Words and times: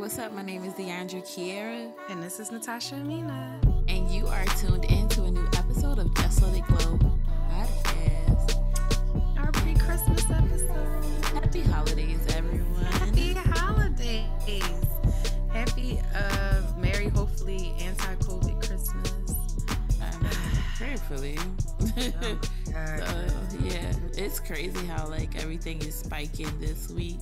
what's 0.00 0.18
up? 0.18 0.32
My 0.32 0.40
name 0.40 0.64
is 0.64 0.72
DeAndre 0.72 1.22
Kiera. 1.22 1.92
And 2.08 2.22
this 2.22 2.40
is 2.40 2.50
Natasha 2.50 2.94
Amina. 2.94 3.60
And 3.86 4.10
you 4.10 4.26
are 4.28 4.46
tuned 4.58 4.86
in 4.86 5.06
to 5.10 5.24
a 5.24 5.30
new 5.30 5.46
episode 5.58 5.98
of 5.98 6.14
Just 6.14 6.40
Let 6.40 6.56
It 6.56 6.64
Glow 6.68 6.98
podcast. 7.50 8.56
Our 9.38 9.52
pre 9.52 9.74
Christmas 9.74 10.24
episode. 10.30 11.34
Happy 11.34 11.60
holidays, 11.60 12.18
everyone. 12.34 12.82
Happy 12.84 13.34
holidays. 13.34 14.64
Happy, 15.52 16.00
uh, 16.14 16.62
Merry, 16.78 17.08
hopefully, 17.08 17.74
anti 17.80 18.14
COVID 18.14 18.66
Christmas. 18.66 19.34
Um, 20.00 20.30
prayerfully. 20.76 21.36
oh 21.38 22.38
so, 23.50 23.58
yeah, 23.62 23.92
it's 24.16 24.40
crazy 24.40 24.86
how 24.86 25.06
like 25.08 25.36
everything 25.36 25.82
is 25.82 25.94
spiking 25.94 26.48
this 26.58 26.88
week 26.88 27.18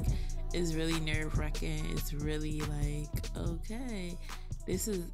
is 0.55 0.75
really 0.75 0.99
nerve 1.01 1.39
wracking. 1.39 1.85
It's 1.91 2.13
really 2.13 2.61
like, 2.61 3.37
okay, 3.37 4.17
this 4.67 4.89
is 4.89 5.05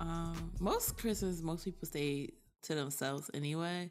um 0.00 0.52
most 0.60 0.98
Christmas 0.98 1.40
most 1.40 1.64
people 1.64 1.86
stay 1.86 2.30
to 2.62 2.74
themselves 2.74 3.30
anyway. 3.34 3.90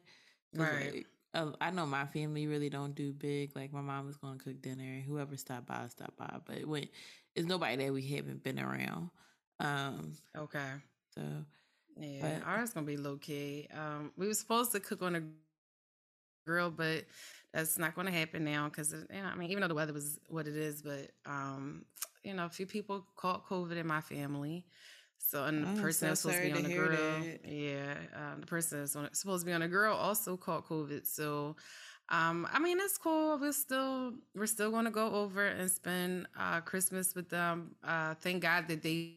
Right. 0.56 0.94
Like, 0.94 1.08
uh, 1.36 1.52
I 1.60 1.72
know 1.72 1.86
my 1.86 2.06
family 2.06 2.46
really 2.46 2.70
don't 2.70 2.94
do 2.94 3.12
big. 3.12 3.56
Like 3.56 3.74
my 3.74 3.82
mom 3.82 4.10
is 4.10 4.18
going 4.18 4.38
to 4.38 4.44
cook 4.44 4.62
dinner, 4.62 4.84
and 4.84 5.04
whoever 5.04 5.36
stop 5.38 5.66
by, 5.66 5.88
stop 5.90 6.16
by. 6.18 6.38
But 6.46 6.66
when 6.66 6.88
it's 7.36 7.48
nobody 7.48 7.76
that 7.78 7.94
we 7.94 8.08
haven't 8.08 8.44
been 8.44 8.60
around. 8.60 9.10
Um. 9.60 10.14
Okay. 10.38 10.70
So. 11.16 11.22
Yeah, 11.96 12.40
but, 12.40 12.48
ours 12.48 12.72
gonna 12.72 12.88
be 12.88 12.98
low 12.98 13.18
key. 13.18 13.68
Um, 13.72 14.12
we 14.18 14.28
were 14.28 14.34
supposed 14.34 14.72
to 14.72 14.80
cook 14.80 15.04
on 15.04 15.16
a 15.16 15.22
grill, 16.48 16.72
but 16.72 17.06
that's 17.54 17.78
not 17.78 17.94
going 17.94 18.08
to 18.08 18.14
happen 18.14 18.44
now 18.44 18.68
because 18.68 18.94
you 18.94 19.22
know, 19.22 19.30
I 19.32 19.36
mean, 19.36 19.52
even 19.52 19.62
though 19.62 19.68
the 19.68 19.76
weather 19.76 19.94
was 19.94 20.20
what 20.28 20.48
it 20.48 20.56
is, 20.56 20.82
but 20.82 21.12
um, 21.26 21.86
you 22.24 22.34
know, 22.34 22.46
a 22.46 22.50
few 22.50 22.66
people 22.66 23.06
caught 23.16 23.48
COVID 23.48 23.78
in 23.78 23.88
my 23.88 24.02
family. 24.02 24.66
So, 25.18 25.46
and 25.46 25.64
the 25.64 25.70
I'm 25.70 25.78
person 25.78 26.00
so 26.00 26.08
that's 26.08 26.22
supposed 26.22 26.42
to 26.42 26.44
be 26.44 26.52
on 26.52 26.64
to 26.64 26.68
the 26.68 26.76
grill, 26.76 26.90
that. 26.90 27.40
yeah, 27.46 27.94
um, 28.16 28.42
the 28.42 28.48
person 28.48 28.80
that's 28.80 28.96
on, 28.96 29.14
supposed 29.14 29.44
to 29.44 29.46
be 29.46 29.54
on 29.54 29.62
the 29.62 29.68
grill 29.68 29.94
also 29.94 30.36
caught 30.36 30.68
COVID. 30.68 31.08
So, 31.08 31.56
um, 32.10 32.48
I 32.52 32.60
mean, 32.60 32.78
it's 32.82 32.98
cool. 32.98 33.38
We're 33.40 33.54
still 33.54 34.14
we're 34.36 34.48
still 34.48 34.72
going 34.72 34.86
to 34.86 34.92
go 34.92 35.14
over 35.14 35.46
and 35.46 35.72
spend 35.72 36.28
uh, 36.38 36.62
Christmas 36.62 37.16
with 37.16 37.30
them. 37.30 37.76
Uh, 37.84 38.16
thank 38.16 38.42
God 38.42 38.68
that 38.68 38.82
they 38.82 39.14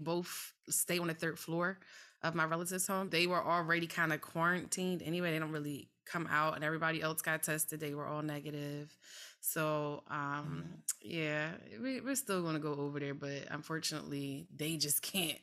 both 0.00 0.54
stay 0.68 0.98
on 0.98 1.08
the 1.08 1.14
third 1.14 1.38
floor 1.38 1.78
of 2.22 2.34
my 2.34 2.44
relatives' 2.44 2.86
home. 2.86 3.10
They 3.10 3.26
were 3.26 3.42
already 3.42 3.86
kind 3.86 4.12
of 4.12 4.20
quarantined 4.20 5.02
anyway. 5.02 5.30
They 5.32 5.38
don't 5.38 5.52
really 5.52 5.88
come 6.10 6.26
out, 6.30 6.54
and 6.56 6.64
everybody 6.64 7.00
else 7.02 7.22
got 7.22 7.42
tested. 7.42 7.80
They 7.80 7.94
were 7.94 8.06
all 8.06 8.22
negative. 8.22 8.94
So, 9.40 10.02
um, 10.08 10.64
Mhm. 10.64 10.82
yeah, 11.02 11.50
we, 11.82 12.00
we're 12.00 12.14
still 12.16 12.42
going 12.42 12.54
to 12.54 12.60
go 12.60 12.74
over 12.74 12.98
there, 13.00 13.14
but 13.14 13.46
unfortunately, 13.50 14.46
they 14.54 14.76
just 14.76 15.02
can't 15.02 15.38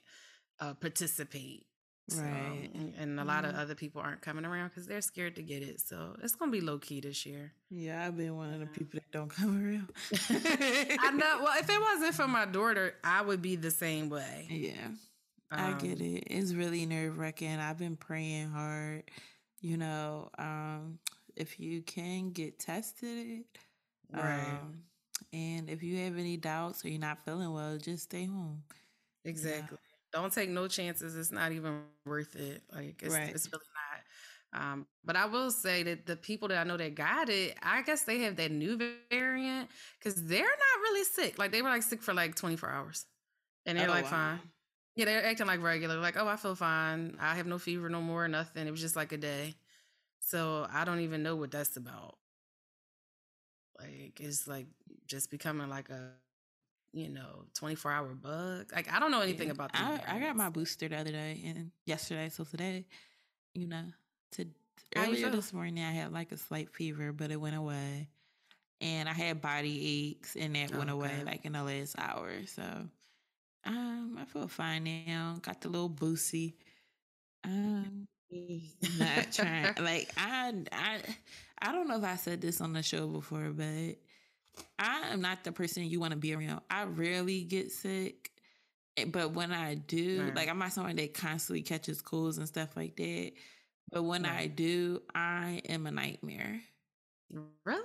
uh, 0.60 0.74
participate. 0.74 1.66
Right. 2.16 2.70
and- 2.74 2.94
and 2.98 3.20
a 3.20 3.26
lot 3.26 3.44
of 3.44 3.54
Mhm. 3.54 3.60
other 3.60 3.76
people 3.76 4.02
aren't 4.02 4.22
coming 4.22 4.46
around 4.46 4.70
because 4.70 4.88
they're 4.88 5.02
scared 5.02 5.36
to 5.36 5.44
get 5.44 5.62
it. 5.62 5.82
So 5.82 6.16
it's 6.24 6.36
gonna 6.36 6.52
be 6.54 6.62
low 6.62 6.80
key 6.80 7.02
this 7.02 7.26
year. 7.26 7.52
Yeah, 7.70 8.06
I've 8.08 8.16
been 8.16 8.34
one 8.36 8.54
of 8.54 8.60
the 8.62 8.66
people 8.68 9.00
that 9.02 9.12
don't 9.12 9.28
come 9.38 9.52
around. 9.62 9.92
I 10.30 11.12
know. 11.12 11.42
Well, 11.44 11.60
if 11.60 11.70
it 11.70 11.82
wasn't 11.82 12.16
for 12.16 12.28
my 12.28 12.46
daughter, 12.46 12.96
I 13.04 13.22
would 13.22 13.42
be 13.42 13.56
the 13.58 13.72
same 13.72 14.10
way. 14.10 14.48
Yeah. 14.50 14.88
I 15.52 15.74
get 15.74 16.00
Um, 16.00 16.06
it. 16.08 16.24
It's 16.28 16.54
really 16.54 16.86
nerve 16.86 17.18
wracking. 17.18 17.60
I've 17.60 17.78
been 17.78 17.98
praying 17.98 18.50
hard. 18.52 19.04
You 19.62 19.78
know, 19.78 20.30
um, 20.38 21.00
if 21.36 21.60
you 21.60 21.82
can 21.84 22.32
get 22.32 22.60
tested, 22.60 23.46
Right. 24.10 24.62
um, 24.64 24.86
and 25.34 25.70
if 25.70 25.84
you 25.84 25.98
have 26.06 26.18
any 26.18 26.38
doubts 26.38 26.86
or 26.86 26.90
you're 26.90 27.00
not 27.00 27.26
feeling 27.26 27.54
well, 27.54 27.78
just 27.78 28.04
stay 28.06 28.26
home. 28.26 28.64
Exactly. 29.26 29.78
Don't 30.14 30.32
take 30.32 30.50
no 30.50 30.68
chances. 30.68 31.16
It's 31.18 31.32
not 31.32 31.52
even 31.52 31.86
worth 32.06 32.36
it. 32.36 32.64
Like 32.72 33.04
it's 33.04 33.20
Right. 33.20 33.34
it's 33.34 33.52
really 33.52 33.66
not. 33.76 34.04
Um, 34.54 34.88
but 35.04 35.16
I 35.18 35.26
will 35.26 35.52
say 35.52 35.84
that 35.84 36.06
the 36.06 36.16
people 36.16 36.48
that 36.48 36.58
I 36.58 36.64
know 36.64 36.78
that 36.78 36.96
got 36.96 37.30
it, 37.30 37.58
I 37.62 37.82
guess 37.82 38.04
they 38.06 38.20
have 38.20 38.38
that 38.38 38.52
new 38.52 38.78
variant 39.10 39.70
because 40.00 40.26
they're 40.28 40.44
not 40.44 40.80
really 40.82 41.04
sick. 41.04 41.38
Like 41.38 41.52
they 41.52 41.62
were 41.62 41.70
like 41.70 41.84
sick 41.84 42.02
for 42.02 42.14
like 42.14 42.36
24 42.36 42.70
hours. 42.70 43.06
And 43.66 43.78
they're 43.78 43.88
Oh, 43.88 43.90
like 43.90 44.06
wow. 44.06 44.08
fine. 44.08 44.52
Yeah, 44.98 45.06
they're 45.06 45.26
acting 45.26 45.48
like 45.48 45.64
regular. 45.64 45.98
Like, 46.00 46.18
oh, 46.18 46.28
I 46.28 46.38
feel 46.38 46.56
fine. 46.56 47.18
I 47.22 47.36
have 47.36 47.48
no 47.48 47.60
fever 47.60 47.90
no 47.90 48.02
more, 48.02 48.28
nothing. 48.28 48.68
It 48.68 48.72
was 48.72 48.82
just 48.82 48.98
like 48.98 49.14
a 49.14 49.18
day. 49.18 49.56
So 50.20 50.68
I 50.72 50.86
don't 50.86 51.02
even 51.02 51.24
know 51.24 51.36
what 51.36 51.52
that's 51.52 51.78
about. 51.78 52.18
Like 53.80 54.20
it's 54.20 54.48
like 54.48 54.68
just 55.08 55.32
becoming 55.32 55.70
like 55.70 55.90
a 55.90 56.12
you 56.94 57.10
know, 57.10 57.46
24 57.54 57.92
hour 57.92 58.14
bug. 58.16 58.72
Like, 58.74 58.92
I 58.92 59.00
don't 59.00 59.12
know 59.12 59.22
anything 59.22 59.50
Yeah. 59.50 59.52
about 59.52 59.74
that. 59.74 59.74
I, 59.74 60.02
I 60.08 60.20
got 60.20 60.36
my 60.36 60.50
booster 60.50 60.88
the 60.88 60.98
other 60.98 61.12
day 61.12 61.42
and 61.46 61.72
yesterday. 61.86 62.30
So 62.30 62.44
today, 62.44 62.86
you 63.54 63.68
know, 63.68 63.86
to 64.34 64.46
earlier 64.96 65.30
this 65.30 65.54
morning, 65.54 65.84
I 65.84 65.92
had 65.92 66.12
like 66.14 66.32
a 66.32 66.38
slight 66.38 66.70
fever, 66.70 67.12
but 67.14 67.32
it 67.32 67.40
went 67.42 67.56
away. 67.56 68.10
And 68.82 69.10
I 69.10 69.14
had 69.14 69.42
body 69.42 70.10
aches, 70.12 70.36
and 70.36 70.56
that 70.56 70.74
went 70.74 70.90
oh, 70.90 70.92
away 70.92 71.24
Okay. 71.24 71.24
like 71.24 71.46
in 71.46 71.54
the 71.54 71.64
last 71.64 71.96
hour. 71.98 72.46
So, 72.46 72.90
um, 73.68 74.18
I 74.20 74.26
feel 74.26 74.48
fine 74.48 74.86
now. 74.86 75.38
Got 75.42 75.62
the 75.62 75.70
little 75.70 75.90
boosty. 75.90 76.56
Um, 77.44 78.08
not 78.84 79.32
trying. 79.32 79.72
Like 79.80 80.12
I, 80.18 80.54
I, 80.72 81.02
I 81.62 81.72
don't 81.72 81.88
know 81.88 81.98
if 81.98 82.04
I 82.04 82.16
said 82.16 82.42
this 82.42 82.62
on 82.62 82.74
the 82.74 82.84
show 82.84 83.08
before, 83.08 83.50
but 83.52 83.96
I 84.80 85.10
am 85.12 85.22
not 85.22 85.44
the 85.44 85.52
person 85.52 85.84
you 85.86 86.00
want 86.00 86.12
to 86.12 86.18
be 86.18 86.34
around. 86.34 86.62
I 86.70 86.84
rarely 86.86 87.44
get 87.44 87.72
sick, 87.72 88.32
eh, 88.98 89.06
but 89.06 89.34
when 89.34 89.52
I 89.52 89.76
do, 89.76 90.32
Right. 90.32 90.34
like 90.36 90.50
I'm 90.50 90.60
not 90.60 90.74
someone 90.74 90.96
that 90.98 91.14
constantly 91.14 91.62
catches 91.64 92.02
colds 92.02 92.38
and 92.38 92.48
stuff 92.48 92.76
like 92.76 92.96
that. 92.98 93.34
But 93.92 94.04
when 94.04 94.26
I 94.26 94.48
do, 94.48 95.02
I 95.16 95.62
am 95.70 95.86
a 95.88 95.92
nightmare. 95.92 96.62
Really? 97.66 97.84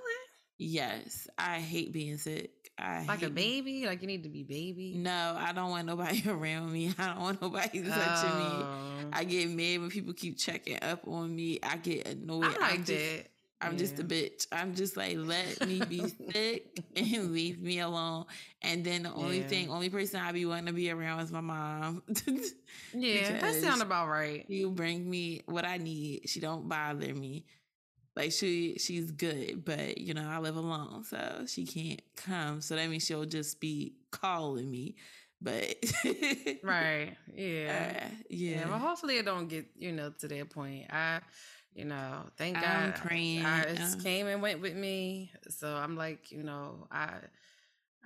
Yes, 0.58 1.28
I 1.38 1.60
hate 1.60 1.92
being 1.92 2.16
sick. 2.18 2.61
I 2.78 3.04
Like 3.06 3.22
a 3.22 3.30
baby? 3.30 3.86
Like 3.86 4.00
you 4.02 4.06
need 4.08 4.22
to 4.24 4.28
be 4.28 4.42
baby? 4.42 4.94
No, 4.96 5.36
I 5.38 5.52
don't 5.52 5.70
want 5.70 5.86
nobody 5.86 6.22
around 6.28 6.72
me. 6.72 6.92
I 6.98 7.06
don't 7.08 7.20
want 7.20 7.42
nobody 7.42 7.82
touching 7.88 8.38
me. 8.38 8.44
Oh. 8.46 9.08
I 9.12 9.24
get 9.24 9.48
mad 9.50 9.80
when 9.80 9.90
people 9.90 10.14
keep 10.14 10.38
checking 10.38 10.78
up 10.82 11.06
on 11.06 11.34
me. 11.34 11.58
I 11.62 11.76
get 11.76 12.08
annoyed. 12.08 12.44
I 12.44 12.54
I'm 12.54 12.60
like 12.60 12.84
just- 12.84 12.88
that. 12.88 13.26
I'm 13.64 13.76
just 13.78 14.00
a 14.00 14.02
bitch. 14.02 14.48
I'm 14.50 14.74
just 14.74 14.96
like, 14.96 15.16
let 15.18 15.68
me 15.68 15.80
be 15.88 16.00
sick 16.32 16.80
and 16.96 17.30
leave 17.32 17.62
me 17.62 17.78
alone. 17.78 18.24
And 18.60 18.84
then 18.84 19.04
the 19.04 19.12
only 19.12 19.38
Yeah. 19.42 19.46
thing, 19.46 19.70
only 19.70 19.88
person 19.88 20.18
I 20.18 20.32
be 20.32 20.44
wanting 20.46 20.66
to 20.66 20.72
be 20.72 20.90
around 20.90 21.20
is 21.20 21.30
my 21.30 21.40
mom. 21.40 22.02
Yeah, 22.92 23.38
that 23.40 23.54
sound 23.62 23.80
about 23.80 24.08
right. 24.08 24.44
you 24.48 24.68
bring 24.70 25.08
me 25.08 25.42
what 25.46 25.64
I 25.64 25.76
need. 25.76 26.22
She 26.28 26.40
don't 26.40 26.68
bother 26.68 27.14
me. 27.14 27.44
Like 28.14 28.32
she 28.32 28.76
she's 28.78 29.10
good, 29.10 29.64
but 29.64 29.98
you 29.98 30.12
know, 30.14 30.28
I 30.28 30.38
live 30.38 30.56
alone, 30.56 31.04
so 31.04 31.44
she 31.46 31.64
can't 31.64 32.02
come. 32.16 32.60
So 32.60 32.76
that 32.76 32.88
means 32.90 33.04
she'll 33.06 33.24
just 33.24 33.58
be 33.60 33.94
calling 34.10 34.70
me. 34.70 34.96
But 35.40 35.74
Right. 36.62 37.16
uh, 37.28 37.32
Yeah. 37.34 37.92
yeah. 37.92 38.10
yeah. 38.28 38.68
Well, 38.68 38.78
hopefully 38.78 39.16
it 39.18 39.24
don't 39.24 39.48
get 39.48 39.66
you 39.78 39.92
know 39.92 40.10
to 40.20 40.28
that 40.28 40.50
point. 40.50 40.86
I, 40.90 41.20
you 41.74 41.86
know, 41.86 42.24
thank 42.36 42.56
God. 42.56 42.64
I'm 42.64 42.92
praying, 42.92 43.44
I, 43.46 43.60
it 43.62 43.80
uh, 43.80 44.02
came 44.02 44.26
and 44.26 44.42
went 44.42 44.60
with 44.60 44.76
me. 44.76 45.32
So 45.48 45.74
I'm 45.74 45.96
like, 45.96 46.30
you 46.30 46.42
know, 46.42 46.86
I, 46.90 47.12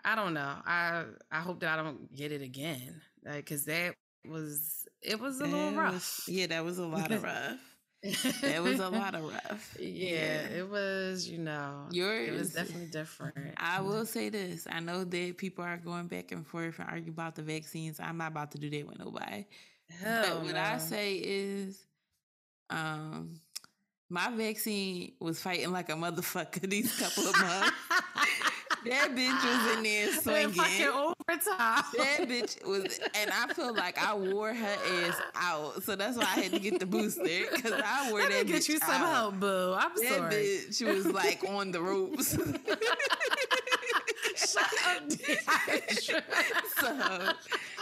I 0.05 0.15
don't 0.15 0.35
know. 0.35 0.55
I 0.65 1.05
I 1.33 1.41
hope 1.41 1.61
that 1.61 1.79
I 1.79 1.83
don't 1.83 2.15
get 2.15 2.31
it 2.33 2.43
again. 2.43 3.01
Like, 3.25 3.45
cause 3.47 3.65
that 3.65 3.95
was 4.29 4.87
it 5.03 5.21
was 5.21 5.41
a 5.41 5.45
little 5.47 5.73
rough. 5.73 5.93
was- 5.95 6.25
yeah, 6.29 6.47
that 6.47 6.65
was 6.65 6.79
a 6.79 6.87
lot 6.87 7.11
of 7.11 7.23
rough. 7.25 7.59
That 8.43 8.63
was 8.63 8.81
a 8.81 8.89
lot 8.89 9.15
of 9.17 9.25
rough. 9.25 9.77
Yeah, 9.81 10.49
it 10.49 10.69
was. 10.69 11.29
You 11.29 11.39
know, 11.39 11.87
Yours 11.91 12.29
it 12.29 12.33
was 12.39 12.53
definitely 12.53 12.87
different. 12.87 13.55
I 13.57 13.81
will 13.81 14.07
say 14.07 14.29
this. 14.29 14.67
I 14.71 14.81
know 14.81 15.05
that 15.05 15.39
people 15.39 15.65
are 15.65 15.77
going 15.77 16.07
back 16.07 16.33
and 16.33 16.47
forth 16.47 16.79
and 16.79 16.89
argue 16.89 17.13
about 17.13 17.35
the 17.35 17.43
vaccines. 17.43 18.01
I'm 18.01 18.19
not 18.19 18.33
about 18.33 18.53
to 18.53 18.59
do 18.59 18.71
that 18.71 18.87
with 18.87 18.99
nobody. 18.99 19.47
Hell 20.01 20.25
but 20.39 20.43
what 20.45 20.57
I 20.57 20.79
say 20.79 21.15
is, 21.15 21.85
um, 22.71 23.41
my 24.09 24.31
vaccine 24.31 25.13
was 25.21 25.41
fighting 25.41 25.73
like 25.73 25.89
a 25.89 25.95
motherfucker 25.95 26.61
these 26.71 26.99
couple 26.99 27.29
of 27.29 27.41
months. 27.41 27.73
That 28.89 29.15
bitch 29.15 29.45
was 29.45 29.77
in 29.77 29.83
there 29.83 30.13
swinging. 30.21 30.51
fucking 30.53 30.87
overtime. 30.87 31.85
That 31.97 32.19
bitch 32.29 32.65
was, 32.67 32.99
and 33.15 33.31
I 33.33 33.53
feel 33.53 33.75
like 33.75 33.99
I 33.99 34.15
wore 34.15 34.53
her 34.55 34.77
ass 35.07 35.21
out. 35.35 35.83
So 35.83 35.97
that's 35.97 36.17
why 36.17 36.25
I 36.25 36.41
had 36.41 36.53
to 36.53 36.59
get 36.59 36.79
the 36.81 36.87
booster 36.87 37.23
because 37.23 37.73
I 37.85 38.11
wore 38.11 38.21
Let 38.21 38.31
that 38.31 38.47
me 38.47 38.53
get 38.53 38.63
bitch 38.63 38.69
you 38.69 38.79
some 38.79 38.91
out. 39.03 39.09
help, 39.09 39.41
boo. 39.41 39.75
I'm 39.79 39.91
That 39.97 40.15
sorry. 40.17 40.35
bitch 40.35 40.95
was 40.95 41.07
like 41.07 41.45
on 41.49 41.71
the 41.73 41.81
ropes. 41.81 42.37
Shut 44.37 44.63
up, 44.65 45.03
Deidre. 45.09 46.23
so, 46.79 47.33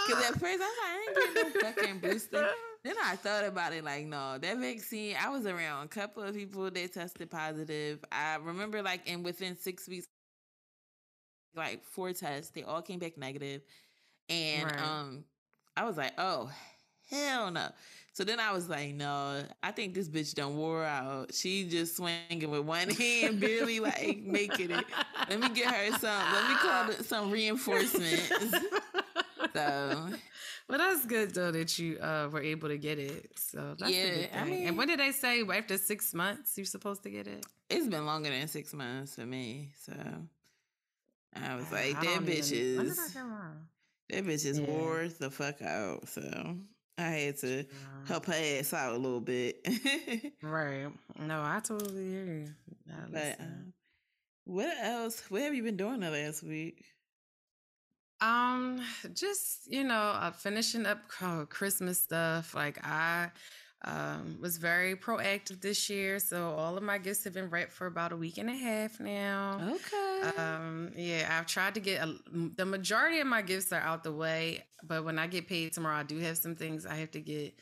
because 0.06 0.24
at 0.24 0.38
first 0.38 0.60
I 0.62 0.68
was 0.68 0.78
like, 0.78 0.84
I 0.84 1.04
ain't 1.08 1.16
getting 1.34 1.34
no 1.34 1.60
fucking 1.60 1.98
booster. 1.98 2.48
Then 2.84 2.94
I 3.02 3.16
thought 3.16 3.44
about 3.44 3.72
it 3.72 3.82
like, 3.82 4.04
no, 4.06 4.36
that 4.38 4.58
vaccine, 4.58 5.16
I 5.20 5.30
was 5.30 5.46
around 5.46 5.86
a 5.86 5.88
couple 5.88 6.22
of 6.22 6.34
people 6.34 6.70
that 6.70 6.92
tested 6.92 7.30
positive. 7.30 8.04
I 8.12 8.36
remember 8.36 8.82
like 8.82 9.08
in 9.08 9.22
within 9.22 9.56
six 9.58 9.88
weeks 9.88 10.06
like 11.56 11.84
four 11.84 12.12
tests. 12.12 12.50
They 12.50 12.62
all 12.62 12.82
came 12.82 12.98
back 12.98 13.16
negative, 13.18 13.62
and 14.28 14.64
Right. 14.70 14.80
um, 14.80 15.24
I 15.76 15.84
was 15.84 15.96
like, 15.96 16.12
oh 16.18 16.50
hell 17.10 17.50
no. 17.50 17.68
So 18.12 18.22
then 18.22 18.38
I 18.38 18.52
was 18.52 18.68
like, 18.68 18.94
no, 18.94 19.42
I 19.60 19.72
think 19.72 19.92
this 19.94 20.08
bitch 20.08 20.34
done 20.34 20.56
wore 20.56 20.84
out. 20.84 21.34
She 21.34 21.64
just 21.68 21.96
swinging 21.96 22.48
with 22.48 22.60
one 22.60 22.88
hand, 22.90 23.40
barely 23.40 23.80
like 23.80 24.18
making 24.22 24.70
it. 24.70 24.84
Let 25.28 25.40
me 25.40 25.48
get 25.50 25.74
her 25.74 25.98
some. 25.98 26.32
Let 26.32 26.48
me 26.48 26.54
call 26.56 26.90
it 26.90 27.04
some 27.04 27.30
reinforcements. 27.32 28.30
So 29.52 30.08
Well, 30.68 30.78
that's 30.78 31.04
good 31.06 31.34
though 31.34 31.50
that 31.52 31.78
you 31.78 31.98
uh, 31.98 32.28
were 32.32 32.40
able 32.42 32.68
to 32.68 32.78
get 32.78 32.98
it. 32.98 33.30
So 33.36 33.74
that's 33.78 33.92
Yeah, 33.92 34.02
a 34.02 34.14
good 34.16 34.30
I 34.34 34.44
mean- 34.44 34.68
and 34.68 34.78
when 34.78 34.88
did 34.88 34.98
they 35.00 35.12
say 35.12 35.42
after 35.42 35.76
six 35.76 36.14
months 36.14 36.56
you're 36.56 36.64
supposed 36.66 37.02
to 37.02 37.10
get 37.10 37.26
it? 37.26 37.44
it's 37.70 37.86
been 37.88 38.06
longer 38.06 38.30
than 38.30 38.46
six 38.46 38.72
months 38.74 39.14
for 39.16 39.26
me. 39.26 39.70
So 39.84 39.92
I 41.36 41.54
was 41.56 41.66
Uh, 41.66 41.74
like, 41.76 42.00
that 42.00 42.20
bitch 42.22 42.52
even- 42.52 42.86
is 42.86 42.96
did 42.96 43.04
I 43.04 43.08
get 43.14 43.24
mine? 43.26 43.68
that 44.10 44.24
bitch 44.24 44.44
is 44.46 44.58
Yeah. 44.58 44.66
wore 44.66 45.08
the 45.08 45.30
fuck 45.30 45.62
out. 45.62 46.08
So 46.08 46.58
I 46.98 47.02
had 47.02 47.38
to 47.38 47.56
Yeah. 47.64 48.06
help 48.06 48.26
her 48.26 48.32
ass 48.34 48.72
out 48.72 48.94
a 48.94 48.98
little 48.98 49.20
bit. 49.20 49.64
Right. 50.42 50.88
No, 51.18 51.42
I 51.42 51.60
totally 51.60 52.04
hear 52.08 52.24
you. 52.24 52.54
Now, 52.86 53.06
but 53.10 53.40
um, 53.40 53.72
what 54.44 54.76
else? 54.80 55.20
What 55.30 55.42
have 55.42 55.54
you 55.54 55.62
been 55.62 55.76
doing 55.76 56.00
the 56.00 56.10
last 56.10 56.42
week? 56.42 56.84
Um, 58.20 58.80
just 59.12 59.66
you 59.70 59.84
know, 59.84 59.94
uh, 59.94 60.30
finishing 60.30 60.86
up 60.86 60.98
uh, 61.20 61.44
Christmas 61.46 61.98
stuff. 62.00 62.54
Like 62.54 62.78
I 62.86 63.30
um 63.84 64.38
was 64.40 64.56
very 64.56 64.96
proactive 64.96 65.60
this 65.60 65.88
year, 65.90 66.18
so 66.18 66.50
all 66.50 66.76
of 66.76 66.82
my 66.82 66.98
gifts 66.98 67.24
have 67.24 67.34
been 67.34 67.50
wrapped 67.50 67.72
for 67.72 67.86
about 67.86 68.12
a 68.12 68.16
week 68.16 68.38
and 68.38 68.48
a 68.50 68.54
half 68.54 68.98
now. 69.00 69.60
Okay. 69.74 70.30
Um, 70.38 70.92
yeah, 70.96 71.28
I've 71.38 71.46
tried 71.46 71.74
to 71.74 71.80
get 71.80 72.02
a, 72.02 72.14
the 72.56 72.64
majority 72.64 73.20
of 73.20 73.26
my 73.26 73.42
gifts 73.42 73.72
are 73.72 73.80
out 73.80 74.02
the 74.04 74.12
way, 74.12 74.64
but 74.82 75.04
when 75.04 75.18
I 75.18 75.26
get 75.26 75.46
paid 75.48 75.72
tomorrow, 75.72 75.96
I 75.96 76.02
do 76.02 76.18
have 76.18 76.38
some 76.38 76.56
things 76.56 76.86
I 76.86 76.96
have 76.96 77.10
to 77.12 77.20
get. 77.20 77.54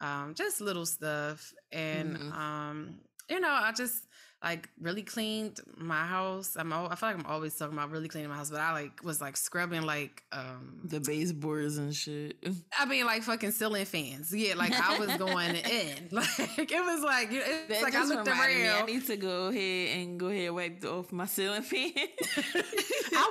Um, 0.00 0.34
just 0.34 0.60
little 0.60 0.84
stuff, 0.86 1.52
and 1.70 2.16
Mhm. 2.16 2.32
um, 2.32 3.00
you 3.30 3.40
know, 3.40 3.50
I 3.50 3.72
just 3.72 4.04
like 4.42 4.68
really 4.80 5.02
cleaned 5.02 5.60
my 5.76 6.04
house. 6.04 6.56
I'm 6.56 6.72
al- 6.72 6.88
I 6.90 6.96
feel 6.96 7.10
like 7.10 7.18
I'm 7.18 7.26
always 7.26 7.56
talking 7.56 7.74
about 7.76 7.90
really 7.90 8.08
cleaning 8.08 8.28
my 8.30 8.36
house, 8.36 8.50
but 8.50 8.60
I 8.60 8.72
like 8.72 9.02
was 9.04 9.20
like 9.20 9.36
scrubbing 9.36 9.82
like 9.82 10.22
um 10.32 10.80
the 10.84 11.00
baseboards 11.00 11.78
and 11.78 11.94
shit. 11.94 12.36
I 12.78 12.84
mean 12.86 13.06
like 13.06 13.22
fucking 13.22 13.52
ceiling 13.52 13.84
fans. 13.84 14.34
Yeah, 14.34 14.54
like 14.54 14.72
I 14.74 14.98
was 14.98 15.16
going 15.16 15.54
in. 15.56 16.08
Like 16.12 16.70
it 16.72 16.84
was 16.84 17.02
like 17.02 17.28
it's 17.30 17.68
That 17.68 17.82
like 17.82 17.94
I 17.94 18.04
looked 18.04 18.26
reminded 18.28 18.58
me, 18.58 18.68
I 18.68 18.82
need 18.82 19.06
to 19.06 19.16
go 19.16 19.46
ahead 19.46 19.98
and 19.98 20.18
go 20.20 20.28
ahead 20.28 20.46
and 20.46 20.54
wipe 20.54 20.84
off 20.84 21.12
my 21.12 21.26
ceiling 21.26 21.62
fan. 21.62 21.92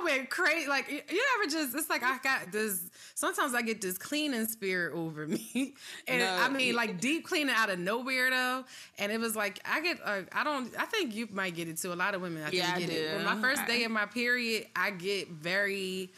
went 0.04 0.30
crazy. 0.30 0.68
Like 0.68 0.90
you 0.90 1.24
ever 1.40 1.50
just? 1.50 1.74
It's 1.74 1.90
like 1.90 2.02
I 2.02 2.18
got 2.18 2.50
this. 2.52 2.90
Sometimes 3.14 3.54
I 3.54 3.62
get 3.62 3.80
this 3.80 3.98
cleaning 3.98 4.46
spirit 4.46 4.94
over 4.94 5.26
me, 5.26 5.74
and 6.08 6.20
No, 6.20 6.36
I 6.40 6.48
mean 6.48 6.74
like 6.74 7.00
deep 7.00 7.26
cleaning 7.26 7.54
out 7.56 7.70
of 7.70 7.78
nowhere 7.78 8.30
though. 8.30 8.64
And 8.98 9.12
it 9.12 9.20
was 9.20 9.36
like 9.36 9.60
I 9.64 9.80
get. 9.80 9.98
Uh, 10.04 10.22
I 10.32 10.44
don't. 10.44 10.72
I 10.78 10.86
think 10.86 11.14
you 11.14 11.28
might 11.32 11.54
get 11.54 11.68
it 11.68 11.76
too. 11.78 11.92
A 11.92 11.94
lot 11.94 12.14
of 12.14 12.22
women. 12.22 12.42
I 12.42 12.50
think 12.50 12.62
Yeah, 12.62 12.72
I 12.74 12.80
get 12.80 12.90
it. 12.90 13.14
When 13.16 13.24
do. 13.24 13.34
my 13.34 13.40
first 13.40 13.66
day 13.66 13.84
of 13.84 13.90
my 13.92 14.06
period, 14.06 14.66
I 14.74 14.90
get 14.90 15.28
very. 15.28 16.10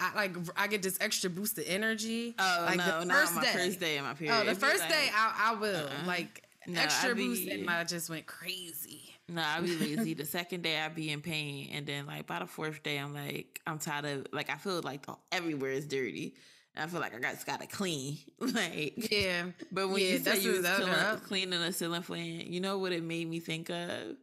I 0.00 0.14
like. 0.14 0.36
I 0.56 0.66
get 0.66 0.82
this 0.82 0.98
extra 1.00 1.30
boost 1.30 1.58
of 1.58 1.64
energy. 1.66 2.34
Oh 2.38 2.62
like 2.66 2.76
no, 2.78 3.00
the 3.00 3.04
not 3.06 3.16
first 3.20 3.34
my 3.36 3.42
day. 3.42 3.52
first 3.52 3.80
day 3.80 3.98
of 3.98 4.04
my 4.04 4.14
period. 4.14 4.34
Oh, 4.40 4.44
the 4.44 4.54
first 4.54 4.80
like- 4.80 4.88
day 4.90 5.08
I, 5.14 5.52
I 5.52 5.54
will 5.54 5.76
uh-uh. 5.76 6.06
like 6.06 6.42
No, 6.66 6.80
extra 6.80 7.14
be- 7.14 7.26
boost, 7.28 7.46
and 7.48 7.70
I 7.70 7.84
just 7.84 8.10
went 8.10 8.26
crazy. 8.26 9.11
No, 9.32 9.42
I 9.42 9.60
be 9.60 9.76
lazy. 9.76 10.14
the 10.14 10.24
second 10.38 10.62
day 10.62 10.80
I 10.80 10.88
be 10.88 11.10
in 11.10 11.20
pain, 11.20 11.70
and 11.72 11.86
then 11.86 12.06
like 12.06 12.26
by 12.26 12.38
the 12.40 12.46
fourth 12.46 12.82
day, 12.82 12.98
I'm 12.98 13.14
like 13.14 13.60
I'm 13.66 13.78
tired 13.78 14.04
of 14.04 14.26
like 14.32 14.50
I 14.50 14.56
feel 14.56 14.80
like 14.82 15.06
the, 15.06 15.14
everywhere 15.32 15.70
is 15.72 15.86
dirty. 15.86 16.34
And 16.74 16.84
I 16.84 16.86
feel 16.86 17.00
like 17.00 17.14
I 17.14 17.18
got 17.18 17.44
gotta 17.44 17.66
clean. 17.66 18.18
like, 18.38 19.10
Yeah, 19.12 19.44
but 19.70 19.88
when 19.88 20.00
Yeah, 20.00 20.12
you 20.12 20.18
said 20.18 20.24
that's 20.24 20.44
you 20.44 20.52
was 20.52 20.66
cleaning, 20.66 21.52
cleaning 21.52 21.60
a 21.62 21.72
ceiling 21.72 22.02
fan, 22.02 22.44
you 22.52 22.60
know 22.60 22.78
what 22.78 22.92
it 22.92 23.02
made 23.02 23.28
me 23.28 23.40
think 23.40 23.68
of? 23.70 24.16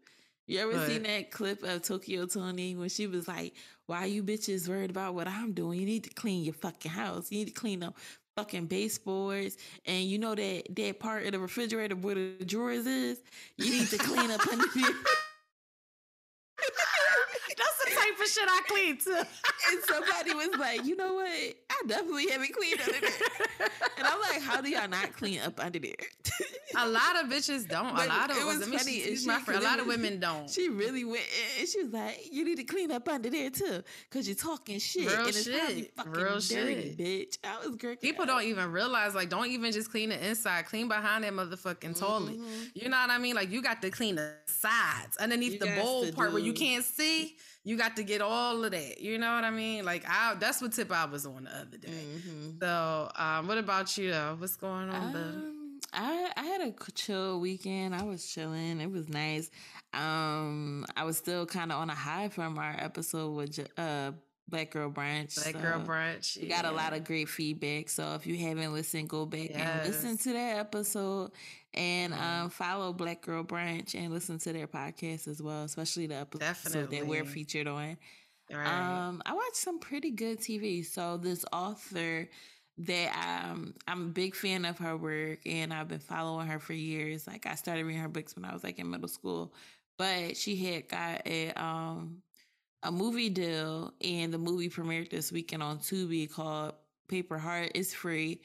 You 0.48 0.60
ever 0.62 0.74
What? 0.74 0.88
seen 0.88 1.04
that 1.04 1.30
clip 1.30 1.62
of 1.62 1.84
Tokyo 1.84 2.26
Toni 2.26 2.76
when 2.76 2.90
she 2.90 3.06
was 3.06 3.28
like, 3.28 3.54
"Why 3.86 4.06
you 4.06 4.24
bitches 4.24 4.68
worried 4.68 4.90
about 4.90 5.14
what 5.14 5.28
I'm 5.28 5.54
doing? 5.54 5.80
You 5.80 5.86
need 5.86 6.06
to 6.06 6.10
clean 6.10 6.44
your 6.44 6.56
fucking 6.56 6.90
house. 6.92 7.32
You 7.32 7.38
need 7.38 7.50
to 7.50 7.54
clean 7.54 7.82
the 7.82 7.94
fucking 8.40 8.68
baseboards, 8.68 9.58
and 9.86 10.06
you 10.06 10.18
know 10.18 10.34
that 10.34 10.64
that 10.76 11.00
part 11.00 11.26
of 11.26 11.34
the 11.34 11.40
refrigerator 11.40 11.96
where 11.96 12.16
the 12.16 12.46
drawers 12.46 12.86
is. 12.86 13.20
You 13.58 13.70
need 13.72 13.88
to 13.90 13.98
clean 13.98 14.32
up 14.32 14.48
under 14.48 14.66
there." 18.36 18.46
that's 18.48 18.66
the 18.66 18.80
type 18.80 18.94
of 18.96 19.06
shit 19.06 19.10
I 19.10 19.24
clean 19.24 19.24
too. 19.24 19.24
And 19.72 19.84
somebody 19.84 20.34
was 20.34 20.60
like, 20.60 20.86
you 20.86 20.96
know 20.96 21.14
what? 21.16 21.30
I 21.30 21.82
definitely 21.88 22.30
haven't 22.30 22.54
cleaned 22.54 22.82
under 22.82 23.00
there. 23.00 23.70
And 23.98 24.08
I'm 24.08 24.20
like, 24.22 24.42
how 24.42 24.62
do 24.62 24.70
y'all 24.70 24.88
not 24.88 25.14
clean 25.16 25.40
up 25.42 25.60
under 25.64 25.80
there? 25.80 25.94
A 26.78 26.88
lot 26.88 27.22
of 27.22 27.30
bitches 27.30 27.68
don't. 27.68 27.96
But 27.96 28.06
a 28.06 28.10
lot 28.10 28.32
of 28.32 28.38
it 28.38 28.46
was 28.46 28.60
let 28.60 28.70
me 28.70 28.78
funny, 28.78 28.98
excuse 28.98 29.22
she 29.22 29.28
my 29.28 29.40
friend. 29.40 29.62
A 29.62 29.64
lot 29.64 29.80
of 29.80 29.88
women 29.88 30.20
don't. 30.20 30.50
she 30.50 30.70
really 30.70 31.04
went 31.04 31.24
in 31.24 31.60
and 31.60 31.68
she 31.68 31.84
was 31.84 31.94
like, 31.94 32.30
you 32.32 32.46
need 32.46 32.58
to 32.58 32.64
clean 32.64 32.92
up 32.92 33.08
under 33.10 33.30
there 33.30 33.50
too. 33.50 33.84
Cause 34.10 34.28
you're 34.28 34.36
talking 34.36 34.80
shit. 34.80 35.08
Real 35.08 35.20
and 35.20 35.28
it's 35.30 35.48
probably 35.48 35.82
shit. 35.82 35.96
fucking 35.96 36.12
Real 36.12 36.40
dirty, 36.40 36.40
shit. 36.40 36.98
bitch. 36.98 37.38
I 37.44 37.66
was 37.66 37.76
great. 37.76 38.02
People 38.02 38.26
don't 38.26 38.44
even 38.44 38.72
realize, 38.72 39.16
like, 39.16 39.30
don't 39.30 39.48
even 39.48 39.72
just 39.72 39.92
clean 39.92 40.10
the 40.10 40.28
inside. 40.28 40.66
Clean 40.66 40.88
behind 40.88 41.24
that 41.24 41.34
motherfucking 41.34 42.00
toilet. 42.00 42.38
Mm-hmm. 42.38 42.64
You 42.76 42.90
know 42.90 42.98
what 42.98 43.10
I 43.10 43.18
mean? 43.18 43.36
Like, 43.36 43.52
you 43.52 43.62
got 43.62 43.82
to 43.82 43.90
clean 43.90 44.16
the 44.16 44.34
sides 44.46 45.18
underneath 45.18 45.54
You 45.54 45.60
the 45.60 45.82
bowl 45.82 46.06
to 46.06 46.14
part 46.14 46.32
where 46.32 46.42
you 46.42 46.54
can't 46.54 46.86
see. 46.86 47.36
You 47.70 47.78
got 47.78 47.96
to 47.98 48.04
get 48.04 48.20
all 48.20 48.66
of 48.66 48.72
that. 48.72 49.00
You 49.00 49.20
know 49.20 49.32
what 49.36 49.44
I 49.44 49.52
mean? 49.52 49.86
Like, 49.86 50.04
I 50.10 50.34
that's 50.40 50.60
what 50.60 50.74
tip 50.74 50.92
I 50.92 51.06
was 51.06 51.28
on 51.28 51.44
the 51.44 51.56
other 51.56 51.78
day. 51.78 52.04
Mhm. 52.18 52.60
So, 52.60 53.12
um, 53.16 53.48
what 53.48 53.60
about 53.60 53.96
you 53.96 54.10
though? 54.10 54.36
What's 54.40 54.56
going 54.56 54.90
on? 54.90 55.16
Um, 55.16 55.80
I 55.94 56.32
I 56.36 56.44
had 56.46 56.62
a 56.62 56.74
chill 56.96 57.40
weekend. 57.40 57.94
I 57.94 58.02
was 58.04 58.26
chilling. 58.26 58.82
It 58.82 58.90
was 58.92 59.08
nice. 59.08 59.52
Um, 59.94 60.84
I 60.98 61.04
was 61.04 61.18
still 61.18 61.46
kind 61.46 61.72
of 61.72 61.78
on 61.78 61.92
a 61.92 61.96
high 61.96 62.30
from 62.30 62.58
our 62.58 62.76
episode 62.80 63.36
with 63.36 63.60
uh 63.78 64.14
Black 64.50 64.72
Girl 64.72 64.90
Brunch. 64.92 65.36
Black 65.42 65.62
Girl 65.62 65.80
so- 65.86 65.92
Brunch. 65.92 66.42
We 66.42 66.48
got 66.48 66.66
a 66.66 66.72
lot 66.72 66.94
of 66.94 67.04
great 67.04 67.30
feedback. 67.30 67.90
So 67.90 68.16
if 68.16 68.26
you 68.28 68.38
haven't 68.38 68.74
listened, 68.74 69.10
go 69.10 69.26
back 69.26 69.52
and 69.54 69.88
listen 69.88 70.18
to 70.18 70.34
that 70.34 70.58
episode 70.60 71.32
and 71.74 72.14
Mhm. 72.14 72.20
um, 72.22 72.50
follow 72.50 72.92
Black 72.94 73.22
Girl 73.22 73.44
Brunch 73.44 73.96
and 73.96 74.12
listen 74.14 74.40
to 74.40 74.54
their 74.54 74.68
podcast 74.68 75.28
as 75.28 75.42
well, 75.42 75.64
especially 75.64 76.08
the 76.08 76.16
episode 76.16 76.92
that 76.92 77.06
we're 77.08 77.26
featured 77.26 77.68
on. 77.68 77.98
Right. 78.52 78.68
Um, 78.68 79.22
I 79.26 79.34
watched 79.34 79.58
some 79.58 79.80
pretty 79.80 80.10
good 80.12 80.40
TV. 80.40 80.84
So 80.84 81.18
this 81.18 81.46
author 81.54 82.28
that 82.80 83.50
um 83.50 83.76
I'm 83.88 84.04
a 84.04 84.10
big 84.10 84.34
fan 84.36 84.64
of 84.66 84.78
her 84.80 84.96
work 84.96 85.40
and 85.46 85.74
I've 85.74 85.90
been 85.90 86.00
following 86.00 86.48
her 86.48 86.60
for 86.60 86.74
years. 86.74 87.28
Like 87.28 87.46
I 87.46 87.56
started 87.56 87.84
reading 87.86 88.02
her 88.02 88.08
books 88.08 88.36
when 88.36 88.46
I 88.46 88.54
was 88.54 88.64
like 88.64 88.80
in 88.80 88.90
middle 88.90 89.08
school. 89.10 89.54
But 89.98 90.38
she 90.38 90.56
had 90.56 90.88
got 90.88 91.28
a 91.28 91.52
um 91.62 92.24
a 92.84 92.92
movie 92.92 93.30
deal 93.30 93.94
and 94.02 94.34
the 94.34 94.38
movie 94.38 94.70
premiered 94.70 95.10
this 95.10 95.32
weekend 95.32 95.62
on 95.64 95.80
Tubi 95.80 96.32
called 96.32 96.74
Paper 97.08 97.38
Heart. 97.38 97.72
It's 97.76 97.94
free. 97.94 98.42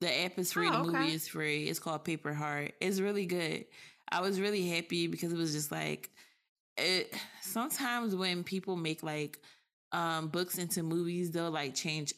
The 0.00 0.24
app 0.24 0.38
is 0.38 0.52
free, 0.52 0.68
Oh, 0.68 0.72
the 0.72 0.78
okay. 0.90 0.98
movie 0.98 1.14
is 1.14 1.28
free. 1.28 1.64
It's 1.64 1.78
called 1.78 2.04
Paper 2.04 2.34
Heart. 2.34 2.72
It's 2.80 3.00
really 3.00 3.26
good. 3.26 3.64
I 4.10 4.20
was 4.20 4.40
really 4.40 4.68
happy 4.68 5.06
because 5.06 5.32
it 5.32 5.38
was 5.38 5.52
just 5.52 5.72
like 5.72 6.10
it 6.76 7.14
sometimes 7.40 8.14
when 8.14 8.42
people 8.44 8.76
make 8.76 9.02
like 9.02 9.38
um 9.92 10.28
books 10.28 10.58
into 10.58 10.82
movies 10.82 11.30
they'll 11.30 11.50
like 11.50 11.74
change 11.74 12.12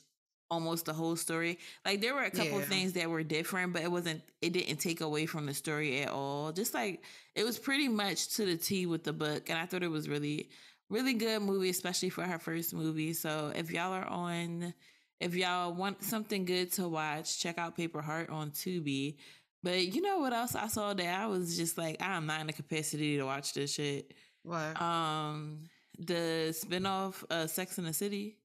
almost 0.51 0.87
the 0.87 0.93
whole 0.95 1.17
story 1.17 1.59
like 1.85 2.01
there 2.01 2.15
were 2.15 2.23
a 2.23 2.31
couple 2.31 2.61
Yeah. 2.61 2.65
things 2.67 2.93
that 2.95 3.11
were 3.11 3.23
different 3.23 3.73
but 3.73 3.83
it 3.83 3.91
wasn't 3.91 4.23
it 4.41 4.53
didn't 4.53 4.77
take 4.79 5.01
away 5.03 5.27
from 5.27 5.45
the 5.45 5.53
story 5.53 6.01
at 6.03 6.09
all 6.09 6.53
just 6.53 6.73
like 6.73 7.03
it 7.35 7.45
was 7.45 7.59
pretty 7.59 7.89
much 7.89 8.29
to 8.37 8.47
the 8.47 8.57
t 8.57 8.87
with 8.87 9.05
the 9.05 9.13
book 9.13 9.51
and 9.51 9.59
i 9.59 9.67
thought 9.67 9.83
it 9.83 9.91
was 9.91 10.09
really 10.09 10.49
really 10.89 11.15
good 11.15 11.43
movie 11.43 11.71
especially 11.71 12.11
for 12.11 12.23
her 12.23 12.39
first 12.39 12.75
movie 12.75 13.13
so 13.13 13.53
if 13.55 13.71
y'all 13.71 13.93
are 13.93 14.07
on 14.07 14.73
if 15.21 15.35
y'all 15.35 15.73
want 15.73 16.03
something 16.03 16.45
good 16.45 16.73
to 16.73 16.89
watch 16.89 17.41
check 17.41 17.59
out 17.59 17.77
paper 17.77 18.01
heart 18.01 18.31
on 18.31 18.51
tubi 18.51 19.17
but 19.63 19.87
you 19.87 20.01
know 20.01 20.19
what 20.19 20.33
else 20.33 20.55
i 20.55 20.67
saw 20.69 20.95
that 20.95 21.21
i 21.21 21.27
was 21.27 21.57
just 21.57 21.77
like 21.77 21.97
i'm 22.01 22.27
not 22.27 22.41
in 22.41 22.47
the 22.47 22.53
capacity 22.53 23.17
to 23.17 23.25
watch 23.25 23.53
this 23.55 23.75
shit 23.75 24.15
what? 24.43 24.81
um 24.81 25.65
the 25.99 26.55
spinoff 26.55 27.25
uh 27.31 27.47
Sex 27.47 27.79
and 27.79 27.87
the 27.87 27.93
City. 27.93 28.37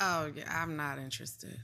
oh 0.00 0.30
yeah, 0.34 0.44
I'm 0.48 0.76
not 0.76 0.98
interested. 0.98 1.56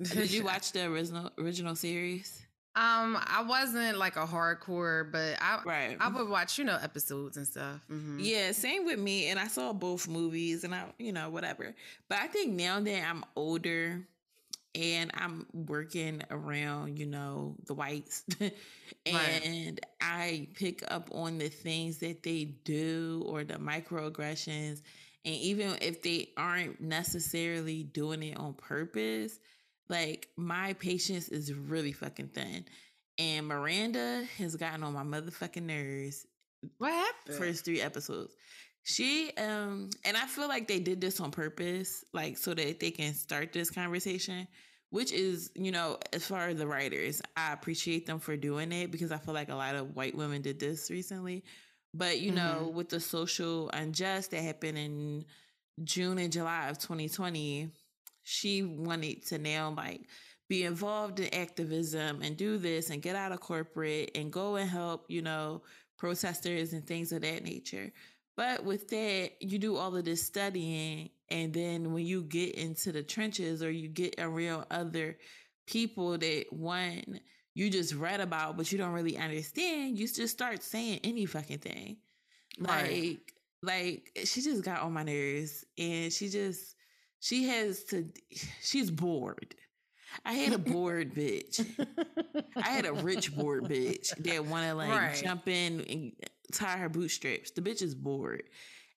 Did 0.00 0.30
you 0.30 0.44
watch 0.50 0.72
the 0.72 0.86
original 0.86 1.30
original 1.38 1.76
series? 1.76 2.46
Um, 2.80 3.18
I 3.26 3.42
wasn't 3.46 3.98
like 3.98 4.16
a 4.16 4.26
hardcore, 4.26 5.10
but 5.12 5.36
I 5.40 5.60
Right. 5.64 5.96
I 6.00 6.08
would 6.08 6.28
watch, 6.28 6.58
you 6.58 6.64
know, 6.64 6.78
episodes 6.80 7.36
and 7.36 7.46
stuff. 7.46 7.80
Mhm. 7.90 8.16
yeah, 8.18 8.52
same 8.52 8.86
with 8.86 8.98
me. 8.98 9.26
And 9.28 9.38
I 9.38 9.48
saw 9.48 9.72
both 9.74 10.08
movies 10.08 10.64
and 10.64 10.74
I, 10.74 10.86
you 10.98 11.12
know, 11.12 11.28
whatever. 11.28 11.74
But 12.08 12.18
I 12.20 12.26
think 12.28 12.52
now 12.54 12.80
that 12.80 13.08
I'm 13.08 13.22
older 13.36 14.08
and 14.74 15.10
I'm 15.14 15.46
working 15.52 16.22
around, 16.30 16.98
you 16.98 17.06
know, 17.06 17.56
the 17.66 17.74
whites 17.74 18.24
and 19.06 19.80
I 20.00 20.48
pick 20.54 20.82
up 20.90 21.08
on 21.12 21.38
the 21.38 21.48
things 21.48 21.98
that 21.98 22.22
they 22.22 22.44
do 22.64 23.22
or 23.26 23.44
the 23.44 23.54
microaggressions 23.54 24.82
And 25.24 25.34
even 25.34 25.76
if 25.82 26.02
they 26.02 26.30
aren't 26.36 26.80
necessarily 26.80 27.82
doing 27.82 28.22
it 28.22 28.36
on 28.38 28.54
purpose, 28.54 29.38
like 29.90 30.28
my 30.36 30.72
patience 30.74 31.28
is 31.28 31.52
really 31.52 31.92
fucking 31.92 32.28
thin. 32.28 32.64
And 33.18 33.46
Miranda 33.48 34.24
has 34.38 34.56
gotten 34.56 34.82
on 34.82 34.94
my 34.94 35.02
motherfucking 35.02 35.64
nerves. 35.64 36.26
What 36.78 36.92
happened? 36.92 37.36
First 37.36 37.64
three 37.64 37.80
episodes. 37.82 38.32
She 38.82 39.30
um 39.36 39.90
and 40.04 40.16
I 40.16 40.26
feel 40.26 40.48
like 40.48 40.66
they 40.66 40.80
did 40.80 41.00
this 41.00 41.20
on 41.20 41.30
purpose, 41.30 42.04
like 42.14 42.38
so 42.38 42.54
that 42.54 42.80
they 42.80 42.90
can 42.90 43.12
start 43.12 43.52
this 43.52 43.70
conversation, 43.70 44.48
which 44.88 45.12
is, 45.12 45.50
you 45.54 45.70
know, 45.70 45.98
as 46.12 46.26
far 46.26 46.48
as 46.48 46.56
the 46.56 46.66
writers, 46.66 47.20
I 47.36 47.52
appreciate 47.52 48.06
them 48.06 48.20
for 48.20 48.36
doing 48.36 48.72
it 48.72 48.90
because 48.90 49.12
I 49.12 49.18
feel 49.18 49.34
like 49.34 49.50
a 49.50 49.54
lot 49.54 49.74
of 49.74 49.94
white 49.94 50.16
women 50.16 50.40
did 50.40 50.58
this 50.58 50.90
recently. 50.90 51.44
But 51.92 52.20
you 52.20 52.32
mm-hmm. 52.32 52.36
know, 52.36 52.68
with 52.68 52.88
the 52.88 53.00
social 53.00 53.68
unjust 53.70 54.30
that 54.30 54.42
happened 54.42 54.78
in 54.78 55.24
June 55.84 56.18
and 56.18 56.32
July 56.32 56.68
of 56.68 56.78
2020, 56.78 57.70
she 58.22 58.62
wanted 58.62 59.26
to 59.26 59.38
now 59.38 59.74
like 59.76 60.02
be 60.48 60.64
involved 60.64 61.20
in 61.20 61.32
activism 61.32 62.22
and 62.22 62.36
do 62.36 62.58
this 62.58 62.90
and 62.90 63.02
get 63.02 63.16
out 63.16 63.32
of 63.32 63.40
corporate 63.40 64.10
and 64.16 64.32
go 64.32 64.56
and 64.56 64.68
help, 64.68 65.04
you 65.08 65.22
know, 65.22 65.62
protesters 65.96 66.72
and 66.72 66.86
things 66.86 67.12
of 67.12 67.22
that 67.22 67.44
nature. 67.44 67.92
But 68.36 68.64
with 68.64 68.88
that, 68.88 69.32
you 69.40 69.58
do 69.58 69.76
all 69.76 69.96
of 69.96 70.04
this 70.04 70.24
studying. 70.24 71.10
And 71.28 71.52
then 71.52 71.92
when 71.92 72.04
you 72.04 72.22
get 72.22 72.56
into 72.56 72.90
the 72.90 73.02
trenches 73.02 73.62
or 73.62 73.70
you 73.70 73.88
get 73.88 74.16
around 74.18 74.66
other 74.70 75.18
people 75.66 76.18
that 76.18 76.46
one 76.50 77.20
you 77.54 77.68
just 77.70 77.94
read 77.94 78.20
about, 78.20 78.56
but 78.56 78.72
you 78.72 78.78
don't 78.78 78.92
really 78.92 79.18
understand, 79.18 79.98
you 79.98 80.08
just 80.08 80.32
start 80.32 80.62
saying 80.62 81.00
any 81.04 81.26
fucking 81.26 81.58
thing. 81.58 81.98
Right. 82.58 83.20
Like, 83.62 84.12
like 84.14 84.26
she 84.26 84.40
just 84.40 84.64
got 84.64 84.82
on 84.82 84.92
my 84.92 85.02
nerves 85.02 85.64
and 85.76 86.12
she 86.12 86.28
just, 86.28 86.74
she 87.20 87.44
has 87.48 87.84
to, 87.84 88.06
she's 88.62 88.90
bored. 88.90 89.54
I 90.24 90.32
had 90.32 90.52
a 90.52 90.58
bored 90.72 91.14
bitch. 91.14 91.64
I 92.56 92.68
had 92.68 92.86
a 92.86 92.92
rich 92.92 93.34
bored 93.34 93.64
bitch 93.64 94.16
that 94.16 94.44
want 94.44 94.66
to 94.66 94.74
like 94.74 94.90
right. 94.90 95.22
jump 95.22 95.48
in 95.48 95.80
and 95.82 96.12
tie 96.52 96.78
her 96.78 96.88
bootstraps. 96.88 97.52
The 97.52 97.60
bitch 97.60 97.82
is 97.82 97.94
bored. 97.94 98.44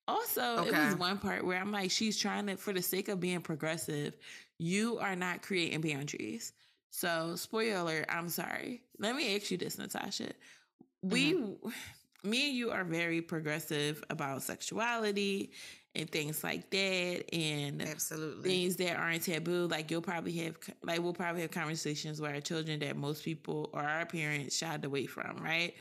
Also, 0.08 0.58
okay. 0.60 0.70
it 0.70 0.86
was 0.86 0.96
one 0.96 1.18
part 1.18 1.46
where 1.46 1.60
I'm 1.60 1.72
like, 1.72 1.92
she's 1.92 2.18
trying 2.18 2.48
to, 2.48 2.58
for 2.58 2.74
the 2.74 2.82
sake 2.82 3.08
of 3.08 3.20
being 3.20 3.42
progressive, 3.42 4.18
you 4.58 4.98
are 5.00 5.16
not 5.16 5.42
creating 5.42 5.82
boundaries. 5.82 6.52
So, 6.90 7.36
spoiler 7.36 7.80
alert, 7.80 8.06
I'm 8.10 8.30
sorry. 8.30 8.82
Let 9.00 9.16
me 9.16 9.36
ask 9.36 9.50
you 9.50 9.58
this, 9.58 9.78
Natasha. 9.78 10.32
We, 11.02 11.34
mm-hmm. 11.34 12.30
me 12.30 12.50
and 12.50 12.58
you 12.58 12.72
are 12.72 12.84
very 12.84 13.22
progressive 13.22 14.04
about 14.10 14.44
sexuality 14.44 15.52
and 15.96 16.10
things 16.10 16.44
like 16.44 16.70
that 16.72 17.24
and 17.34 17.82
absolutely. 17.82 18.50
things 18.50 18.76
that 18.78 18.98
aren't 18.98 19.24
taboo 19.24 19.68
like 19.68 19.92
you'll 19.92 20.02
probably 20.02 20.32
have 20.34 20.56
like 20.84 21.02
we'll 21.02 21.14
probably 21.14 21.42
have 21.42 21.52
conversations 21.52 22.20
where 22.20 22.34
our 22.34 22.42
children 22.42 22.80
that 22.80 22.98
most 22.98 23.24
people 23.24 23.70
or 23.74 23.82
our 23.82 24.06
parents 24.06 24.58
shied 24.58 24.84
away 24.86 25.06
from 25.06 25.38
right? 25.38 25.76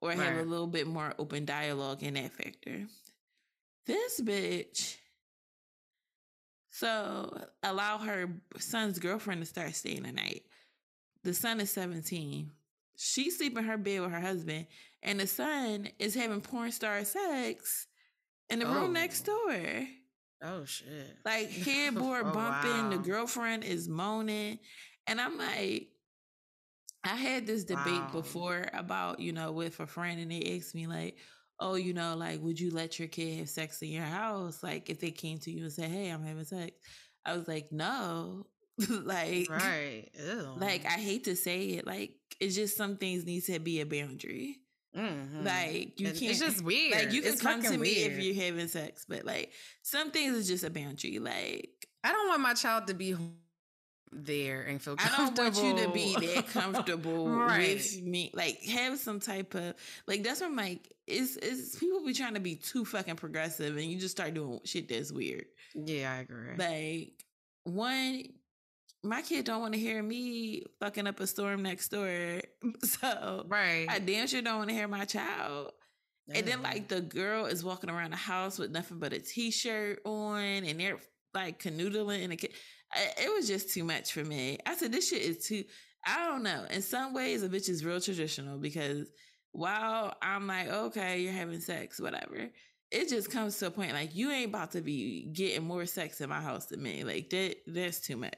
Or 0.00 0.10
right. 0.10 0.18
have 0.18 0.38
a 0.38 0.42
little 0.42 0.66
bit 0.66 0.86
more 0.86 1.14
open 1.18 1.44
dialogue 1.44 2.02
in 2.02 2.14
that 2.14 2.32
factor. 2.32 2.86
This 3.86 4.20
bitch 4.20 4.96
so 6.70 7.46
allow 7.62 7.98
her 7.98 8.28
son's 8.58 8.98
girlfriend 8.98 9.40
to 9.40 9.46
start 9.46 9.74
staying 9.74 10.02
the 10.02 10.12
night. 10.12 10.42
The 11.22 11.32
son 11.32 11.60
is 11.60 11.70
17 11.70 12.50
she's 12.96 13.38
sleeping 13.38 13.58
in 13.58 13.64
her 13.64 13.76
bed 13.76 14.00
with 14.00 14.10
her 14.10 14.20
husband 14.20 14.66
and 15.02 15.20
the 15.20 15.26
son 15.26 15.88
is 15.98 16.14
having 16.14 16.40
porn 16.40 16.72
star 16.72 17.04
sex 17.04 17.86
in 18.50 18.60
the 18.60 18.66
oh. 18.66 18.74
room 18.74 18.92
next 18.92 19.22
door. 19.22 19.86
Oh 20.42 20.64
shit! 20.64 21.16
Like 21.24 21.50
headboard 21.50 22.26
oh, 22.26 22.32
bumping, 22.32 22.84
wow. 22.84 22.90
the 22.90 22.98
girlfriend 22.98 23.64
is 23.64 23.88
moaning, 23.88 24.58
and 25.06 25.20
I'm 25.20 25.38
like, 25.38 25.88
I 27.02 27.16
had 27.16 27.46
this 27.46 27.64
debate 27.64 27.86
wow. 27.86 28.10
before 28.12 28.66
about 28.72 29.20
you 29.20 29.32
know 29.32 29.52
with 29.52 29.80
a 29.80 29.86
friend, 29.86 30.20
and 30.20 30.30
they 30.30 30.56
asked 30.56 30.74
me 30.74 30.86
like, 30.86 31.16
oh, 31.60 31.74
you 31.76 31.94
know, 31.94 32.14
like, 32.16 32.42
would 32.42 32.58
you 32.58 32.70
let 32.70 32.98
your 32.98 33.08
kid 33.08 33.38
have 33.38 33.48
sex 33.48 33.80
in 33.82 33.88
your 33.88 34.04
house? 34.04 34.62
Like, 34.62 34.90
if 34.90 35.00
they 35.00 35.10
came 35.10 35.38
to 35.40 35.50
you 35.50 35.64
and 35.64 35.72
said, 35.72 35.90
hey, 35.90 36.10
I'm 36.10 36.24
having 36.24 36.44
sex, 36.44 36.72
I 37.24 37.36
was 37.36 37.48
like, 37.48 37.70
no, 37.70 38.46
like, 38.88 39.48
right, 39.48 40.08
Ew. 40.14 40.54
like 40.58 40.84
I 40.84 40.98
hate 40.98 41.24
to 41.24 41.36
say 41.36 41.66
it, 41.68 41.86
like 41.86 42.12
it's 42.40 42.54
just 42.54 42.76
some 42.76 42.96
things 42.96 43.24
need 43.24 43.44
to 43.44 43.58
be 43.58 43.80
a 43.80 43.86
boundary. 43.86 44.58
Mm-hmm. 44.96 45.44
Like 45.44 46.00
you 46.00 46.06
can't. 46.06 46.22
It's 46.22 46.38
just 46.38 46.62
weird. 46.62 46.94
Like 46.98 47.12
you 47.12 47.22
can 47.22 47.32
it's 47.32 47.42
come 47.42 47.62
to 47.62 47.70
me 47.70 47.78
weird. 47.78 48.12
if 48.12 48.18
you're 48.18 48.44
having 48.44 48.68
sex, 48.68 49.04
but 49.08 49.24
like 49.24 49.52
some 49.82 50.10
things 50.10 50.36
is 50.36 50.48
just 50.48 50.64
a 50.64 50.70
boundary. 50.70 51.18
Like 51.18 51.86
I 52.02 52.12
don't 52.12 52.28
want 52.28 52.40
my 52.40 52.54
child 52.54 52.86
to 52.88 52.94
be 52.94 53.16
there 54.12 54.62
and 54.62 54.80
feel 54.80 54.96
comfortable. 54.96 55.24
I 55.24 55.50
don't 55.50 55.56
want 55.62 55.78
you 55.78 55.84
to 55.84 55.90
be 55.92 56.26
that 56.26 56.48
comfortable 56.48 57.28
right. 57.30 57.74
with 57.74 58.02
me. 58.02 58.30
Like 58.34 58.62
have 58.64 58.98
some 58.98 59.20
type 59.20 59.54
of 59.54 59.74
like 60.06 60.22
that's 60.22 60.40
what 60.40 60.50
I'm 60.50 60.56
like 60.56 60.92
is 61.06 61.36
is 61.38 61.76
people 61.78 62.04
be 62.04 62.14
trying 62.14 62.34
to 62.34 62.40
be 62.40 62.54
too 62.54 62.84
fucking 62.84 63.16
progressive 63.16 63.76
and 63.76 63.84
you 63.84 63.98
just 63.98 64.16
start 64.16 64.34
doing 64.34 64.60
shit 64.64 64.88
that's 64.88 65.12
weird. 65.12 65.46
Yeah, 65.74 66.12
I 66.12 66.20
agree. 66.20 66.56
Like 66.56 67.24
one 67.64 68.24
my 69.04 69.22
kid 69.22 69.44
don't 69.44 69.60
want 69.60 69.74
to 69.74 69.78
hear 69.78 70.02
me 70.02 70.64
fucking 70.80 71.06
up 71.06 71.20
a 71.20 71.26
storm 71.26 71.62
next 71.62 71.88
door. 71.88 72.40
So 72.82 73.44
right. 73.48 73.86
I 73.88 73.98
damn 73.98 74.26
sure 74.26 74.42
don't 74.42 74.58
want 74.58 74.70
to 74.70 74.74
hear 74.74 74.88
my 74.88 75.04
child. 75.04 75.72
Yeah. 76.26 76.38
And 76.38 76.48
then 76.48 76.62
like 76.62 76.88
the 76.88 77.02
girl 77.02 77.46
is 77.46 77.62
walking 77.62 77.90
around 77.90 78.12
the 78.12 78.16
house 78.16 78.58
with 78.58 78.70
nothing 78.70 78.98
but 78.98 79.12
a 79.12 79.18
t-shirt 79.18 80.00
on 80.06 80.40
and 80.40 80.80
they're 80.80 80.98
like 81.34 81.62
canoodling 81.62 82.24
and 82.24 82.32
it 82.32 83.34
was 83.34 83.46
just 83.46 83.74
too 83.74 83.84
much 83.84 84.12
for 84.12 84.24
me. 84.24 84.58
I 84.64 84.74
said 84.74 84.92
this 84.92 85.10
shit 85.10 85.22
is 85.22 85.46
too 85.46 85.64
I 86.06 86.26
don't 86.26 86.42
know. 86.42 86.64
In 86.70 86.82
some 86.82 87.12
ways 87.14 87.42
a 87.42 87.48
bitch 87.48 87.68
is 87.68 87.84
real 87.84 88.00
traditional 88.00 88.58
because 88.58 89.10
while 89.52 90.14
I'm 90.22 90.46
like, 90.46 90.68
okay, 90.68 91.20
you're 91.20 91.32
having 91.32 91.60
sex, 91.60 92.00
whatever. 92.00 92.50
It 92.90 93.08
just 93.08 93.30
comes 93.30 93.58
to 93.58 93.66
a 93.66 93.70
point 93.70 93.92
like 93.92 94.14
you 94.14 94.30
ain't 94.30 94.50
about 94.50 94.72
to 94.72 94.80
be 94.80 95.28
getting 95.32 95.66
more 95.66 95.84
sex 95.84 96.20
in 96.20 96.28
my 96.28 96.40
house 96.40 96.66
than 96.66 96.82
me. 96.82 97.04
Like 97.04 97.28
that 97.30 97.56
that's 97.66 98.00
too 98.00 98.16
much. 98.16 98.34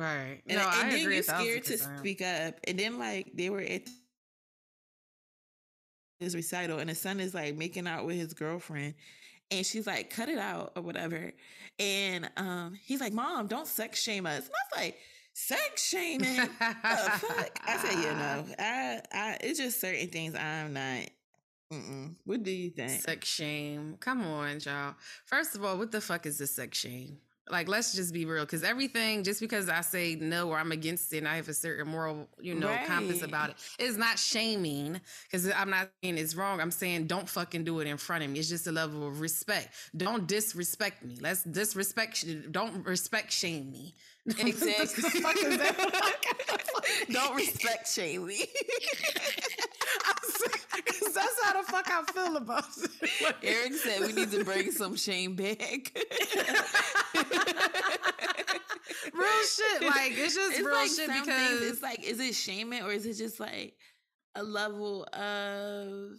Right. 0.00 0.40
And, 0.48 0.56
no, 0.56 0.62
and 0.62 0.70
I 0.70 0.90
then 0.90 1.00
agree. 1.00 1.14
You're 1.16 1.22
scared 1.22 1.64
to 1.64 1.76
speak 1.76 2.22
up. 2.22 2.58
And 2.64 2.78
then 2.78 2.98
like 2.98 3.32
they 3.34 3.50
were 3.50 3.60
at 3.60 3.82
his 6.18 6.34
recital 6.34 6.78
and 6.78 6.88
the 6.88 6.94
son 6.94 7.20
is 7.20 7.34
like 7.34 7.54
making 7.54 7.86
out 7.86 8.06
with 8.06 8.16
his 8.16 8.32
girlfriend 8.32 8.94
and 9.50 9.66
she's 9.66 9.86
like, 9.86 10.08
cut 10.08 10.30
it 10.30 10.38
out 10.38 10.72
or 10.74 10.82
whatever. 10.82 11.32
And 11.78 12.30
um 12.38 12.78
he's 12.82 13.00
like, 13.00 13.12
Mom, 13.12 13.46
don't 13.46 13.66
sex 13.66 14.00
shame 14.00 14.24
us. 14.24 14.46
And 14.46 14.54
I 14.54 14.78
was 14.78 14.84
like, 14.84 14.96
sex 15.34 15.86
shaming. 15.86 16.46
fuck? 16.48 17.60
I 17.66 17.76
said, 17.76 17.96
you 17.98 18.14
know, 18.14 18.44
I 18.58 19.00
I 19.12 19.36
it's 19.42 19.58
just 19.58 19.82
certain 19.82 20.08
things 20.08 20.34
I'm 20.34 20.72
not 20.72 21.10
Mm-mm. 21.70 22.16
What 22.24 22.42
do 22.42 22.50
you 22.50 22.70
think? 22.70 23.02
Sex 23.02 23.28
shame. 23.28 23.96
Come 24.00 24.24
on, 24.24 24.58
y'all. 24.64 24.94
First 25.26 25.54
of 25.54 25.64
all, 25.64 25.78
what 25.78 25.92
the 25.92 26.00
fuck 26.00 26.26
is 26.26 26.38
the 26.38 26.46
sex 26.46 26.78
shame? 26.78 27.18
Like, 27.50 27.68
let's 27.68 27.94
just 27.94 28.12
be 28.12 28.24
real, 28.24 28.44
because 28.44 28.62
everything, 28.62 29.24
just 29.24 29.40
because 29.40 29.68
I 29.68 29.80
say 29.80 30.14
no 30.14 30.48
or 30.48 30.58
I'm 30.58 30.72
against 30.72 31.12
it, 31.12 31.18
and 31.18 31.28
I 31.28 31.36
have 31.36 31.48
a 31.48 31.54
certain 31.54 31.88
moral, 31.88 32.28
you 32.40 32.54
know, 32.54 32.68
right. 32.68 32.86
compass 32.86 33.22
about 33.22 33.50
it, 33.50 33.56
is 33.78 33.96
not 33.96 34.18
shaming. 34.18 35.00
Because 35.24 35.50
I'm 35.50 35.70
not 35.70 35.90
saying 36.02 36.18
it's 36.18 36.34
wrong. 36.34 36.60
I'm 36.60 36.70
saying 36.70 37.06
don't 37.06 37.28
fucking 37.28 37.64
do 37.64 37.80
it 37.80 37.86
in 37.86 37.96
front 37.96 38.24
of 38.24 38.30
me. 38.30 38.38
It's 38.38 38.48
just 38.48 38.66
a 38.66 38.72
level 38.72 39.06
of 39.06 39.20
respect. 39.20 39.74
Don't 39.96 40.26
disrespect 40.26 41.04
me. 41.04 41.18
Let's 41.20 41.42
disrespect. 41.44 42.24
Don't 42.52 42.84
respect 42.86 43.32
shame 43.32 43.70
me. 43.70 43.94
Exactly. 44.38 45.12
don't 47.10 47.34
respect 47.34 47.88
shame 47.88 48.26
me. 48.26 48.44
Because 50.74 51.14
that's 51.14 51.42
how 51.42 51.60
the 51.60 51.66
fuck 51.70 51.88
I 51.90 52.02
feel 52.12 52.36
about 52.36 52.64
it. 52.76 52.90
Eric 53.42 53.74
said 53.74 54.00
we 54.00 54.12
need 54.12 54.30
to 54.32 54.44
bring 54.44 54.70
some 54.70 54.96
shame 54.96 55.36
back. 55.36 55.58
real 59.12 59.44
shit. 59.44 59.82
Like, 59.82 60.12
it's 60.12 60.34
just 60.34 60.52
it's 60.52 60.66
real 60.66 60.74
like 60.74 60.90
shit 60.90 61.08
because. 61.08 61.62
It's 61.62 61.82
like, 61.82 62.04
is 62.04 62.20
it 62.20 62.34
shaming 62.34 62.82
or 62.82 62.92
is 62.92 63.06
it 63.06 63.14
just 63.14 63.40
like 63.40 63.74
a 64.34 64.42
level 64.42 65.04
of 65.12 66.12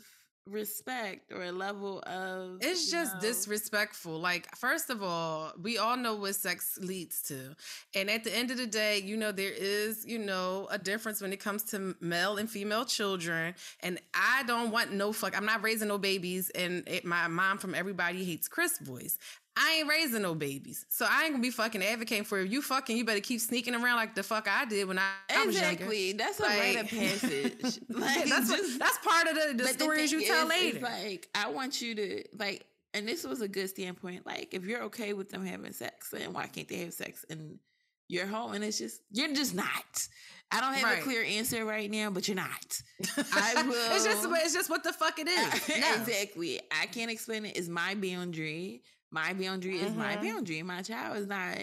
respect 0.47 1.31
or 1.31 1.43
a 1.43 1.51
level 1.51 2.01
of 2.07 2.57
it's 2.61 2.89
just 2.89 3.13
know. 3.15 3.21
disrespectful 3.21 4.19
like 4.19 4.47
first 4.57 4.89
of 4.89 5.03
all 5.03 5.53
we 5.61 5.77
all 5.77 5.95
know 5.95 6.15
what 6.15 6.33
sex 6.33 6.79
leads 6.81 7.21
to 7.21 7.55
and 7.93 8.09
at 8.09 8.23
the 8.23 8.35
end 8.35 8.49
of 8.49 8.57
the 8.57 8.65
day 8.65 8.97
you 8.97 9.15
know 9.15 9.31
there 9.31 9.53
is 9.55 10.03
you 10.05 10.17
know 10.17 10.67
a 10.71 10.79
difference 10.79 11.21
when 11.21 11.31
it 11.31 11.39
comes 11.39 11.63
to 11.63 11.95
male 12.01 12.37
and 12.37 12.49
female 12.49 12.83
children 12.83 13.53
and 13.81 13.99
i 14.15 14.41
don't 14.47 14.71
want 14.71 14.91
no 14.91 15.13
fuck 15.13 15.37
i'm 15.37 15.45
not 15.45 15.61
raising 15.63 15.87
no 15.87 15.99
babies 15.99 16.49
and 16.55 16.83
it, 16.87 17.05
my 17.05 17.27
mom 17.27 17.59
from 17.59 17.75
everybody 17.75 18.23
hates 18.23 18.47
chris 18.47 18.79
voice 18.79 19.19
I 19.57 19.79
ain't 19.79 19.89
raising 19.89 20.21
no 20.21 20.33
babies. 20.33 20.85
So 20.89 21.05
I 21.09 21.23
ain't 21.23 21.33
gonna 21.33 21.41
be 21.41 21.51
fucking 21.51 21.83
advocating 21.83 22.23
for 22.23 22.39
if 22.39 22.51
you 22.51 22.61
fucking 22.61 22.95
you 22.95 23.03
better 23.03 23.19
keep 23.19 23.41
sneaking 23.41 23.75
around 23.75 23.97
like 23.97 24.15
the 24.15 24.23
fuck 24.23 24.47
I 24.47 24.65
did 24.65 24.87
when 24.87 24.97
I, 24.97 25.11
I 25.29 25.45
was 25.45 25.55
Exactly. 25.55 26.13
That's 26.13 26.39
a 26.39 26.43
like, 26.43 26.59
rite 26.59 26.79
of 26.79 26.87
passage. 26.89 27.79
like 27.89 28.25
that's 28.29 28.49
just, 28.49 28.79
that's 28.79 28.97
part 28.99 29.27
of 29.27 29.35
the, 29.35 29.63
the 29.63 29.67
stories 29.69 30.11
the 30.11 30.19
you 30.19 30.27
tell 30.27 30.43
is, 30.43 30.49
later. 30.49 30.79
like 30.79 31.27
I 31.35 31.49
want 31.49 31.81
you 31.81 31.95
to 31.95 32.23
like 32.37 32.65
and 32.93 33.07
this 33.07 33.23
was 33.23 33.41
a 33.41 33.47
good 33.47 33.69
standpoint. 33.69 34.25
Like, 34.25 34.53
if 34.53 34.65
you're 34.65 34.83
okay 34.83 35.13
with 35.13 35.29
them 35.29 35.45
having 35.45 35.71
sex, 35.71 36.09
then 36.09 36.33
why 36.33 36.47
can't 36.47 36.67
they 36.67 36.79
have 36.79 36.93
sex 36.93 37.23
in 37.29 37.59
your 38.07 38.27
home? 38.27 38.53
And 38.53 38.63
it's 38.63 38.77
just 38.77 39.01
you're 39.11 39.33
just 39.33 39.55
not. 39.55 40.07
I 40.53 40.59
don't 40.59 40.73
have 40.73 40.83
right. 40.83 40.99
a 40.99 41.01
clear 41.01 41.23
answer 41.23 41.63
right 41.63 41.89
now, 41.89 42.09
but 42.09 42.27
you're 42.27 42.35
not. 42.35 42.81
I 43.33 43.63
will. 43.65 43.95
it's 43.95 44.03
just 44.03 44.27
it's 44.29 44.53
just 44.53 44.69
what 44.69 44.83
the 44.83 44.91
fuck 44.91 45.17
it 45.19 45.27
is. 45.27 45.69
No. 45.69 45.93
exactly. 45.95 46.59
I 46.71 46.87
can't 46.87 47.09
explain 47.09 47.45
it. 47.45 47.55
It's 47.57 47.69
my 47.69 47.95
boundary. 47.95 48.83
My 49.11 49.33
boundary 49.33 49.75
mm-hmm. 49.75 49.87
is 49.87 49.95
my 49.95 50.15
mm-hmm. 50.15 50.27
boundary. 50.27 50.63
My 50.63 50.81
child 50.81 51.17
is 51.17 51.27
not 51.27 51.57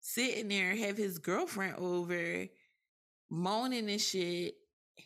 sitting 0.00 0.48
there 0.48 0.76
have 0.76 0.98
his 0.98 1.18
girlfriend 1.18 1.76
over 1.76 2.46
moaning 3.30 3.88
and 3.90 4.00
shit. 4.00 4.54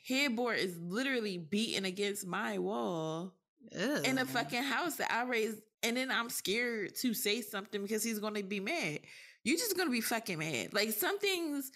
Headboard 0.07 0.59
is 0.59 0.77
literally 0.79 1.39
beating 1.39 1.85
against 1.85 2.27
my 2.27 2.59
wall 2.59 3.35
Ew. 3.73 4.03
in 4.05 4.19
a 4.19 4.25
fucking 4.25 4.63
house 4.63 4.97
that 4.97 5.13
I 5.13 5.23
raised. 5.25 5.61
And 5.83 5.97
then 5.97 6.11
I'm 6.11 6.29
scared 6.29 6.97
to 6.97 7.15
say 7.15 7.41
something 7.41 7.83
because 7.83 8.03
he's 8.03 8.19
going 8.19 8.35
to 8.35 8.43
be 8.43 8.61
mad. 8.61 9.01
You're 9.45 9.57
just 9.57 9.77
going 9.77 9.89
to 9.89 9.93
be 9.93 10.01
fucking 10.01 10.39
mad. 10.39 10.75
Like 10.75 10.91
some 10.91 11.19
things 11.19 11.71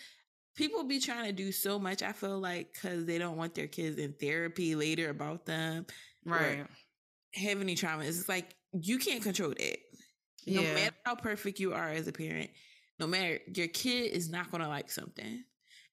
people 0.56 0.84
be 0.84 1.00
trying 1.00 1.26
to 1.26 1.32
do 1.32 1.52
so 1.52 1.78
much. 1.78 2.02
I 2.02 2.12
feel 2.12 2.38
like 2.38 2.72
because 2.72 3.06
they 3.06 3.18
don't 3.18 3.36
want 3.36 3.54
their 3.54 3.68
kids 3.68 3.98
in 3.98 4.12
therapy 4.14 4.74
later 4.74 5.10
about 5.10 5.46
them, 5.46 5.86
right? 6.24 6.66
Have 7.34 7.60
any 7.60 7.74
trauma? 7.74 8.04
It's 8.04 8.28
like 8.28 8.54
you 8.72 8.98
can't 8.98 9.22
control 9.22 9.50
that. 9.50 9.78
No 10.46 10.62
yeah. 10.62 10.74
matter 10.74 10.96
how 11.04 11.14
perfect 11.14 11.60
you 11.60 11.72
are 11.72 11.90
as 11.90 12.08
a 12.08 12.12
parent, 12.12 12.50
no 12.98 13.06
matter 13.06 13.38
your 13.54 13.68
kid 13.68 14.12
is 14.12 14.30
not 14.30 14.50
going 14.50 14.62
to 14.62 14.68
like 14.68 14.90
something. 14.90 15.44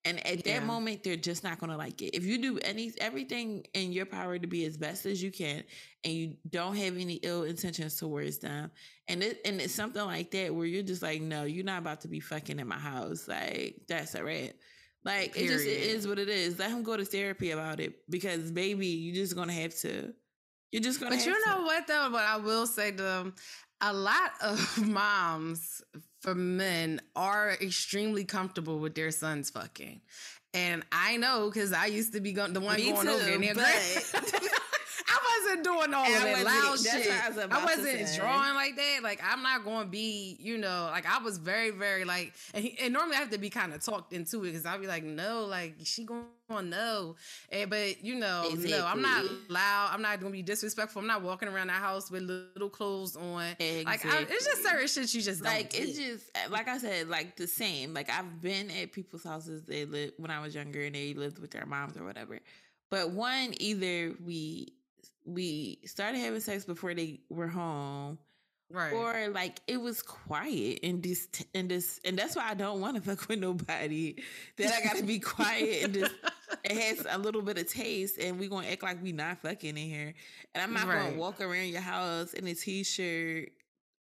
And 0.06 0.26
at 0.26 0.46
yeah. 0.46 0.60
that 0.60 0.66
moment, 0.66 1.04
they're 1.04 1.18
just 1.18 1.44
not 1.44 1.60
going 1.60 1.72
to 1.72 1.78
like 1.78 2.02
it. 2.02 2.16
If 2.16 2.24
you 2.24 2.42
do 2.42 2.58
any 2.60 2.94
everything 3.02 3.66
in 3.74 3.92
your 3.92 4.06
power 4.06 4.40
to 4.40 4.48
be 4.48 4.64
as 4.64 4.78
best 4.78 5.06
as 5.06 5.22
you 5.22 5.30
can, 5.30 5.64
and 6.06 6.14
you 6.14 6.38
don't 6.50 6.78
have 6.78 6.98
any 6.98 7.16
ill 7.16 7.44
intentions 7.44 7.98
towards 7.98 8.38
them, 8.38 8.72
and 9.10 9.22
it 9.22 9.42
and 9.44 9.60
it's 9.60 9.76
something 9.76 10.04
like 10.04 10.32
that 10.32 10.56
where 10.56 10.66
you're 10.66 10.84
just 10.84 11.02
like, 11.02 11.22
no, 11.22 11.44
you're 11.44 11.66
not 11.66 11.80
about 11.80 12.00
to 12.02 12.08
be 12.08 12.22
fucking 12.22 12.60
in 12.60 12.68
my 12.68 12.78
house. 12.78 13.28
Like 13.28 13.82
that's 13.90 14.16
a 14.16 14.24
rat. 14.24 14.54
Like 15.04 15.34
Period. 15.34 15.52
it 15.52 15.54
just 15.54 15.68
it 15.68 15.82
is 15.82 16.08
what 16.08 16.18
it 16.18 16.30
is. 16.30 16.60
Let 16.60 16.72
him 16.72 16.84
go 16.84 16.96
to 16.96 17.04
therapy 17.04 17.52
about 17.52 17.82
it 17.82 18.10
because 18.10 18.52
baby, 18.52 18.88
you're 18.88 19.16
just 19.16 19.36
gonna 19.36 19.54
have 19.54 19.76
to. 19.80 20.14
You're 20.72 20.82
just 20.82 21.02
gonna. 21.02 21.16
But 21.16 21.26
you 21.26 21.46
know 21.46 21.58
to. 21.58 21.64
what 21.64 21.88
though? 21.88 22.10
But 22.12 22.24
I 22.24 22.38
will 22.38 22.68
say 22.68 22.92
to 22.92 23.04
them, 23.04 23.36
a 23.82 23.94
lot 23.94 24.32
of 24.42 24.86
moms 24.86 25.82
for 26.22 26.36
men 26.36 27.02
are 27.16 27.52
extremely 27.62 28.26
comfortable 28.26 28.80
with 28.80 28.96
their 28.96 29.12
sons 29.12 29.50
fucking. 29.50 30.02
And 30.54 30.84
I 30.92 31.18
know 31.18 31.50
because 31.50 31.74
I 31.74 31.86
used 31.86 32.14
to 32.14 32.22
be 32.22 32.34
going, 32.34 32.54
the 32.54 32.60
one 32.60 32.78
Me 32.78 32.92
going 32.92 33.06
too, 33.06 33.14
over 33.14 33.38
there. 33.38 33.54
But... 33.54 34.50
I 35.40 35.46
wasn't 35.46 35.64
doing 35.64 35.94
all 35.94 36.06
of 36.06 36.24
that 36.24 36.46
loud 36.46 36.80
shit. 36.80 37.12
I, 37.12 37.30
was 37.30 37.38
I 37.38 37.66
wasn't 37.66 38.16
drawing 38.16 38.56
like 38.56 38.76
that. 38.76 39.00
Like 39.04 39.22
I'm 39.24 39.42
not 39.44 39.64
going 39.64 39.86
to 39.86 39.90
be, 39.90 40.38
you 40.40 40.58
know, 40.58 40.90
like 40.92 41.06
I 41.06 41.24
was 41.24 41.38
very, 41.38 41.72
very 41.72 42.06
like, 42.06 42.34
and, 42.54 42.64
he, 42.64 42.78
and 42.82 42.94
normally 42.94 43.16
I 43.16 43.20
have 43.20 43.32
to 43.32 43.38
be 43.38 43.50
kind 43.50 43.74
of 43.74 43.84
talked 43.84 44.14
into 44.14 44.44
it 44.44 44.52
because 44.52 44.66
I'll 44.66 44.80
be 44.80 44.88
like, 44.88 45.04
no, 45.04 45.46
like 45.46 45.76
she 45.84 46.04
going 46.04 46.24
to 46.50 46.62
know. 46.62 47.16
And, 47.52 47.70
but 47.70 48.04
you 48.04 48.16
know, 48.16 48.44
exactly. 48.46 48.72
no, 48.72 48.86
I'm 48.86 49.02
not 49.02 49.26
loud. 49.50 49.90
I'm 49.92 50.02
not 50.02 50.20
going 50.20 50.32
to 50.32 50.38
be 50.38 50.44
disrespectful. 50.44 51.02
I'm 51.02 51.08
not 51.08 51.22
walking 51.22 51.48
around 51.48 51.68
the 51.68 51.74
house 51.74 52.12
with 52.12 52.24
little 52.24 52.70
clothes 52.70 53.16
on. 53.16 53.44
Exactly. 53.60 53.84
Like 53.86 54.06
I, 54.06 54.34
it's 54.34 54.46
just 54.46 54.64
certain 54.64 54.88
shit 54.88 55.14
you 55.14 55.22
just 55.22 55.44
like. 55.44 55.78
It's 55.78 55.98
just 55.98 56.30
eh, 56.36 56.48
like 56.50 56.68
I 56.68 56.78
said, 56.78 57.10
like 57.10 57.36
the 57.36 57.48
same. 57.48 57.94
Like 57.94 58.10
I've 58.10 58.42
been 58.42 58.70
at 58.72 58.92
people's 58.92 59.24
houses 59.24 59.64
they 59.64 59.86
lived 59.86 60.14
when 60.18 60.32
I 60.32 60.42
was 60.42 60.56
younger 60.56 60.82
and 60.82 60.96
they 60.96 61.14
lived 61.14 61.40
with 61.40 61.52
their 61.52 61.66
moms 61.66 61.98
or 61.98 62.04
whatever. 62.04 62.40
But 62.90 63.12
one, 63.12 63.54
either 63.60 64.16
we 64.26 64.74
we 65.34 65.80
started 65.86 66.20
having 66.20 66.40
sex 66.40 66.66
before 66.66 66.94
they 66.94 67.20
were 67.30 67.48
home. 67.48 68.18
Right. 68.72 68.94
Or 68.94 69.30
like 69.30 69.60
it 69.66 69.82
was 69.82 70.04
quiet 70.04 70.82
and 70.84 71.02
this 71.02 71.28
and 71.56 71.70
this 71.70 72.00
and 72.06 72.18
that's 72.18 72.36
why 72.36 72.50
I 72.50 72.54
don't 72.54 72.80
want 72.82 72.96
to 72.98 73.02
fuck 73.16 73.28
with 73.28 73.40
nobody. 73.40 74.16
That 74.58 74.74
I 74.74 74.84
gotta 74.86 75.04
be 75.04 75.20
quiet 75.20 75.86
and 75.86 75.94
just 75.94 76.14
it 76.64 76.78
has 76.78 77.08
a 77.10 77.18
little 77.18 77.42
bit 77.42 77.58
of 77.58 77.68
taste 77.68 78.20
and 78.20 78.40
we 78.40 78.48
gonna 78.48 78.68
act 78.68 78.84
like 78.84 79.02
we 79.02 79.12
not 79.12 79.40
fucking 79.40 79.70
in 79.70 79.76
here. 79.76 80.14
And 80.54 80.64
I'm 80.64 80.74
not 80.74 80.88
right. 80.88 81.06
gonna 81.06 81.18
walk 81.18 81.42
around 81.42 81.70
your 81.70 81.82
house 81.82 82.34
in 82.34 82.46
a 82.46 82.54
t 82.54 82.84
shirt, 82.84 83.50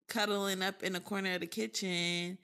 cuddling 0.08 0.64
up 0.64 0.82
in 0.82 0.94
the 0.94 1.00
corner 1.00 1.36
of 1.36 1.42
the 1.42 1.48
kitchen 1.48 2.40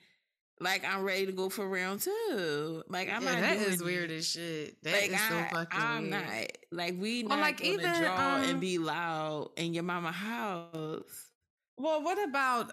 like 0.62 0.86
I'm 0.86 1.04
ready 1.04 1.26
to 1.26 1.32
go 1.32 1.50
for 1.50 1.68
round 1.68 2.02
two. 2.02 2.84
Like 2.88 3.10
I'm 3.10 3.24
yeah, 3.24 3.32
not. 3.32 3.42
That 3.42 3.58
is 3.58 3.84
weird 3.84 4.12
as 4.12 4.28
shit. 4.28 4.82
That 4.84 4.94
like, 4.94 5.12
is 5.12 5.20
so 5.20 5.38
I, 5.38 5.50
fucking 5.52 5.80
I'm 5.80 6.02
weird. 6.02 6.12
not 6.12 6.48
like 6.72 6.96
we 7.00 7.24
not 7.24 7.40
like 7.40 7.62
even, 7.62 7.80
draw 7.80 8.36
um, 8.36 8.44
and 8.44 8.62
be 8.62 8.78
loud 8.78 9.50
in 9.58 9.74
your 9.74 9.84
mama 9.84 10.12
house. 10.12 11.30
Well, 11.78 12.04
what 12.04 12.24
about? 12.24 12.72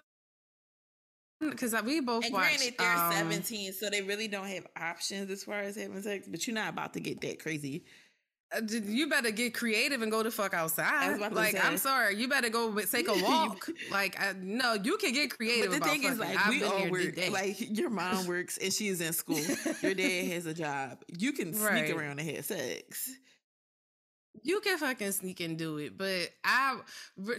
Because 1.41 1.73
we 1.83 2.01
both 2.01 2.25
and 2.25 2.33
watched. 2.33 2.57
Granted, 2.57 2.75
they're 2.77 2.97
um, 2.97 3.13
17, 3.13 3.73
so 3.73 3.89
they 3.89 4.01
really 4.01 4.27
don't 4.27 4.47
have 4.47 4.67
options 4.77 5.31
as 5.31 5.43
far 5.43 5.61
as 5.61 5.77
having 5.77 6.01
sex. 6.01 6.27
But 6.29 6.45
you're 6.45 6.53
not 6.53 6.69
about 6.69 6.93
to 6.93 6.99
get 6.99 7.21
that 7.21 7.41
crazy 7.41 7.85
Uh, 8.51 8.61
you 8.65 9.07
better 9.07 9.29
get 9.29 9.53
creative 9.53 10.01
and 10.01 10.11
go 10.11 10.23
the 10.23 10.31
fuck 10.31 10.55
outside. 10.55 11.19
Like, 11.31 11.63
I'm 11.63 11.77
sorry, 11.77 12.15
you 12.15 12.27
better 12.27 12.49
go 12.49 12.75
take 12.79 13.07
a 13.07 13.13
walk. 13.23 13.69
like, 13.91 14.19
I, 14.19 14.33
no, 14.41 14.73
you 14.73 14.97
can 14.97 15.13
get 15.13 15.29
creative. 15.29 15.71
But 15.71 15.83
the 15.83 15.89
thing 15.89 16.03
is, 16.03 16.17
like, 16.17 16.35
I've 16.35 16.49
we 16.49 16.63
all 16.63 16.89
work. 16.89 17.15
Like, 17.31 17.77
your 17.77 17.91
mom 17.91 18.25
works 18.27 18.57
and 18.57 18.73
she's 18.73 19.01
in 19.01 19.13
school. 19.13 19.39
your 19.81 19.93
dad 19.93 20.27
has 20.31 20.47
a 20.47 20.53
job. 20.53 20.97
You 21.15 21.31
can 21.31 21.53
sneak 21.53 21.69
right. 21.69 21.91
around 21.91 22.19
and 22.19 22.29
have 22.31 22.45
sex. 22.45 23.11
You 24.43 24.61
can 24.61 24.77
fucking 24.77 25.11
sneak 25.11 25.39
and 25.41 25.57
do 25.57 25.77
it, 25.77 25.97
but 25.97 26.29
I. 26.43 26.77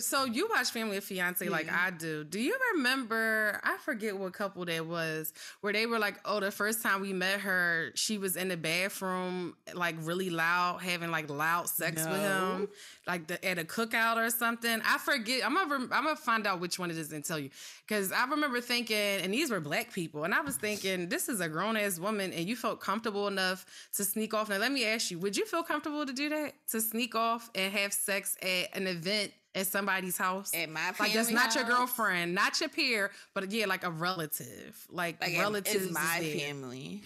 So 0.00 0.24
you 0.24 0.48
watch 0.50 0.70
Family 0.70 0.98
or 0.98 1.00
Fiance 1.00 1.44
yeah. 1.44 1.50
like 1.50 1.70
I 1.70 1.90
do. 1.90 2.24
Do 2.24 2.38
you 2.38 2.56
remember? 2.74 3.60
I 3.64 3.78
forget 3.78 4.18
what 4.18 4.32
couple 4.32 4.64
that 4.66 4.86
was 4.86 5.32
where 5.60 5.72
they 5.72 5.86
were 5.86 5.98
like, 5.98 6.16
"Oh, 6.24 6.40
the 6.40 6.50
first 6.50 6.82
time 6.82 7.00
we 7.00 7.12
met 7.12 7.40
her, 7.40 7.92
she 7.94 8.18
was 8.18 8.36
in 8.36 8.48
the 8.48 8.56
bathroom, 8.56 9.54
like 9.72 9.94
really 10.00 10.30
loud, 10.30 10.82
having 10.82 11.10
like 11.10 11.30
loud 11.30 11.68
sex 11.68 12.04
no. 12.04 12.10
with 12.10 12.20
him, 12.20 12.68
like 13.06 13.28
the, 13.28 13.42
at 13.48 13.58
a 13.58 13.64
cookout 13.64 14.16
or 14.16 14.28
something." 14.30 14.82
I 14.84 14.98
forget. 14.98 15.44
I'm 15.44 15.54
gonna 15.54 15.84
I'm 15.92 16.04
gonna 16.04 16.16
find 16.16 16.46
out 16.46 16.60
which 16.60 16.78
one 16.78 16.90
it 16.90 16.98
is 16.98 17.12
and 17.12 17.24
tell 17.24 17.38
you 17.38 17.50
because 17.90 18.12
I 18.12 18.24
remember 18.26 18.60
thinking, 18.60 18.96
and 18.96 19.34
these 19.34 19.50
were 19.50 19.58
black 19.58 19.92
people, 19.92 20.22
and 20.22 20.32
I 20.32 20.42
was 20.42 20.56
thinking, 20.56 21.08
this 21.08 21.28
is 21.28 21.40
a 21.40 21.48
grown 21.48 21.76
ass 21.76 21.98
woman, 21.98 22.32
and 22.32 22.48
you 22.48 22.54
felt 22.54 22.80
comfortable 22.80 23.26
enough 23.26 23.66
to 23.94 24.04
sneak 24.04 24.32
off. 24.32 24.48
Now, 24.48 24.58
let 24.58 24.70
me 24.70 24.86
ask 24.86 25.10
you, 25.10 25.18
would 25.18 25.36
you 25.36 25.44
feel 25.44 25.64
comfortable 25.64 26.06
to 26.06 26.12
do 26.12 26.28
that? 26.28 26.54
To 26.68 26.79
sneak 26.80 27.14
off 27.14 27.50
and 27.54 27.72
have 27.72 27.92
sex 27.92 28.36
at 28.42 28.76
an 28.76 28.86
event 28.86 29.32
at 29.54 29.66
somebody's 29.66 30.16
house. 30.16 30.54
At 30.54 30.70
my 30.70 30.92
like 30.98 31.12
that's 31.12 31.30
not 31.30 31.54
your 31.54 31.64
girlfriend, 31.64 32.34
not 32.34 32.60
your 32.60 32.68
peer, 32.68 33.10
but 33.34 33.50
yeah, 33.50 33.66
like 33.66 33.84
a 33.84 33.90
relative, 33.90 34.86
like, 34.90 35.20
like 35.20 35.38
relatives. 35.38 35.92
My 35.92 36.20
family, 36.20 37.02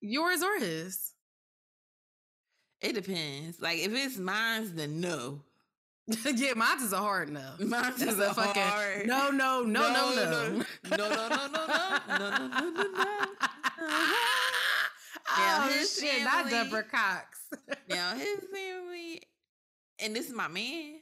yours 0.00 0.42
or 0.42 0.58
his. 0.58 1.12
It 2.80 2.94
depends. 2.94 3.60
Like 3.60 3.78
if 3.78 3.92
it's 3.92 4.18
mine, 4.18 4.72
then 4.74 5.00
no. 5.00 5.40
yeah, 6.06 6.52
mine 6.54 6.82
is 6.82 6.92
a 6.92 6.98
hard 6.98 7.30
no. 7.30 7.52
Mine 7.58 7.94
is 7.96 8.18
a, 8.18 8.34
fucking 8.34 8.62
hard. 8.62 9.06
No, 9.06 9.30
no, 9.30 9.62
no, 9.62 9.90
no, 9.90 9.92
no, 9.92 10.14
no, 10.14 10.24
no, 10.24 10.64
no, 10.90 10.96
no, 10.96 11.08
no, 11.08 11.28
no, 11.28 11.66
no, 12.08 12.18
no, 12.18 12.68
no, 12.68 12.82
no. 12.82 13.26
Oh 15.36 15.68
his 15.72 15.98
shit, 15.98 16.22
not 16.22 16.50
Deborah 16.50 16.84
Cox. 16.84 17.33
Now 17.88 18.14
his 18.14 18.40
family 18.52 19.20
and 20.02 20.14
this 20.14 20.28
is 20.28 20.34
my 20.34 20.48
man. 20.48 21.00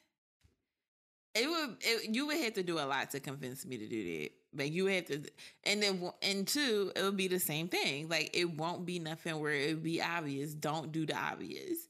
It 1.34 1.48
would 1.48 1.76
it, 1.80 2.14
you 2.14 2.26
would 2.26 2.38
have 2.38 2.54
to 2.54 2.62
do 2.62 2.78
a 2.78 2.84
lot 2.84 3.10
to 3.12 3.20
convince 3.20 3.64
me 3.64 3.78
to 3.78 3.86
do 3.88 4.20
that. 4.20 4.30
but 4.52 4.70
you 4.70 4.86
have 4.86 5.06
to, 5.06 5.22
and 5.64 5.82
then 5.82 6.10
and 6.20 6.46
two, 6.46 6.92
it 6.94 7.02
would 7.02 7.16
be 7.16 7.28
the 7.28 7.40
same 7.40 7.68
thing. 7.68 8.08
Like 8.08 8.30
it 8.34 8.56
won't 8.56 8.84
be 8.84 8.98
nothing 8.98 9.40
where 9.40 9.52
it 9.52 9.74
would 9.74 9.82
be 9.82 10.02
obvious. 10.02 10.52
Don't 10.52 10.92
do 10.92 11.06
the 11.06 11.16
obvious. 11.16 11.88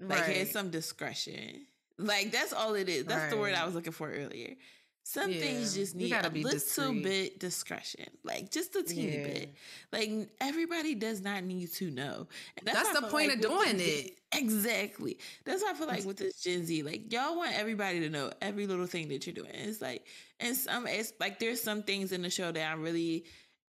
Like 0.00 0.26
right. 0.26 0.36
have 0.36 0.48
some 0.48 0.70
discretion. 0.70 1.62
Like 1.96 2.32
that's 2.32 2.52
all 2.52 2.74
it 2.74 2.88
is. 2.88 3.04
That's 3.04 3.22
right. 3.22 3.30
the 3.30 3.38
word 3.38 3.54
I 3.54 3.64
was 3.64 3.74
looking 3.74 3.92
for 3.92 4.10
earlier. 4.10 4.56
Some 5.04 5.32
yeah. 5.32 5.40
things 5.40 5.74
just 5.74 5.96
need 5.96 6.12
a 6.12 6.28
little 6.28 6.50
discreet. 6.50 7.02
bit 7.02 7.40
discretion, 7.40 8.06
like 8.22 8.50
just 8.50 8.76
a 8.76 8.84
teeny 8.84 9.18
yeah. 9.18 9.24
bit. 9.24 9.54
Like 9.92 10.10
everybody 10.40 10.94
does 10.94 11.20
not 11.20 11.42
need 11.42 11.72
to 11.72 11.90
know. 11.90 12.28
And 12.56 12.66
that's, 12.66 12.84
that's 12.84 13.00
the 13.00 13.08
point 13.08 13.28
like 13.28 13.38
of 13.38 13.42
doing 13.42 13.80
it. 13.80 14.18
Exactly. 14.32 15.18
That's 15.44 15.62
why 15.62 15.72
I 15.72 15.74
feel 15.74 15.88
like 15.88 16.04
with 16.04 16.18
this 16.18 16.40
Gen 16.40 16.64
Z, 16.64 16.84
like 16.84 17.12
y'all 17.12 17.36
want 17.36 17.52
everybody 17.58 17.98
to 18.00 18.08
know 18.10 18.30
every 18.40 18.66
little 18.66 18.86
thing 18.86 19.08
that 19.08 19.26
you're 19.26 19.34
doing. 19.34 19.50
It's 19.52 19.82
like, 19.82 20.06
and 20.38 20.56
some, 20.56 20.86
it's 20.86 21.12
like 21.18 21.40
there's 21.40 21.60
some 21.60 21.82
things 21.82 22.12
in 22.12 22.22
the 22.22 22.30
show 22.30 22.52
that 22.52 22.70
I 22.70 22.74
really, 22.74 23.24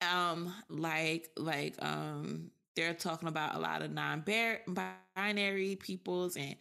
um, 0.03 0.53
like, 0.69 1.31
like, 1.39 1.75
um, 1.81 2.51
they're 2.77 2.93
talking 2.93 3.29
about 3.29 3.55
a 3.55 3.59
lot 3.59 3.81
of 3.83 3.93
non-binary 3.93 5.77
peoples 5.77 6.37
and 6.37 6.55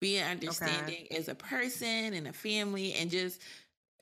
being 0.00 0.24
understanding 0.24 1.06
okay. 1.06 1.16
as 1.16 1.28
a 1.28 1.34
person 1.34 2.14
and 2.14 2.26
a 2.26 2.32
family 2.32 2.94
and 2.94 3.10
just 3.10 3.40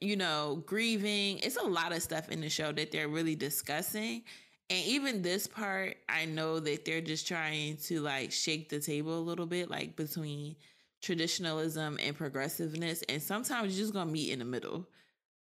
you 0.00 0.16
know, 0.16 0.62
grieving. 0.66 1.38
It's 1.38 1.56
a 1.56 1.64
lot 1.64 1.92
of 1.92 2.02
stuff 2.02 2.28
in 2.30 2.40
the 2.40 2.48
show 2.48 2.72
that 2.72 2.92
they're 2.92 3.08
really 3.08 3.34
discussing. 3.36 4.22
And 4.70 4.84
even 4.86 5.22
this 5.22 5.46
part, 5.46 5.96
I 6.08 6.26
know 6.26 6.60
that 6.60 6.84
they're 6.84 7.00
just 7.00 7.26
trying 7.26 7.78
to 7.84 8.00
like 8.00 8.32
shake 8.32 8.68
the 8.68 8.80
table 8.80 9.18
a 9.18 9.20
little 9.20 9.46
bit, 9.46 9.70
like 9.70 9.96
between 9.96 10.56
traditionalism 11.00 11.98
and 12.02 12.16
progressiveness. 12.16 13.02
And 13.08 13.22
sometimes 13.22 13.74
you're 13.76 13.84
just 13.84 13.94
gonna 13.94 14.10
meet 14.10 14.30
in 14.30 14.40
the 14.40 14.44
middle. 14.44 14.86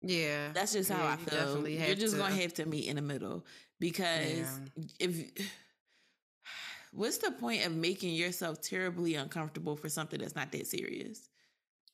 Yeah. 0.02 0.52
That's 0.54 0.74
just 0.74 0.92
how 0.92 1.04
Yeah, 1.04 1.14
I 1.14 1.18
feel. 1.18 1.40
definitely 1.40 1.86
You're 1.86 1.96
just 1.96 2.16
gonna 2.18 2.36
to. 2.36 2.42
have 2.42 2.54
to 2.56 2.66
meet 2.66 2.88
in 2.88 2.96
the 2.98 3.02
middle 3.02 3.46
because 3.80 4.38
Yeah. 4.38 4.84
if 5.00 5.32
what's 6.92 7.18
the 7.18 7.32
point 7.32 7.66
of 7.66 7.76
making 7.76 8.14
yourself 8.16 8.62
terribly 8.62 9.16
uncomfortable 9.16 9.76
for 9.76 9.90
something 9.90 10.20
that's 10.20 10.36
not 10.36 10.52
that 10.52 10.68
serious? 10.68 11.30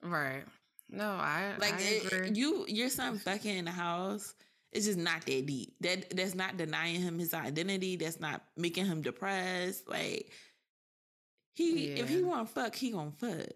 Right. 0.02 0.44
No, 0.89 1.10
I 1.10 1.56
Like 1.60 1.74
I 1.76 1.80
it- 1.82 2.36
you, 2.36 2.65
your 2.67 2.89
son 2.89 3.17
fucking 3.19 3.58
in 3.58 3.65
the 3.65 3.71
house. 3.71 4.34
It's 4.71 4.86
just 4.86 5.00
not 5.00 5.26
that 5.26 5.45
deep. 5.45 5.76
That 5.82 6.10
that's 6.15 6.36
not 6.36 6.58
denying 6.58 7.02
him 7.02 7.17
his 7.17 7.34
identity. 7.34 7.95
That's 7.95 8.19
not 8.19 8.43
making 8.58 8.86
him 8.86 9.02
depressed. 9.02 9.88
Like 9.88 10.32
he, 11.56 11.88
if 11.93 12.10
he 12.10 12.19
Yeah. 12.19 12.26
want 12.26 12.50
fuck, 12.50 12.76
he 12.76 12.91
gonna 12.91 13.12
fuck. 13.12 13.48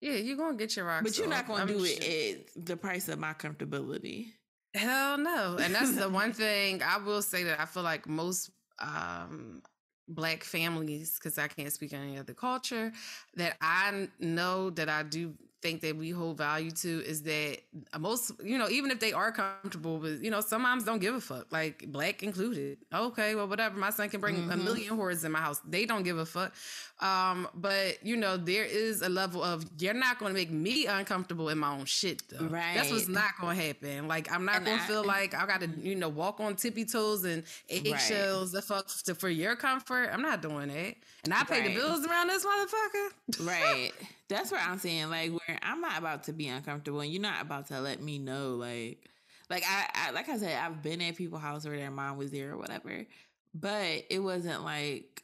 yeah, 0.00 0.12
you're 0.12 0.36
gonna 0.36 0.56
get 0.56 0.76
your 0.76 0.84
rocks. 0.84 1.02
But 1.02 1.18
you're 1.18 1.26
not 1.26 1.46
gonna 1.48 1.62
I'm 1.62 1.68
do 1.68 1.84
sure- 1.84 1.96
it 2.00 2.50
at 2.56 2.66
the 2.66 2.76
price 2.76 3.08
of 3.08 3.18
my 3.18 3.32
comfortability. 3.34 4.32
Hell 4.74 5.18
no. 5.18 5.56
And 5.60 5.74
that's 5.74 5.96
the 5.96 6.08
one 6.08 6.32
thing 6.44 6.82
I 6.82 6.98
will 6.98 7.22
say 7.22 7.42
that 7.44 7.58
I 7.60 7.64
feel 7.66 7.82
like 7.82 8.06
most 8.06 8.50
um 8.78 9.62
black 10.08 10.44
families, 10.44 11.14
because 11.18 11.36
I 11.38 11.48
can't 11.48 11.72
speak 11.72 11.92
on 11.92 11.98
any 12.00 12.18
other 12.18 12.34
culture, 12.34 12.92
that 13.34 13.56
I 13.60 14.08
know 14.20 14.70
that 14.70 14.88
I 14.88 15.02
do 15.02 15.34
think 15.62 15.80
that 15.80 15.96
we 15.96 16.10
hold 16.10 16.36
value 16.38 16.70
to 16.70 17.02
is 17.04 17.22
that 17.22 17.58
most, 17.98 18.32
you 18.44 18.58
know, 18.58 18.68
even 18.68 18.90
if 18.90 19.00
they 19.00 19.12
are 19.12 19.32
comfortable 19.32 19.98
with, 19.98 20.22
you 20.22 20.30
know, 20.30 20.40
some 20.40 20.62
moms 20.62 20.84
don't 20.84 20.98
give 21.00 21.14
a 21.14 21.20
fuck, 21.20 21.50
like 21.50 21.90
black 21.90 22.22
included. 22.22 22.78
Okay, 22.92 23.34
well, 23.34 23.48
whatever. 23.48 23.76
My 23.78 23.90
son 23.90 24.08
can 24.08 24.20
bring 24.20 24.36
a 24.36 24.40
Mhm. 24.54 24.64
million 24.64 24.96
hordes 24.96 25.24
in 25.24 25.32
my 25.32 25.40
house. 25.40 25.60
They 25.66 25.86
don't 25.86 26.02
give 26.02 26.18
a 26.18 26.26
fuck. 26.26 26.52
Um, 27.00 27.48
but 27.54 28.04
you 28.04 28.16
know, 28.16 28.36
there 28.36 28.64
is 28.64 29.02
a 29.02 29.08
level 29.08 29.42
of 29.42 29.64
you're 29.78 29.94
not 29.94 30.18
gonna 30.18 30.34
make 30.34 30.50
me 30.50 30.86
uncomfortable 30.86 31.48
in 31.48 31.58
my 31.58 31.70
own 31.70 31.84
shit 31.84 32.22
though. 32.28 32.46
Right. 32.46 32.74
That's 32.74 32.90
what's 32.90 33.08
not 33.08 33.30
gonna 33.40 33.54
happen. 33.54 34.08
Like 34.08 34.30
I'm 34.30 34.44
not 34.44 34.64
gonna 34.64 34.82
feel 34.82 35.04
like 35.04 35.34
I 35.34 35.46
gotta, 35.46 35.68
you 35.80 35.94
know, 35.94 36.08
walk 36.08 36.40
on 36.40 36.56
tippy 36.56 36.84
toes 36.84 37.24
and 37.24 37.42
eggshells 37.68 38.52
the 38.52 38.62
fuck 38.62 38.88
to, 39.04 39.14
for 39.14 39.28
your 39.28 39.56
comfort. 39.56 40.10
I'm 40.12 40.22
not 40.22 40.42
doing 40.42 40.68
that. 40.68 40.94
And 41.24 41.34
I 41.34 41.44
pay 41.44 41.66
the 41.66 41.74
bills 41.74 42.06
around 42.06 42.28
this 42.28 42.44
motherfucker. 42.46 43.46
right. 43.46 43.92
That's 44.28 44.50
what 44.50 44.60
I'm 44.60 44.78
saying. 44.78 45.10
Like 45.10 45.30
where 45.30 45.58
I'm 45.62 45.80
not 45.80 45.98
about 45.98 46.24
to 46.24 46.32
be 46.32 46.48
uncomfortable, 46.48 47.00
and 47.00 47.12
you're 47.12 47.22
not 47.22 47.42
about 47.42 47.68
to 47.68 47.80
let 47.80 48.02
me 48.02 48.18
know. 48.18 48.56
Like, 48.56 49.08
like 49.48 49.62
I, 49.68 49.86
I 49.94 50.10
like 50.10 50.28
I 50.28 50.36
said, 50.38 50.58
I've 50.58 50.82
been 50.82 51.00
at 51.02 51.16
people's 51.16 51.42
house 51.42 51.64
where 51.64 51.76
their 51.76 51.90
mom 51.90 52.16
was 52.16 52.30
there 52.32 52.52
or 52.52 52.56
whatever, 52.58 53.06
but 53.54 54.04
it 54.10 54.20
wasn't 54.20 54.64
like. 54.64 55.22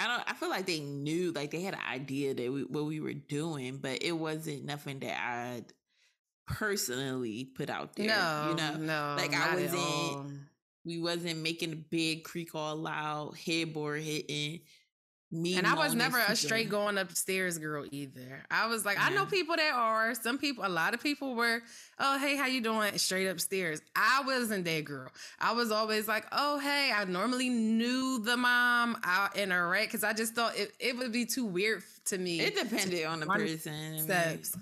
I 0.00 0.06
don't. 0.06 0.30
I 0.30 0.34
feel 0.34 0.48
like 0.48 0.66
they 0.66 0.78
knew, 0.78 1.32
like 1.32 1.50
they 1.50 1.60
had 1.62 1.74
an 1.74 1.80
idea 1.90 2.32
that 2.32 2.52
we, 2.52 2.62
what 2.62 2.84
we 2.84 3.00
were 3.00 3.14
doing, 3.14 3.78
but 3.78 4.00
it 4.02 4.12
wasn't 4.12 4.64
nothing 4.64 5.00
that 5.00 5.18
I'd 5.20 5.64
personally 6.46 7.44
put 7.44 7.68
out 7.70 7.94
there. 7.96 8.06
No, 8.06 8.46
you 8.50 8.56
know, 8.56 8.76
no, 8.76 9.16
like, 9.18 9.34
I 9.34 9.54
wasn't- 9.56 10.40
we 10.84 10.98
wasn't 10.98 11.40
making 11.42 11.72
a 11.72 11.76
big 11.76 12.24
creak 12.24 12.54
all 12.54 12.76
loud, 12.76 13.36
headboard 13.36 14.02
hitting. 14.02 14.60
Me 15.30 15.58
And 15.58 15.66
I 15.66 15.74
was 15.74 15.94
never 15.94 16.18
a 16.18 16.34
straight 16.34 16.70
going 16.70 16.96
upstairs 16.96 17.58
girl 17.58 17.84
either. 17.90 18.44
I 18.50 18.66
was 18.66 18.86
like, 18.86 18.98
I 18.98 19.10
know 19.10 19.26
people 19.26 19.56
that 19.56 19.74
are. 19.74 20.14
Some 20.14 20.38
people, 20.38 20.64
a 20.64 20.70
lot 20.70 20.94
of 20.94 21.02
people 21.02 21.34
were, 21.34 21.60
oh 21.98 22.18
hey, 22.18 22.34
how 22.36 22.46
you 22.46 22.62
doing? 22.62 22.96
Straight 22.96 23.26
upstairs. 23.26 23.82
I 23.94 24.22
wasn't 24.26 24.64
that 24.64 24.84
girl. 24.86 25.10
I 25.38 25.52
was 25.52 25.70
always 25.70 26.08
like, 26.08 26.24
oh 26.32 26.58
hey. 26.58 26.92
I 26.94 27.04
normally 27.04 27.50
knew 27.50 28.20
the 28.20 28.38
mom 28.38 28.96
out 29.04 29.36
in 29.36 29.50
her 29.50 29.68
right 29.68 29.86
because 29.86 30.02
I 30.02 30.14
just 30.14 30.34
thought 30.34 30.56
it, 30.56 30.72
it 30.80 30.96
would 30.96 31.12
be 31.12 31.26
too 31.26 31.44
weird 31.44 31.82
to 32.06 32.16
me. 32.16 32.40
It 32.40 32.56
depended 32.56 33.04
on 33.04 33.20
the 33.20 33.26
person. 33.26 33.72
I 33.74 33.90
mean, 33.90 34.02
steps. 34.02 34.56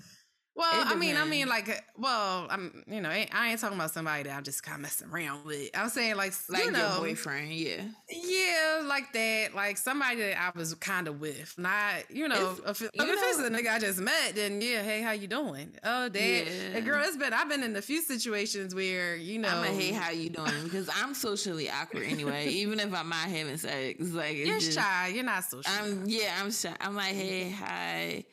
Well, 0.56 0.70
I 0.72 0.94
mean, 0.94 1.16
I 1.18 1.26
mean, 1.26 1.48
like, 1.48 1.84
well, 1.98 2.46
I'm, 2.48 2.82
you 2.86 3.02
know, 3.02 3.10
I 3.10 3.26
ain't 3.50 3.60
talking 3.60 3.76
about 3.76 3.90
somebody 3.90 4.22
that 4.22 4.34
I'm 4.34 4.42
just 4.42 4.62
kind 4.62 4.76
of 4.76 4.82
messing 4.82 5.08
around 5.10 5.44
with. 5.44 5.68
I'm 5.74 5.90
saying, 5.90 6.16
like, 6.16 6.32
like 6.48 6.64
you 6.64 6.70
know, 6.70 6.92
your 6.92 6.98
boyfriend, 7.00 7.52
yeah. 7.52 7.82
yeah, 8.10 8.82
like 8.86 9.12
that, 9.12 9.54
like 9.54 9.76
somebody 9.76 10.16
that 10.22 10.40
I 10.40 10.58
was 10.58 10.72
kind 10.76 11.08
of 11.08 11.20
with, 11.20 11.54
not, 11.58 12.10
you 12.10 12.26
know, 12.26 12.56
If- 12.66 12.70
if, 12.70 12.80
you 12.80 12.88
if 12.94 13.18
it's 13.22 13.38
a 13.38 13.50
nigga 13.50 13.70
I 13.74 13.78
just 13.78 14.00
met, 14.00 14.34
then 14.34 14.62
yeah, 14.62 14.82
hey, 14.82 15.02
how 15.02 15.12
you 15.12 15.26
doing? 15.26 15.74
Oh, 15.84 16.08
dad, 16.08 16.46
Yeah. 16.46 16.76
and 16.78 16.86
girl, 16.86 17.02
it's 17.04 17.18
been, 17.18 17.34
I've 17.34 17.50
been 17.50 17.62
in 17.62 17.76
a 17.76 17.82
few 17.82 18.00
situations 18.00 18.74
where, 18.74 19.14
you 19.14 19.38
know, 19.38 19.48
I'm 19.48 19.64
a 19.64 19.66
hey, 19.66 19.92
how 19.92 20.10
you 20.10 20.30
doing? 20.30 20.64
Because 20.64 20.88
I'm 20.94 21.12
socially 21.12 21.68
awkward 21.68 22.04
anyway. 22.04 22.48
even 22.48 22.80
if 22.80 22.94
I'm 22.94 23.10
not 23.10 23.28
having 23.28 23.58
sex, 23.58 24.00
like 24.00 24.36
you're 24.38 24.58
just, 24.58 24.72
shy, 24.78 25.08
you're 25.14 25.22
not 25.22 25.44
so 25.44 25.60
shy. 25.60 25.70
I'm 25.82 26.04
yeah, 26.06 26.34
I'm 26.40 26.50
shy. 26.50 26.74
I'm 26.80 26.94
like 26.96 27.14
hey, 27.14 27.50
hi, 27.50 28.24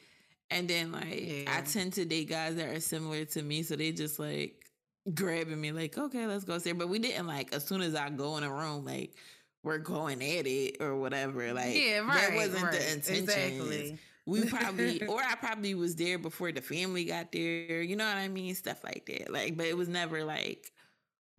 and 0.54 0.68
then 0.68 0.92
like 0.92 1.48
I 1.52 1.62
tend 1.62 1.94
to 1.94 2.06
date 2.06 2.30
guys 2.30 2.56
that 2.56 2.70
are 2.70 2.80
similar 2.80 3.26
to 3.26 3.42
me, 3.42 3.63
so 3.63 3.76
they 3.76 3.92
just 3.92 4.20
like 4.20 4.56
grabbing 5.13 5.60
me 5.60 5.72
like 5.72 5.98
okay, 5.98 6.26
let's 6.28 6.44
go 6.46 6.58
there. 6.60 6.74
But 6.76 6.89
we 6.89 7.00
didn't 7.00 7.28
like 7.28 7.54
as 7.54 7.66
soon 7.66 7.82
as 7.82 7.96
I 7.96 8.10
go 8.10 8.38
in 8.38 8.44
a 8.44 8.52
room 8.54 8.86
like. 8.86 9.13
We're 9.66 9.78
going 9.78 10.22
at 10.22 10.46
it 10.46 10.82
or 10.82 10.98
whatever. 10.98 11.54
Like 11.54 11.74
yeah, 11.74 12.00
right, 12.00 12.20
that 12.20 12.36
wasn't 12.36 12.63
right, 12.63 12.74
the 12.74 12.94
intention. 12.96 13.24
exactly. 13.24 13.98
we 14.26 14.44
probably 14.44 15.02
or 15.08 15.22
I 15.24 15.36
probably 15.36 15.74
was 15.74 15.96
there 15.96 16.18
before 16.20 16.52
the 16.52 16.60
family 16.60 17.06
got 17.06 17.32
there. 17.32 17.82
You 17.82 17.96
know 17.96 18.06
what 18.06 18.18
I 18.18 18.28
mean? 18.28 18.54
Stuff 18.56 18.84
like 18.84 19.06
that. 19.06 19.32
Like, 19.32 19.56
but 19.56 19.66
it 19.68 19.78
was 19.78 19.88
never 19.88 20.26
like 20.26 20.74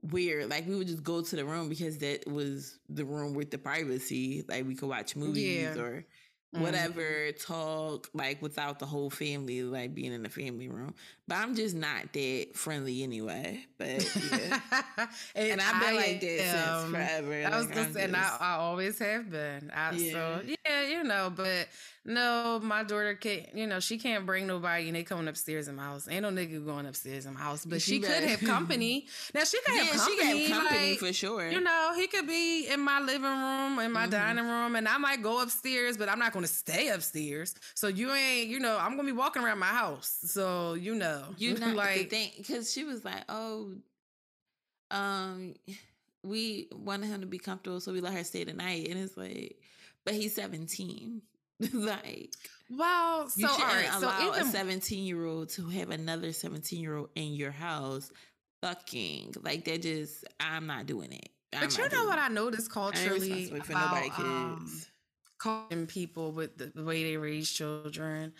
weird. 0.00 0.48
Like 0.48 0.66
we 0.66 0.74
would 0.74 0.86
just 0.86 1.02
go 1.02 1.20
to 1.20 1.36
the 1.36 1.44
room 1.44 1.68
because 1.68 1.98
that 1.98 2.26
was 2.26 2.78
the 2.88 3.04
room 3.04 3.34
with 3.34 3.50
the 3.50 3.58
privacy. 3.58 4.42
Like 4.48 4.66
we 4.66 4.74
could 4.74 4.88
watch 4.88 5.16
movies 5.16 5.60
Yeah. 5.76 5.82
or 5.82 6.06
Mhm. 6.54 6.60
whatever, 6.60 7.32
talk 7.32 8.08
like 8.14 8.40
without 8.42 8.78
the 8.78 8.86
whole 8.86 9.10
family, 9.10 9.62
like 9.62 9.94
being 9.94 10.12
in 10.12 10.22
the 10.22 10.28
family 10.28 10.68
room. 10.68 10.94
But 11.26 11.36
I'm 11.36 11.54
just 11.54 11.74
not 11.74 12.12
that 12.12 12.48
friendly 12.54 13.02
anyway. 13.02 13.64
But 13.78 13.88
yeah. 14.30 14.60
and 15.34 15.60
I've 15.60 15.80
been 15.80 15.96
like 15.96 16.20
that 16.20 16.40
am- 16.40 16.82
since 16.82 16.90
forever. 16.90 17.46
I 17.50 17.56
was 17.58 17.68
Like, 17.68 17.78
I'm 17.78 17.96
and 17.96 18.16
I, 18.16 18.36
I 18.40 18.52
always 18.56 18.98
have 18.98 19.30
been. 19.30 19.70
I, 19.74 19.96
So 19.96 20.40
Yeah. 20.44 20.54
yeah, 20.66 20.82
you 20.88 21.02
know, 21.04 21.32
but 21.34 21.68
no, 22.04 22.60
my 22.62 22.82
daughter 22.82 23.14
can't. 23.14 23.46
You 23.54 23.66
know, 23.66 23.80
she 23.80 23.96
can't 23.96 24.26
bring 24.26 24.46
nobody, 24.46 24.88
and 24.88 24.96
they 24.96 25.02
coming 25.04 25.26
upstairs 25.26 25.68
in 25.68 25.76
my 25.76 25.84
house. 25.84 26.06
Ain't 26.10 26.20
no 26.22 26.30
nigga 26.30 26.62
going 26.64 26.84
upstairs 26.84 27.24
in 27.24 27.32
my 27.32 27.40
house, 27.40 27.64
but 27.64 27.80
she 27.80 27.94
You 27.94 28.00
could 28.02 28.22
have 28.24 28.40
company. 28.40 29.06
Now 29.34 29.44
she 29.44 29.58
could 29.64 29.74
yeah, 29.74 29.84
have 29.84 30.00
she 30.04 30.16
company. 30.18 30.48
got 30.48 30.56
company 30.58 30.90
like, 30.90 30.98
for 30.98 31.12
sure. 31.14 31.50
you 31.50 31.60
know, 31.62 31.92
he 31.96 32.06
could 32.06 32.26
be 32.26 32.66
in 32.68 32.80
my 32.80 33.00
living 33.00 33.22
room, 33.22 33.78
in 33.78 33.90
my 33.92 34.06
Mhm. 34.06 34.10
dining 34.10 34.44
room, 34.44 34.76
and 34.76 34.86
I 34.86 34.98
might 34.98 35.22
go 35.22 35.40
upstairs, 35.40 35.96
but 35.96 36.10
I'm 36.10 36.18
not 36.18 36.32
going 36.34 36.44
to 36.44 36.52
stay 36.52 36.88
upstairs. 36.88 37.54
So 37.74 37.88
you 37.88 38.12
ain't, 38.12 38.48
you 38.48 38.60
know, 38.60 38.76
I'm 38.76 38.96
going 38.96 39.06
to 39.06 39.12
be 39.14 39.16
walking 39.16 39.42
around 39.42 39.58
my 39.60 39.66
house. 39.82 40.18
So 40.26 40.74
you 40.74 40.94
know, 40.94 41.13
you 41.38 41.54
not 41.58 41.76
like 41.76 42.10
think 42.10 42.34
because 42.36 42.72
she 42.72 42.84
was 42.84 43.04
like, 43.04 43.24
oh, 43.28 43.72
um, 44.90 45.54
we 46.22 46.68
wanted 46.72 47.06
him 47.06 47.20
to 47.20 47.26
be 47.26 47.38
comfortable, 47.38 47.80
so 47.80 47.92
we 47.92 48.00
let 48.00 48.14
her 48.14 48.24
stay 48.24 48.44
tonight, 48.44 48.88
and 48.88 48.98
it's 48.98 49.16
like, 49.16 49.56
but 50.04 50.14
he's 50.14 50.34
seventeen. 50.34 51.22
like 51.72 52.30
well, 52.68 53.28
you 53.36 53.46
so 53.46 53.52
all 53.52 53.58
shouldn't 53.58 53.74
right, 53.74 54.00
so 54.00 54.06
allow 54.06 54.32
a 54.32 54.44
seventeen 54.44 55.04
year 55.04 55.24
old 55.24 55.50
to 55.50 55.68
have 55.68 55.90
another 55.90 56.32
seventeen 56.32 56.80
year 56.80 56.96
old 56.96 57.10
in 57.14 57.34
your 57.34 57.52
house 57.52 58.10
fucking 58.64 59.34
like 59.42 59.64
that. 59.64 59.82
Just 59.82 60.24
I'm 60.40 60.66
not 60.66 60.86
doing 60.86 61.12
it. 61.12 61.28
I'm 61.52 61.68
But 61.68 61.78
you 61.78 61.88
know 61.90 62.06
what 62.06 62.18
it. 62.18 62.24
I 62.24 62.28
noticed 62.28 62.70
I 62.70 62.74
culturally 62.74 63.46
for 63.46 63.72
about 63.72 64.18
um, 64.18 64.58
kids. 64.64 64.90
coaching 65.38 65.86
people 65.86 66.32
with 66.32 66.56
the, 66.56 66.72
the 66.74 66.82
way 66.82 67.04
they 67.04 67.16
raise 67.16 67.50
children. 67.50 68.32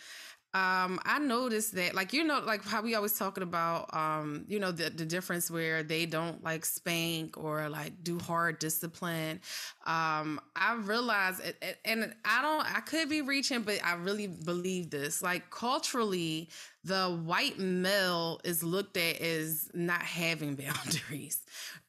Um, 0.54 1.00
I 1.04 1.18
noticed 1.18 1.74
that, 1.74 1.96
like 1.96 2.12
you 2.12 2.22
know, 2.22 2.40
like 2.46 2.64
how 2.64 2.80
we 2.80 2.94
always 2.94 3.14
talking 3.18 3.42
about, 3.42 3.92
um, 3.92 4.44
you 4.46 4.60
know, 4.60 4.70
the 4.70 4.88
the 4.88 5.04
difference 5.04 5.50
where 5.50 5.82
they 5.82 6.06
don't 6.06 6.44
like 6.44 6.64
spank 6.64 7.36
or 7.36 7.68
like 7.68 8.04
do 8.04 8.20
hard 8.20 8.60
discipline. 8.60 9.40
Um, 9.84 10.40
I 10.54 10.74
realized, 10.76 11.40
and 11.84 12.14
I 12.24 12.40
don't, 12.42 12.76
I 12.76 12.80
could 12.80 13.08
be 13.08 13.20
reaching, 13.20 13.62
but 13.62 13.84
I 13.84 13.94
really 13.94 14.28
believe 14.28 14.90
this. 14.90 15.22
Like 15.22 15.50
culturally, 15.50 16.48
the 16.84 17.08
white 17.24 17.58
male 17.58 18.40
is 18.44 18.62
looked 18.62 18.96
at 18.96 19.20
as 19.20 19.70
not 19.72 20.02
having 20.02 20.54
boundaries. 20.54 21.40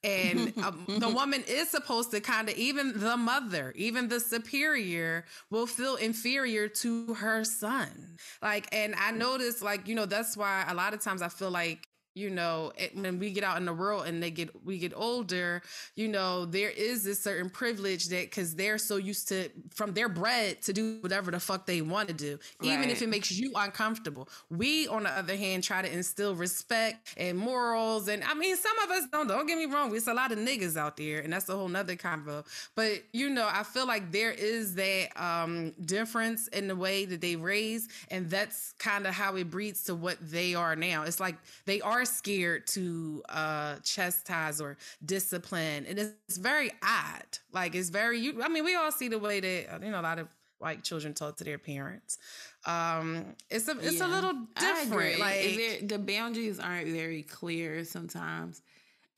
And 0.04 0.54
um, 0.60 0.86
the 0.88 1.10
woman 1.14 1.44
is 1.48 1.70
supposed 1.70 2.12
to 2.12 2.22
kind 2.22 2.48
of, 2.50 2.56
even 2.56 3.00
the 3.00 3.18
mother, 3.18 3.74
even 3.76 4.08
the 4.08 4.20
superior, 4.20 5.26
will 5.50 5.68
feel 5.68 5.96
inferior 5.96 6.68
to 6.68 7.14
her 7.16 7.44
son. 7.44 8.18
Like, 8.42 8.68
and 8.74 8.96
I 8.96 9.12
notice, 9.12 9.62
like, 9.62 9.88
you 9.88 9.96
know, 9.96 10.06
that's 10.06 10.38
why 10.38 10.66
a 10.68 10.74
lot 10.74 10.94
of 10.94 11.02
times 11.02 11.22
I 11.22 11.30
feel 11.30 11.52
like, 11.52 11.88
you 12.16 12.30
know, 12.30 12.72
it, 12.78 12.96
when 12.96 13.20
we 13.20 13.30
get 13.30 13.44
out 13.44 13.58
in 13.58 13.66
the 13.66 13.74
world 13.74 14.08
and 14.08 14.24
they 14.24 14.32
get 14.32 14.66
we 14.66 14.78
get 14.78 14.94
older, 14.96 15.62
you 15.96 16.08
know, 16.08 16.46
there 16.46 16.70
is 16.70 17.04
this 17.04 17.22
certain 17.22 17.50
privilege 17.50 18.08
that 18.08 18.30
because 18.30 18.56
they're 18.56 18.78
so 18.78 18.96
used 18.96 19.28
to 19.28 19.50
from 19.70 19.94
their 19.94 20.08
bread 20.08 20.62
to 20.62 20.72
do 20.72 20.98
whatever 21.02 21.30
the 21.30 21.40
fuck 21.40 21.66
they 21.66 21.82
want 21.82 22.08
to 22.08 22.14
do, 22.14 22.40
even 22.62 22.90
if 22.90 23.02
it 23.02 23.10
makes 23.10 23.32
you 23.32 23.52
uncomfortable. 23.56 24.30
We, 24.50 24.88
on 24.88 25.04
the 25.04 25.10
other 25.10 25.36
hand, 25.36 25.64
try 25.64 25.82
to 25.82 25.92
instill 25.92 26.36
respect 26.36 27.14
and 27.18 27.38
morals, 27.38 28.08
and 28.08 28.24
I 28.24 28.34
mean, 28.34 28.56
some 28.56 28.80
of 28.80 28.92
us 28.92 29.04
don't. 29.12 29.28
Don't 29.28 29.48
get 29.48 29.58
me 29.58 29.66
wrong, 29.66 29.94
it's 29.94 30.08
a 30.08 30.14
lot 30.14 30.32
of 30.32 30.38
niggas 30.38 30.78
out 30.78 30.96
there, 30.96 31.20
and 31.20 31.34
that's 31.34 31.50
a 31.50 31.56
whole 31.56 31.68
nother 31.68 31.96
convo. 31.96 32.46
But 32.76 33.04
you 33.12 33.30
know, 33.30 33.50
I 33.52 33.64
feel 33.64 33.86
like 33.86 34.12
there 34.12 34.32
is 34.32 34.76
that 34.76 35.10
um 35.22 35.72
difference 35.84 36.48
in 36.50 36.70
the 36.70 36.76
way 36.76 37.06
that 37.06 37.20
they 37.20 37.36
raise, 37.36 37.90
and 38.10 38.30
that's 38.30 38.74
kind 38.80 39.06
of 39.06 39.14
how 39.14 39.36
it 39.36 39.50
breeds 39.50 39.84
to 39.86 39.96
what 39.96 40.18
they 40.22 40.56
are 40.56 40.78
now. 40.78 41.04
It's 41.04 41.20
like 41.20 41.36
they 41.66 41.82
are 41.82 42.05
are 42.06 42.14
scared 42.14 42.68
to 42.68 43.24
uh 43.30 43.76
chastise 43.84 44.62
or 44.62 44.78
discipline 45.04 45.86
and 45.88 45.98
it's 46.00 46.38
very 46.38 46.72
odd. 46.84 47.40
Like 47.52 47.76
it's 47.76 47.90
very 47.90 48.20
you 48.20 48.42
i 48.44 48.48
mean 48.48 48.64
we 48.64 48.76
all 48.76 48.92
see 48.92 49.08
the 49.08 49.20
way 49.20 49.40
that 49.40 49.84
you 49.84 49.92
know 49.92 50.00
a 50.00 50.02
lot 50.02 50.20
of 50.20 50.28
white 50.60 50.84
children 50.84 51.14
talk 51.14 51.38
to 51.38 51.44
their 51.44 51.58
parents. 51.58 52.18
Um 52.66 53.36
it's 53.50 53.68
a 53.68 53.78
it's 53.80 54.00
yeah, 54.00 54.08
a 54.08 54.10
little 54.10 54.34
different 54.60 55.20
like 55.20 55.88
the 55.88 56.00
boundaries 56.00 56.60
aren't 56.60 56.90
very 56.90 57.24
clear 57.24 57.84
sometimes. 57.84 58.62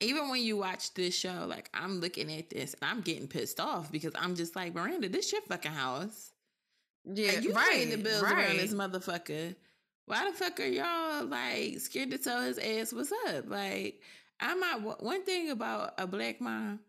Even 0.00 0.30
when 0.30 0.40
you 0.42 0.56
watch 0.56 0.94
this 0.94 1.14
show 1.14 1.44
like 1.46 1.68
i'm 1.74 2.00
looking 2.00 2.32
at 2.32 2.50
this 2.50 2.74
and 2.74 2.90
i'm 2.90 3.00
getting 3.00 3.26
pissed 3.26 3.60
off 3.60 3.90
because 3.90 4.12
i'm 4.14 4.36
just 4.36 4.54
like 4.54 4.74
miranda 4.74 5.08
this 5.08 5.32
your 5.32 5.42
fucking 5.42 5.72
house. 5.72 6.32
Yeah 7.04 7.32
like, 7.32 7.42
you 7.42 7.52
right, 7.52 7.70
paying 7.72 7.90
the 7.90 7.96
bills 7.96 8.22
right. 8.22 8.46
around 8.46 8.56
this 8.58 8.72
motherfucker 8.72 9.54
why 10.08 10.28
the 10.28 10.36
fuck 10.36 10.58
are 10.60 10.66
y'all 10.66 11.26
like 11.26 11.78
scared 11.78 12.10
to 12.10 12.18
tell 12.18 12.42
his 12.42 12.58
ass 12.58 12.92
what's 12.92 13.12
up? 13.26 13.48
Like, 13.48 14.00
I'm 14.40 14.58
not 14.60 15.02
one 15.02 15.24
thing 15.24 15.50
about 15.50 15.94
a 15.98 16.06
black 16.06 16.40
mom. 16.40 16.80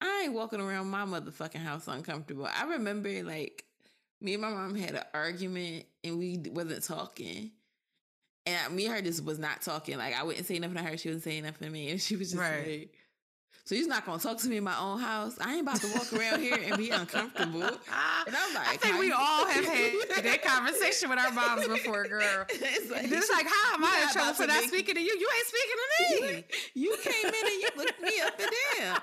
I 0.00 0.22
ain't 0.24 0.34
walking 0.34 0.60
around 0.60 0.88
my 0.88 1.04
motherfucking 1.04 1.62
house 1.62 1.88
uncomfortable. 1.88 2.46
I 2.46 2.64
remember 2.64 3.22
like 3.22 3.64
me 4.20 4.34
and 4.34 4.42
my 4.42 4.50
mom 4.50 4.74
had 4.74 4.94
an 4.94 5.04
argument 5.14 5.84
and 6.04 6.18
we 6.18 6.42
wasn't 6.50 6.82
talking. 6.82 7.52
And 8.44 8.74
me 8.74 8.86
and 8.86 8.94
her 8.94 9.02
just 9.02 9.24
was 9.24 9.38
not 9.38 9.62
talking. 9.62 9.96
Like 9.98 10.18
I 10.18 10.22
wouldn't 10.22 10.46
say 10.46 10.58
nothing 10.58 10.76
to 10.76 10.82
her. 10.82 10.96
She 10.96 11.08
wasn't 11.08 11.24
saying 11.24 11.44
nothing 11.44 11.68
to 11.68 11.72
me. 11.72 11.90
And 11.90 12.00
she 12.00 12.16
was 12.16 12.30
just 12.32 12.40
right. 12.40 12.66
like, 12.66 12.94
so 13.66 13.74
he's 13.74 13.88
not 13.88 14.06
gonna 14.06 14.20
talk 14.20 14.38
to 14.38 14.48
me 14.48 14.58
in 14.58 14.64
my 14.64 14.78
own 14.78 15.00
house. 15.00 15.36
I 15.40 15.54
ain't 15.54 15.62
about 15.62 15.80
to 15.80 15.88
walk 15.88 16.12
around 16.12 16.40
here 16.40 16.56
and 16.56 16.78
be 16.78 16.90
uncomfortable. 16.90 17.68
And 18.26 18.34
I'm 18.34 18.54
like, 18.54 18.68
I 18.68 18.76
think 18.76 18.98
we 18.98 19.12
all 19.12 19.46
have 19.46 19.64
had 19.64 19.92
that 20.24 20.42
conversation 20.42 21.10
with 21.10 21.18
our 21.20 21.30
moms 21.30 21.68
before, 21.68 22.04
girl. 22.04 22.44
it's 22.48 22.90
like, 22.90 23.04
it's 23.04 23.30
like 23.30 23.46
how 23.46 23.74
am 23.74 23.84
I 23.84 24.02
in 24.02 24.08
trouble 24.12 24.34
for 24.34 24.46
not 24.48 24.64
speaking 24.64 24.96
to 24.96 25.00
you? 25.00 25.16
You 25.16 25.28
ain't 25.36 25.46
speaking 25.46 25.76
to 25.78 26.26
me. 26.26 26.44
You, 26.74 26.96
came 27.02 27.26
in 27.26 27.34
and 27.34 27.62
you 27.62 27.68
looked 27.76 28.02
me 28.02 28.20
up 28.24 28.40
and 28.40 28.50
down. 28.78 29.00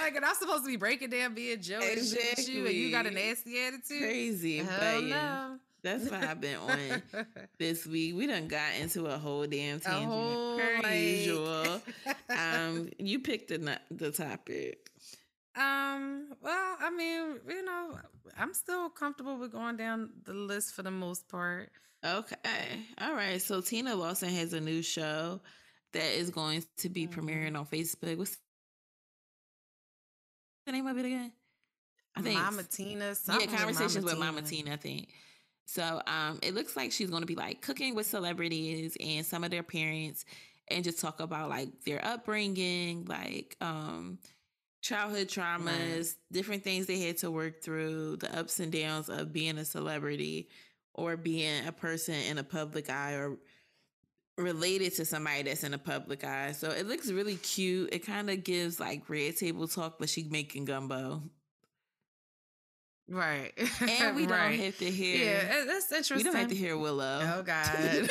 like, 0.00 0.16
and 0.16 0.24
I'm 0.24 0.34
supposed 0.34 0.64
to 0.64 0.68
be 0.68 0.76
breaking 0.76 1.10
down, 1.10 1.34
being 1.34 1.60
Joe 1.60 1.78
exactly. 1.80 2.44
and 2.44 2.48
you, 2.48 2.66
and 2.66 2.74
you 2.74 2.90
got 2.90 3.06
a 3.06 3.10
nasty 3.12 3.62
attitude. 3.62 4.00
Crazy, 4.00 4.58
Hell 4.58 4.78
but 4.80 5.04
no. 5.04 5.58
That's 5.84 6.10
what 6.10 6.24
I've 6.24 6.40
been 6.40 6.56
on 6.56 7.02
this 7.58 7.86
week. 7.86 8.16
We 8.16 8.26
done 8.26 8.48
got 8.48 8.74
into 8.80 9.04
a 9.06 9.18
whole 9.18 9.46
damn 9.46 9.80
tangent 9.80 10.10
whole, 10.10 10.58
per 10.58 10.80
like... 10.82 11.00
usual. 11.00 11.82
Um, 12.30 12.88
you 12.98 13.20
picked 13.20 13.48
the 13.48 13.78
the 13.90 14.10
topic. 14.10 14.90
Um, 15.56 16.28
well, 16.42 16.76
I 16.80 16.90
mean, 16.90 17.36
you 17.48 17.64
know, 17.64 17.98
I'm 18.36 18.54
still 18.54 18.88
comfortable 18.88 19.36
with 19.36 19.52
going 19.52 19.76
down 19.76 20.10
the 20.24 20.32
list 20.32 20.74
for 20.74 20.82
the 20.82 20.90
most 20.90 21.28
part. 21.28 21.70
Okay. 22.04 22.36
All 22.98 23.14
right. 23.14 23.40
So 23.40 23.60
Tina 23.60 23.94
Lawson 23.94 24.30
has 24.30 24.52
a 24.52 24.60
new 24.60 24.82
show 24.82 25.40
that 25.92 26.18
is 26.18 26.30
going 26.30 26.64
to 26.78 26.88
be 26.88 27.06
mm-hmm. 27.06 27.20
premiering 27.20 27.58
on 27.58 27.66
Facebook. 27.66 28.18
What's 28.18 28.36
the 30.66 30.72
name 30.72 30.86
of 30.86 30.98
it 30.98 31.04
again? 31.04 31.32
I 32.16 32.22
think 32.22 32.38
Mama 32.38 32.62
Tina. 32.64 33.14
Yeah, 33.28 33.46
conversations 33.46 34.04
with 34.04 34.18
Mama, 34.18 34.34
with 34.34 34.34
Mama 34.34 34.42
Tina. 34.42 34.72
I 34.72 34.76
think. 34.76 35.08
So 35.66 36.02
um, 36.06 36.38
it 36.42 36.54
looks 36.54 36.76
like 36.76 36.92
she's 36.92 37.10
going 37.10 37.22
to 37.22 37.26
be 37.26 37.34
like 37.34 37.60
cooking 37.60 37.94
with 37.94 38.06
celebrities 38.06 38.96
and 39.00 39.24
some 39.24 39.44
of 39.44 39.50
their 39.50 39.62
parents 39.62 40.24
and 40.68 40.84
just 40.84 41.00
talk 41.00 41.20
about 41.20 41.48
like 41.48 41.68
their 41.84 42.04
upbringing, 42.04 43.06
like 43.06 43.56
um, 43.60 44.18
childhood 44.80 45.28
traumas, 45.28 45.66
right. 45.66 46.14
different 46.32 46.64
things 46.64 46.86
they 46.86 47.00
had 47.00 47.18
to 47.18 47.30
work 47.30 47.62
through, 47.62 48.16
the 48.16 48.38
ups 48.38 48.60
and 48.60 48.72
downs 48.72 49.08
of 49.08 49.32
being 49.32 49.58
a 49.58 49.64
celebrity 49.64 50.48
or 50.94 51.16
being 51.16 51.66
a 51.66 51.72
person 51.72 52.14
in 52.14 52.38
a 52.38 52.44
public 52.44 52.88
eye 52.88 53.14
or 53.14 53.36
related 54.36 54.94
to 54.94 55.04
somebody 55.04 55.42
that's 55.42 55.64
in 55.64 55.74
a 55.74 55.78
public 55.78 56.24
eye. 56.24 56.52
So 56.52 56.70
it 56.70 56.86
looks 56.86 57.10
really 57.10 57.36
cute. 57.36 57.90
It 57.92 58.06
kind 58.06 58.30
of 58.30 58.44
gives 58.44 58.80
like 58.80 59.08
red 59.08 59.36
table 59.36 59.68
talk, 59.68 59.98
but 59.98 60.08
she 60.08 60.24
making 60.24 60.64
gumbo. 60.64 61.22
Right. 63.08 63.52
And 63.80 64.16
we 64.16 64.26
don't 64.26 64.54
have 64.54 64.78
to 64.78 64.90
hear. 64.90 65.24
Yeah, 65.24 65.64
that's 65.66 65.92
interesting. 65.92 66.16
We 66.16 66.22
don't 66.22 66.36
have 66.36 66.48
to 66.48 66.54
hear 66.54 66.76
Willow. 66.76 67.20
Oh 67.36 67.42
God. 67.42 68.08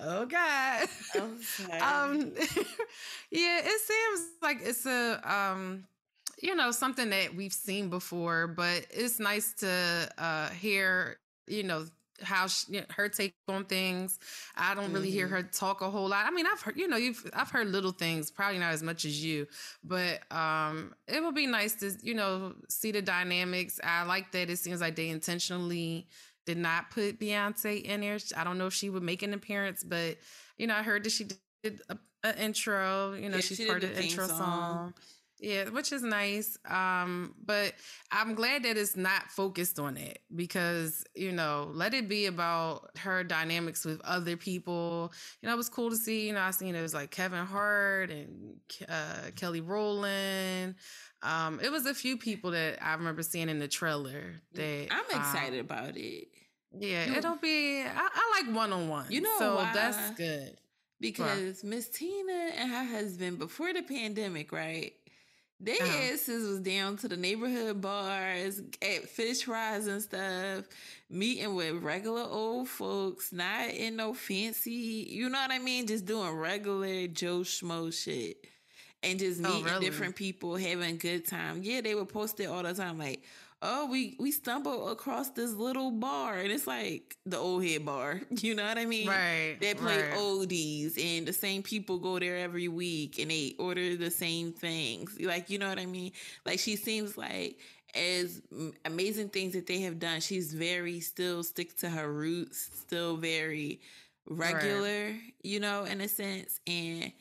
oh 0.00 0.26
God. 0.26 0.88
Um 1.82 2.32
yeah, 3.30 3.60
it 3.64 3.80
seems 3.80 4.26
like 4.42 4.58
it's 4.62 4.86
a 4.86 5.20
um 5.24 5.84
you 6.42 6.54
know 6.54 6.70
something 6.70 7.10
that 7.10 7.34
we've 7.34 7.52
seen 7.52 7.88
before, 7.88 8.46
but 8.46 8.86
it's 8.90 9.18
nice 9.18 9.52
to 9.54 10.08
uh 10.18 10.48
hear, 10.50 11.18
you 11.46 11.62
know, 11.62 11.86
how 12.22 12.46
she, 12.46 12.82
her 12.90 13.08
take 13.08 13.34
on 13.48 13.64
things. 13.64 14.18
I 14.56 14.74
don't 14.74 14.92
really 14.92 15.08
mm-hmm. 15.08 15.16
hear 15.16 15.28
her 15.28 15.42
talk 15.42 15.80
a 15.80 15.90
whole 15.90 16.08
lot. 16.08 16.26
I 16.26 16.30
mean, 16.30 16.46
I've 16.46 16.60
heard, 16.60 16.76
you 16.76 16.88
know, 16.88 16.96
you've 16.96 17.30
I've 17.34 17.50
heard 17.50 17.68
little 17.68 17.92
things, 17.92 18.30
probably 18.30 18.58
not 18.58 18.72
as 18.72 18.82
much 18.82 19.04
as 19.04 19.22
you, 19.22 19.46
but 19.84 20.20
um, 20.32 20.94
it 21.06 21.22
would 21.22 21.34
be 21.34 21.46
nice 21.46 21.74
to, 21.76 21.92
you 22.02 22.14
know, 22.14 22.54
see 22.68 22.92
the 22.92 23.02
dynamics. 23.02 23.80
I 23.82 24.04
like 24.04 24.32
that. 24.32 24.50
It 24.50 24.58
seems 24.58 24.80
like 24.80 24.96
they 24.96 25.08
intentionally 25.08 26.06
did 26.46 26.58
not 26.58 26.90
put 26.90 27.20
Beyonce 27.20 27.82
in 27.82 28.00
there. 28.00 28.18
I 28.36 28.44
don't 28.44 28.58
know 28.58 28.66
if 28.66 28.74
she 28.74 28.90
would 28.90 29.02
make 29.02 29.22
an 29.22 29.34
appearance, 29.34 29.84
but 29.84 30.16
you 30.58 30.66
know, 30.66 30.74
I 30.74 30.82
heard 30.82 31.04
that 31.04 31.10
she 31.10 31.24
did 31.62 31.80
an 31.88 32.34
intro. 32.38 33.14
You 33.14 33.28
know, 33.28 33.36
yeah, 33.36 33.42
she's 33.42 33.58
she 33.58 33.66
part 33.66 33.84
of 33.84 33.94
the 33.94 34.02
intro 34.02 34.26
song. 34.26 34.38
song. 34.38 34.94
Yeah, 35.42 35.70
which 35.70 35.90
is 35.90 36.04
nice. 36.04 36.56
Um, 36.70 37.34
but 37.44 37.74
I'm 38.12 38.34
glad 38.36 38.62
that 38.62 38.76
it's 38.76 38.96
not 38.96 39.24
focused 39.28 39.80
on 39.80 39.96
it 39.96 40.20
because, 40.34 41.02
you 41.16 41.32
know, 41.32 41.68
let 41.74 41.94
it 41.94 42.08
be 42.08 42.26
about 42.26 42.96
her 42.98 43.24
dynamics 43.24 43.84
with 43.84 44.00
other 44.02 44.36
people. 44.36 45.12
You 45.40 45.48
know, 45.48 45.54
it 45.54 45.56
was 45.56 45.68
cool 45.68 45.90
to 45.90 45.96
see, 45.96 46.28
you 46.28 46.32
know, 46.32 46.40
I 46.40 46.52
seen 46.52 46.76
it 46.76 46.80
was 46.80 46.94
like 46.94 47.10
Kevin 47.10 47.44
Hart 47.44 48.10
and 48.10 48.54
uh, 48.88 49.32
Kelly 49.34 49.60
Rowland. 49.60 50.76
Um, 51.24 51.58
it 51.60 51.72
was 51.72 51.86
a 51.86 51.94
few 51.94 52.16
people 52.16 52.52
that 52.52 52.78
I 52.80 52.94
remember 52.94 53.24
seeing 53.24 53.48
in 53.48 53.58
the 53.58 53.68
trailer 53.68 54.40
that 54.54 54.88
I'm 54.92 55.20
excited 55.20 55.58
um, 55.58 55.66
about 55.66 55.96
it. 55.96 56.28
Yeah, 56.78 57.06
you, 57.06 57.14
it'll 57.16 57.36
be 57.36 57.82
I, 57.82 58.08
I 58.14 58.42
like 58.42 58.54
one 58.54 58.72
on 58.72 58.88
one. 58.88 59.06
You 59.08 59.22
know, 59.22 59.36
so 59.40 59.56
why? 59.56 59.72
that's 59.74 60.10
good. 60.12 60.56
Because 61.00 61.64
Miss 61.64 61.88
Tina 61.88 62.50
and 62.56 62.70
her 62.70 62.84
husband 62.84 63.40
before 63.40 63.72
the 63.72 63.82
pandemic, 63.82 64.52
right? 64.52 64.92
Their 65.62 65.76
uh-huh. 65.76 66.12
asses 66.12 66.48
was 66.48 66.58
down 66.58 66.96
to 66.98 67.08
the 67.08 67.16
neighborhood 67.16 67.80
bars, 67.80 68.60
at 68.82 69.08
fish 69.08 69.44
fries 69.44 69.86
and 69.86 70.02
stuff, 70.02 70.64
meeting 71.08 71.54
with 71.54 71.84
regular 71.84 72.22
old 72.22 72.68
folks, 72.68 73.32
not 73.32 73.70
in 73.70 73.94
no 73.94 74.12
fancy, 74.12 75.06
you 75.08 75.28
know 75.28 75.38
what 75.38 75.52
I 75.52 75.60
mean? 75.60 75.86
Just 75.86 76.04
doing 76.04 76.32
regular 76.32 77.06
Joe 77.06 77.40
Schmo 77.40 77.92
shit. 77.92 78.44
And 79.04 79.20
just 79.20 79.40
oh, 79.40 79.48
meeting 79.48 79.66
oh, 79.68 79.74
really? 79.74 79.84
different 79.84 80.16
people, 80.16 80.56
having 80.56 80.96
good 80.96 81.28
time. 81.28 81.60
Yeah, 81.62 81.80
they 81.80 81.94
would 81.94 82.08
post 82.08 82.40
it 82.40 82.46
all 82.46 82.64
the 82.64 82.74
time, 82.74 82.98
like, 82.98 83.22
oh, 83.62 83.86
we 83.86 84.16
we 84.18 84.32
stumbled 84.32 84.90
across 84.90 85.30
this 85.30 85.52
little 85.52 85.90
bar, 85.92 86.38
and 86.38 86.50
it's 86.50 86.66
like 86.66 87.16
the 87.24 87.38
old 87.38 87.64
head 87.64 87.86
bar. 87.86 88.20
You 88.42 88.56
know 88.56 88.64
what 88.64 88.76
I 88.76 88.86
mean? 88.86 89.06
Right. 89.06 89.56
They 89.60 89.74
play 89.74 90.02
right. 90.02 90.14
oldies, 90.14 91.02
and 91.02 91.26
the 91.26 91.32
same 91.32 91.62
people 91.62 91.98
go 91.98 92.18
there 92.18 92.38
every 92.38 92.66
week, 92.66 93.18
and 93.20 93.30
they 93.30 93.54
order 93.58 93.96
the 93.96 94.10
same 94.10 94.52
things. 94.52 95.16
Like 95.20 95.48
you 95.48 95.58
know 95.58 95.68
what 95.68 95.78
I 95.78 95.86
mean? 95.86 96.12
Like 96.44 96.58
she 96.58 96.74
seems 96.76 97.16
like 97.16 97.58
as 97.94 98.42
amazing 98.84 99.28
things 99.28 99.52
that 99.52 99.66
they 99.66 99.80
have 99.82 100.00
done, 100.00 100.20
she's 100.20 100.52
very 100.52 100.98
still 101.00 101.44
stick 101.44 101.76
to 101.78 101.88
her 101.88 102.12
roots, 102.12 102.68
still 102.80 103.16
very 103.16 103.80
regular. 104.28 105.06
Right. 105.06 105.34
You 105.44 105.60
know, 105.60 105.84
in 105.84 106.00
a 106.00 106.08
sense, 106.08 106.60
and. 106.66 107.12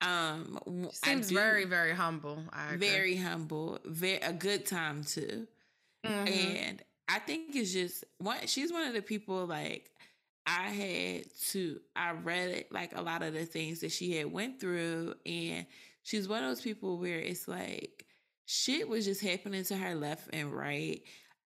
Um, 0.00 0.58
seems 0.92 1.28
do, 1.28 1.34
very, 1.34 1.64
very 1.64 1.92
humble. 1.92 2.38
Very 2.74 3.16
humble. 3.16 3.78
Very 3.86 4.18
a 4.18 4.34
good 4.34 4.66
time 4.66 5.02
too. 5.02 5.46
Mm-hmm. 6.04 6.56
And 6.56 6.82
I 7.08 7.18
think 7.18 7.54
it's 7.54 7.72
just 7.72 8.04
one 8.18 8.38
she's 8.46 8.72
one 8.72 8.86
of 8.86 8.94
the 8.94 9.02
people 9.02 9.46
like 9.46 9.90
I 10.46 10.68
had 10.68 11.24
to 11.50 11.80
I 11.96 12.12
read 12.12 12.50
it 12.50 12.72
like 12.72 12.96
a 12.96 13.02
lot 13.02 13.22
of 13.22 13.32
the 13.32 13.44
things 13.44 13.80
that 13.80 13.92
she 13.92 14.16
had 14.16 14.30
went 14.30 14.60
through 14.60 15.14
and 15.24 15.66
she's 16.02 16.28
one 16.28 16.42
of 16.42 16.50
those 16.50 16.60
people 16.60 16.98
where 16.98 17.18
it's 17.18 17.48
like 17.48 18.04
shit 18.46 18.88
was 18.88 19.06
just 19.06 19.22
happening 19.22 19.64
to 19.64 19.76
her 19.76 19.94
left 19.94 20.28
and 20.32 20.52
right 20.52 21.02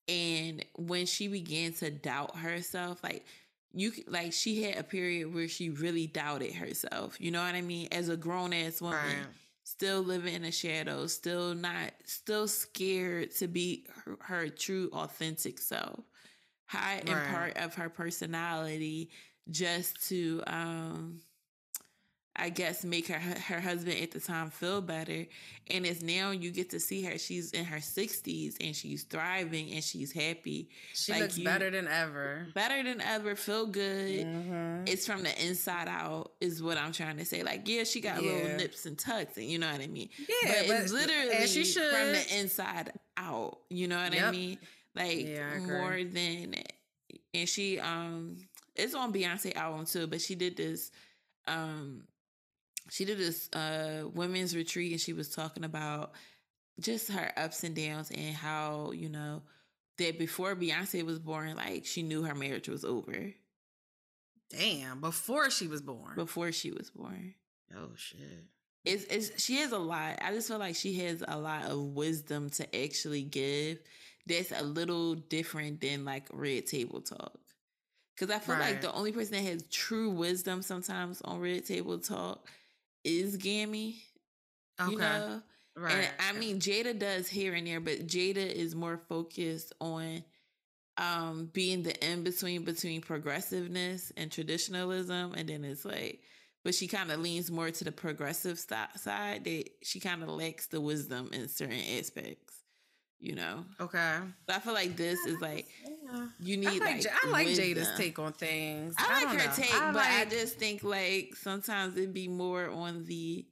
and 0.08 0.66
when 0.76 1.06
she 1.06 1.28
began 1.28 1.74
to 1.74 1.92
doubt 1.92 2.36
herself 2.38 3.04
like 3.04 3.26
you 3.74 3.92
like 4.08 4.34
she 4.34 4.64
had 4.64 4.78
a 4.78 4.84
period 4.84 5.32
where 5.34 5.48
she 5.48 5.70
really 5.70 6.08
doubted 6.08 6.54
herself 6.54 7.20
you 7.22 7.30
know 7.30 7.44
what 7.44 7.54
i 7.54 7.62
mean 7.62 7.88
as 7.92 8.10
a 8.10 8.18
grown 8.18 8.52
ass 8.52 8.82
woman 8.82 8.98
right 8.98 9.28
still 9.68 10.02
living 10.02 10.34
in 10.34 10.44
the 10.44 10.52
shadows, 10.52 11.14
still 11.14 11.54
not, 11.54 11.92
still 12.06 12.48
scared 12.48 13.32
to 13.32 13.50
be 13.50 13.86
her, 14.06 14.18
her 14.22 14.48
true, 14.48 14.90
authentic 14.94 15.60
self. 15.60 16.00
Hide 16.68 17.10
right. 17.10 17.10
in 17.10 17.34
part 17.34 17.58
of 17.58 17.76
her 17.76 17.90
personality 17.90 19.10
just 19.50 20.08
to, 20.08 20.42
um, 20.48 21.20
I 22.38 22.50
guess 22.50 22.84
make 22.84 23.08
her 23.08 23.18
her 23.18 23.60
husband 23.60 23.98
at 24.00 24.12
the 24.12 24.20
time 24.20 24.52
feel 24.52 24.82
better. 24.82 25.26
And 25.70 25.86
it's 25.86 26.04
now 26.04 26.32
you 26.32 26.52
get 26.52 26.70
to 26.70 26.80
see 26.80 27.02
her. 27.04 27.18
She's 27.18 27.52
in 27.52 27.66
her 27.66 27.82
sixties 27.82 28.58
and 28.62 28.76
she's 28.76 29.04
thriving 29.04 29.72
and 29.72 29.84
she's 29.84 30.12
happy. 30.12 30.70
She 30.94 31.14
like 31.14 31.22
looks 31.22 31.38
you, 31.40 31.46
better 31.46 31.72
than 31.72 31.88
ever. 31.88 32.48
Better 32.54 32.84
than 32.84 33.02
ever. 33.02 33.36
Feel 33.36 33.66
good. 33.66 34.26
Mm-hmm. 34.26 34.84
It's 34.86 35.08
from 35.08 35.24
the 35.24 35.46
inside 35.46 35.88
out, 35.88 36.34
is 36.40 36.62
what 36.62 36.78
I'm 36.78 36.92
trying 36.92 37.18
to 37.18 37.26
say. 37.26 37.42
Like, 37.42 37.68
yeah, 37.68 37.84
she 37.84 38.02
got 38.02 38.22
yeah. 38.22 38.32
little 38.32 38.58
nips 38.58 38.86
and 38.86 38.98
tucks, 38.98 39.38
and 39.38 39.48
you 39.48 39.58
know 39.58 39.72
what 39.72 39.82
I 39.82 39.88
mean. 39.88 40.10
Yeah, 40.20 40.54
but, 40.60 40.68
but 40.68 40.82
it's 40.82 40.94
literally 40.94 41.48
she 41.48 41.66
should. 41.66 41.92
from 41.92 42.12
the 42.12 42.40
inside 42.40 42.92
out. 43.18 43.58
You 43.70 43.88
know 43.88 44.02
what 44.02 44.14
yep. 44.14 44.26
I 44.26 44.32
mean? 44.32 44.60
Like 44.96 45.28
yeah, 45.28 45.58
more 45.60 46.04
than. 46.04 46.56
And 47.34 47.50
she 47.50 47.80
um, 47.80 48.38
it's 48.76 48.94
on 48.94 49.12
Beyonce 49.12 49.56
album 49.56 49.86
too, 49.86 50.06
but 50.06 50.22
she 50.22 50.36
did 50.36 50.56
this 50.56 50.92
um 51.48 52.04
she 52.90 53.06
did 53.06 53.18
this 53.18 53.50
uh 53.54 54.04
women's 54.14 54.56
retreat 54.56 54.92
and 54.92 55.02
she 55.02 55.14
was 55.14 55.30
talking 55.30 55.64
about 55.64 56.14
just 56.80 57.12
her 57.12 57.32
ups 57.38 57.64
and 57.64 57.76
downs 57.76 58.12
and 58.12 58.36
how, 58.36 58.92
you 58.92 59.10
know, 59.10 59.42
that 59.98 60.20
before 60.20 60.56
Beyonce 60.56 61.04
was 61.04 61.20
born, 61.20 61.56
like 61.56 61.86
she 61.86 62.04
knew 62.04 62.24
her 62.24 62.36
marriage 62.36 62.70
was 62.70 62.86
over. 62.86 63.34
Damn, 64.50 65.02
before 65.02 65.50
she 65.50 65.68
was 65.68 65.82
born. 65.82 66.16
Before 66.16 66.52
she 66.52 66.72
was 66.72 66.90
born. 66.90 67.34
Oh 67.76 67.90
shit. 67.96 68.46
It's, 68.86 69.04
it's 69.06 69.44
she 69.44 69.58
has 69.58 69.72
a 69.72 69.80
lot. 69.80 70.20
I 70.22 70.32
just 70.32 70.48
feel 70.48 70.60
like 70.60 70.76
she 70.76 70.94
has 71.00 71.22
a 71.28 71.38
lot 71.38 71.66
of 71.66 71.80
wisdom 71.80 72.50
to 72.52 72.84
actually 72.84 73.24
give 73.24 73.80
that's 74.26 74.52
a 74.52 74.64
little 74.64 75.16
different 75.16 75.82
than 75.82 76.06
like 76.06 76.28
red 76.32 76.68
table 76.68 77.02
talk. 77.02 77.40
Cause 78.18 78.32
I 78.32 78.40
feel 78.40 78.56
right. 78.56 78.72
like 78.72 78.82
the 78.82 78.92
only 78.94 79.12
person 79.12 79.34
that 79.34 79.44
has 79.44 79.64
true 79.68 80.10
wisdom 80.10 80.62
sometimes 80.62 81.22
on 81.22 81.40
red 81.40 81.66
table 81.66 82.00
talk 82.00 82.48
is 83.08 83.38
Gammy. 83.38 84.02
Okay. 84.80 84.92
You 84.92 84.98
know? 84.98 85.42
Right. 85.76 85.94
And 85.94 86.08
I 86.20 86.40
mean 86.40 86.60
Jada 86.60 86.98
does 86.98 87.28
here 87.28 87.54
and 87.54 87.68
there, 87.68 87.80
but 87.80 88.08
Jada 88.08 88.38
is 88.52 88.76
more 88.76 88.98
focused 89.10 89.74
on 89.80 90.24
um 90.98 91.50
being 91.54 91.84
the 91.84 91.96
in 92.06 92.24
between 92.24 92.64
between 92.64 93.02
progressiveness 93.02 94.12
and 94.18 94.32
traditionalism. 94.32 95.34
And 95.34 95.48
then 95.50 95.64
it's 95.64 95.86
like 95.86 96.22
but 96.64 96.76
she 96.76 96.88
kind 96.88 97.12
of 97.12 97.22
leans 97.22 97.50
more 97.50 97.72
to 97.72 97.84
the 97.84 97.92
progressive 97.92 98.60
side 98.60 99.44
that 99.44 99.64
she 99.84 100.00
kind 100.00 100.24
of 100.24 100.30
lacks 100.30 100.68
the 100.68 100.82
wisdom 100.82 101.30
in 101.32 101.48
certain 101.48 101.80
aspects 101.98 102.64
you 103.20 103.36
know. 103.36 103.66
Okay. 103.80 104.18
So 104.48 104.56
I 104.56 104.60
feel 104.60 104.74
like 104.74 104.96
this 104.96 105.20
is 105.26 105.42
like 105.42 105.68
you 106.40 106.58
need 106.58 106.68
I 106.68 106.86
like, 106.86 107.04
like 107.04 107.08
I 107.24 107.30
like 107.30 107.48
Jada's 107.48 107.90
take 107.98 108.20
on 108.20 108.34
things. 108.34 108.96
I, 108.98 109.06
I 109.10 109.24
like 109.26 109.42
her 109.42 109.48
know. 109.48 109.54
take, 109.56 109.74
I 109.74 109.92
but 109.92 109.96
like, 109.96 110.12
I 110.12 110.26
just 110.26 110.58
think 110.58 110.84
like 110.84 111.36
sometimes 111.36 111.96
it'd 111.98 112.14
be 112.14 112.28
more 112.28 112.70
on 112.70 113.06
the 113.06 113.46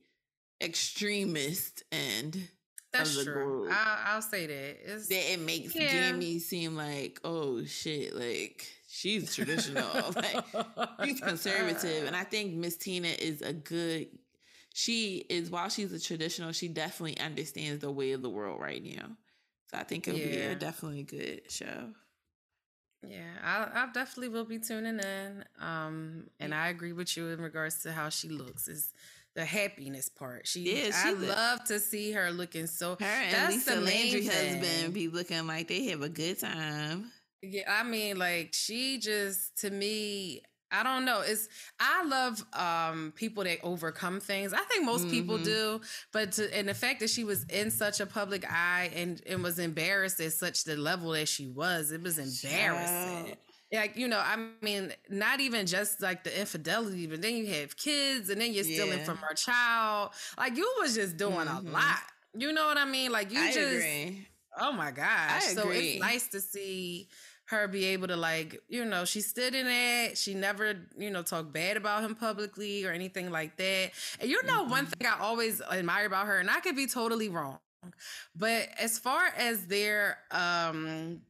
extremist 0.62 1.84
end. 1.91 2.49
That's 2.93 3.23
true. 3.23 3.69
I'll, 3.69 4.15
I'll, 4.15 4.21
say 4.21 4.47
that. 4.47 4.78
It's, 4.86 5.08
that 5.08 5.34
it 5.34 5.39
makes 5.41 5.75
yeah. 5.75 6.12
Gammy 6.12 6.39
seem 6.39 6.78
like, 6.78 7.19
oh 7.25 7.65
shit, 7.65 8.15
like 8.15 8.65
she's 8.88 9.36
traditional, 9.36 9.89
like 10.15 10.45
she's 11.04 11.19
conservative, 11.19 12.08
and 12.08 12.15
I 12.15 12.23
think 12.32 12.54
Miss 12.54 12.78
Tina 12.78 13.10
is 13.10 13.41
a 13.41 13.51
good. 13.54 14.08
She 14.73 15.25
is 15.30 15.49
while 15.49 15.69
she's 15.69 15.91
a 15.93 15.99
traditional, 15.99 16.51
she 16.51 16.67
definitely 16.67 17.17
understands 17.19 17.82
the 17.82 17.91
way 17.91 18.12
of 18.12 18.21
the 18.21 18.30
world 18.30 18.60
right 18.60 18.84
now. 18.84 19.08
So 19.71 19.78
I 19.78 19.84
think 19.84 20.08
it'll 20.08 20.19
yeah. 20.19 20.28
be 20.28 20.41
a 20.54 20.56
definitely 20.56 21.04
good 21.04 21.51
show. 21.51 21.89
Yeah, 23.08 23.34
I, 23.43 23.84
I 23.84 23.88
definitely 23.93 24.30
will 24.30 24.45
be 24.45 24.60
tuning 24.60 24.99
in. 24.99 25.45
Um, 25.60 26.25
and 26.39 26.54
I 26.54 26.69
agree 26.69 26.93
with 26.93 27.15
you 27.15 27.28
in 27.28 27.39
regards 27.39 27.84
to 27.84 27.91
how 27.91 28.10
she 28.10 28.30
looks. 28.30 28.67
Is 28.67 28.91
the 29.36 29.45
happiness 29.45 30.10
part. 30.10 30.47
She, 30.47 30.62
yeah, 30.62 30.86
she 30.86 31.10
I 31.10 31.12
look, 31.12 31.30
love 31.30 31.63
to 31.65 31.80
see 31.80 32.12
her 32.13 32.32
looking 32.32 32.67
so. 32.67 32.95
Her 32.99 33.06
and 33.06 33.54
Lisa 33.54 33.75
the 33.75 33.82
Landry 33.82 34.25
husband 34.25 34.93
be 34.93 35.10
looking 35.10 35.45
like 35.45 35.67
they 35.67 35.86
have 35.88 36.01
a 36.01 36.10
good 36.10 36.39
time. 36.39 37.12
Yeah, 37.41 37.71
I 37.71 37.84
mean, 37.84 38.17
like 38.17 38.54
she 38.54 38.97
just 38.97 39.58
to 39.60 39.69
me, 39.69 40.41
I 40.71 40.84
don't 40.84 41.06
know. 41.06 41.21
It's 41.21 41.47
I 41.80 42.04
love 42.06 42.43
um 42.54 43.13
people 43.15 43.43
that 43.43 43.60
overcome 43.63 44.19
things. 44.19 44.54
I 44.54 44.62
think 44.62 44.86
most 44.86 45.01
mm-hmm. 45.01 45.12
people 45.12 45.38
do, 45.38 45.82
but 46.12 46.34
to, 46.34 46.58
and 46.58 46.67
the 46.67 46.73
fact 46.73 46.99
that 47.01 47.10
she 47.10 47.23
was 47.23 47.43
in 47.45 47.71
such 47.71 47.99
a 47.99 48.06
public 48.06 48.45
eye 48.51 48.91
and 48.95 49.21
and 49.28 49.43
was 49.43 49.60
embarrassed 49.60 50.19
at 50.19 50.34
such 50.34 50.63
the 50.63 50.75
level 50.75 51.12
that 51.12 51.28
she 51.28 51.47
was, 51.47 51.91
it 51.91 52.01
was 52.01 52.17
embarrassing. 52.17 53.38
Like 53.73 53.97
you 53.97 54.08
know, 54.08 54.19
I 54.19 54.38
mean, 54.62 54.91
not 55.10 55.39
even 55.39 55.65
just 55.65 56.01
like 56.01 56.23
the 56.23 56.39
infidelity, 56.39 57.08
but 57.08 57.21
then 57.21 57.36
you 57.36 57.47
have 57.47 57.75
kids, 57.75 58.30
and 58.30 58.39
then 58.39 58.54
you're 58.54 58.63
stealing 58.63 58.99
yeah. 58.99 59.04
from 59.04 59.17
her 59.17 59.34
child. 59.34 60.12
Like 60.38 60.56
you 60.56 60.71
was 60.80 60.95
just 60.95 61.17
doing 61.17 61.34
mm-hmm. 61.34 61.67
a 61.67 61.71
lot. 61.71 61.99
You 62.38 62.54
know 62.54 62.67
what 62.67 62.78
I 62.78 62.86
mean? 62.86 63.12
Like 63.12 63.32
you 63.32 63.39
I 63.39 63.51
just. 63.51 63.75
Agree. 63.75 64.28
Oh 64.58 64.71
my 64.71 64.91
gosh! 64.91 65.43
So 65.47 65.69
it's 65.69 65.99
nice 65.99 66.28
to 66.30 66.39
see 66.39 67.10
her 67.45 67.67
be 67.67 67.86
able 67.86 68.08
to 68.08 68.15
like, 68.15 68.62
you 68.67 68.86
know, 68.86 69.05
she 69.05 69.21
stood 69.21 69.53
in 69.53 69.67
it. 69.67 70.17
She 70.17 70.34
never, 70.34 70.75
you 70.97 71.12
know, 71.12 71.21
talked 71.21 71.53
bad 71.53 71.77
about 71.77 72.03
him 72.03 72.15
publicly 72.15 72.86
or 72.86 72.91
anything 72.91 73.29
like 73.29 73.55
that. 73.58 73.91
And 74.19 74.29
you 74.29 74.41
know, 74.43 74.62
mm-hmm. 74.62 74.71
one 74.71 74.86
thing 74.88 75.08
I 75.08 75.19
always 75.19 75.62
admire 75.62 76.08
about 76.08 76.27
her, 76.27 76.39
and 76.39 76.49
I 76.49 76.60
could 76.60 76.75
be 76.75 76.88
totally 76.88 77.29
wrong, 77.29 77.60
but 78.36 78.69
as 78.79 78.97
far 78.97 79.27
as 79.38 79.65
their, 79.67 80.17
um, 80.31 81.21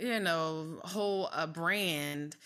you 0.00 0.20
know, 0.20 0.78
whole 0.84 1.28
uh, 1.32 1.46
brand, 1.46 2.36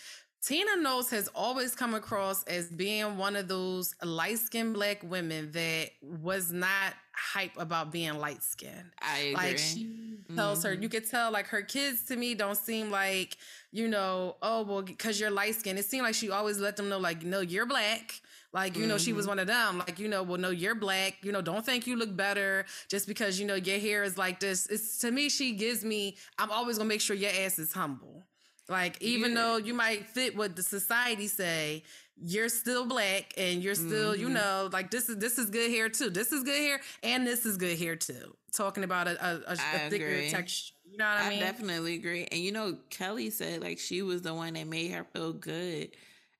Tina 0.43 0.75
Knowles 0.77 1.11
has 1.11 1.27
always 1.35 1.75
come 1.75 1.93
across 1.93 2.43
as 2.45 2.67
being 2.67 3.17
one 3.17 3.35
of 3.35 3.47
those 3.47 3.93
light 4.03 4.39
skinned 4.39 4.73
black 4.73 5.03
women 5.03 5.51
that 5.51 5.91
was 6.01 6.51
not 6.51 6.93
hype 7.21 7.57
about 7.57 7.91
being 7.91 8.13
light 8.15 8.43
skinned. 8.43 8.91
I 9.01 9.17
agree. 9.19 9.33
Like 9.33 9.57
she 9.57 10.17
tells 10.35 10.59
mm-hmm. 10.59 10.67
her, 10.67 10.73
you 10.73 10.89
could 10.89 11.09
tell 11.09 11.31
like 11.31 11.47
her 11.47 11.61
kids 11.61 12.03
to 12.05 12.15
me 12.15 12.33
don't 12.33 12.57
seem 12.57 12.89
like, 12.89 13.37
you 13.71 13.87
know, 13.87 14.37
oh, 14.41 14.63
well, 14.63 14.81
because 14.81 15.19
you're 15.19 15.31
light 15.31 15.55
skinned. 15.55 15.79
It 15.79 15.85
seemed 15.85 16.03
like 16.03 16.15
she 16.15 16.31
always 16.31 16.59
let 16.59 16.75
them 16.77 16.89
know, 16.89 16.97
like, 16.97 17.23
no, 17.23 17.41
you're 17.41 17.65
black. 17.65 18.21
Like, 18.53 18.75
you 18.75 18.81
mm-hmm. 18.81 18.89
know, 18.89 18.97
she 18.97 19.13
was 19.13 19.23
mm-hmm. 19.23 19.31
one 19.31 19.39
of 19.39 19.47
them. 19.47 19.77
Like, 19.77 19.97
you 19.99 20.09
know, 20.09 20.23
well, 20.23 20.37
no, 20.37 20.49
you're 20.49 20.75
black. 20.75 21.19
You 21.21 21.31
know, 21.31 21.41
don't 21.41 21.65
think 21.65 21.87
you 21.87 21.95
look 21.95 22.15
better 22.15 22.65
just 22.89 23.07
because, 23.07 23.39
you 23.39 23.45
know, 23.45 23.55
your 23.55 23.79
hair 23.79 24.03
is 24.03 24.17
like 24.17 24.39
this. 24.39 24.65
It's 24.67 24.97
to 24.99 25.11
me, 25.11 25.29
she 25.29 25.53
gives 25.53 25.85
me, 25.85 26.17
I'm 26.37 26.51
always 26.51 26.77
gonna 26.77 26.89
make 26.89 27.01
sure 27.01 27.15
your 27.15 27.31
ass 27.31 27.59
is 27.59 27.71
humble. 27.71 28.23
Like 28.69 29.01
even 29.01 29.31
yeah. 29.31 29.37
though 29.37 29.57
you 29.57 29.73
might 29.73 30.07
fit 30.07 30.35
what 30.35 30.55
the 30.55 30.63
society 30.63 31.27
say, 31.27 31.83
you're 32.23 32.49
still 32.49 32.85
black 32.85 33.33
and 33.37 33.63
you're 33.63 33.75
still, 33.75 34.13
mm-hmm. 34.13 34.21
you 34.21 34.29
know, 34.29 34.69
like 34.71 34.91
this 34.91 35.09
is 35.09 35.17
this 35.17 35.37
is 35.37 35.49
good 35.49 35.71
hair 35.71 35.89
too. 35.89 36.09
This 36.09 36.31
is 36.31 36.43
good 36.43 36.59
hair 36.59 36.79
and 37.03 37.25
this 37.25 37.45
is 37.45 37.57
good 37.57 37.77
hair 37.77 37.95
too. 37.95 38.35
Talking 38.53 38.83
about 38.83 39.07
a, 39.07 39.25
a, 39.25 39.41
a, 39.47 39.53
a 39.53 39.89
thicker 39.89 40.29
texture. 40.29 40.73
You 40.89 40.97
know 40.97 41.05
what 41.05 41.23
I, 41.23 41.27
I 41.27 41.29
mean? 41.29 41.39
definitely 41.39 41.95
agree. 41.95 42.27
And 42.31 42.41
you 42.41 42.51
know, 42.51 42.77
Kelly 42.89 43.29
said 43.29 43.61
like 43.61 43.79
she 43.79 44.01
was 44.01 44.21
the 44.21 44.33
one 44.33 44.53
that 44.53 44.67
made 44.67 44.91
her 44.91 45.05
feel 45.13 45.33
good 45.33 45.91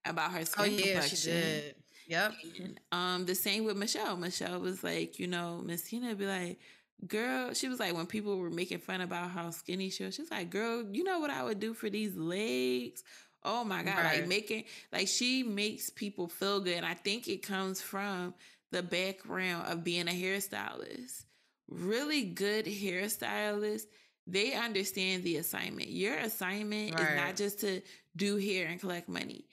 about 0.06 0.32
her 0.32 0.40
oh, 0.40 0.44
skin 0.44 0.66
oh, 0.66 0.68
yeah, 0.68 0.84
complexion. 0.84 1.18
She 1.18 1.30
did. 1.30 1.76
Yep. 2.08 2.34
And, 2.60 2.80
um, 2.92 3.26
the 3.26 3.36
same 3.36 3.64
with 3.64 3.78
Michelle. 3.78 4.18
Michelle 4.18 4.60
was 4.60 4.84
like, 4.84 5.18
you 5.18 5.28
know, 5.28 5.62
Miss 5.64 5.84
Tina 5.84 6.14
be 6.14 6.26
like, 6.26 6.60
girl, 7.08 7.54
she 7.54 7.70
was 7.70 7.80
like, 7.80 7.96
when 7.96 8.06
people 8.06 8.38
were 8.38 8.50
making 8.50 8.80
fun 8.80 9.02
about 9.02 9.32
how 9.32 9.50
skinny 9.50 9.90
she 9.90 10.04
was, 10.04 10.16
she 10.16 10.22
was 10.22 10.32
like, 10.32 10.50
girl, 10.50 10.84
you 10.92 11.04
know 11.04 11.20
what 11.20 11.30
I 11.30 11.44
would 11.44 11.60
do 11.60 11.74
for 11.74 11.90
these 11.90 12.16
legs? 12.16 13.04
Oh 13.44 13.64
my 13.64 13.84
God. 13.84 13.98
Right. 13.98 14.20
Like 14.20 14.28
making, 14.28 14.64
like 14.92 15.08
she 15.08 15.44
makes 15.44 15.90
people 15.90 16.28
feel 16.28 16.60
good. 16.60 16.78
And 16.78 16.86
I 16.86 16.94
think 16.94 17.28
it 17.28 17.44
comes 17.44 17.82
from 17.82 18.34
the 18.72 18.84
background 18.84 19.72
of 19.72 19.84
being 19.84 20.08
a 20.08 20.12
hairstylist. 20.12 21.24
Really 21.70 22.24
good 22.24 22.66
hairstylists, 22.66 23.86
they 24.28 24.54
understand 24.54 25.24
the 25.24 25.38
assignment. 25.38 25.90
Your 25.90 26.16
assignment 26.18 26.96
right. 26.96 27.10
is 27.10 27.16
not 27.16 27.36
just 27.36 27.60
to 27.62 27.82
do 28.16 28.38
hair 28.38 28.68
and 28.68 28.80
collect 28.80 29.08
money 29.10 29.46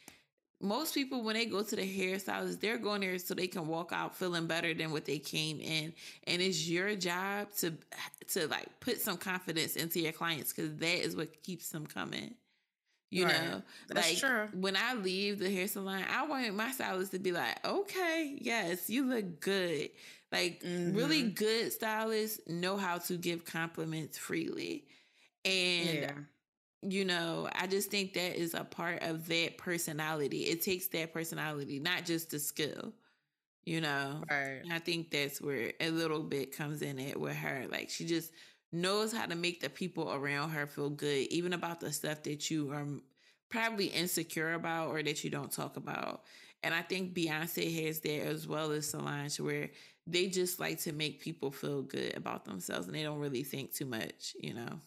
most 0.60 0.94
people 0.94 1.22
when 1.22 1.34
they 1.34 1.46
go 1.46 1.62
to 1.62 1.76
the 1.76 1.82
hairstylist 1.82 2.60
they're 2.60 2.78
going 2.78 3.00
there 3.00 3.18
so 3.18 3.34
they 3.34 3.46
can 3.46 3.66
walk 3.66 3.92
out 3.92 4.16
feeling 4.16 4.46
better 4.46 4.74
than 4.74 4.90
what 4.90 5.04
they 5.04 5.18
came 5.18 5.60
in 5.60 5.92
and 6.26 6.42
it's 6.42 6.68
your 6.68 6.94
job 6.96 7.48
to 7.56 7.72
to 8.26 8.48
like 8.48 8.68
put 8.80 9.00
some 9.00 9.16
confidence 9.16 9.76
into 9.76 10.00
your 10.00 10.12
clients 10.12 10.52
because 10.52 10.74
that 10.76 11.04
is 11.04 11.14
what 11.14 11.42
keeps 11.42 11.70
them 11.70 11.86
coming 11.86 12.34
you 13.10 13.24
right. 13.24 13.42
know 13.42 13.62
That's 13.88 14.08
like 14.08 14.18
true. 14.18 14.48
when 14.60 14.76
i 14.76 14.94
leave 14.94 15.38
the 15.38 15.50
hair 15.50 15.66
salon 15.66 16.04
i 16.10 16.26
want 16.26 16.54
my 16.54 16.70
stylist 16.72 17.12
to 17.12 17.18
be 17.18 17.32
like 17.32 17.64
okay 17.66 18.36
yes 18.40 18.90
you 18.90 19.06
look 19.06 19.40
good 19.40 19.90
like 20.30 20.62
mm-hmm. 20.62 20.94
really 20.94 21.22
good 21.22 21.72
stylists 21.72 22.40
know 22.48 22.76
how 22.76 22.98
to 22.98 23.16
give 23.16 23.44
compliments 23.44 24.18
freely 24.18 24.84
and 25.44 25.88
yeah 25.88 26.12
you 26.82 27.04
know, 27.04 27.48
I 27.52 27.66
just 27.66 27.90
think 27.90 28.14
that 28.14 28.36
is 28.36 28.54
a 28.54 28.64
part 28.64 29.02
of 29.02 29.26
that 29.28 29.58
personality. 29.58 30.42
It 30.42 30.62
takes 30.62 30.86
that 30.88 31.12
personality, 31.12 31.80
not 31.80 32.04
just 32.04 32.30
the 32.30 32.38
skill. 32.38 32.92
You 33.64 33.82
know, 33.82 34.22
right. 34.30 34.62
I 34.72 34.78
think 34.78 35.10
that's 35.10 35.42
where 35.42 35.72
a 35.80 35.90
little 35.90 36.22
bit 36.22 36.56
comes 36.56 36.80
in 36.80 36.98
it 36.98 37.20
with 37.20 37.36
her. 37.36 37.66
Like 37.70 37.90
she 37.90 38.06
just 38.06 38.32
knows 38.72 39.12
how 39.12 39.26
to 39.26 39.34
make 39.34 39.60
the 39.60 39.70
people 39.70 40.12
around 40.12 40.50
her 40.50 40.66
feel 40.66 40.90
good, 40.90 41.26
even 41.30 41.52
about 41.52 41.80
the 41.80 41.92
stuff 41.92 42.22
that 42.24 42.50
you 42.50 42.70
are 42.70 42.86
probably 43.50 43.86
insecure 43.86 44.54
about 44.54 44.88
or 44.88 45.02
that 45.02 45.24
you 45.24 45.30
don't 45.30 45.50
talk 45.50 45.76
about. 45.76 46.22
And 46.62 46.74
I 46.74 46.82
think 46.82 47.14
Beyonce 47.14 47.86
has 47.86 48.00
that 48.00 48.26
as 48.26 48.46
well 48.46 48.72
as 48.72 48.90
Solange, 48.90 49.38
where 49.40 49.70
they 50.06 50.26
just 50.26 50.58
like 50.58 50.78
to 50.80 50.92
make 50.92 51.20
people 51.20 51.50
feel 51.50 51.82
good 51.82 52.16
about 52.16 52.44
themselves 52.44 52.86
and 52.86 52.96
they 52.96 53.02
don't 53.02 53.18
really 53.18 53.44
think 53.44 53.72
too 53.72 53.86
much, 53.86 54.34
you 54.40 54.54
know. 54.54 54.80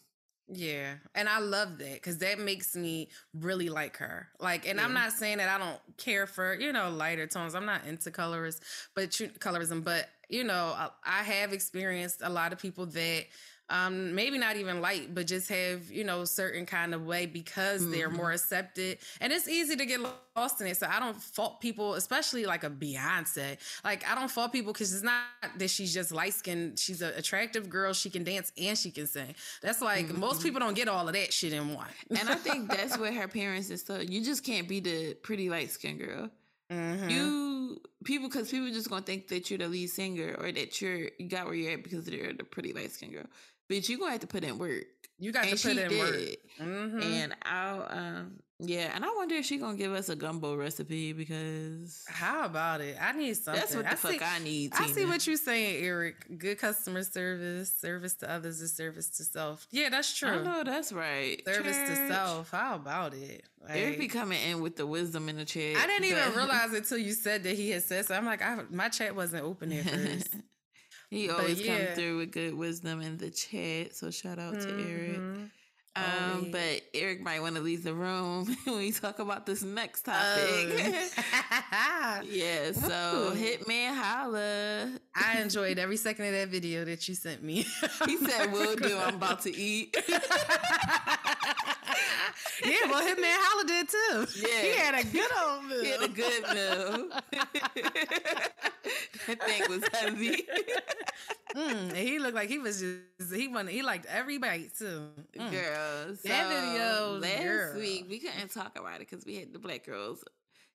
Yeah. 0.53 0.95
And 1.15 1.29
I 1.29 1.39
love 1.39 1.77
that 1.77 1.93
because 1.93 2.17
that 2.17 2.39
makes 2.39 2.75
me 2.75 3.09
really 3.33 3.69
like 3.69 3.97
her. 3.97 4.27
Like, 4.39 4.67
and 4.67 4.79
yeah. 4.79 4.85
I'm 4.85 4.93
not 4.93 5.13
saying 5.13 5.37
that 5.37 5.47
I 5.47 5.57
don't 5.57 5.79
care 5.97 6.27
for, 6.27 6.55
you 6.55 6.73
know, 6.73 6.89
lighter 6.89 7.25
tones. 7.25 7.55
I'm 7.55 7.65
not 7.65 7.85
into 7.85 8.11
colorist, 8.11 8.61
but 8.93 9.11
colorism, 9.11 9.83
but 9.83 10.09
you 10.27 10.43
know, 10.43 10.73
I, 10.75 10.89
I 11.05 11.23
have 11.23 11.53
experienced 11.53 12.21
a 12.21 12.29
lot 12.29 12.53
of 12.53 12.59
people 12.59 12.85
that 12.87 13.25
um, 13.71 14.13
maybe 14.13 14.37
not 14.37 14.57
even 14.57 14.81
light, 14.81 15.15
but 15.15 15.25
just 15.25 15.47
have, 15.49 15.89
you 15.89 16.03
know, 16.03 16.25
certain 16.25 16.65
kind 16.65 16.93
of 16.93 17.05
way 17.05 17.25
because 17.25 17.81
mm-hmm. 17.81 17.91
they're 17.91 18.09
more 18.09 18.33
accepted. 18.33 18.97
And 19.21 19.31
it's 19.31 19.47
easy 19.47 19.77
to 19.77 19.85
get 19.85 20.01
lost 20.35 20.59
in 20.59 20.67
it. 20.67 20.75
So 20.75 20.87
I 20.89 20.99
don't 20.99 21.15
fault 21.15 21.61
people, 21.61 21.93
especially 21.93 22.45
like 22.45 22.65
a 22.65 22.69
Beyonce. 22.69 23.57
Like 23.85 24.05
I 24.07 24.13
don't 24.13 24.29
fault 24.29 24.51
people 24.51 24.73
because 24.73 24.93
it's 24.93 25.03
not 25.03 25.23
that 25.57 25.69
she's 25.69 25.93
just 25.93 26.11
light 26.11 26.33
skinned. 26.33 26.77
She's 26.77 27.01
an 27.01 27.13
attractive 27.15 27.69
girl. 27.69 27.93
She 27.93 28.09
can 28.09 28.25
dance 28.25 28.51
and 28.61 28.77
she 28.77 28.91
can 28.91 29.07
sing. 29.07 29.33
That's 29.61 29.81
like 29.81 30.07
mm-hmm. 30.07 30.19
most 30.19 30.43
people 30.43 30.59
don't 30.59 30.75
get 30.75 30.89
all 30.89 31.07
of 31.07 31.13
that 31.13 31.31
shit 31.31 31.53
in 31.53 31.73
one. 31.73 31.87
and 32.09 32.29
I 32.29 32.35
think 32.35 32.69
that's 32.75 32.97
what 32.97 33.13
her 33.13 33.27
parents 33.29 33.69
is 33.69 33.83
so 33.83 33.99
you 33.99 34.23
just 34.23 34.43
can't 34.43 34.67
be 34.67 34.81
the 34.81 35.13
pretty 35.15 35.49
light 35.49 35.71
skinned 35.71 35.99
girl. 35.99 36.29
Mm-hmm. 36.69 37.09
You 37.09 37.81
people 38.03 38.27
because 38.27 38.49
people 38.49 38.69
just 38.69 38.89
gonna 38.89 39.01
think 39.01 39.27
that 39.29 39.49
you're 39.49 39.59
the 39.59 39.67
lead 39.67 39.89
singer 39.89 40.35
or 40.39 40.51
that 40.51 40.81
you're 40.81 41.09
you 41.17 41.27
got 41.29 41.45
where 41.45 41.55
you're 41.55 41.73
at 41.73 41.83
because 41.83 42.07
you're 42.07 42.33
the 42.33 42.43
pretty 42.43 42.73
light 42.73 42.91
skinned 42.91 43.13
girl 43.13 43.25
bitch, 43.71 43.89
you 43.89 43.97
gonna 43.97 44.11
have 44.11 44.21
to 44.21 44.27
put 44.27 44.43
in 44.43 44.57
work. 44.57 44.85
You 45.17 45.31
got 45.31 45.45
and 45.45 45.57
to 45.57 45.67
put 45.67 45.77
in 45.77 45.89
did. 45.89 45.99
work. 45.99 46.37
Mm-hmm. 46.59 47.01
And 47.01 47.35
I'll 47.43 47.87
um 47.89 48.39
yeah, 48.63 48.91
and 48.93 49.03
I 49.03 49.07
wonder 49.15 49.35
if 49.35 49.45
she 49.45 49.57
gonna 49.57 49.75
give 49.75 49.91
us 49.91 50.09
a 50.09 50.15
gumbo 50.15 50.55
recipe 50.55 51.13
because 51.13 52.03
how 52.07 52.45
about 52.45 52.81
it? 52.81 52.95
I 53.01 53.11
need 53.11 53.35
something. 53.35 53.59
That's 53.59 53.75
what 53.75 53.85
the 53.85 53.91
I 53.91 53.95
fuck 53.95 54.11
see, 54.11 54.19
I 54.21 54.39
need. 54.39 54.73
Tina. 54.73 54.87
I 54.87 54.91
see 54.91 55.05
what 55.05 55.25
you're 55.25 55.37
saying, 55.37 55.83
Eric. 55.83 56.37
Good 56.37 56.59
customer 56.59 57.01
service, 57.03 57.73
service 57.75 58.13
to 58.15 58.31
others 58.31 58.61
is 58.61 58.71
service 58.75 59.09
to 59.17 59.23
self. 59.23 59.67
Yeah, 59.71 59.89
that's 59.89 60.15
true. 60.15 60.29
I 60.29 60.43
know 60.43 60.63
that's 60.63 60.93
right. 60.93 61.41
Service 61.45 61.75
Church. 61.75 61.87
to 61.87 62.07
self. 62.07 62.51
How 62.51 62.75
about 62.75 63.15
it? 63.15 63.45
Like, 63.63 63.77
Eric 63.77 63.99
be 63.99 64.07
coming 64.07 64.39
in 64.43 64.61
with 64.61 64.75
the 64.75 64.85
wisdom 64.85 65.27
in 65.27 65.37
the 65.37 65.45
chat. 65.45 65.77
I 65.77 65.87
didn't 65.87 66.05
even 66.05 66.35
realize 66.35 66.73
it 66.73 66.85
till 66.85 66.99
you 66.99 67.13
said 67.13 67.43
that 67.43 67.55
he 67.55 67.71
had 67.71 67.81
said 67.81 68.05
so. 68.05 68.13
I'm 68.13 68.25
like, 68.25 68.43
I, 68.43 68.59
my 68.69 68.89
chat 68.89 69.15
wasn't 69.15 69.43
open 69.43 69.71
at 69.71 69.85
first. 69.89 70.35
He 71.11 71.29
always 71.29 71.61
yeah. 71.61 71.77
come 71.77 71.95
through 71.95 72.17
with 72.19 72.31
good 72.31 72.55
wisdom 72.55 73.01
in 73.01 73.17
the 73.17 73.29
chat. 73.29 73.93
So 73.95 74.09
shout 74.11 74.39
out 74.39 74.53
mm-hmm. 74.53 74.77
to 74.77 74.89
Eric. 74.89 75.17
Mm-hmm. 75.17 75.43
Um, 75.93 76.05
oh, 76.05 76.39
yeah. 76.43 76.51
but 76.53 76.81
Eric 76.93 77.21
might 77.21 77.41
want 77.41 77.57
to 77.57 77.61
leave 77.61 77.83
the 77.83 77.93
room 77.93 78.45
when 78.63 78.77
we 78.77 78.93
talk 78.93 79.19
about 79.19 79.45
this 79.45 79.61
next 79.61 80.03
topic. 80.03 80.21
Oh. 80.23 82.21
yeah, 82.29 82.71
so 82.71 83.33
Hitman 83.35 83.93
Holla. 83.93 84.89
I 85.13 85.41
enjoyed 85.41 85.79
every 85.79 85.97
second 85.97 86.27
of 86.27 86.31
that 86.31 86.47
video 86.47 86.85
that 86.85 87.05
you 87.09 87.15
sent 87.15 87.43
me. 87.43 87.65
he 88.05 88.17
said, 88.17 88.53
"We'll 88.53 88.77
do. 88.77 88.97
I'm 88.97 89.15
about 89.15 89.41
to 89.41 89.53
eat." 89.53 89.93
Yeah, 92.63 92.89
well, 92.89 93.01
Hitman 93.01 93.23
Holla 93.25 93.67
did 93.67 93.89
too. 93.89 94.27
Yeah, 94.41 94.61
he 94.61 94.77
had 94.77 94.95
a 94.95 95.07
good 95.07 95.31
old 95.43 95.65
meal. 95.65 95.81
He 95.83 95.89
had 95.89 96.01
a 96.01 96.07
good 96.07 96.43
meal. 96.43 97.09
that 99.27 99.43
thing 99.43 99.61
was 99.69 99.83
heavy. 99.93 100.47
Mm, 101.55 101.93
he 101.95 102.19
looked 102.19 102.35
like 102.35 102.49
he 102.49 102.59
was 102.59 102.79
just 102.79 103.33
he 103.33 103.47
wanted 103.47 103.71
he 103.71 103.81
liked 103.81 104.05
every 104.05 104.37
bite 104.37 104.71
too. 104.77 105.09
Mm. 105.37 105.51
Girl, 105.51 106.15
so 106.15 106.27
that 106.27 106.47
video 106.47 107.19
last 107.19 107.43
girl. 107.43 107.75
week 107.79 108.05
we 108.09 108.19
couldn't 108.19 108.51
talk 108.51 108.77
about 108.77 108.95
it 109.01 109.09
because 109.09 109.25
we 109.25 109.35
had 109.35 109.53
the 109.53 109.59
black 109.59 109.85
girls. 109.85 110.23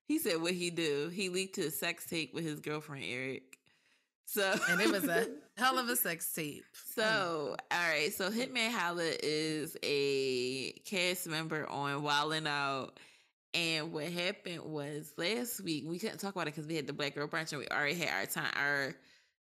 He 0.05 0.19
said 0.19 0.41
what 0.41 0.53
he 0.53 0.69
do. 0.69 1.09
He 1.09 1.29
leaked 1.29 1.57
his 1.57 1.77
sex 1.77 2.05
tape 2.05 2.33
with 2.33 2.45
his 2.45 2.59
girlfriend 2.59 3.05
Eric. 3.05 3.56
So 4.27 4.53
and 4.69 4.79
it 4.81 4.91
was 4.91 5.05
a 5.05 5.27
hell 5.55 5.79
of 5.79 5.89
a 5.89 5.95
sex 5.95 6.31
tape. 6.33 6.65
So 6.93 7.55
all 7.71 7.89
right, 7.89 8.13
so 8.13 8.29
Hitman 8.29 8.71
Holla 8.71 9.09
is 9.23 9.75
a 9.83 10.73
cast 10.85 11.27
member 11.27 11.67
on 11.69 12.03
Wildin' 12.03 12.45
Out. 12.45 12.99
And 13.53 13.93
what 13.93 14.05
happened 14.05 14.63
was 14.65 15.13
last 15.17 15.61
week 15.61 15.85
we 15.87 15.97
couldn't 15.97 16.19
talk 16.19 16.35
about 16.35 16.47
it 16.47 16.53
because 16.53 16.67
we 16.67 16.75
had 16.75 16.85
the 16.85 16.93
Black 16.93 17.15
Girl 17.15 17.27
Brunch 17.27 17.53
and 17.53 17.59
we 17.59 17.67
already 17.69 17.95
had 17.95 18.09
our 18.09 18.25
time 18.25 18.51
our 18.55 18.95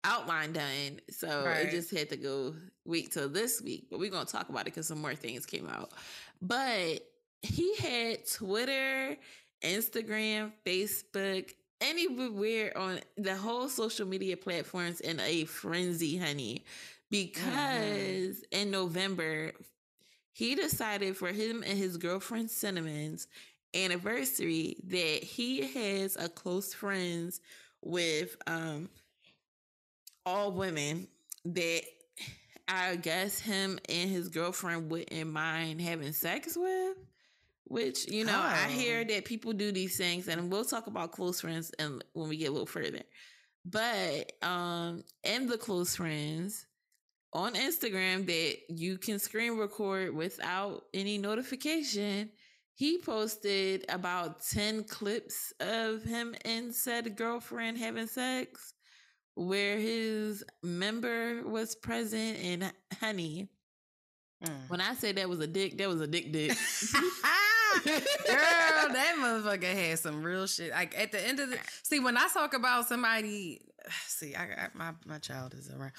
outline 0.02 0.52
done. 0.52 1.00
So 1.08 1.44
right. 1.46 1.66
it 1.66 1.70
just 1.70 1.90
had 1.90 2.10
to 2.10 2.16
go 2.16 2.54
wait 2.84 3.12
till 3.12 3.28
this 3.28 3.62
week. 3.62 3.86
But 3.90 4.00
we're 4.00 4.10
gonna 4.10 4.26
talk 4.26 4.48
about 4.48 4.62
it 4.62 4.66
because 4.66 4.88
some 4.88 5.00
more 5.00 5.14
things 5.14 5.46
came 5.46 5.68
out. 5.68 5.92
But 6.42 7.00
he 7.42 7.76
had 7.76 8.26
Twitter, 8.26 9.16
Instagram, 9.62 10.50
Facebook, 10.66 11.52
anywhere 11.84 12.76
on 12.76 13.00
the 13.16 13.36
whole 13.36 13.68
social 13.68 14.06
media 14.06 14.36
platforms 14.36 15.00
in 15.00 15.20
a 15.20 15.44
frenzy, 15.44 16.16
honey. 16.16 16.64
Because 17.10 17.34
mm-hmm. 17.36 18.60
in 18.60 18.70
November, 18.70 19.52
he 20.32 20.54
decided 20.54 21.16
for 21.16 21.28
him 21.28 21.62
and 21.64 21.78
his 21.78 21.96
girlfriend 21.96 22.50
Cinnamon's 22.50 23.28
anniversary 23.74 24.76
that 24.88 25.22
he 25.22 25.62
has 25.66 26.16
a 26.16 26.28
close 26.28 26.72
friends 26.72 27.40
with 27.82 28.36
um 28.46 28.88
all 30.24 30.52
women 30.52 31.06
that 31.44 31.82
I 32.66 32.96
guess 32.96 33.38
him 33.38 33.78
and 33.88 34.08
his 34.10 34.28
girlfriend 34.28 34.90
wouldn't 34.90 35.30
mind 35.30 35.80
having 35.80 36.12
sex 36.12 36.56
with. 36.56 36.96
Which 37.66 38.10
you 38.10 38.24
know, 38.24 38.38
oh. 38.38 38.46
I 38.46 38.68
hear 38.68 39.00
oh. 39.00 39.12
that 39.12 39.24
people 39.24 39.52
do 39.52 39.72
these 39.72 39.96
things, 39.96 40.28
and 40.28 40.50
we'll 40.50 40.64
talk 40.64 40.86
about 40.86 41.12
close 41.12 41.40
friends 41.40 41.70
and 41.78 42.04
when 42.12 42.28
we 42.28 42.36
get 42.36 42.48
a 42.48 42.52
little 42.52 42.66
further. 42.66 43.02
But 43.64 44.32
um, 44.42 45.04
in 45.22 45.46
the 45.46 45.56
close 45.56 45.96
friends 45.96 46.66
on 47.32 47.54
Instagram 47.54 48.26
that 48.26 48.56
you 48.68 48.98
can 48.98 49.18
screen 49.18 49.56
record 49.56 50.14
without 50.14 50.84
any 50.92 51.16
notification, 51.16 52.30
he 52.74 52.98
posted 52.98 53.84
about 53.88 54.44
10 54.44 54.84
clips 54.84 55.52
of 55.60 56.02
him 56.02 56.34
and 56.44 56.74
said 56.74 57.16
girlfriend 57.16 57.78
having 57.78 58.06
sex 58.06 58.74
where 59.36 59.78
his 59.78 60.44
member 60.62 61.42
was 61.46 61.74
present 61.74 62.38
and 62.38 62.72
honey. 63.00 63.48
Mm. 64.44 64.68
When 64.68 64.80
I 64.80 64.94
say 64.94 65.12
that 65.12 65.28
was 65.28 65.40
a 65.40 65.46
dick, 65.46 65.78
that 65.78 65.88
was 65.88 66.00
a 66.00 66.06
dick 66.06 66.32
dick. 66.32 66.52
Girl, 67.84 68.92
that 68.92 69.16
motherfucker 69.18 69.74
had 69.74 69.98
some 69.98 70.22
real 70.22 70.46
shit. 70.46 70.70
Like 70.70 70.98
at 70.98 71.12
the 71.12 71.26
end 71.26 71.40
of 71.40 71.50
the 71.50 71.58
see, 71.82 72.00
when 72.00 72.16
I 72.16 72.28
talk 72.32 72.54
about 72.54 72.86
somebody, 72.86 73.60
see, 74.06 74.34
I 74.34 74.46
got 74.46 74.74
my 74.74 74.92
my 75.06 75.18
child 75.18 75.54
is 75.54 75.70
around. 75.70 75.92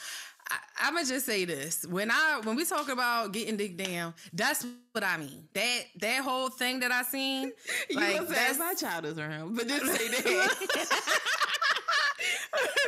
I, 0.80 0.88
am 0.88 0.94
gonna 0.94 1.08
just 1.08 1.26
say 1.26 1.46
this: 1.46 1.86
when 1.88 2.12
I 2.12 2.42
when 2.44 2.56
we 2.56 2.66
talk 2.66 2.90
about 2.90 3.32
getting 3.32 3.58
dick 3.58 3.78
down, 3.78 4.14
that's 4.34 4.66
what 4.92 5.04
I 5.04 5.18
mean. 5.18 5.48
That 5.54 5.82
that 6.00 6.24
whole 6.24 6.50
thing 6.50 6.80
that 6.82 6.92
I 6.92 7.04
seen, 7.04 7.52
you 7.90 7.96
like 7.96 8.28
that's 8.28 8.60
my 8.60 8.74
child 8.74 9.06
is 9.06 9.18
around, 9.18 9.56
but 9.56 9.68
just 9.68 9.86
say 9.86 10.08
that. 10.08 11.22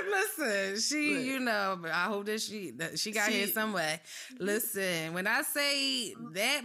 Listen, 0.09 0.79
she, 0.79 1.21
you 1.21 1.39
know, 1.39 1.77
but 1.81 1.91
I 1.91 2.05
hope 2.05 2.25
that 2.27 2.41
she 2.41 2.71
that 2.71 2.97
she 2.97 3.11
got 3.11 3.29
she, 3.29 3.39
here 3.39 3.47
somewhere. 3.47 3.99
Listen, 4.39 5.13
when 5.13 5.27
I 5.27 5.41
say 5.41 6.13
that 6.33 6.63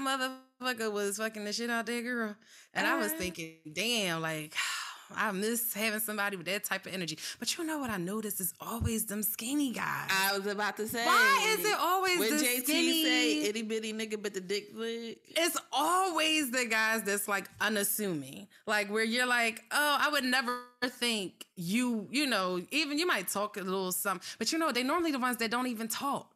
motherfucker 0.63 0.93
was 0.93 1.19
fucking 1.19 1.45
the 1.45 1.53
shit 1.53 1.71
out 1.71 1.87
there, 1.87 2.03
girl, 2.03 2.37
and 2.75 2.87
I 2.87 2.99
was 2.99 3.13
thinking, 3.13 3.55
damn, 3.73 4.21
like 4.21 4.55
I 5.17 5.31
miss 5.33 5.75
having 5.75 6.01
somebody 6.01 6.37
with 6.37 6.47
that 6.47 6.65
type 6.65 6.87
of 6.87 6.95
energy. 6.95 7.19
But 7.39 7.57
you 7.57 7.65
know 7.65 7.79
what 7.79 7.91
I 7.91 7.97
noticed 7.99 8.41
is 8.41 8.55
always 8.61 9.07
them 9.07 9.23
skinny 9.23 9.73
guys. 9.73 10.09
I 10.11 10.39
was 10.39 10.47
about 10.47 10.77
to 10.79 10.89
say. 10.89 11.05
Why 11.05 11.55
is 11.59 11.65
it 11.65 11.77
always 11.79 12.19
when 12.19 12.31
the 12.31 12.45
JT 12.45 12.65
skinny? 12.65 13.05
say 13.05 13.43
itty 13.45 13.63
bitty 13.63 13.93
nigga 13.93 14.23
but 14.23 14.35
the 14.35 14.41
dick 14.41 14.71
flick? 14.73 15.19
It's 15.37 15.59
always 15.73 16.51
the 16.51 16.65
guys 16.65 17.03
that's 17.03 17.29
like 17.29 17.49
unassuming. 17.61 18.49
Like 18.67 18.91
where 18.91 19.05
you're 19.05 19.27
like, 19.27 19.63
oh, 19.71 19.99
I 20.01 20.09
would 20.11 20.25
never 20.25 20.61
think 20.87 21.47
you, 21.57 22.09
you 22.11 22.27
know, 22.27 22.61
even 22.71 22.99
you 22.99 23.07
might 23.07 23.29
talk 23.29 23.57
a 23.57 23.61
little 23.61 23.93
something, 23.93 24.27
but 24.39 24.53
you 24.53 24.59
know, 24.59 24.73
they 24.73 24.83
normally 24.83 25.13
the 25.13 25.19
ones 25.19 25.37
that 25.39 25.51
don't 25.51 25.67
even 25.67 25.89
talk. 25.89 26.32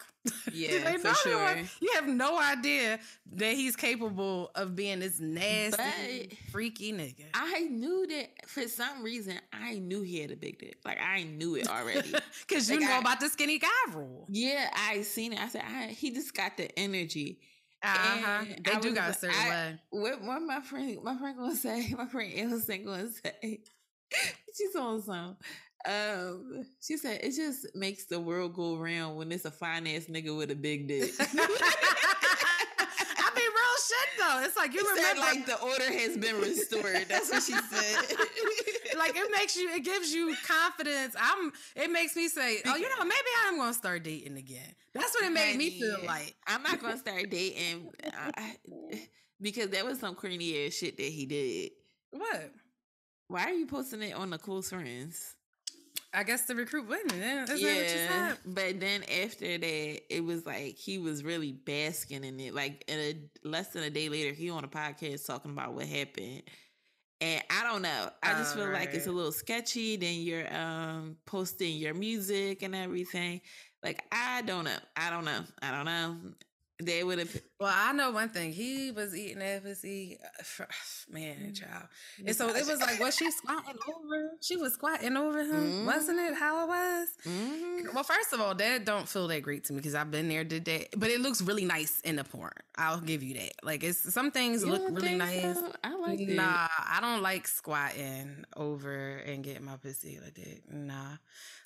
Yeah, 0.52 0.96
for 0.98 1.14
sure. 1.14 1.56
You 1.80 1.90
have 1.94 2.06
no 2.06 2.38
idea 2.38 2.98
that 3.32 3.54
he's 3.54 3.76
capable 3.76 4.50
of 4.54 4.74
being 4.74 5.00
this 5.00 5.20
nasty, 5.20 6.28
but 6.28 6.38
freaky 6.50 6.92
nigga. 6.92 7.26
I 7.34 7.60
knew 7.60 8.06
that 8.06 8.48
for 8.48 8.66
some 8.68 9.02
reason. 9.02 9.38
I 9.52 9.78
knew 9.78 10.02
he 10.02 10.20
had 10.20 10.30
a 10.30 10.36
big 10.36 10.58
dick. 10.58 10.78
Like 10.84 10.98
I 11.00 11.24
knew 11.24 11.56
it 11.56 11.68
already. 11.68 12.14
Because 12.46 12.70
like 12.70 12.80
you 12.80 12.86
know 12.86 12.94
I, 12.94 12.98
about 12.98 13.20
the 13.20 13.28
skinny 13.28 13.58
guy 13.58 13.68
rule. 13.92 14.26
Yeah, 14.28 14.70
I 14.74 15.02
seen 15.02 15.32
it. 15.32 15.40
I 15.40 15.48
said 15.48 15.62
I, 15.66 15.86
he 15.88 16.12
just 16.12 16.34
got 16.34 16.56
the 16.56 16.76
energy. 16.78 17.40
Uh-huh. 17.82 18.44
They 18.64 18.72
I 18.72 18.80
do 18.80 18.94
got 18.94 19.10
a 19.10 19.14
certain 19.14 19.36
I, 19.38 19.48
way. 19.48 19.80
What, 19.90 20.22
what 20.22 20.42
my 20.42 20.60
friend, 20.60 20.98
my 21.02 21.16
friend 21.16 21.36
gonna 21.36 21.56
say? 21.56 21.94
My 21.96 22.06
friend 22.06 22.32
Ellison 22.34 22.84
gonna 22.84 23.08
say? 23.10 23.60
She's 24.56 24.74
on 24.76 25.02
some. 25.02 25.36
Um, 25.86 26.64
she 26.80 26.96
said 26.96 27.20
it 27.22 27.34
just 27.36 27.66
makes 27.74 28.06
the 28.06 28.18
world 28.18 28.54
go 28.54 28.76
around 28.76 29.14
when 29.16 29.30
it's 29.30 29.44
a 29.44 29.50
fine 29.52 29.86
ass 29.86 30.06
nigga 30.06 30.36
with 30.36 30.50
a 30.50 30.56
big 30.56 30.88
dick. 30.88 31.12
I 31.18 31.26
mean, 33.34 33.50
real 33.54 33.76
shit 33.86 34.08
though. 34.18 34.42
It's 34.44 34.56
like 34.56 34.74
you 34.74 34.80
She 34.80 34.88
remember, 34.88 35.20
said, 35.20 35.36
like 35.36 35.46
the 35.46 35.60
order 35.60 35.92
has 35.92 36.16
been 36.16 36.36
restored. 36.40 37.06
That's 37.08 37.30
what 37.30 37.42
she 37.42 37.52
said. 37.52 38.16
like 38.98 39.16
it 39.16 39.30
makes 39.30 39.56
you, 39.56 39.70
it 39.74 39.84
gives 39.84 40.12
you 40.12 40.34
confidence. 40.46 41.14
I'm. 41.20 41.52
It 41.76 41.90
makes 41.90 42.16
me 42.16 42.28
say, 42.28 42.58
oh, 42.66 42.76
you 42.76 42.88
know, 42.88 43.04
maybe 43.04 43.30
I'm 43.46 43.58
gonna 43.58 43.74
start 43.74 44.02
dating 44.02 44.36
again. 44.36 44.74
That's 44.92 45.14
what 45.14 45.24
it 45.24 45.32
made 45.32 45.56
me 45.56 45.78
feel 45.78 45.98
like. 46.04 46.34
I'm 46.46 46.62
not 46.62 46.80
gonna 46.80 46.96
start 46.98 47.30
dating 47.30 47.90
I, 48.36 48.56
because 49.40 49.70
that 49.70 49.84
was 49.84 50.00
some 50.00 50.14
corny 50.14 50.66
ass 50.66 50.72
shit 50.74 50.96
that 50.96 51.04
he 51.06 51.26
did. 51.26 51.70
What? 52.10 52.50
Why 53.28 53.44
are 53.44 53.52
you 53.54 53.66
posting 53.66 54.02
it 54.02 54.14
on 54.14 54.30
the 54.30 54.38
close 54.38 54.70
friends? 54.70 55.34
I 56.16 56.22
guess 56.22 56.46
the 56.46 56.54
recruit 56.54 56.88
women. 56.88 57.10
Isn't 57.10 57.20
that 57.20 57.48
what 57.50 57.60
you 57.60 57.68
yeah, 57.68 58.28
said? 58.30 58.38
but 58.46 58.80
then 58.80 59.02
after 59.22 59.58
that, 59.58 60.14
it 60.14 60.24
was 60.24 60.46
like 60.46 60.76
he 60.76 60.96
was 60.96 61.22
really 61.22 61.52
basking 61.52 62.24
in 62.24 62.40
it. 62.40 62.54
Like 62.54 62.84
in 62.88 62.98
a 62.98 63.46
less 63.46 63.68
than 63.68 63.82
a 63.82 63.90
day 63.90 64.08
later, 64.08 64.32
he 64.32 64.48
on 64.48 64.64
a 64.64 64.68
podcast 64.68 65.26
talking 65.26 65.50
about 65.50 65.74
what 65.74 65.84
happened. 65.84 66.42
And 67.20 67.42
I 67.50 67.62
don't 67.64 67.82
know. 67.82 68.08
I 68.22 68.32
just 68.32 68.54
feel 68.54 68.70
like 68.70 68.94
it's 68.94 69.06
a 69.06 69.12
little 69.12 69.30
sketchy. 69.30 69.96
Then 69.96 70.20
you're 70.20 70.52
um 70.56 71.18
posting 71.26 71.76
your 71.76 71.92
music 71.92 72.62
and 72.62 72.74
everything. 72.74 73.42
Like 73.82 74.02
I 74.10 74.40
don't 74.40 74.64
know. 74.64 74.78
I 74.96 75.10
don't 75.10 75.26
know. 75.26 75.44
I 75.60 75.70
don't 75.70 75.84
know. 75.84 76.16
They 76.78 77.02
would 77.02 77.18
have 77.18 77.34
Well, 77.58 77.72
I 77.74 77.92
know 77.92 78.10
one 78.10 78.28
thing. 78.28 78.52
He 78.52 78.90
was 78.90 79.16
eating 79.16 79.38
that 79.38 79.64
pussy, 79.64 80.18
uh, 80.22 80.64
man, 81.10 81.54
child. 81.54 81.84
And 82.26 82.36
so 82.36 82.48
it 82.50 82.66
was 82.66 82.80
like, 82.80 83.00
was 83.00 83.16
she 83.16 83.30
squatting 83.30 83.76
over? 83.88 84.32
She 84.42 84.56
was 84.58 84.74
squatting 84.74 85.16
over 85.16 85.42
him, 85.42 85.86
wasn't 85.86 86.18
it? 86.20 86.34
How 86.34 86.64
it 86.64 86.68
was? 86.68 87.08
Mhm. 87.26 87.94
Well, 87.94 88.04
first 88.04 88.34
of 88.34 88.42
all, 88.42 88.54
that 88.54 88.84
don't 88.84 89.08
feel 89.08 89.26
that 89.28 89.40
great 89.40 89.64
to 89.64 89.72
me 89.72 89.78
because 89.78 89.94
I've 89.94 90.10
been 90.10 90.28
there, 90.28 90.44
did 90.44 90.66
that. 90.66 90.88
But 90.98 91.08
it 91.10 91.20
looks 91.22 91.40
really 91.40 91.64
nice 91.64 92.00
in 92.02 92.16
the 92.16 92.24
porn. 92.24 92.52
I'll 92.76 93.00
give 93.00 93.22
you 93.22 93.34
that. 93.34 93.52
Like 93.62 93.82
it's 93.82 94.12
some 94.12 94.30
things 94.30 94.62
You 94.62 94.72
look 94.72 94.82
really 94.90 95.14
nice. 95.14 95.40
so? 95.54 95.72
I 95.82 95.94
like 95.96 96.20
it. 96.20 96.28
Nah, 96.28 96.68
I 96.78 96.98
don't 97.00 97.22
like 97.22 97.48
squatting 97.48 98.44
over 98.54 99.16
and 99.24 99.42
getting 99.42 99.64
my 99.64 99.76
pussy 99.78 100.18
like 100.22 100.34
that. 100.34 100.60
Nah, 100.70 101.16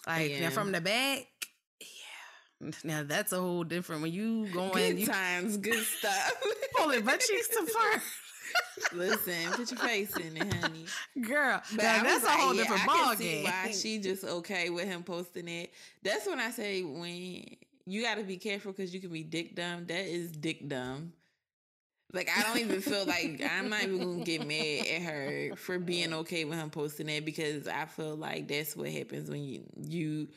like 0.07 0.31
now 0.31 0.37
Yeah. 0.39 0.51
from 0.51 0.71
the 0.71 0.81
back. 0.81 1.27
Now 2.85 3.03
that's 3.05 3.33
a 3.33 3.41
whole 3.41 3.65
different. 3.65 4.03
When 4.03 4.13
you 4.13 4.47
going, 4.49 4.73
Good 4.73 4.99
you 5.01 5.07
times, 5.07 5.57
good 5.57 5.83
stuff. 5.83 6.33
pulling 6.77 7.05
butt 7.05 7.21
cheeks 7.21 7.49
to 7.49 7.67
first. 7.67 8.07
Listen, 8.93 9.53
put 9.53 9.71
your 9.71 9.81
face 9.81 10.17
in 10.17 10.37
it, 10.37 10.55
honey. 10.55 10.85
Girl, 11.21 11.63
But 11.75 11.83
now 11.83 12.03
that's 12.03 12.23
was 12.23 12.25
a 12.25 12.31
whole 12.31 12.55
yeah, 12.55 12.63
different 12.63 12.87
ball 12.87 13.15
game. 13.15 13.45
Why 13.45 13.71
she 13.71 13.99
just 13.99 14.25
okay 14.25 14.71
with 14.71 14.87
him 14.87 15.03
posting 15.03 15.49
it? 15.49 15.73
That's 16.03 16.27
when 16.27 16.41
I 16.41 16.51
say 16.51 16.83
when 16.83 17.47
you 17.87 18.03
got 18.03 18.17
to 18.17 18.25
be 18.25 18.37
careful 18.37 18.73
because 18.73 18.93
you 18.93 19.01
can 19.01 19.11
be 19.11 19.23
dick 19.23 19.55
dumb. 19.55 19.87
That 19.87 20.07
is 20.07 20.33
dick 20.33 20.69
dumb. 20.69 21.13
Like 22.13 22.29
I 22.37 22.43
don't 22.43 22.59
even 22.59 22.81
feel 22.81 23.07
like 23.07 23.41
I'm 23.49 23.69
not 23.69 23.85
even 23.85 23.99
gonna 23.99 24.25
get 24.25 24.47
mad 24.47 24.87
at 24.87 25.03
her 25.03 25.57
for 25.57 25.79
being 25.79 26.13
okay 26.13 26.45
with 26.45 26.59
him 26.59 26.71
posting 26.71 27.09
it 27.09 27.25
because 27.25 27.69
I 27.69 27.85
feel 27.85 28.17
like 28.17 28.49
that's 28.49 28.77
what 28.77 28.89
happens 28.89 29.31
when 29.31 29.45
you 29.45 29.63
you 29.81 30.29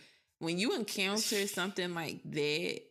when 0.43 0.57
you 0.57 0.75
encounter 0.75 1.47
something 1.47 1.93
like 1.93 2.19
that. 2.25 2.81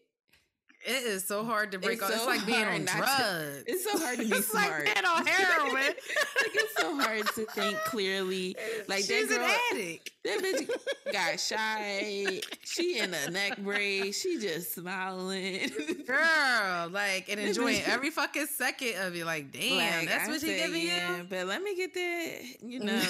It 0.85 1.05
is 1.05 1.25
so 1.25 1.45
hard 1.45 1.73
to 1.73 1.79
break 1.79 1.95
It's 1.95 2.03
off. 2.03 2.11
It's 2.11 2.27
like 2.27 2.45
being 2.47 2.65
on 2.65 2.85
not 2.85 2.93
to- 2.93 2.99
drugs. 2.99 3.65
It's 3.67 3.85
so 3.85 3.99
hard 3.99 4.19
to 4.19 4.25
be 4.29 4.31
smart. 4.31 4.39
it's 4.41 4.49
smart. 4.49 4.85
like 4.87 4.95
being 4.95 5.07
on 5.07 5.27
heroin. 5.27 5.73
like 5.75 6.55
it's 6.55 6.75
so 6.77 6.97
hard 7.01 7.27
to 7.27 7.45
think 7.55 7.77
clearly. 7.85 8.57
Like 8.89 9.05
She's 9.05 9.29
that 9.29 9.37
girl, 9.39 9.45
an 9.47 9.57
addict. 9.73 10.11
that 10.25 10.39
bitch 10.41 11.13
got 11.13 11.39
shot. 11.41 12.59
She 12.65 12.99
in 12.99 13.15
a 13.15 13.31
neck 13.31 13.59
brace. 13.59 14.21
She 14.21 14.39
just 14.39 14.75
smiling. 14.75 15.71
Girl, 16.07 16.89
like 16.91 17.29
and 17.31 17.39
enjoying 17.41 17.81
every 17.87 18.11
fucking 18.11 18.47
second 18.47 18.95
of 18.99 19.15
it. 19.15 19.25
Like, 19.25 19.53
damn, 19.53 20.01
Like, 20.01 20.09
that's 20.09 20.29
I 20.29 20.31
what 20.33 20.41
he 20.43 20.47
said, 20.49 20.67
giving 20.67 20.87
yeah, 20.87 21.19
you. 21.19 21.27
But 21.29 21.47
let 21.47 21.63
me 21.63 21.77
get 21.77 21.95
that, 21.95 22.41
you 22.63 22.81
know, 22.81 23.03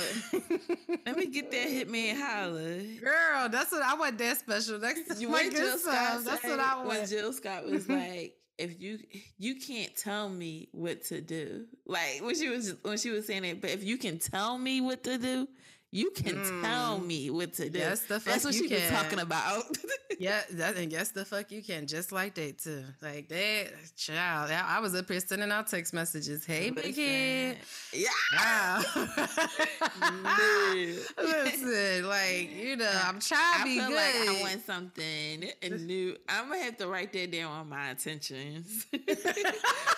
let 1.06 1.16
me 1.16 1.26
get 1.26 1.50
that 1.50 1.66
hitman 1.68 2.20
holla. 2.20 2.82
Girl, 3.00 3.48
that's 3.48 3.72
what 3.72 3.82
I 3.82 3.94
want. 3.94 4.18
That 4.18 4.36
special 4.38 4.78
next 4.78 5.08
to 5.08 5.20
You 5.20 5.28
my 5.28 5.44
what 5.44 5.52
Jill. 5.52 5.78
Scott 5.78 6.24
That's 6.24 6.44
what 6.44 6.60
I 6.60 6.74
want. 6.76 6.88
when 6.88 6.96
want. 6.98 7.08
Jill 7.10 7.32
Scott 7.32 7.61
was 7.64 7.88
like, 7.88 8.36
"If 8.58 8.80
you 8.80 8.98
you 9.38 9.56
can't 9.56 9.94
tell 9.96 10.28
me 10.28 10.68
what 10.72 11.04
to 11.06 11.20
do," 11.20 11.66
like 11.86 12.20
when 12.22 12.34
she 12.34 12.48
was 12.48 12.74
when 12.82 12.98
she 12.98 13.10
was 13.10 13.26
saying 13.26 13.44
it, 13.44 13.60
but 13.60 13.70
if 13.70 13.84
you 13.84 13.98
can 13.98 14.18
tell 14.18 14.58
me 14.58 14.80
what 14.80 15.04
to 15.04 15.18
do, 15.18 15.48
you 15.92 16.10
can 16.10 16.34
tell 16.62 16.98
Mm. 16.98 17.06
me 17.06 17.30
what 17.30 17.52
to 17.54 17.68
do. 17.70 17.78
Yes, 17.78 18.00
the 18.00 18.18
fuck 18.18 18.32
That's 18.32 18.44
what 18.44 18.54
you 18.54 18.66
she 18.68 18.74
was 18.74 18.82
can. 18.82 18.92
talking 18.92 19.20
about. 19.20 19.64
Yeah, 20.18 20.40
that 20.52 20.76
and 20.76 20.92
yes, 20.92 21.08
the 21.10 21.24
fuck 21.24 21.50
you 21.50 21.62
can 21.62 21.86
just 21.88 22.12
like 22.12 22.34
that 22.34 22.58
too. 22.58 22.84
Like 23.00 23.28
that, 23.30 23.68
child. 23.96 24.52
I 24.52 24.76
I 24.76 24.78
was 24.78 24.94
up 24.94 25.08
here 25.10 25.18
sending 25.18 25.50
out 25.50 25.66
text 25.66 25.92
messages. 25.94 26.44
Hey, 26.44 26.70
big 26.70 26.94
head. 26.94 27.56
yeah. 27.92 28.08
Wow. 28.36 28.82
Listen, 31.18 32.08
like 32.08 32.50
you 32.54 32.76
know, 32.76 32.90
I'm 33.04 33.18
trying 33.20 33.58
to 33.60 33.64
be 33.64 33.78
feel 33.78 33.88
good. 33.88 33.96
like 33.96 34.28
I 34.28 34.40
want 34.42 34.66
something 34.66 35.44
new. 35.86 36.16
I'm 36.28 36.50
gonna 36.50 36.62
have 36.62 36.76
to 36.76 36.86
write 36.86 37.12
that 37.14 37.32
down 37.32 37.50
on 37.50 37.68
my 37.70 37.90
intentions, 37.90 38.86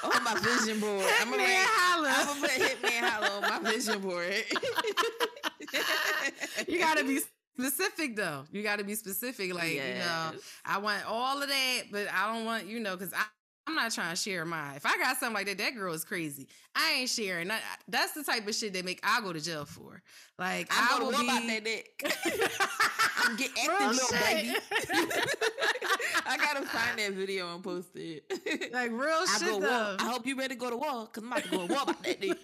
on 0.05 0.25
my 0.25 0.35
vision 0.41 0.81
board. 0.81 1.05
I'm 1.21 1.31
gonna 1.31 1.43
Hitman 1.43 1.47
write. 1.47 1.67
holla. 1.69 2.15
I'm 2.17 2.27
gonna 2.27 2.41
put 2.41 2.51
Hitman 2.51 3.01
Holla 3.11 3.47
on 3.47 3.63
my 3.65 3.71
vision 3.73 4.01
board. 4.01 4.45
you 6.69 6.79
gotta 6.79 7.05
be 7.05 7.21
specific 7.59 8.17
though. 8.17 8.45
You 8.51 8.63
gotta 8.63 8.85
be 8.85 8.95
specific. 8.95 9.55
Like 9.55 9.73
you 9.73 9.79
know, 9.79 10.33
I 10.65 10.79
want 10.79 11.05
all 11.07 11.43
of 11.43 11.49
that, 11.49 11.83
but 11.91 12.07
I 12.13 12.33
don't 12.35 12.45
want 12.45 12.67
you 12.67 12.81
know 12.81 12.97
because 12.97 13.13
I. 13.13 13.25
I'm 13.67 13.75
not 13.75 13.93
trying 13.93 14.11
to 14.11 14.17
share 14.17 14.45
mine. 14.45 14.77
If 14.77 14.85
I 14.85 14.99
got 14.99 15.17
something 15.17 15.35
like 15.35 15.47
that, 15.47 15.59
that 15.59 15.75
girl 15.75 15.95
is 15.95 16.05
crazy. 16.05 16.49
I 16.75 16.97
ain't 16.99 17.09
sharing. 17.09 17.49
That, 17.49 17.63
that's 17.89 18.13
the 18.13 18.23
type 18.23 18.47
of 18.47 18.55
shit 18.55 18.75
that 18.75 18.85
make 18.85 19.01
I 19.03 19.21
go 19.23 19.33
to 19.33 19.41
jail 19.41 19.65
for. 19.65 20.03
Like 20.39 20.69
I, 20.71 20.91
I'm 20.93 21.03
will 21.03 21.13
gonna 21.13 21.25
be. 21.25 21.31
about 21.31 21.47
that 21.47 21.65
dick. 21.65 22.15
I'm 23.25 23.37
get 23.37 23.51
active, 23.59 23.91
little 23.93 24.19
baby. 24.19 24.55
I 26.27 26.37
gotta 26.37 26.67
find 26.67 26.99
that 26.99 27.13
video 27.13 27.55
and 27.55 27.65
post 27.65 27.89
it. 27.95 28.73
like 28.73 28.91
real 28.91 29.09
I 29.09 29.37
shit 29.39 29.49
go 29.49 29.61
though. 29.61 29.97
I 29.99 30.11
hope 30.11 30.27
you 30.27 30.37
ready 30.37 30.55
to 30.55 30.61
go 30.61 30.71
to 30.71 30.77
war, 30.77 31.07
cause 31.07 31.23
I'm 31.23 31.33
about 31.33 31.45
to 31.45 31.51
go 31.51 31.67
to 31.67 31.73
war 31.73 31.83
about 31.85 32.03
that 32.03 32.21
dick. 32.21 32.39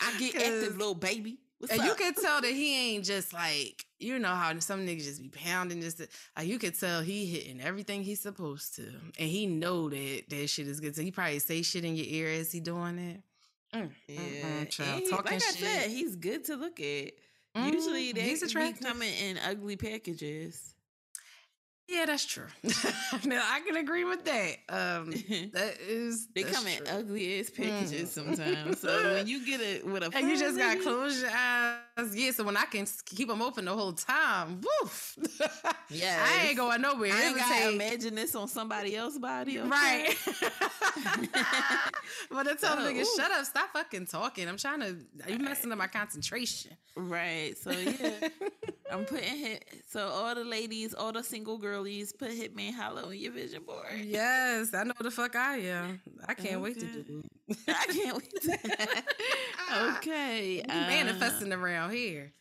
I 0.00 0.18
get 0.18 0.36
active, 0.36 0.78
little 0.78 0.94
baby. 0.94 1.38
What's 1.62 1.70
and 1.74 1.80
up? 1.80 1.86
you 1.86 1.94
can 1.94 2.12
tell 2.14 2.40
that 2.40 2.50
he 2.50 2.94
ain't 2.96 3.04
just 3.04 3.32
like 3.32 3.86
you 4.00 4.18
know 4.18 4.34
how 4.34 4.58
some 4.58 4.84
niggas 4.84 5.04
just 5.04 5.22
be 5.22 5.28
pounding 5.28 5.80
just 5.80 5.98
to, 5.98 6.08
like 6.36 6.48
you 6.48 6.58
could 6.58 6.76
tell 6.76 7.02
he 7.02 7.24
hitting 7.24 7.60
everything 7.60 8.02
he's 8.02 8.18
supposed 8.18 8.74
to, 8.76 8.82
and 9.16 9.28
he 9.30 9.46
know 9.46 9.88
that 9.88 10.24
that 10.28 10.50
shit 10.50 10.66
is 10.66 10.80
good. 10.80 10.96
So 10.96 11.02
he 11.02 11.12
probably 11.12 11.38
say 11.38 11.62
shit 11.62 11.84
in 11.84 11.94
your 11.94 12.06
ear 12.08 12.28
as 12.40 12.50
he 12.50 12.58
doing 12.58 12.98
it. 12.98 13.22
Mm, 13.72 13.90
Yeah, 14.08 14.16
mm, 14.18 14.60
mm, 14.62 14.70
child, 14.70 15.02
he- 15.02 15.08
talking 15.10 15.32
like 15.34 15.42
I 15.42 15.50
said, 15.52 15.90
he's 15.90 16.16
good 16.16 16.44
to 16.46 16.56
look 16.56 16.80
at. 16.80 17.12
Mm, 17.56 17.72
Usually 17.72 18.12
they 18.12 18.22
he's 18.22 18.52
be 18.52 18.72
coming 18.72 19.12
in 19.14 19.38
ugly 19.38 19.76
packages. 19.76 20.74
Yeah, 21.88 22.06
that's 22.06 22.24
true. 22.24 22.46
now 23.24 23.42
I 23.44 23.60
can 23.66 23.76
agree 23.76 24.04
with 24.04 24.24
that. 24.24 24.52
Um, 24.70 25.10
that 25.52 25.74
is 25.86 26.28
they 26.34 26.42
come 26.44 26.66
in 26.66 26.86
ugly 26.88 27.40
ass 27.40 27.50
packages 27.50 28.16
Mm. 28.16 28.36
sometimes. 28.36 28.80
So 28.80 28.88
when 29.14 29.26
you 29.26 29.44
get 29.44 29.60
it 29.60 29.84
with 29.86 30.02
a 30.02 30.10
And 30.16 30.28
you 30.28 30.38
just 30.38 30.56
gotta 30.56 30.80
close 30.80 31.20
your 31.20 31.30
eyes. 31.30 31.78
Yeah, 32.14 32.30
so 32.30 32.44
when 32.44 32.56
I 32.56 32.64
can 32.64 32.86
keep 33.04 33.28
them 33.28 33.42
open 33.42 33.66
the 33.66 33.72
whole 33.74 33.92
time, 33.92 34.62
woof. 34.80 35.18
Yeah, 35.90 36.24
I 36.26 36.46
ain't 36.48 36.56
going 36.56 36.80
nowhere. 36.80 37.12
I 37.12 37.22
ain't 37.24 37.36
gotta 37.36 37.52
take- 37.54 37.74
imagine 37.74 38.14
this 38.14 38.34
on 38.34 38.48
somebody 38.48 38.96
else's 38.96 39.18
body. 39.18 39.58
okay? 39.60 39.68
Right. 39.68 40.16
but 42.30 42.46
I 42.48 42.54
tell 42.54 42.76
So, 42.76 42.78
nigga, 42.78 43.04
shut 43.16 43.30
up, 43.30 43.44
stop 43.44 43.72
fucking 43.72 44.06
talking. 44.06 44.48
I'm 44.48 44.56
trying 44.56 44.80
to 44.80 44.96
you 45.28 45.38
messing 45.38 45.70
up 45.72 45.78
my 45.78 45.86
concentration. 45.88 46.76
Right. 46.96 47.54
So 47.58 47.70
yeah, 47.72 48.28
I'm 48.92 49.04
putting 49.06 49.36
hit. 49.36 49.64
So 49.88 50.06
all 50.06 50.34
the 50.34 50.44
ladies, 50.44 50.92
all 50.92 51.12
the 51.12 51.22
single 51.22 51.56
girlies, 51.56 52.12
put 52.12 52.30
Hitman 52.30 52.74
Holla 52.74 53.04
on 53.06 53.16
your 53.16 53.32
vision 53.32 53.62
board. 53.62 53.86
yes, 54.04 54.74
I 54.74 54.84
know 54.84 54.92
the 55.00 55.10
fuck 55.10 55.34
I 55.34 55.56
am. 55.58 56.00
I 56.28 56.34
can't 56.34 56.60
wait 56.60 56.78
to 56.80 56.86
do 56.86 57.22
it. 57.48 57.58
I 57.68 57.86
can't 57.86 58.16
wait. 58.16 58.42
To... 58.42 59.96
okay. 59.96 60.56
You 60.56 60.62
manifesting 60.68 61.52
around 61.52 61.92
here. 61.92 62.32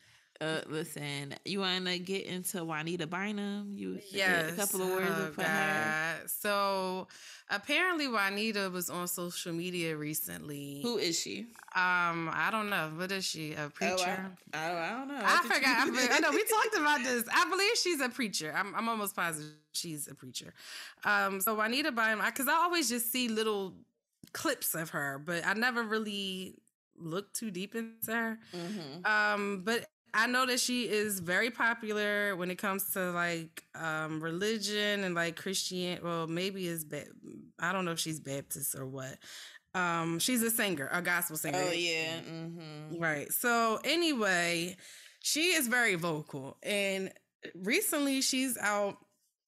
Uh, 0.41 0.61
listen, 0.67 1.35
you 1.45 1.59
want 1.59 1.85
to 1.85 1.99
get 1.99 2.25
into 2.25 2.65
Juanita 2.65 3.05
Bynum? 3.05 3.73
You 3.75 3.99
Yes. 4.11 4.53
a 4.53 4.55
couple 4.55 4.81
of 4.81 4.89
words 4.89 5.11
oh, 5.11 5.31
for 5.33 5.43
her. 5.43 6.19
So 6.25 7.07
apparently 7.51 8.07
Juanita 8.07 8.69
was 8.71 8.89
on 8.89 9.07
social 9.07 9.53
media 9.53 9.95
recently. 9.95 10.79
Who 10.81 10.97
is 10.97 11.19
she? 11.19 11.41
Um, 11.75 12.29
I 12.33 12.49
don't 12.51 12.69
know. 12.69 12.91
What 12.95 13.11
is 13.11 13.23
she? 13.25 13.53
A 13.53 13.69
preacher? 13.69 14.31
Oh, 14.53 14.57
I, 14.57 14.69
I, 14.71 14.87
I 14.87 14.89
don't 14.97 15.07
know. 15.07 15.19
I 15.21 15.41
forgot. 15.43 15.77
I, 15.77 15.85
you- 15.85 15.93
forgot- 15.93 16.15
I 16.17 16.19
know 16.19 16.31
we 16.31 16.43
talked 16.43 16.75
about 16.77 16.99
this. 17.03 17.23
I 17.33 17.49
believe 17.49 17.75
she's 17.77 18.01
a 18.01 18.09
preacher. 18.09 18.53
I'm, 18.55 18.73
I'm 18.75 18.89
almost 18.89 19.15
positive 19.15 19.51
she's 19.73 20.07
a 20.07 20.15
preacher. 20.15 20.53
Um, 21.05 21.39
so 21.41 21.53
Juanita 21.55 21.91
Bynum, 21.91 22.21
because 22.25 22.47
I 22.47 22.53
always 22.53 22.89
just 22.89 23.11
see 23.11 23.27
little 23.27 23.73
clips 24.33 24.73
of 24.75 24.89
her, 24.89 25.21
but 25.23 25.45
I 25.45 25.53
never 25.53 25.83
really 25.83 26.55
looked 26.97 27.35
too 27.35 27.51
deep 27.51 27.73
into 27.75 28.11
her. 28.13 28.39
Mhm. 28.53 29.05
Um, 29.07 29.61
but 29.63 29.85
I 30.13 30.27
know 30.27 30.45
that 30.45 30.59
she 30.59 30.83
is 30.89 31.19
very 31.19 31.49
popular 31.49 32.35
when 32.35 32.51
it 32.51 32.57
comes 32.57 32.91
to 32.93 33.11
like 33.11 33.63
um 33.75 34.21
religion 34.21 35.03
and 35.03 35.15
like 35.15 35.35
Christian. 35.35 35.99
Well, 36.03 36.27
maybe 36.27 36.67
is 36.67 36.83
ba- 36.83 37.05
I 37.59 37.71
don't 37.71 37.85
know 37.85 37.91
if 37.91 37.99
she's 37.99 38.19
Baptist 38.19 38.75
or 38.75 38.85
what. 38.85 39.17
Um, 39.73 40.19
she's 40.19 40.43
a 40.43 40.51
singer, 40.51 40.89
a 40.91 41.01
gospel 41.01 41.37
singer. 41.37 41.63
Oh 41.65 41.71
yeah. 41.71 42.19
Mm-hmm. 42.29 42.99
Right. 43.01 43.31
So 43.31 43.79
anyway, 43.85 44.75
she 45.21 45.53
is 45.53 45.67
very 45.67 45.95
vocal, 45.95 46.57
and 46.61 47.11
recently 47.55 48.21
she's 48.21 48.57
out 48.57 48.97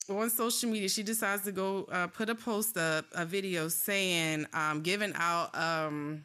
on 0.10 0.30
social 0.30 0.70
media. 0.70 0.88
She 0.88 1.04
decides 1.04 1.44
to 1.44 1.52
go 1.52 1.86
uh, 1.92 2.08
put 2.08 2.30
a 2.30 2.36
post 2.36 2.78
up, 2.78 3.06
a 3.14 3.26
video 3.26 3.68
saying, 3.68 4.46
um, 4.54 4.82
giving 4.82 5.14
out 5.16 5.50
um 5.58 6.24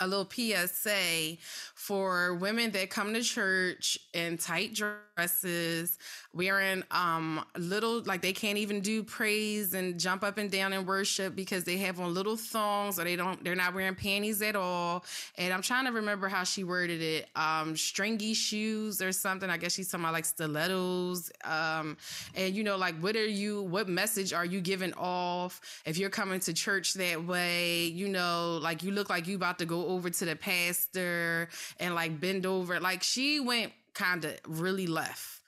a 0.00 0.06
little 0.06 0.28
PSA 0.28 1.36
for 1.82 2.34
women 2.34 2.70
that 2.70 2.90
come 2.90 3.12
to 3.12 3.20
church 3.22 3.98
in 4.14 4.38
tight 4.38 4.72
dresses, 4.72 5.98
wearing 6.32 6.84
um 6.92 7.44
little 7.58 8.02
like 8.02 8.22
they 8.22 8.32
can't 8.32 8.56
even 8.56 8.80
do 8.80 9.02
praise 9.02 9.74
and 9.74 9.98
jump 9.98 10.22
up 10.22 10.38
and 10.38 10.48
down 10.48 10.72
and 10.72 10.86
worship 10.86 11.34
because 11.34 11.64
they 11.64 11.76
have 11.78 11.98
on 11.98 12.14
little 12.14 12.36
thongs 12.36 13.00
or 13.00 13.04
they 13.04 13.16
don't 13.16 13.42
they're 13.42 13.56
not 13.56 13.74
wearing 13.74 13.96
panties 13.96 14.40
at 14.42 14.54
all. 14.54 15.04
And 15.36 15.52
I'm 15.52 15.60
trying 15.60 15.86
to 15.86 15.90
remember 15.90 16.28
how 16.28 16.44
she 16.44 16.62
worded 16.62 17.02
it. 17.02 17.28
Um 17.34 17.76
stringy 17.76 18.32
shoes 18.32 19.02
or 19.02 19.10
something. 19.10 19.50
I 19.50 19.56
guess 19.56 19.74
she's 19.74 19.90
talking 19.90 20.04
about 20.04 20.12
like 20.12 20.24
stilettos. 20.24 21.32
Um 21.44 21.96
and 22.36 22.54
you 22.54 22.62
know 22.62 22.76
like 22.76 22.94
what 23.00 23.16
are 23.16 23.26
you 23.26 23.62
what 23.62 23.88
message 23.88 24.32
are 24.32 24.44
you 24.44 24.60
giving 24.60 24.94
off 24.94 25.82
if 25.84 25.98
you're 25.98 26.10
coming 26.10 26.38
to 26.40 26.52
church 26.52 26.94
that 26.94 27.26
way? 27.26 27.86
You 27.86 28.06
know, 28.06 28.60
like 28.62 28.84
you 28.84 28.92
look 28.92 29.10
like 29.10 29.26
you 29.26 29.34
about 29.34 29.58
to 29.58 29.66
go 29.66 29.88
over 29.88 30.10
to 30.10 30.24
the 30.24 30.36
pastor 30.36 31.48
and 31.78 31.94
like 31.94 32.20
bend 32.20 32.46
over. 32.46 32.80
Like 32.80 33.02
she 33.02 33.40
went 33.40 33.72
kind 33.94 34.24
of 34.24 34.38
really 34.46 34.86
left. 34.86 35.40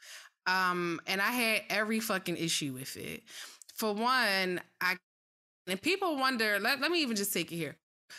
Um, 0.46 1.00
and 1.06 1.20
I 1.20 1.30
had 1.30 1.62
every 1.70 2.00
fucking 2.00 2.36
issue 2.36 2.72
with 2.72 2.96
it. 2.96 3.22
For 3.74 3.94
one, 3.94 4.60
I 4.80 4.96
and 5.66 5.80
people 5.80 6.16
wonder, 6.16 6.58
let, 6.60 6.80
let 6.80 6.90
me 6.90 7.00
even 7.02 7.16
just 7.16 7.32
take 7.32 7.50
it 7.50 7.56
here. 7.56 7.76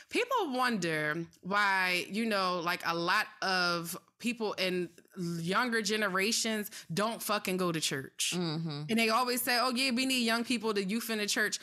People 0.09 0.51
wonder 0.51 1.25
why, 1.41 2.05
you 2.09 2.25
know, 2.25 2.59
like 2.63 2.81
a 2.85 2.95
lot 2.95 3.27
of 3.41 3.95
people 4.19 4.53
in 4.53 4.89
younger 5.15 5.81
generations 5.81 6.71
don't 6.93 7.21
fucking 7.21 7.57
go 7.57 7.71
to 7.71 7.79
church. 7.79 8.33
Mm-hmm. 8.35 8.83
And 8.89 8.99
they 8.99 9.09
always 9.09 9.41
say, 9.41 9.57
oh, 9.61 9.71
yeah, 9.73 9.91
we 9.91 10.05
need 10.05 10.25
young 10.25 10.43
people 10.43 10.73
to 10.73 10.83
youth 10.83 11.09
in 11.09 11.19
the 11.19 11.27
church. 11.27 11.59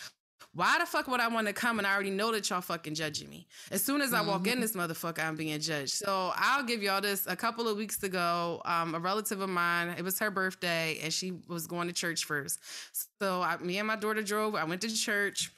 Why 0.55 0.78
the 0.78 0.86
fuck 0.86 1.09
would 1.09 1.20
I 1.20 1.28
want 1.28 1.47
to 1.47 1.53
come 1.53 1.78
and 1.78 1.86
I 1.86 1.93
already 1.95 2.11
know 2.11 2.32
that 2.32 2.49
y'all 2.51 2.61
fucking 2.61 2.95
judging 2.95 3.28
me? 3.28 3.47
As 3.70 3.82
soon 3.82 4.01
as 4.01 4.12
I 4.12 4.20
walk 4.22 4.47
in 4.47 4.59
Mhm. 4.59 4.61
this 4.61 4.72
motherfucker, 4.72 5.24
I'm 5.24 5.36
being 5.36 5.61
judged. 5.61 5.93
So 5.95 6.32
I'll 6.36 6.62
give 6.64 6.82
y'all 6.82 7.01
this. 7.01 7.26
A 7.26 7.36
couple 7.36 7.68
of 7.68 7.76
weeks 7.76 8.03
ago, 8.03 8.61
um, 8.64 8.95
a 8.95 8.99
relative 8.99 9.40
of 9.40 9.49
mine, 9.49 9.95
it 9.97 10.03
was 10.03 10.18
her 10.18 10.30
birthday, 10.30 10.99
and 11.03 11.12
she 11.12 11.32
was 11.49 11.66
going 11.66 11.88
to 11.88 11.95
church 11.95 12.24
first. 12.24 12.59
So 13.20 13.43
I, 13.43 13.57
me 13.59 13.78
and 13.78 13.86
my 13.88 13.97
daughter 13.97 14.22
drove. 14.22 14.55
I 14.55 14.64
went 14.64 14.82
to 14.82 14.95
church. 14.95 15.51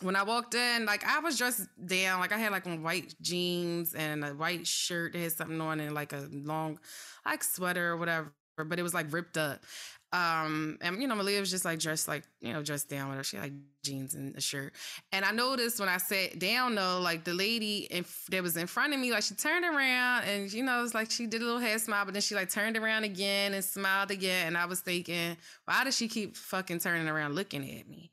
When 0.00 0.14
I 0.14 0.22
walked 0.22 0.54
in, 0.54 0.86
like 0.86 1.04
I 1.04 1.18
was 1.18 1.36
dressed 1.36 1.66
down, 1.84 2.20
like 2.20 2.30
I 2.32 2.38
had 2.38 2.52
like 2.52 2.66
on 2.68 2.84
white 2.84 3.16
jeans 3.20 3.94
and 3.94 4.24
a 4.24 4.28
white 4.28 4.64
shirt 4.64 5.12
that 5.12 5.18
had 5.18 5.32
something 5.32 5.60
on 5.60 5.80
and 5.80 5.92
like 5.92 6.12
a 6.12 6.28
long, 6.30 6.78
like 7.26 7.42
sweater 7.42 7.90
or 7.90 7.96
whatever, 7.96 8.32
but 8.56 8.78
it 8.78 8.82
was 8.84 8.94
like 8.94 9.12
ripped 9.12 9.36
up. 9.36 9.64
Um, 10.12 10.78
and 10.80 11.02
you 11.02 11.06
know, 11.06 11.14
Malia 11.14 11.40
was 11.40 11.50
just 11.50 11.64
like 11.64 11.78
dressed 11.78 12.08
like, 12.08 12.24
you 12.40 12.52
know, 12.52 12.62
dressed 12.62 12.88
down 12.88 13.08
with 13.08 13.18
her. 13.18 13.24
She 13.24 13.38
like 13.38 13.52
jeans 13.82 14.14
and 14.14 14.34
a 14.36 14.40
shirt. 14.40 14.72
And 15.12 15.24
I 15.24 15.32
noticed 15.32 15.80
when 15.80 15.88
I 15.88 15.98
sat 15.98 16.38
down 16.38 16.74
though, 16.74 17.00
like 17.00 17.24
the 17.24 17.34
lady 17.34 17.88
in, 17.90 18.04
that 18.30 18.42
was 18.42 18.56
in 18.56 18.66
front 18.66 18.94
of 18.94 19.00
me, 19.00 19.10
like 19.10 19.22
she 19.22 19.34
turned 19.34 19.64
around 19.64 20.24
and 20.24 20.50
you 20.50 20.62
know, 20.62 20.82
it's 20.82 20.94
like 20.94 21.10
she 21.10 21.26
did 21.26 21.42
a 21.42 21.44
little 21.44 21.60
head 21.60 21.80
smile, 21.80 22.04
but 22.06 22.14
then 22.14 22.22
she 22.22 22.34
like 22.34 22.50
turned 22.50 22.76
around 22.76 23.04
again 23.04 23.52
and 23.52 23.62
smiled 23.62 24.10
again. 24.10 24.46
And 24.46 24.56
I 24.56 24.64
was 24.64 24.80
thinking, 24.80 25.36
why 25.66 25.84
does 25.84 25.96
she 25.96 26.08
keep 26.08 26.36
fucking 26.36 26.78
turning 26.78 27.08
around 27.08 27.34
looking 27.34 27.62
at 27.62 27.86
me? 27.86 28.10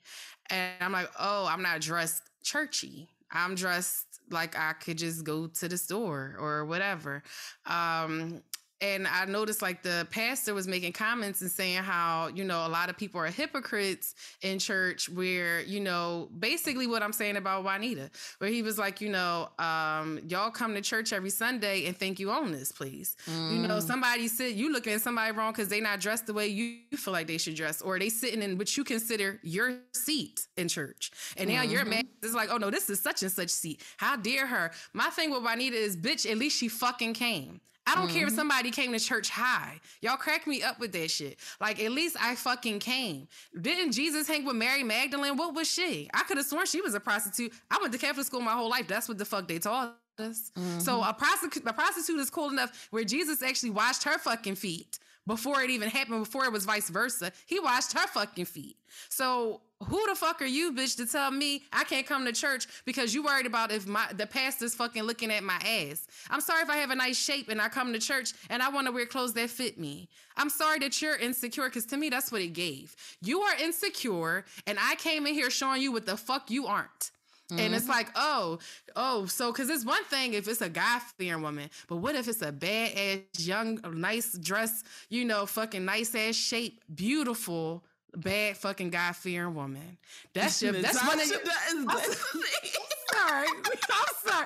And 0.50 0.74
I'm 0.82 0.91
like, 0.91 1.10
oh, 1.18 1.48
I'm 1.50 1.62
not 1.62 1.80
dressed 1.80 2.24
churchy. 2.43 3.08
I'm 3.32 3.56
dressed 3.56 4.06
like 4.32 4.58
I 4.58 4.74
could 4.74 4.98
just 4.98 5.24
go 5.24 5.48
to 5.48 5.68
the 5.68 5.78
store 5.78 6.36
or 6.39 6.66
whatever. 6.66 7.24
Um, 7.66 8.41
and 8.82 9.08
I 9.08 9.26
noticed 9.26 9.62
like 9.62 9.84
the 9.84 10.08
pastor 10.12 10.54
was 10.54 10.68
making 10.68 10.94
comments 10.94 11.42
and 11.42 11.50
saying 11.50 11.84
how, 11.84 12.28
you 12.34 12.44
know, 12.44 12.66
a 12.66 12.70
lot 12.70 12.90
of 12.90 12.98
people 12.98 13.22
are 13.22 13.28
hypocrites 13.28 14.16
in 14.42 14.60
church 14.60 15.08
where, 15.10 15.62
you 15.62 15.80
know, 15.80 16.30
basically 16.40 16.86
what 16.86 17.02
I'm 17.02 17.14
saying 17.14 17.38
about 17.38 17.64
Juanita, 17.64 18.12
where 18.40 18.50
he 18.50 18.62
was 18.62 18.78
like, 18.78 19.00
you 19.02 19.10
know, 19.10 19.50
um, 19.60 20.20
y'all 20.28 20.52
come 20.52 20.74
to 20.76 20.82
church 20.82 21.14
every 21.14 21.30
Sunday 21.30 21.86
and 21.86 21.96
think 21.96 22.20
you 22.20 22.32
own 22.32 22.52
this 22.52 22.72
place. 22.72 23.16
You 23.28 23.60
know, 23.60 23.78
Mm. 23.78 23.82
somebody 23.88 24.28
sit, 24.28 24.56
you 24.56 24.72
looking 24.72 24.94
at 24.94 25.02
somebody 25.02 25.32
wrong 25.32 25.52
because 25.54 25.70
they 25.70 25.80
not 25.80 26.00
dressed 26.00 26.26
the 26.26 26.34
way 26.34 26.48
you 26.48 26.80
feel 26.98 27.14
like 27.14 27.28
they 27.28 27.38
should 27.38 27.56
dress, 27.56 27.82
or 27.82 27.98
they 27.98 28.10
sitting 28.10 28.42
in 28.42 28.58
what 28.58 28.76
you 28.76 28.84
consider 28.84 29.40
your 29.44 29.78
seat 29.94 30.48
in 30.58 30.68
church. 30.68 31.12
And 31.38 31.50
now 31.50 31.62
you're 31.62 31.86
Mhm. 31.86 31.90
mad. 31.90 32.06
It's 32.22 32.34
like, 32.34 32.50
oh 32.52 32.58
no, 32.58 32.70
this 32.70 32.90
is 32.90 33.00
such 33.00 33.24
and 33.24 33.32
such 33.32 33.50
seat. 33.52 33.82
How 33.98 34.16
dare 34.16 34.48
her? 34.48 34.72
My 34.94 35.10
thing 35.10 35.30
with 35.32 35.44
Juanita 35.44 35.78
is, 35.78 35.96
bitch, 35.96 36.30
at 36.30 36.38
least 36.38 36.58
she 36.58 36.68
fucking 36.68 37.14
came. 37.14 37.62
I 37.88 37.96
don't 37.96 38.10
care 38.10 38.26
if 38.28 38.34
Mhm. 38.34 38.36
somebody 38.36 38.72
came 38.72 38.92
to 38.94 39.00
church 39.00 39.30
high. 39.30 39.80
Y'all 40.02 40.18
crack 40.18 40.48
me 40.48 40.64
up 40.64 40.80
with 40.80 40.92
that 40.94 41.12
shit. 41.12 41.40
Like, 41.62 41.80
at 41.80 41.92
least 41.92 42.18
I 42.20 42.36
fucking 42.36 42.80
came. 42.80 43.28
Didn't 43.60 43.92
Jesus 43.92 44.28
hang 44.28 44.44
with 44.44 44.56
Mary 44.56 44.84
Magdalene? 44.84 45.38
What 45.38 45.54
was 45.54 45.70
she? 45.70 46.10
I 46.14 46.24
could 46.24 46.38
have 46.38 46.46
sworn 46.46 46.66
she 46.66 46.82
was 46.82 46.94
a 46.96 47.00
prostitute. 47.00 47.54
I 47.70 47.78
went 47.80 47.94
to 47.94 48.00
Catholic 48.00 48.26
school 48.26 48.42
my 48.42 48.54
whole 48.54 48.70
life. 48.70 48.88
That's 48.88 49.08
what 49.08 49.18
the 49.18 49.26
fuck 49.26 49.48
they 49.48 49.60
taught 49.60 49.98
us. 50.18 50.52
So 50.80 51.04
a 51.04 51.14
prostitute, 51.14 51.64
a 51.68 51.74
prostitute 51.74 52.20
is 52.20 52.30
cool 52.30 52.50
enough 52.50 52.88
where 52.90 53.04
Jesus 53.04 53.42
actually 53.44 53.72
washed 53.72 54.04
her 54.04 54.18
fucking 54.18 54.56
feet 54.56 54.98
before 55.28 55.62
it 55.62 55.70
even 55.70 55.90
happened. 55.90 56.24
Before 56.24 56.46
it 56.46 56.52
was 56.52 56.66
vice 56.66 56.90
versa, 56.90 57.32
he 57.46 57.60
washed 57.60 57.94
her 57.94 58.08
fucking 58.08 58.46
feet. 58.46 58.78
So 59.10 59.62
who 59.84 60.02
the 60.08 60.16
fuck 60.16 60.42
are 60.42 60.46
you, 60.46 60.72
bitch, 60.72 60.96
to 60.98 61.06
tell 61.06 61.32
me 61.32 61.64
I 61.74 61.84
can't 61.84 62.08
come 62.08 62.26
to 62.26 62.32
church 62.32 62.68
because 62.86 63.14
you 63.14 63.24
worried 63.24 63.46
about 63.46 63.72
if 63.72 63.86
my 63.86 64.08
the 64.14 64.26
pastor's 64.26 64.74
fucking 64.74 65.04
looking 65.04 65.32
at 65.32 65.44
my 65.44 65.56
ass? 65.56 66.08
I'm 66.30 66.42
sorry 66.42 66.64
if 66.64 66.70
I 66.70 66.78
have 66.78 66.92
a 66.92 66.96
nice 66.96 67.18
shape 67.18 67.50
and 67.50 67.62
I 67.62 67.68
come 67.68 67.92
to 67.94 68.00
church 68.00 68.34
and 68.50 68.64
I 68.64 68.70
want 68.70 68.88
to 68.88 68.94
wear 68.94 69.06
clothes 69.06 69.34
that 69.34 69.50
fit 69.50 69.78
me. 69.78 70.08
I'm 70.38 70.50
sorry 70.50 70.80
that 70.80 71.02
you're 71.02 71.18
insecure 71.18 71.66
because 71.66 71.86
to 71.88 71.98
me 71.98 72.10
that's 72.10 72.32
what 72.32 72.42
it 72.42 72.54
gave. 72.54 72.96
You 73.22 73.42
are 73.42 73.56
insecure, 73.62 74.46
and 74.66 74.78
I 74.82 74.96
came 74.96 75.28
in 75.28 75.34
here 75.34 75.50
showing 75.50 75.82
you 75.82 75.92
what 75.92 76.06
the 76.06 76.18
fuck 76.18 76.50
you 76.50 76.68
aren't. 76.68 77.12
And 77.52 77.76
it's 77.76 77.84
mm-hmm. 77.84 77.92
like, 77.92 78.08
oh, 78.16 78.58
oh, 78.96 79.28
so 79.28 79.52
because 79.52 79.70
it's 79.70 79.86
one 79.86 80.04
thing 80.06 80.34
if 80.34 80.48
it's 80.48 80.62
a 80.62 80.70
guy 80.70 81.00
fearing 81.20 81.44
woman, 81.44 81.70
but 81.88 81.98
what 81.98 82.16
if 82.16 82.28
it's 82.28 82.42
a 82.42 82.52
bad 82.52 82.98
ass, 82.98 83.46
young, 83.46 83.80
nice 83.94 84.36
dress, 84.36 84.84
you 85.10 85.26
know, 85.26 85.46
fucking 85.46 85.86
nice 85.86 86.16
ass 86.16 86.34
shape, 86.34 86.82
beautiful, 86.96 87.84
bad 88.18 88.57
fucking 88.57 88.89
guy 88.89 89.11
fearing 89.11 89.55
woman? 89.55 89.97
That's 90.34 90.61
your, 90.61 90.74
that's 90.74 91.05
one 91.05 91.20
of 91.20 91.28
your. 91.28 91.39
Sorry, 93.13 93.47
I'm 93.47 94.16
sorry. 94.26 94.45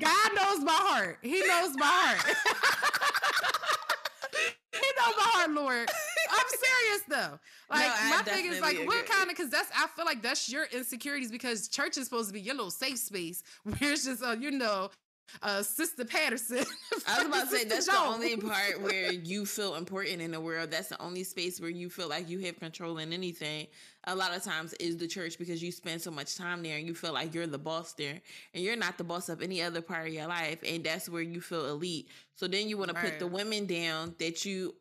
God 0.00 0.30
knows 0.34 0.64
my 0.64 0.72
heart. 0.72 1.18
He 1.22 1.40
knows 1.40 1.74
my 1.76 1.86
heart. 1.86 2.24
he 4.72 4.86
knows 4.96 5.14
my 5.16 5.24
heart, 5.24 5.50
Lord. 5.50 5.88
I'm 6.30 6.46
serious 6.48 7.02
though. 7.08 7.38
Like 7.70 7.90
I 7.92 8.10
my 8.10 8.22
thing 8.22 8.46
is 8.46 8.60
like, 8.60 8.72
definitely 8.72 8.86
what 8.86 8.96
agree. 8.96 9.08
kind 9.08 9.30
of? 9.30 9.36
Because 9.36 9.50
that's 9.50 9.70
I 9.76 9.86
feel 9.88 10.04
like 10.04 10.22
that's 10.22 10.50
your 10.50 10.64
insecurities 10.72 11.30
because 11.30 11.68
church 11.68 11.96
is 11.96 12.04
supposed 12.04 12.28
to 12.28 12.34
be 12.34 12.40
your 12.40 12.54
little 12.54 12.70
safe 12.70 12.98
space 12.98 13.42
where 13.62 13.92
it's 13.92 14.04
just 14.04 14.22
uh, 14.22 14.36
you 14.38 14.50
know, 14.50 14.90
uh, 15.42 15.62
Sister 15.62 16.04
Patterson. 16.04 16.64
I 17.06 17.18
was 17.18 17.26
about 17.26 17.50
to 17.50 17.56
say 17.56 17.64
that's 17.68 17.86
the 17.86 17.98
only 17.98 18.36
part 18.36 18.80
where 18.80 19.12
you 19.24 19.46
feel 19.46 19.74
important 19.74 20.20
in 20.20 20.30
the 20.30 20.40
world. 20.40 20.70
That's 20.70 20.88
the 20.88 21.00
only 21.02 21.24
space 21.24 21.60
where 21.60 21.70
you 21.70 21.90
feel 21.90 22.08
like 22.08 22.28
you 22.28 22.40
have 22.40 22.58
control 22.58 22.98
in 22.98 23.12
anything. 23.12 23.66
A 24.04 24.14
lot 24.14 24.36
of 24.36 24.42
times 24.42 24.74
is 24.74 24.96
the 24.96 25.06
church 25.06 25.38
because 25.38 25.62
you 25.62 25.72
spend 25.72 26.00
so 26.02 26.10
much 26.10 26.36
time 26.36 26.62
there 26.62 26.76
and 26.76 26.86
you 26.86 26.94
feel 26.94 27.12
like 27.12 27.34
you're 27.34 27.46
the 27.46 27.58
boss 27.58 27.94
there, 27.94 28.20
and 28.52 28.62
you're 28.62 28.76
not 28.76 28.98
the 28.98 29.04
boss 29.04 29.28
of 29.28 29.42
any 29.42 29.62
other 29.62 29.80
part 29.80 30.08
of 30.08 30.12
your 30.12 30.26
life, 30.26 30.58
and 30.66 30.84
that's 30.84 31.08
where 31.08 31.22
you 31.22 31.40
feel 31.40 31.66
elite. 31.66 32.08
So 32.34 32.46
then 32.46 32.68
you 32.68 32.76
want 32.76 32.90
to 32.90 32.94
put 32.96 33.18
the 33.18 33.26
women 33.26 33.66
down 33.66 34.14
that 34.18 34.44
you 34.44 34.74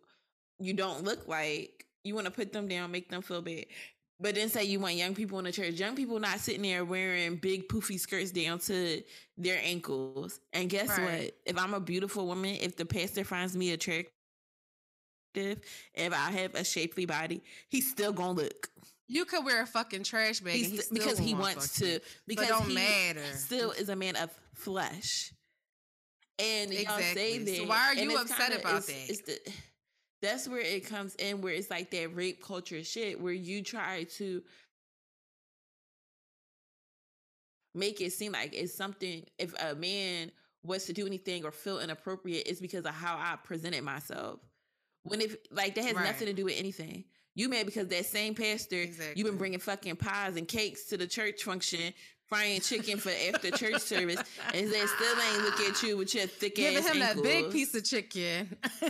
you 0.59 0.73
don't 0.73 1.03
look 1.03 1.27
like. 1.27 1.85
You 2.03 2.15
want 2.15 2.25
to 2.25 2.31
put 2.31 2.51
them 2.51 2.67
down, 2.67 2.91
make 2.91 3.09
them 3.09 3.21
feel 3.21 3.41
bad. 3.41 3.65
But 4.23 4.35
then 4.35 4.47
say 4.47 4.63
you 4.63 4.79
want 4.79 4.95
young 4.95 5.13
people 5.15 5.37
in 5.39 5.43
the 5.43 5.51
church. 5.51 5.73
Young 5.73 5.97
people 5.97 6.17
not 6.17 6.39
sitting 6.39 6.61
there 6.61 6.85
wearing 6.85 7.35
big 7.35 7.67
poofy 7.67 7.99
skirts 7.99 8.31
down 8.31 8.57
to 8.59 9.03
their 9.37 9.59
ankles. 9.61 10.39
And 10.53 10.69
guess 10.69 10.87
Right. 10.87 11.23
what? 11.25 11.37
If 11.45 11.57
I'm 11.57 11.73
a 11.73 11.81
beautiful 11.81 12.25
woman, 12.25 12.55
if 12.55 12.77
the 12.77 12.85
pastor 12.85 13.25
finds 13.25 13.53
me 13.57 13.71
attractive, 13.71 14.07
if 15.35 16.13
I 16.13 16.31
have 16.31 16.55
a 16.55 16.63
shapely 16.63 17.05
body, 17.05 17.43
he's 17.67 17.91
still 17.91 18.13
gonna 18.13 18.39
look. 18.43 18.69
You 19.09 19.25
could 19.25 19.43
wear 19.43 19.61
a 19.61 19.67
fucking 19.67 20.03
trash 20.03 20.39
bag 20.39 20.53
He's 20.55 20.87
he 20.87 20.93
because 20.93 21.17
he 21.17 21.33
wants 21.35 21.75
to. 21.79 21.99
Because 22.25 22.47
don't 22.47 22.69
he 22.69 22.75
matter. 22.75 23.25
Still 23.35 23.71
is 23.71 23.89
a 23.89 23.95
man 23.97 24.15
of 24.15 24.29
flesh. 24.53 25.33
And 26.39 26.71
y'all 26.73 26.97
say 26.97 27.39
that. 27.39 27.57
So 27.57 27.65
why 27.65 27.87
are 27.89 27.93
you 27.95 28.15
upset 28.17 28.37
kinda- 28.37 28.59
about 28.61 28.83
it's- 28.83 29.07
that? 29.07 29.13
It's 29.13 29.21
the, 29.23 29.51
that's 30.23 30.47
where 30.47 30.61
it 30.61 30.85
comes 30.85 31.15
in, 31.15 31.41
where 31.41 31.53
it's 31.53 31.69
like 31.69 31.91
that 31.91 32.15
rape 32.15 32.41
culture 32.41 32.83
shit, 32.83 33.19
where 33.19 33.33
you 33.33 33.61
try 33.61 34.05
to 34.15 34.41
make 37.75 37.99
it 37.99 38.13
seem 38.13 38.31
like 38.31 38.53
it's 38.53 38.73
something. 38.73 39.25
If 39.37 39.53
a 39.61 39.75
man 39.75 40.31
was 40.63 40.85
to 40.85 40.93
do 40.93 41.05
anything 41.05 41.43
or 41.43 41.51
feel 41.51 41.79
inappropriate, 41.79 42.47
it's 42.47 42.61
because 42.61 42.85
of 42.85 42.93
how 42.93 43.17
I 43.17 43.35
presented 43.43 43.83
myself. 43.83 44.39
When 45.03 45.19
if 45.19 45.35
like 45.51 45.75
that 45.75 45.83
has 45.83 45.95
Right. 45.95 46.05
nothing 46.05 46.27
to 46.27 46.33
do 46.33 46.45
with 46.45 46.57
anything. 46.57 47.03
You 47.35 47.49
mad 47.49 47.65
because 47.65 47.87
that 47.87 48.05
same 48.05 48.35
pastor 48.35 48.83
you've 48.83 49.25
been 49.27 49.37
bringing 49.37 49.59
fucking 49.59 49.97
pies 49.97 50.37
and 50.37 50.47
cakes 50.47 50.85
to 50.85 50.97
the 50.97 51.07
church 51.07 51.43
function 51.43 51.93
frying 52.33 52.61
chicken 52.61 52.97
for 52.97 53.11
after 53.33 53.51
church 53.51 53.81
service, 53.81 54.21
and 54.53 54.71
they 54.71 54.85
still 54.85 55.15
ain't 55.31 55.43
look 55.43 55.59
at 55.59 55.83
you 55.83 55.97
with 55.97 56.15
your 56.15 56.25
thick 56.27 56.55
Giving 56.55 56.77
ass 56.77 56.85
Giving 56.85 57.01
him 57.01 57.07
ankles. 57.07 57.25
that 57.25 57.31
big 57.31 57.51
piece 57.51 57.75
of 57.75 57.83
chicken. 57.83 58.57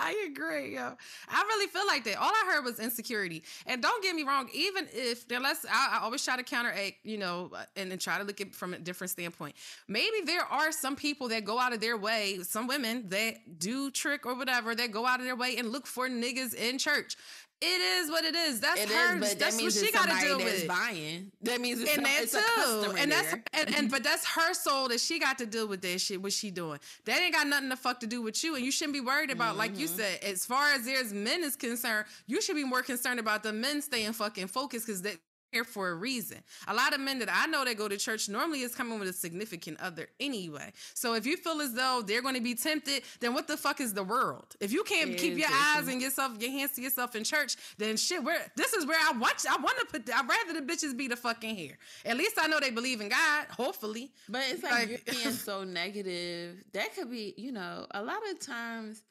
I 0.00 0.28
agree, 0.30 0.74
yo. 0.74 0.96
I 1.28 1.42
really 1.48 1.66
feel 1.66 1.86
like 1.86 2.04
that. 2.04 2.16
All 2.18 2.30
I 2.30 2.52
heard 2.52 2.64
was 2.64 2.78
insecurity. 2.78 3.42
And 3.66 3.82
don't 3.82 4.02
get 4.02 4.14
me 4.14 4.22
wrong, 4.22 4.48
even 4.54 4.86
if 4.92 5.24
unless 5.30 5.64
I, 5.68 5.98
I 5.98 6.04
always 6.04 6.24
try 6.24 6.36
to 6.36 6.42
counteract, 6.44 6.98
you 7.02 7.18
know, 7.18 7.50
uh, 7.52 7.64
and, 7.74 7.90
and 7.90 8.00
try 8.00 8.18
to 8.18 8.24
look 8.24 8.40
at 8.40 8.48
it 8.48 8.54
from 8.54 8.74
a 8.74 8.78
different 8.78 9.10
standpoint. 9.10 9.56
Maybe 9.88 10.20
there 10.24 10.44
are 10.44 10.70
some 10.70 10.94
people 10.94 11.28
that 11.30 11.44
go 11.44 11.58
out 11.58 11.72
of 11.72 11.80
their 11.80 11.96
way, 11.96 12.38
some 12.42 12.68
women 12.68 13.08
that 13.08 13.58
do 13.58 13.90
trick 13.90 14.24
or 14.24 14.36
whatever, 14.36 14.74
that 14.74 14.92
go 14.92 15.04
out 15.04 15.18
of 15.18 15.26
their 15.26 15.36
way 15.36 15.56
and 15.56 15.72
look 15.72 15.86
for 15.86 16.08
niggas 16.08 16.54
in 16.54 16.78
church. 16.78 17.16
It 17.60 17.66
is 17.80 18.08
what 18.10 18.24
it 18.24 18.36
is. 18.36 18.60
That's 18.60 18.80
It 18.80 18.88
her. 18.88 19.16
is, 19.16 19.30
that 19.30 19.38
that's 19.40 19.60
what 19.60 19.72
she 19.72 19.90
got 19.90 20.08
to 20.08 20.24
deal 20.24 20.38
with. 20.38 20.68
buying. 20.68 21.32
That 21.42 21.60
means 21.60 21.80
it's, 21.80 21.96
and 21.96 22.06
that 22.06 22.22
it's 22.22 22.34
a 22.34 22.38
too, 22.38 22.44
customer 22.54 22.96
and 22.98 23.10
that's 23.10 23.32
and, 23.52 23.74
and 23.74 23.90
but 23.90 24.04
that's 24.08 24.24
her 24.26 24.54
soul 24.54 24.86
that 24.88 25.00
she 25.00 25.18
got 25.18 25.38
to 25.38 25.46
deal 25.46 25.66
with 25.66 25.80
that 25.82 26.00
shit. 26.00 26.22
What 26.22 26.32
she 26.32 26.52
doing? 26.52 26.78
That 27.04 27.20
ain't 27.20 27.34
got 27.34 27.48
nothing 27.48 27.70
to 27.70 27.76
fuck 27.76 27.98
to 28.00 28.06
do 28.06 28.22
with 28.22 28.44
you, 28.44 28.54
and 28.54 28.64
you 28.64 28.70
shouldn't 28.70 28.94
be 28.94 29.00
worried 29.00 29.30
about. 29.30 29.56
Like 29.56 29.76
you 29.76 29.88
Mhm. 29.88 29.96
said, 29.96 30.22
as 30.22 30.46
far 30.46 30.72
as 30.72 30.84
there's 30.84 31.12
men 31.12 31.42
is 31.42 31.56
concerned, 31.56 32.06
you 32.28 32.40
should 32.40 32.54
be 32.56 32.64
more 32.64 32.82
concerned 32.82 33.18
about 33.18 33.42
the 33.42 33.52
men 33.52 33.82
staying 33.82 34.12
fucking 34.12 34.46
focused 34.46 34.86
because 34.86 35.02
they 35.02 35.16
here 35.52 35.64
for 35.64 35.88
a 35.90 35.94
reason. 35.94 36.38
A 36.66 36.74
lot 36.74 36.92
of 36.94 37.00
men 37.00 37.18
that 37.20 37.28
I 37.32 37.46
know 37.46 37.64
that 37.64 37.76
go 37.76 37.88
to 37.88 37.96
church 37.96 38.28
normally 38.28 38.62
is 38.62 38.74
coming 38.74 38.98
with 38.98 39.08
a 39.08 39.12
significant 39.12 39.80
other 39.80 40.08
anyway. 40.20 40.72
So 40.94 41.14
if 41.14 41.24
you 41.26 41.36
feel 41.36 41.60
as 41.60 41.72
though 41.72 42.02
they're 42.06 42.22
going 42.22 42.34
to 42.34 42.40
be 42.40 42.54
tempted, 42.54 43.02
then 43.20 43.34
what 43.34 43.46
the 43.48 43.56
fuck 43.56 43.80
is 43.80 43.94
the 43.94 44.02
world? 44.02 44.54
If 44.60 44.72
you 44.72 44.84
can't 44.84 45.16
keep 45.16 45.38
your 45.38 45.48
eyes 45.50 45.88
and 45.88 46.00
yourself, 46.02 46.32
your 46.40 46.50
hands 46.50 46.72
to 46.72 46.82
yourself 46.82 47.14
in 47.16 47.24
church, 47.24 47.56
then 47.78 47.96
shit. 47.96 48.22
Where 48.22 48.40
this 48.56 48.72
is 48.74 48.86
where 48.86 48.98
I 49.00 49.12
want. 49.16 49.44
I 49.48 49.56
want 49.60 49.78
to 49.80 49.86
put. 49.86 50.10
I'd 50.14 50.28
rather 50.28 50.60
the 50.60 50.66
bitches 50.66 50.96
be 50.96 51.08
the 51.08 51.16
fucking 51.16 51.54
here. 51.54 51.78
At 52.04 52.16
least 52.16 52.36
I 52.38 52.46
know 52.46 52.60
they 52.60 52.70
believe 52.70 53.00
in 53.00 53.08
God. 53.08 53.46
Hopefully, 53.50 54.10
But 54.28 54.42
it's 54.48 54.62
like, 54.62 54.72
Like- 54.72 54.88
you're 54.90 55.14
being 55.24 55.32
so 55.34 55.64
negative. 55.64 56.62
That 56.72 56.94
could 56.94 57.10
be, 57.10 57.34
you 57.36 57.52
know, 57.52 57.86
a 57.92 58.02
lot 58.02 58.18
of 58.30 58.38
times 58.40 59.02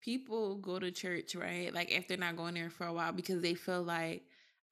people 0.00 0.56
go 0.56 0.78
to 0.78 0.90
church, 0.90 1.34
right? 1.34 1.72
Like 1.72 1.90
if 1.90 2.08
they're 2.08 2.16
not 2.16 2.36
going 2.36 2.54
there 2.54 2.70
for 2.70 2.86
a 2.86 2.92
while 2.92 3.12
because 3.12 3.40
they 3.42 3.54
feel 3.54 3.82
like 3.82 4.22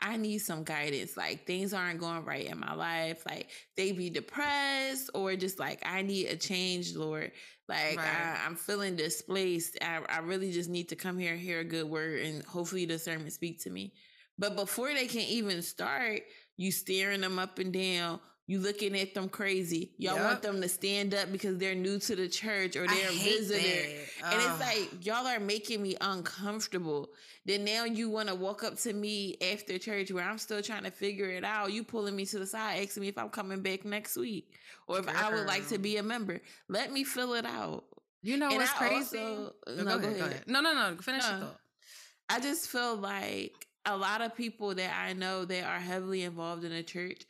I 0.01 0.17
need 0.17 0.39
some 0.39 0.65
guidance. 0.65 1.17
Like 1.17 1.47
things 1.47 1.75
aren't 1.75 2.01
going 2.01 2.25
right 2.25 2.47
in 2.47 2.59
my 2.59 2.75
life. 2.75 3.25
Like 3.27 3.51
they 3.77 3.93
be 3.93 4.11
depressed 4.11 5.11
or 5.15 5.37
just 5.37 5.59
like 5.59 5.83
I 5.85 6.03
need 6.03 6.27
a 6.27 6.37
change, 6.37 6.97
Lord. 6.97 7.33
Like 7.69 7.99
Right. 7.99 8.07
I, 8.07 8.45
I'm 8.47 8.57
feeling 8.57 8.97
displaced. 8.97 9.79
I, 9.83 10.01
I 10.09 10.19
really 10.19 10.53
just 10.53 10.71
need 10.71 10.89
to 10.89 10.97
come 10.97 11.19
here, 11.19 11.33
and 11.33 11.41
hear 11.41 11.61
a 11.61 11.65
good 11.65 11.87
word, 11.89 12.21
and 12.23 12.43
hopefully 12.45 12.87
the 12.87 12.99
sermon 12.99 13.31
speak 13.31 13.61
to 13.63 13.71
me. 13.71 13.93
But 14.39 14.57
before 14.57 14.93
they 14.95 15.07
can 15.07 15.21
even 15.21 15.61
start, 15.63 16.23
you 16.57 16.73
staring 16.73 17.21
them 17.21 17.39
up 17.39 17.59
and 17.59 17.73
down. 17.73 18.21
You 18.51 18.59
looking 18.59 18.99
at 18.99 19.15
them 19.15 19.29
crazy. 19.29 19.93
Y'all 19.97 20.17
want 20.25 20.43
them 20.43 20.61
to 20.61 20.69
stand 20.69 21.15
up 21.15 21.31
because 21.31 21.57
they're 21.59 21.77
new 21.77 22.01
to 22.01 22.17
the 22.17 22.27
church 22.29 22.75
or 22.75 22.85
they're 22.85 23.09
a 23.09 23.13
visitor. 23.13 23.89
And 24.25 24.43
it's 24.43 24.59
like 24.59 25.07
y'all 25.07 25.25
are 25.25 25.39
making 25.39 25.81
me 25.81 25.97
uncomfortable. 26.01 27.11
Then 27.47 27.65
now 27.65 27.85
you 27.85 28.11
want 28.11 28.29
to 28.29 28.35
walk 28.35 28.65
up 28.65 28.77
to 28.79 28.93
me 28.93 29.37
after 29.53 29.79
church 29.79 30.11
where 30.11 30.25
I'm 30.25 30.37
still 30.37 30.63
trying 30.63 30.83
to 30.83 30.91
figure 30.91 31.31
it 31.31 31.45
out. 31.45 31.73
You 31.73 31.85
pulling 31.85 32.17
me 32.17 32.27
to 32.27 32.41
the 32.41 32.47
side, 32.47 32.83
asking 32.83 33.03
me 33.03 33.09
if 33.09 33.17
I'm 33.19 33.29
coming 33.29 33.63
back 33.63 33.85
next 33.85 34.17
week 34.17 34.53
or 34.89 34.99
if 34.99 35.07
I 35.07 35.33
would 35.33 35.47
like 35.47 35.69
to 35.69 35.79
be 35.79 35.99
a 35.99 36.03
member. 36.03 36.41
Let 36.69 36.91
me 36.93 37.05
fill 37.05 37.35
it 37.35 37.47
out. 37.47 37.85
you 38.21 38.37
know 38.37 38.49
and 38.49 38.57
what's 38.57 38.73
I 38.73 38.77
crazy? 38.79 39.19
also- 39.19 39.55
No, 39.69 39.75
no, 39.85 39.85
go, 39.85 39.99
go 40.01 40.07
ahead, 40.09 40.19
go 40.19 40.25
ahead. 40.27 40.45
No, 40.49 40.61
no, 40.61 40.75
no. 40.75 40.97
Finish 41.01 41.23
your 41.23 41.39
thought. 41.39 41.61
I 42.29 42.41
just 42.41 42.67
feel 42.67 42.97
like 42.97 43.55
a 43.87 43.97
lot 43.97 44.23
of 44.23 44.35
people 44.35 44.75
that 44.75 44.93
I 44.93 45.13
know 45.13 45.45
that 45.45 45.63
are 45.63 45.79
heavily 45.79 46.25
involved 46.25 46.65
in 46.65 46.73
the 46.73 46.83
church, 46.83 47.23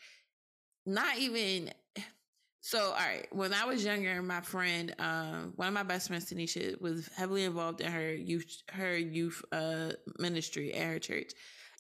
not 0.86 1.18
even 1.18 1.72
so 2.62 2.78
all 2.78 2.92
right. 2.92 3.26
When 3.32 3.54
I 3.54 3.64
was 3.64 3.84
younger, 3.84 4.20
my 4.22 4.40
friend, 4.42 4.94
um, 4.98 5.52
one 5.56 5.68
of 5.68 5.74
my 5.74 5.82
best 5.82 6.08
friends, 6.08 6.30
Tanisha, 6.30 6.80
was 6.80 7.08
heavily 7.16 7.44
involved 7.44 7.80
in 7.80 7.90
her 7.90 8.12
youth 8.14 8.62
her 8.72 8.96
youth 8.96 9.42
uh 9.52 9.92
ministry 10.18 10.74
at 10.74 10.86
her 10.86 10.98
church. 10.98 11.32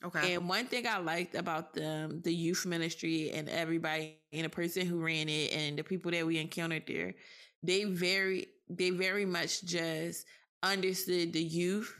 Okay. 0.02 0.34
And 0.34 0.48
one 0.48 0.64
thing 0.64 0.86
I 0.86 0.98
liked 0.98 1.34
about 1.34 1.74
the 1.74 2.20
the 2.24 2.32
youth 2.32 2.64
ministry 2.64 3.30
and 3.30 3.48
everybody 3.48 4.16
and 4.32 4.44
the 4.44 4.48
person 4.48 4.86
who 4.86 5.00
ran 5.00 5.28
it 5.28 5.52
and 5.52 5.78
the 5.78 5.84
people 5.84 6.10
that 6.12 6.26
we 6.26 6.38
encountered 6.38 6.84
there, 6.86 7.14
they 7.62 7.84
very 7.84 8.46
they 8.70 8.90
very 8.90 9.26
much 9.26 9.62
just 9.64 10.26
understood 10.62 11.32
the 11.32 11.42
youth, 11.42 11.94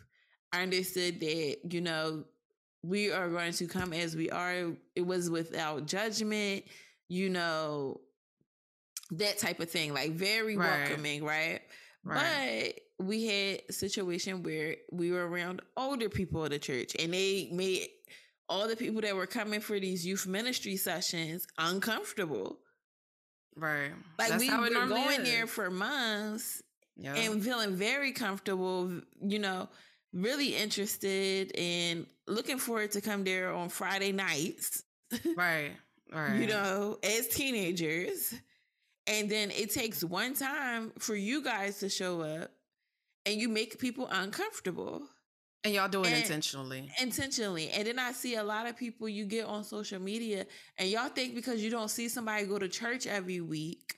understood 0.52 1.20
that, 1.20 1.56
you 1.70 1.80
know, 1.80 2.24
we 2.82 3.10
are 3.12 3.28
going 3.28 3.52
to 3.52 3.66
come 3.66 3.92
as 3.92 4.16
we 4.16 4.30
are. 4.30 4.72
It 4.94 5.06
was 5.06 5.28
without 5.28 5.86
judgment, 5.86 6.64
you 7.10 7.28
know, 7.28 8.00
that 9.10 9.38
type 9.38 9.58
of 9.60 9.68
thing, 9.70 9.92
like 9.92 10.12
very 10.12 10.56
Right. 10.56 10.88
welcoming, 10.88 11.24
right? 11.24 11.60
right. 12.04 12.72
But 12.98 13.06
we 13.06 13.26
had 13.26 13.62
a 13.68 13.72
situation 13.72 14.42
where 14.44 14.76
we 14.92 15.10
were 15.10 15.28
around 15.28 15.60
older 15.76 16.08
people 16.08 16.44
at 16.44 16.52
the 16.52 16.58
church 16.58 16.94
and 16.98 17.12
they 17.12 17.50
made 17.52 17.88
all 18.48 18.68
the 18.68 18.76
people 18.76 19.00
that 19.02 19.14
were 19.16 19.26
coming 19.26 19.60
for 19.60 19.78
these 19.80 20.06
youth 20.06 20.26
ministry 20.26 20.76
sessions 20.76 21.46
uncomfortable. 21.58 22.58
right. 23.56 23.90
Like 24.18 24.28
That's 24.30 24.40
we 24.40 24.50
were 24.56 24.70
going 24.70 25.24
there 25.24 25.44
is. 25.44 25.50
for 25.50 25.70
months 25.70 26.62
Yeah. 26.96 27.14
and 27.16 27.42
feeling 27.42 27.74
very 27.74 28.12
comfortable, 28.12 29.00
you 29.20 29.38
know, 29.40 29.68
really 30.12 30.54
interested 30.56 31.50
and 31.56 32.06
looking 32.28 32.58
forward 32.58 32.92
to 32.92 33.00
come 33.00 33.24
there 33.24 33.52
on 33.52 33.68
Friday 33.68 34.12
nights, 34.12 34.82
right. 35.36 35.72
Right. 36.12 36.40
you 36.40 36.46
know, 36.46 36.98
as 37.02 37.28
teenagers. 37.28 38.34
And 39.06 39.28
then 39.28 39.50
it 39.50 39.72
takes 39.72 40.04
one 40.04 40.34
time 40.34 40.92
for 40.98 41.14
you 41.16 41.42
guys 41.42 41.78
to 41.80 41.88
show 41.88 42.20
up 42.20 42.50
and 43.26 43.36
you 43.40 43.48
make 43.48 43.78
people 43.78 44.08
uncomfortable 44.10 45.02
and 45.64 45.74
y'all 45.74 45.88
do 45.88 46.02
it 46.02 46.08
and- 46.08 46.22
intentionally. 46.22 46.90
intentionally. 47.00 47.70
And 47.70 47.86
then 47.86 47.98
I 47.98 48.12
see 48.12 48.36
a 48.36 48.44
lot 48.44 48.66
of 48.68 48.76
people 48.76 49.08
you 49.08 49.24
get 49.24 49.46
on 49.46 49.64
social 49.64 50.00
media 50.00 50.46
and 50.78 50.88
y'all 50.88 51.08
think 51.08 51.34
because 51.34 51.62
you 51.62 51.70
don't 51.70 51.88
see 51.90 52.08
somebody 52.08 52.46
go 52.46 52.58
to 52.58 52.68
church 52.68 53.06
every 53.06 53.40
week 53.40 53.96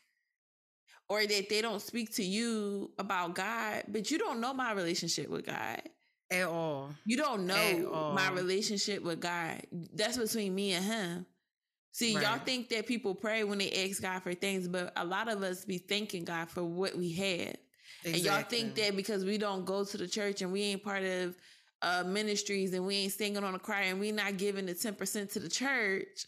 or 1.09 1.27
that 1.27 1.49
they 1.49 1.61
don't 1.61 1.83
speak 1.83 2.15
to 2.15 2.25
you 2.25 2.91
about 2.99 3.35
God, 3.35 3.85
but 3.89 4.11
you 4.11 4.19
don't 4.19 4.41
know 4.41 4.55
my 4.55 4.73
relationship 4.73 5.29
with 5.29 5.45
God. 5.47 5.83
At 6.31 6.47
all. 6.47 6.91
You 7.05 7.19
don't 7.19 7.47
know 7.47 8.13
my 8.15 8.31
relationship 8.31 9.03
with 9.03 9.21
God. 9.21 9.61
That's 9.95 10.17
between 10.17 10.55
me 10.55 10.73
and 10.73 10.85
him. 10.85 11.27
See, 11.93 12.15
y'all 12.15 12.39
think 12.39 12.71
that 12.71 12.87
people 12.87 13.15
pray 13.15 13.45
when 13.45 13.59
they 13.59 13.71
ask 13.71 14.01
God 14.01 14.23
for 14.23 14.33
things, 14.33 14.67
but 14.67 14.93
a 14.97 15.05
lot 15.05 15.29
of 15.29 15.43
us 15.43 15.65
be 15.65 15.77
thanking 15.77 16.25
God 16.25 16.49
for 16.49 16.65
what 16.65 16.97
we 16.97 17.13
have. 17.13 17.55
And 18.05 18.17
y'all 18.17 18.43
think 18.43 18.75
that 18.77 18.97
because 18.97 19.25
we 19.25 19.37
don't 19.39 19.65
go 19.65 19.85
to 19.85 19.97
the 19.99 20.09
church 20.09 20.41
and 20.43 20.51
we 20.51 20.63
ain't 20.63 20.83
part 20.83 21.03
of 21.05 21.37
uh, 21.83 22.03
ministries 22.07 22.73
and 22.73 22.87
we 22.87 22.97
ain't 22.97 23.13
singing 23.13 23.45
on 23.45 23.55
a 23.55 23.59
choir 23.59 23.85
and 23.85 24.01
we 24.01 24.11
not 24.11 24.39
giving 24.39 24.67
the 24.67 24.75
10% 24.75 25.33
to 25.33 25.39
the 25.39 25.49
church 25.49 26.27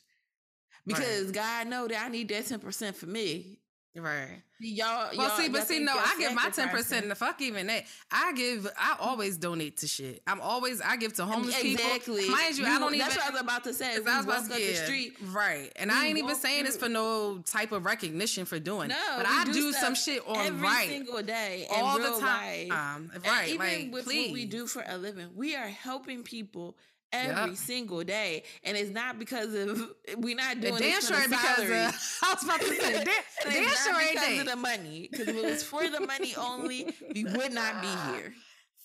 because 0.86 1.30
God 1.32 1.66
know 1.68 1.88
that 1.88 2.04
I 2.04 2.08
need 2.08 2.28
that 2.28 2.44
10% 2.44 2.94
for 2.94 3.06
me. 3.06 3.58
Right. 3.96 4.42
Y'all, 4.58 5.10
Well, 5.16 5.28
y'all- 5.28 5.36
see, 5.36 5.42
y'all 5.44 5.52
but 5.52 5.68
see, 5.68 5.78
no, 5.78 5.92
I 5.96 6.16
give 6.18 6.34
my 6.34 6.50
ten 6.50 6.68
percent. 6.68 7.08
The 7.08 7.14
fuck 7.14 7.40
even 7.40 7.68
that. 7.68 7.84
I 8.10 8.32
give. 8.32 8.66
I 8.76 8.96
always 8.98 9.36
donate 9.36 9.76
to 9.78 9.86
shit. 9.86 10.20
I'm 10.26 10.40
always. 10.40 10.80
I 10.80 10.96
give 10.96 11.12
to 11.14 11.24
homeless 11.24 11.56
Exactly. 11.60 12.22
people. 12.22 12.36
Mind 12.36 12.58
you, 12.58 12.64
I 12.66 12.78
don't 12.80 12.94
even. 12.94 12.98
That's 13.06 13.16
what 13.16 13.26
I 13.26 13.30
was 13.30 13.40
about 13.40 13.64
to 13.64 13.72
say. 13.74 13.94
Cause 13.96 14.04
We 14.04 14.10
I 14.10 14.16
was 14.16 14.26
about 14.26 14.44
to 14.44 14.66
the 14.66 14.74
street. 14.74 15.16
right? 15.32 15.70
And 15.76 15.90
we 15.92 15.96
I 15.96 16.06
ain't 16.06 16.18
even 16.18 16.34
saying 16.34 16.64
this 16.64 16.76
for 16.76 16.88
no 16.88 17.38
type 17.46 17.70
of 17.72 17.84
recognition 17.84 18.46
for 18.46 18.58
doing. 18.58 18.88
No, 18.88 18.96
but 19.16 19.26
I 19.26 19.44
do, 19.52 19.72
some 19.72 19.94
shit 19.94 20.26
on 20.26 20.38
every 20.38 20.60
right 20.60 20.88
single 20.88 21.22
day, 21.22 21.66
all 21.70 21.98
the 21.98 22.10
time. 22.20 22.68
life. 22.68 22.72
Um, 22.72 23.10
And 23.14 23.24
right, 23.26 23.48
even 23.48 23.58
like 23.84 23.92
with 23.92 24.04
please. 24.06 24.28
what 24.30 24.34
we 24.34 24.44
do 24.46 24.66
for 24.66 24.82
a 24.86 24.96
living, 24.98 25.28
we 25.36 25.54
are 25.54 25.68
helping 25.68 26.22
people 26.24 26.76
every 27.14 27.50
Yep. 27.50 27.56
single 27.56 28.04
day, 28.04 28.42
and 28.64 28.76
it's 28.76 28.90
not 28.90 29.18
because 29.18 29.54
of 29.54 29.80
we're 30.18 30.36
not 30.36 30.60
doing 30.60 30.76
damn 30.76 31.00
sure 31.00 31.20
the 31.22 31.28
because 31.28 31.70
I 32.22 32.34
was 32.34 32.42
about 32.44 32.60
to 32.60 32.66
say 32.66 32.92
damn, 32.92 33.04
damn 33.04 33.14
it's 33.64 33.84
sure 33.84 34.00
ain't 34.00 34.12
because 34.12 34.40
of 34.40 34.46
the 34.46 34.56
money. 34.56 35.08
Because 35.10 35.28
if 35.28 35.36
it 35.36 35.44
was 35.44 35.62
for 35.62 35.88
the 35.88 36.00
money 36.00 36.34
only, 36.36 36.92
we 37.14 37.24
would 37.24 37.52
not 37.52 37.80
be 37.80 37.88
here. 38.12 38.34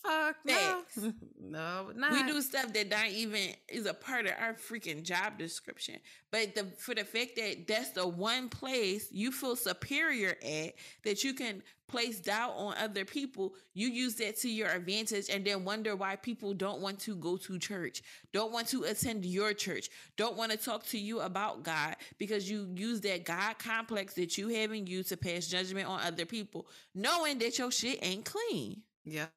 Fuck 0.09 0.37
no, 0.43 0.81
no, 1.39 1.91
not. 1.95 2.11
We 2.11 2.23
do 2.23 2.41
stuff 2.41 2.73
that 2.73 2.89
don't 2.89 3.11
even 3.11 3.53
is 3.67 3.85
a 3.85 3.93
part 3.93 4.25
of 4.25 4.31
our 4.39 4.55
freaking 4.55 5.03
job 5.03 5.37
description. 5.37 5.99
But 6.31 6.55
the 6.55 6.65
for 6.77 6.95
the 6.95 7.03
fact 7.03 7.35
that 7.35 7.67
that's 7.67 7.91
the 7.91 8.07
one 8.07 8.49
place 8.49 9.09
you 9.11 9.31
feel 9.31 9.55
superior 9.55 10.35
at 10.43 10.73
that 11.03 11.23
you 11.23 11.33
can 11.33 11.61
place 11.87 12.19
doubt 12.19 12.53
on 12.55 12.73
other 12.77 13.05
people, 13.05 13.53
you 13.73 13.87
use 13.87 14.15
that 14.15 14.37
to 14.37 14.49
your 14.49 14.69
advantage 14.69 15.29
and 15.29 15.45
then 15.45 15.63
wonder 15.63 15.95
why 15.95 16.15
people 16.15 16.53
don't 16.55 16.81
want 16.81 16.99
to 17.01 17.15
go 17.15 17.37
to 17.37 17.59
church, 17.59 18.01
don't 18.33 18.51
want 18.51 18.67
to 18.69 18.83
attend 18.85 19.25
your 19.25 19.53
church, 19.53 19.89
don't 20.17 20.37
want 20.37 20.51
to 20.51 20.57
talk 20.57 20.85
to 20.87 20.97
you 20.97 21.19
about 21.19 21.63
God 21.63 21.95
because 22.17 22.49
you 22.49 22.67
use 22.75 23.01
that 23.01 23.25
God 23.25 23.59
complex 23.59 24.15
that 24.15 24.37
you 24.37 24.47
have 24.49 24.71
in 24.71 24.87
you 24.87 25.03
to 25.03 25.17
pass 25.17 25.47
judgment 25.47 25.87
on 25.87 25.99
other 26.01 26.25
people, 26.25 26.67
knowing 26.95 27.37
that 27.39 27.59
your 27.59 27.71
shit 27.71 27.99
ain't 28.01 28.25
clean. 28.25 28.81
Yeah. 29.03 29.27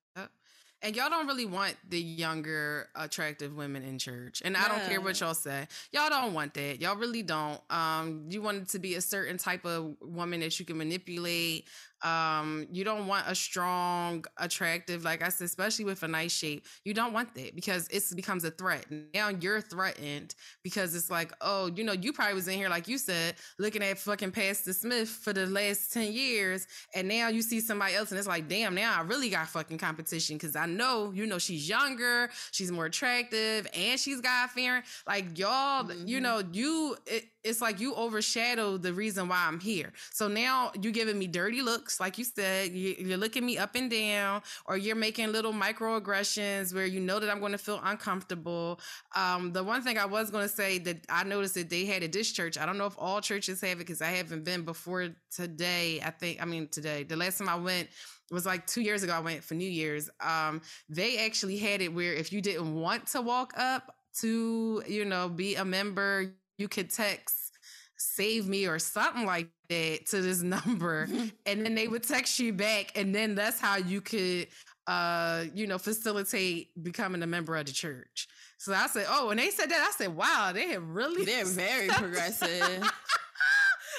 And 0.82 0.96
y'all 0.96 1.10
don't 1.10 1.28
really 1.28 1.46
want 1.46 1.76
the 1.88 2.00
younger, 2.00 2.88
attractive 2.96 3.54
women 3.54 3.84
in 3.84 3.98
church. 3.98 4.42
And 4.44 4.56
I 4.56 4.66
don't 4.66 4.82
care 4.88 5.00
what 5.00 5.20
y'all 5.20 5.32
say. 5.32 5.68
Y'all 5.92 6.08
don't 6.08 6.34
want 6.34 6.54
that. 6.54 6.80
Y'all 6.80 6.96
really 6.96 7.22
don't. 7.22 7.60
Um, 7.70 8.24
you 8.28 8.42
want 8.42 8.62
it 8.62 8.68
to 8.70 8.80
be 8.80 8.96
a 8.96 9.00
certain 9.00 9.38
type 9.38 9.64
of 9.64 9.94
woman 10.00 10.40
that 10.40 10.58
you 10.58 10.66
can 10.66 10.78
manipulate. 10.78 11.68
Um, 12.02 12.66
you 12.70 12.84
don't 12.84 13.06
want 13.06 13.24
a 13.28 13.34
strong, 13.34 14.24
attractive, 14.38 15.04
like 15.04 15.22
I 15.22 15.28
said, 15.28 15.44
especially 15.44 15.84
with 15.84 16.02
a 16.02 16.08
nice 16.08 16.32
shape. 16.32 16.66
You 16.84 16.94
don't 16.94 17.12
want 17.12 17.34
that 17.34 17.54
because 17.54 17.88
it 17.88 18.04
becomes 18.14 18.44
a 18.44 18.50
threat. 18.50 18.86
Now 19.14 19.28
you're 19.28 19.60
threatened 19.60 20.34
because 20.62 20.94
it's 20.94 21.10
like, 21.10 21.32
oh, 21.40 21.70
you 21.74 21.84
know, 21.84 21.92
you 21.92 22.12
probably 22.12 22.34
was 22.34 22.48
in 22.48 22.54
here, 22.54 22.68
like 22.68 22.88
you 22.88 22.98
said, 22.98 23.34
looking 23.58 23.82
at 23.82 23.98
fucking 23.98 24.32
Pastor 24.32 24.72
Smith 24.72 25.08
for 25.08 25.32
the 25.32 25.46
last 25.46 25.92
10 25.92 26.12
years. 26.12 26.66
And 26.94 27.08
now 27.08 27.28
you 27.28 27.42
see 27.42 27.60
somebody 27.60 27.94
else 27.94 28.10
and 28.10 28.18
it's 28.18 28.28
like, 28.28 28.48
damn, 28.48 28.74
now 28.74 28.94
I 28.98 29.02
really 29.02 29.30
got 29.30 29.48
fucking 29.48 29.78
competition 29.78 30.36
because 30.36 30.56
I 30.56 30.66
know, 30.66 31.12
you 31.12 31.26
know, 31.26 31.38
she's 31.38 31.68
younger, 31.68 32.30
she's 32.50 32.72
more 32.72 32.86
attractive, 32.86 33.66
and 33.74 33.98
she's 33.98 34.20
God 34.20 34.50
fearing. 34.50 34.82
Like 35.06 35.38
y'all, 35.38 35.84
mm-hmm. 35.84 36.06
you 36.06 36.20
know, 36.20 36.42
you, 36.52 36.96
it, 37.06 37.24
it's 37.44 37.60
like 37.60 37.80
you 37.80 37.94
overshadow 37.94 38.76
the 38.76 38.92
reason 38.92 39.28
why 39.28 39.44
I'm 39.46 39.60
here. 39.60 39.92
So 40.12 40.28
now 40.28 40.72
you're 40.80 40.92
giving 40.92 41.18
me 41.18 41.26
dirty 41.26 41.62
looks, 41.62 41.98
like 41.98 42.18
you 42.18 42.24
said, 42.24 42.72
you're 42.72 43.18
looking 43.18 43.44
me 43.44 43.58
up 43.58 43.74
and 43.74 43.90
down, 43.90 44.42
or 44.66 44.76
you're 44.76 44.96
making 44.96 45.32
little 45.32 45.52
microaggressions 45.52 46.74
where 46.74 46.86
you 46.86 47.00
know 47.00 47.18
that 47.18 47.30
I'm 47.30 47.40
going 47.40 47.52
to 47.52 47.58
feel 47.58 47.80
uncomfortable. 47.82 48.80
Um, 49.14 49.52
the 49.52 49.64
one 49.64 49.82
thing 49.82 49.98
I 49.98 50.06
was 50.06 50.30
going 50.30 50.48
to 50.48 50.54
say 50.54 50.78
that 50.78 51.04
I 51.08 51.24
noticed 51.24 51.54
that 51.54 51.70
they 51.70 51.84
had 51.84 52.02
at 52.02 52.12
this 52.12 52.30
church, 52.32 52.56
I 52.58 52.66
don't 52.66 52.78
know 52.78 52.86
if 52.86 52.94
all 52.98 53.20
churches 53.20 53.60
have 53.60 53.72
it 53.72 53.78
because 53.78 54.02
I 54.02 54.10
haven't 54.10 54.44
been 54.44 54.62
before 54.62 55.08
today. 55.34 56.00
I 56.04 56.10
think, 56.10 56.40
I 56.40 56.44
mean, 56.44 56.68
today, 56.68 57.02
the 57.02 57.16
last 57.16 57.38
time 57.38 57.48
I 57.48 57.56
went, 57.56 57.88
was 58.30 58.46
like 58.46 58.66
two 58.66 58.80
years 58.80 59.02
ago. 59.02 59.12
I 59.12 59.20
went 59.20 59.44
for 59.44 59.54
New 59.54 59.68
Year's. 59.68 60.08
Um, 60.20 60.62
they 60.88 61.18
actually 61.18 61.58
had 61.58 61.82
it 61.82 61.92
where 61.92 62.14
if 62.14 62.32
you 62.32 62.40
didn't 62.40 62.74
want 62.74 63.06
to 63.08 63.20
walk 63.20 63.52
up 63.56 63.94
to, 64.20 64.82
you 64.86 65.04
know, 65.04 65.28
be 65.28 65.54
a 65.56 65.64
member, 65.64 66.34
you 66.62 66.68
could 66.68 66.88
text 66.88 67.50
save 67.96 68.46
me 68.46 68.66
or 68.66 68.78
something 68.78 69.26
like 69.26 69.48
that 69.68 70.06
to 70.06 70.22
this 70.22 70.42
number 70.56 71.08
and 71.44 71.66
then 71.66 71.74
they 71.74 71.88
would 71.88 72.04
text 72.04 72.38
you 72.38 72.52
back 72.52 72.92
and 72.96 73.12
then 73.12 73.34
that's 73.34 73.60
how 73.60 73.76
you 73.76 74.00
could 74.00 74.46
uh 74.86 75.44
you 75.54 75.66
know 75.66 75.78
facilitate 75.78 76.70
becoming 76.82 77.22
a 77.22 77.26
member 77.26 77.56
of 77.56 77.66
the 77.66 77.72
church 77.72 78.28
so 78.58 78.72
i 78.72 78.86
said 78.86 79.06
oh 79.08 79.30
and 79.30 79.38
they 79.40 79.50
said 79.50 79.68
that 79.70 79.88
i 79.88 79.92
said 79.96 80.14
wow 80.14 80.50
they 80.54 80.68
have 80.68 80.86
really 80.88 81.24
they're 81.24 81.44
very 81.66 81.88
progressive 81.88 82.90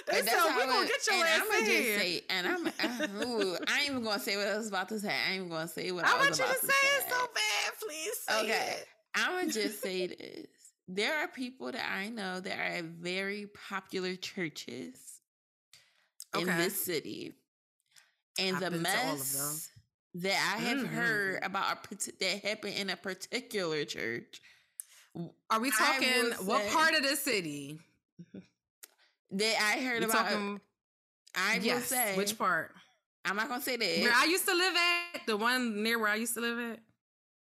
They 0.08 0.22
said 0.22 0.36
we 0.58 0.66
gonna 0.66 0.88
get 0.88 1.08
your 1.08 1.24
ass 1.24 1.42
I'm 1.50 1.60
in 1.60 1.66
here. 1.66 2.00
Say, 2.00 2.22
and 2.30 2.48
I'm, 2.48 2.68
uh, 2.68 3.26
ooh, 3.26 3.56
I 3.68 3.82
ain't 3.82 3.92
even 3.92 4.04
gonna 4.04 4.20
say 4.20 4.36
what 4.36 4.48
I 4.48 4.58
was 4.58 4.68
about 4.68 4.90
to 4.90 5.00
say. 5.00 5.10
I 5.10 5.30
ain't 5.30 5.36
even 5.36 5.50
gonna 5.50 5.68
say 5.68 5.92
what 5.92 6.06
I, 6.06 6.14
I 6.14 6.18
want 6.18 6.30
you 6.32 6.44
to 6.44 6.52
say, 6.52 6.68
say 6.68 6.88
it 6.98 7.04
so 7.10 7.28
bad. 7.34 7.74
Please 7.80 8.18
say 8.28 8.42
okay. 8.42 8.76
I'm 9.16 9.40
gonna 9.40 9.52
just 9.52 9.82
say 9.82 10.08
this 10.08 10.63
there 10.88 11.20
are 11.20 11.28
people 11.28 11.72
that 11.72 11.90
I 11.90 12.10
know 12.10 12.40
that 12.40 12.58
are 12.58 12.78
at 12.78 12.84
very 12.84 13.48
popular 13.70 14.16
churches 14.16 14.96
okay. 16.36 16.50
in 16.50 16.58
this 16.58 16.84
city. 16.84 17.34
And 18.40 18.58
I've 18.58 18.72
the 18.72 18.80
mess 18.80 19.70
that 20.16 20.56
I 20.56 20.62
have 20.62 20.78
mm-hmm. 20.80 20.96
heard 20.96 21.44
about 21.44 21.88
a, 21.92 21.98
that 22.20 22.44
happened 22.44 22.76
in 22.76 22.90
a 22.90 22.96
particular 22.96 23.86
church. 23.86 24.42
Are 25.50 25.60
we 25.60 25.72
talking 25.72 26.32
what 26.46 26.68
part 26.72 26.96
of 26.96 27.04
the 27.04 27.16
city? 27.16 27.80
That 29.32 29.56
I 29.62 29.80
heard 29.82 30.02
We're 30.02 30.10
about. 30.10 30.30
Talking, 30.30 30.62
I 31.36 31.60
yes, 31.62 31.76
will 31.76 31.98
say 31.98 32.18
which 32.18 32.38
part. 32.38 32.72
I'm 33.26 33.36
not 33.36 33.50
gonna 33.50 33.62
say 33.62 33.78
that. 33.78 34.02
Where 34.02 34.14
I 34.14 34.26
used 34.26 34.46
to 34.48 34.54
live 34.54 34.74
at, 34.76 35.26
the 35.26 35.38
one 35.38 35.82
near 35.82 35.98
where 35.98 36.10
I 36.10 36.16
used 36.16 36.34
to 36.36 36.42
live 36.42 36.60
at. 36.60 36.80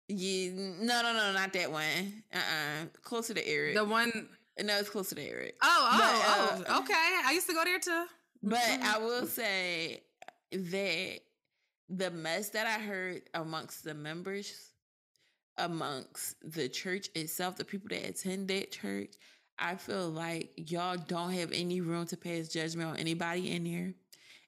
Yeah, 0.09 0.51
no, 0.53 1.01
no, 1.01 1.13
no, 1.13 1.33
not 1.33 1.51
that 1.53 1.71
one. 1.71 2.23
Uh, 2.33 2.37
uh-uh. 2.37 2.85
close 3.03 3.27
to 3.27 3.33
the 3.33 3.45
Eric. 3.47 3.75
The 3.75 3.83
one. 3.83 4.29
No, 4.59 4.77
it's 4.77 4.89
closer 4.89 5.15
to 5.15 5.21
Eric. 5.21 5.55
Oh, 5.61 5.89
oh, 5.91 6.57
but, 6.59 6.69
uh, 6.69 6.73
oh. 6.75 6.79
Okay, 6.81 6.93
I 7.25 7.31
used 7.33 7.47
to 7.47 7.53
go 7.53 7.63
there 7.63 7.79
too. 7.79 8.05
But 8.41 8.59
mm-hmm. 8.59 8.83
I 8.83 8.97
will 8.99 9.27
say 9.27 10.03
that 10.51 11.19
the 11.89 12.11
mess 12.11 12.49
that 12.49 12.65
I 12.65 12.81
heard 12.81 13.23
amongst 13.33 13.83
the 13.83 13.93
members, 13.93 14.71
amongst 15.57 16.35
the 16.43 16.69
church 16.69 17.09
itself, 17.15 17.57
the 17.57 17.65
people 17.65 17.89
that 17.89 18.07
attend 18.07 18.47
that 18.47 18.71
church, 18.71 19.13
I 19.59 19.75
feel 19.75 20.09
like 20.09 20.51
y'all 20.55 20.97
don't 20.97 21.33
have 21.33 21.51
any 21.51 21.81
room 21.81 22.05
to 22.07 22.17
pass 22.17 22.47
judgment 22.47 22.91
on 22.91 22.97
anybody 22.97 23.51
in 23.51 23.65
here. 23.65 23.93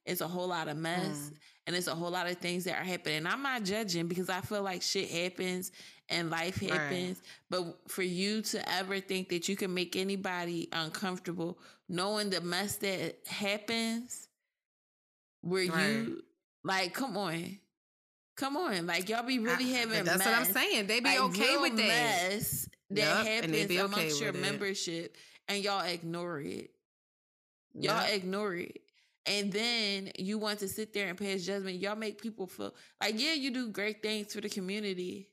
It's 0.06 0.22
a 0.22 0.28
whole 0.28 0.48
lot 0.48 0.68
of 0.68 0.78
mess. 0.78 1.32
Mm. 1.32 1.38
And 1.70 1.76
it's 1.76 1.86
a 1.86 1.94
whole 1.94 2.10
lot 2.10 2.28
of 2.28 2.38
things 2.38 2.64
that 2.64 2.80
are 2.80 2.84
happening. 2.84 3.28
I'm 3.28 3.44
not 3.44 3.62
judging 3.62 4.08
because 4.08 4.28
I 4.28 4.42
feel 4.42 4.64
like 4.64 4.82
shit 4.82 5.08
happens 5.08 5.72
and 6.10 6.32
life 6.32 6.60
happens. 6.60 7.20
Right. 7.20 7.22
But 7.52 7.92
for 7.92 8.02
you 8.02 8.42
to 8.42 8.74
ever 8.74 9.00
think 9.00 9.30
that 9.30 9.48
you 9.48 9.56
can 9.56 9.72
make 9.72 9.96
anybody 9.96 10.68
uncomfortable, 10.72 11.60
knowing 11.88 12.32
the 12.32 12.42
mess 12.42 12.78
that 12.78 13.18
happens, 13.28 14.30
where 15.42 15.72
right. 15.72 15.90
you 15.90 16.24
like, 16.64 16.96
come 16.96 17.16
on. 17.16 17.60
Come 18.36 18.58
on, 18.58 18.88
like 18.88 19.08
y'all 19.08 19.22
be 19.22 19.38
really 19.38 19.72
having. 19.72 20.06
That's 20.06 20.18
mess, 20.18 20.26
what 20.26 20.36
I'm 20.40 20.46
saying. 20.46 20.88
They 20.88 21.02
be 21.02 21.10
like, 21.10 21.20
okay 21.20 21.58
with 21.58 21.78
that 21.78 21.88
mess 21.88 22.68
that 22.90 22.98
yep, 22.98 23.44
happens 23.44 23.70
amongst 23.78 24.16
okay 24.16 24.24
your 24.24 24.34
membership, 24.34 25.18
and 25.48 25.64
y'all 25.64 25.86
ignore 25.86 26.40
it. 26.40 26.72
Y'all 27.76 28.02
yep. 28.02 28.16
ignore 28.16 28.56
it 28.56 28.82
and 29.30 29.52
then 29.52 30.12
you 30.18 30.40
want 30.40 30.60
to 30.60 30.68
sit 30.68 30.92
there 30.92 31.08
and 31.08 31.18
pass 31.18 31.44
judgment, 31.44 31.78
y'all 31.78 31.96
make 31.96 32.20
people 32.20 32.48
feel 32.48 32.74
like, 33.00 33.20
yeah, 33.20 33.34
you 33.34 33.52
do 33.52 33.70
great 33.70 34.02
things 34.02 34.34
for 34.34 34.42
the 34.42 34.50
community. 34.50 35.30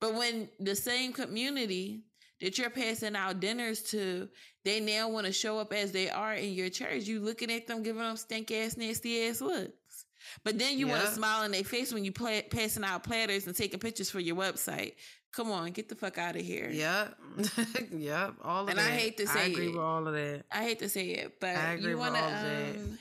But 0.00 0.14
when 0.14 0.48
the 0.58 0.74
same 0.74 1.12
community 1.12 2.02
that 2.40 2.58
you're 2.58 2.68
passing 2.68 3.14
out 3.14 3.38
dinners 3.38 3.82
to, 3.90 4.28
they 4.64 4.80
now 4.80 5.08
want 5.08 5.26
to 5.26 5.32
show 5.32 5.58
up 5.58 5.72
as 5.72 5.92
they 5.92 6.10
are 6.10 6.34
in 6.34 6.52
your 6.52 6.68
church, 6.68 7.04
you 7.04 7.20
looking 7.20 7.50
at 7.50 7.68
them, 7.68 7.82
giving 7.84 8.02
them 8.02 8.16
stink 8.16 8.50
ass, 8.50 8.76
nasty 8.76 9.28
ass 9.28 9.40
looks. 9.40 10.04
But 10.44 10.58
then 10.58 10.76
you 10.76 10.88
yeah. 10.88 10.94
want 10.94 11.06
to 11.06 11.12
smile 11.12 11.44
in 11.44 11.52
their 11.52 11.64
face 11.64 11.92
when 11.92 12.04
you 12.04 12.12
play, 12.12 12.42
passing 12.42 12.84
out 12.84 13.04
platters 13.04 13.46
and 13.46 13.54
taking 13.54 13.78
pictures 13.78 14.10
for 14.10 14.20
your 14.20 14.36
website. 14.36 14.94
Come 15.32 15.52
on, 15.52 15.70
get 15.70 15.88
the 15.88 15.94
fuck 15.94 16.18
out 16.18 16.34
of 16.34 16.42
here. 16.42 16.70
Yep. 16.70 17.18
yep. 17.92 18.34
All 18.42 18.64
of 18.64 18.68
and 18.68 18.78
that. 18.78 18.84
And 18.84 18.94
I 18.94 18.96
hate 18.96 19.16
to 19.18 19.26
say 19.26 19.40
it. 19.40 19.42
I 19.42 19.46
agree 19.46 19.66
it. 19.66 19.72
with 19.72 19.80
all 19.80 20.06
of 20.06 20.14
that. 20.14 20.44
I 20.50 20.62
hate 20.64 20.78
to 20.80 20.88
say 20.88 21.10
it, 21.10 21.38
but 21.40 21.56
I 21.56 21.74
agree 21.74 21.90
you 21.90 21.98
want 21.98 22.14
to 22.16 22.24
um, 22.24 22.98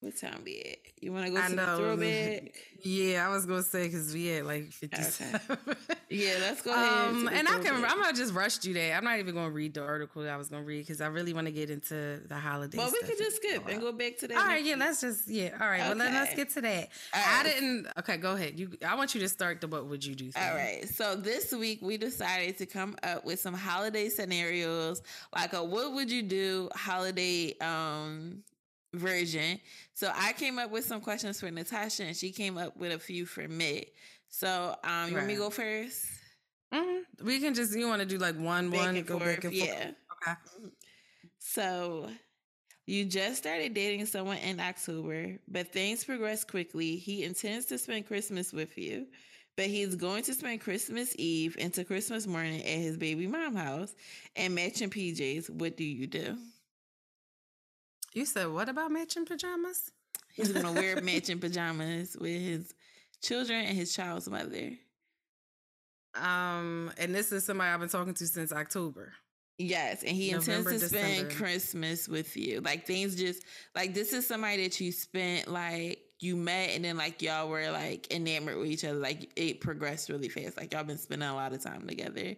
what 0.00 0.16
time 0.16 0.42
be 0.44 0.52
it? 0.52 0.78
You 1.00 1.12
want 1.12 1.26
to 1.26 1.32
go 1.32 1.38
I 1.38 1.48
to 1.48 1.54
know. 1.54 1.76
the 1.76 1.82
throwback? 1.82 2.54
Yeah, 2.84 3.26
I 3.26 3.30
was 3.34 3.44
gonna 3.44 3.64
say 3.64 3.88
because 3.88 4.14
we 4.14 4.26
had 4.26 4.46
like 4.46 4.70
fifty. 4.70 5.02
Okay. 5.02 5.56
yeah, 6.10 6.34
let's 6.38 6.62
go 6.62 6.72
ahead. 6.72 7.08
Um, 7.08 7.26
and 7.26 7.48
I 7.48 7.58
can. 7.58 7.74
I'm 7.84 8.00
gonna 8.00 8.12
just 8.12 8.32
rush 8.32 8.64
you 8.64 8.72
that. 8.74 8.96
I'm 8.96 9.02
not 9.02 9.18
even 9.18 9.34
gonna 9.34 9.50
read 9.50 9.74
the 9.74 9.82
article 9.82 10.28
I 10.28 10.36
was 10.36 10.48
gonna 10.48 10.62
read 10.62 10.82
because 10.86 11.00
I 11.00 11.08
really 11.08 11.32
want 11.34 11.48
to 11.48 11.52
get 11.52 11.70
into 11.70 12.20
the 12.28 12.36
holiday. 12.36 12.78
Well, 12.78 12.92
we 12.92 13.00
could 13.00 13.18
just 13.18 13.38
skip 13.38 13.66
and 13.68 13.80
go 13.80 13.90
back 13.90 14.18
to 14.18 14.28
that. 14.28 14.36
All 14.36 14.44
right, 14.44 14.64
yeah, 14.64 14.76
let's 14.76 15.00
just 15.00 15.26
yeah. 15.26 15.56
All 15.60 15.66
right, 15.66 15.80
okay. 15.80 15.88
well 15.88 15.98
then 15.98 16.14
let's 16.14 16.36
get 16.36 16.50
to 16.50 16.60
that. 16.60 16.88
I 17.12 17.42
didn't. 17.42 17.88
Okay, 17.98 18.16
go 18.16 18.34
ahead. 18.34 18.60
You. 18.60 18.70
I 18.86 18.94
want 18.94 19.12
you 19.12 19.20
to 19.22 19.28
start 19.28 19.60
the 19.60 19.66
what 19.66 19.86
would 19.86 20.04
you 20.04 20.14
do? 20.14 20.30
Thing. 20.30 20.48
All 20.48 20.54
right. 20.54 20.88
So 20.88 21.16
this 21.16 21.50
week 21.50 21.80
we 21.82 21.96
decided 21.96 22.58
to 22.58 22.66
come 22.66 22.94
up 23.02 23.24
with 23.24 23.40
some 23.40 23.54
holiday 23.54 24.08
scenarios, 24.08 25.02
like 25.34 25.52
a 25.52 25.64
what 25.64 25.94
would 25.94 26.12
you 26.12 26.22
do 26.22 26.68
holiday 26.76 27.58
um 27.60 28.44
version. 28.94 29.60
So 29.94 30.10
I 30.14 30.32
came 30.32 30.58
up 30.58 30.70
with 30.70 30.84
some 30.84 31.00
questions 31.00 31.40
for 31.40 31.50
Natasha, 31.50 32.04
and 32.04 32.16
she 32.16 32.30
came 32.30 32.58
up 32.58 32.76
with 32.76 32.92
a 32.92 32.98
few 32.98 33.26
for 33.26 33.46
me. 33.46 33.86
So 34.28 34.76
um, 34.84 34.90
right. 34.90 35.14
want 35.14 35.26
me 35.26 35.36
go 35.36 35.50
1st 35.50 36.06
mm-hmm. 36.74 37.26
We 37.26 37.40
can 37.40 37.54
just 37.54 37.76
you 37.76 37.88
want 37.88 38.00
to 38.00 38.06
do 38.06 38.18
like 38.18 38.36
one, 38.36 38.70
back 38.70 38.80
one, 38.80 39.02
go 39.02 39.18
forth. 39.18 39.24
back 39.24 39.44
and 39.44 39.56
forth. 39.56 39.68
Yeah. 39.68 39.90
Okay. 40.28 40.70
So 41.38 42.08
you 42.86 43.04
just 43.04 43.38
started 43.38 43.74
dating 43.74 44.06
someone 44.06 44.38
in 44.38 44.60
October, 44.60 45.38
but 45.48 45.72
things 45.72 46.04
progress 46.04 46.44
quickly. 46.44 46.96
He 46.96 47.24
intends 47.24 47.66
to 47.66 47.78
spend 47.78 48.06
Christmas 48.06 48.52
with 48.52 48.76
you, 48.78 49.06
but 49.56 49.66
he's 49.66 49.94
going 49.94 50.22
to 50.24 50.34
spend 50.34 50.60
Christmas 50.60 51.14
Eve 51.18 51.56
into 51.58 51.84
Christmas 51.84 52.26
morning 52.26 52.60
at 52.60 52.78
his 52.78 52.96
baby 52.96 53.26
mom 53.26 53.54
house 53.54 53.94
and 54.36 54.54
matching 54.54 54.90
PJs. 54.90 55.50
What 55.50 55.76
do 55.76 55.84
you 55.84 56.06
do? 56.06 56.38
You 58.14 58.24
said 58.24 58.48
what 58.48 58.68
about 58.68 58.90
matching 58.90 59.26
pajamas? 59.26 59.90
He's 60.32 60.52
gonna 60.52 60.72
wear 60.72 61.00
matching 61.02 61.38
pajamas 61.38 62.16
with 62.18 62.40
his 62.40 62.74
children 63.22 63.64
and 63.64 63.76
his 63.76 63.94
child's 63.94 64.28
mother. 64.28 64.72
Um, 66.14 66.90
and 66.98 67.14
this 67.14 67.32
is 67.32 67.44
somebody 67.44 67.70
I've 67.70 67.80
been 67.80 67.88
talking 67.88 68.14
to 68.14 68.26
since 68.26 68.52
October. 68.52 69.12
Yes, 69.58 70.02
and 70.04 70.12
he 70.16 70.32
November, 70.32 70.70
intends 70.70 70.90
to 70.90 70.96
December. 70.96 71.16
spend 71.16 71.36
Christmas 71.36 72.08
with 72.08 72.36
you. 72.36 72.60
Like 72.60 72.86
things 72.86 73.16
just 73.16 73.42
like 73.74 73.92
this 73.92 74.12
is 74.12 74.26
somebody 74.26 74.62
that 74.62 74.80
you 74.80 74.92
spent 74.92 75.48
like 75.48 76.00
you 76.20 76.36
met 76.36 76.70
and 76.70 76.84
then 76.84 76.96
like 76.96 77.22
y'all 77.22 77.48
were 77.48 77.70
like 77.70 78.12
enamored 78.12 78.56
with 78.56 78.68
each 78.68 78.84
other. 78.84 78.98
Like 78.98 79.32
it 79.36 79.60
progressed 79.60 80.08
really 80.08 80.28
fast. 80.28 80.56
Like 80.56 80.72
y'all 80.72 80.84
been 80.84 80.98
spending 80.98 81.28
a 81.28 81.34
lot 81.34 81.52
of 81.52 81.62
time 81.62 81.86
together. 81.88 82.36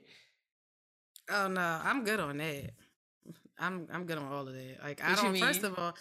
Oh 1.30 1.48
no, 1.48 1.80
I'm 1.84 2.04
good 2.04 2.20
on 2.20 2.38
that. 2.38 2.70
I'm 3.60 3.86
I'm 3.92 4.04
good 4.04 4.18
on 4.18 4.32
all 4.32 4.46
of 4.48 4.54
that. 4.54 4.76
Like 4.82 5.00
what 5.00 5.18
I 5.18 5.22
don't. 5.22 5.36
First 5.38 5.62
of 5.62 5.78
all, 5.78 5.94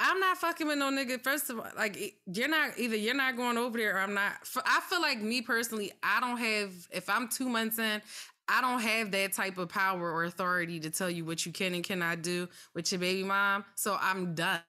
I'm 0.00 0.18
not 0.18 0.38
fucking 0.38 0.66
with 0.66 0.78
no 0.78 0.90
nigga. 0.90 1.22
First 1.22 1.50
of 1.50 1.58
all, 1.58 1.66
like 1.76 2.16
you're 2.26 2.48
not 2.48 2.78
either 2.78 2.96
you're 2.96 3.14
not 3.14 3.36
going 3.36 3.58
over 3.58 3.78
there 3.78 3.96
or 3.96 4.00
I'm 4.00 4.14
not. 4.14 4.32
I 4.64 4.80
feel 4.88 5.00
like 5.00 5.20
me 5.20 5.42
personally, 5.42 5.92
I 6.02 6.20
don't 6.20 6.38
have. 6.38 6.72
If 6.90 7.08
I'm 7.08 7.28
two 7.28 7.48
months 7.48 7.78
in, 7.78 8.02
I 8.48 8.60
don't 8.60 8.80
have 8.80 9.10
that 9.12 9.32
type 9.32 9.58
of 9.58 9.68
power 9.68 10.10
or 10.10 10.24
authority 10.24 10.80
to 10.80 10.90
tell 10.90 11.10
you 11.10 11.24
what 11.24 11.46
you 11.46 11.52
can 11.52 11.74
and 11.74 11.84
cannot 11.84 12.22
do 12.22 12.48
with 12.74 12.90
your 12.90 12.98
baby 12.98 13.22
mom. 13.22 13.64
So 13.76 13.96
I'm 14.00 14.34
done. 14.34 14.60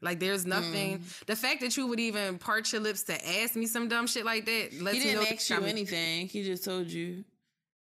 Like 0.00 0.18
there's 0.18 0.46
nothing. 0.46 0.98
Mm. 0.98 1.26
The 1.26 1.36
fact 1.36 1.60
that 1.60 1.76
you 1.76 1.86
would 1.86 2.00
even 2.00 2.38
part 2.38 2.72
your 2.72 2.80
lips 2.80 3.04
to 3.04 3.40
ask 3.40 3.54
me 3.54 3.66
some 3.66 3.88
dumb 3.88 4.06
shit 4.06 4.24
like 4.24 4.46
that. 4.46 4.80
Lets 4.80 4.96
he 4.96 5.04
didn't 5.04 5.32
ask 5.32 5.48
you 5.50 5.56
I'm, 5.56 5.64
anything. 5.64 6.26
He 6.26 6.42
just 6.42 6.64
told 6.64 6.88
you. 6.88 7.24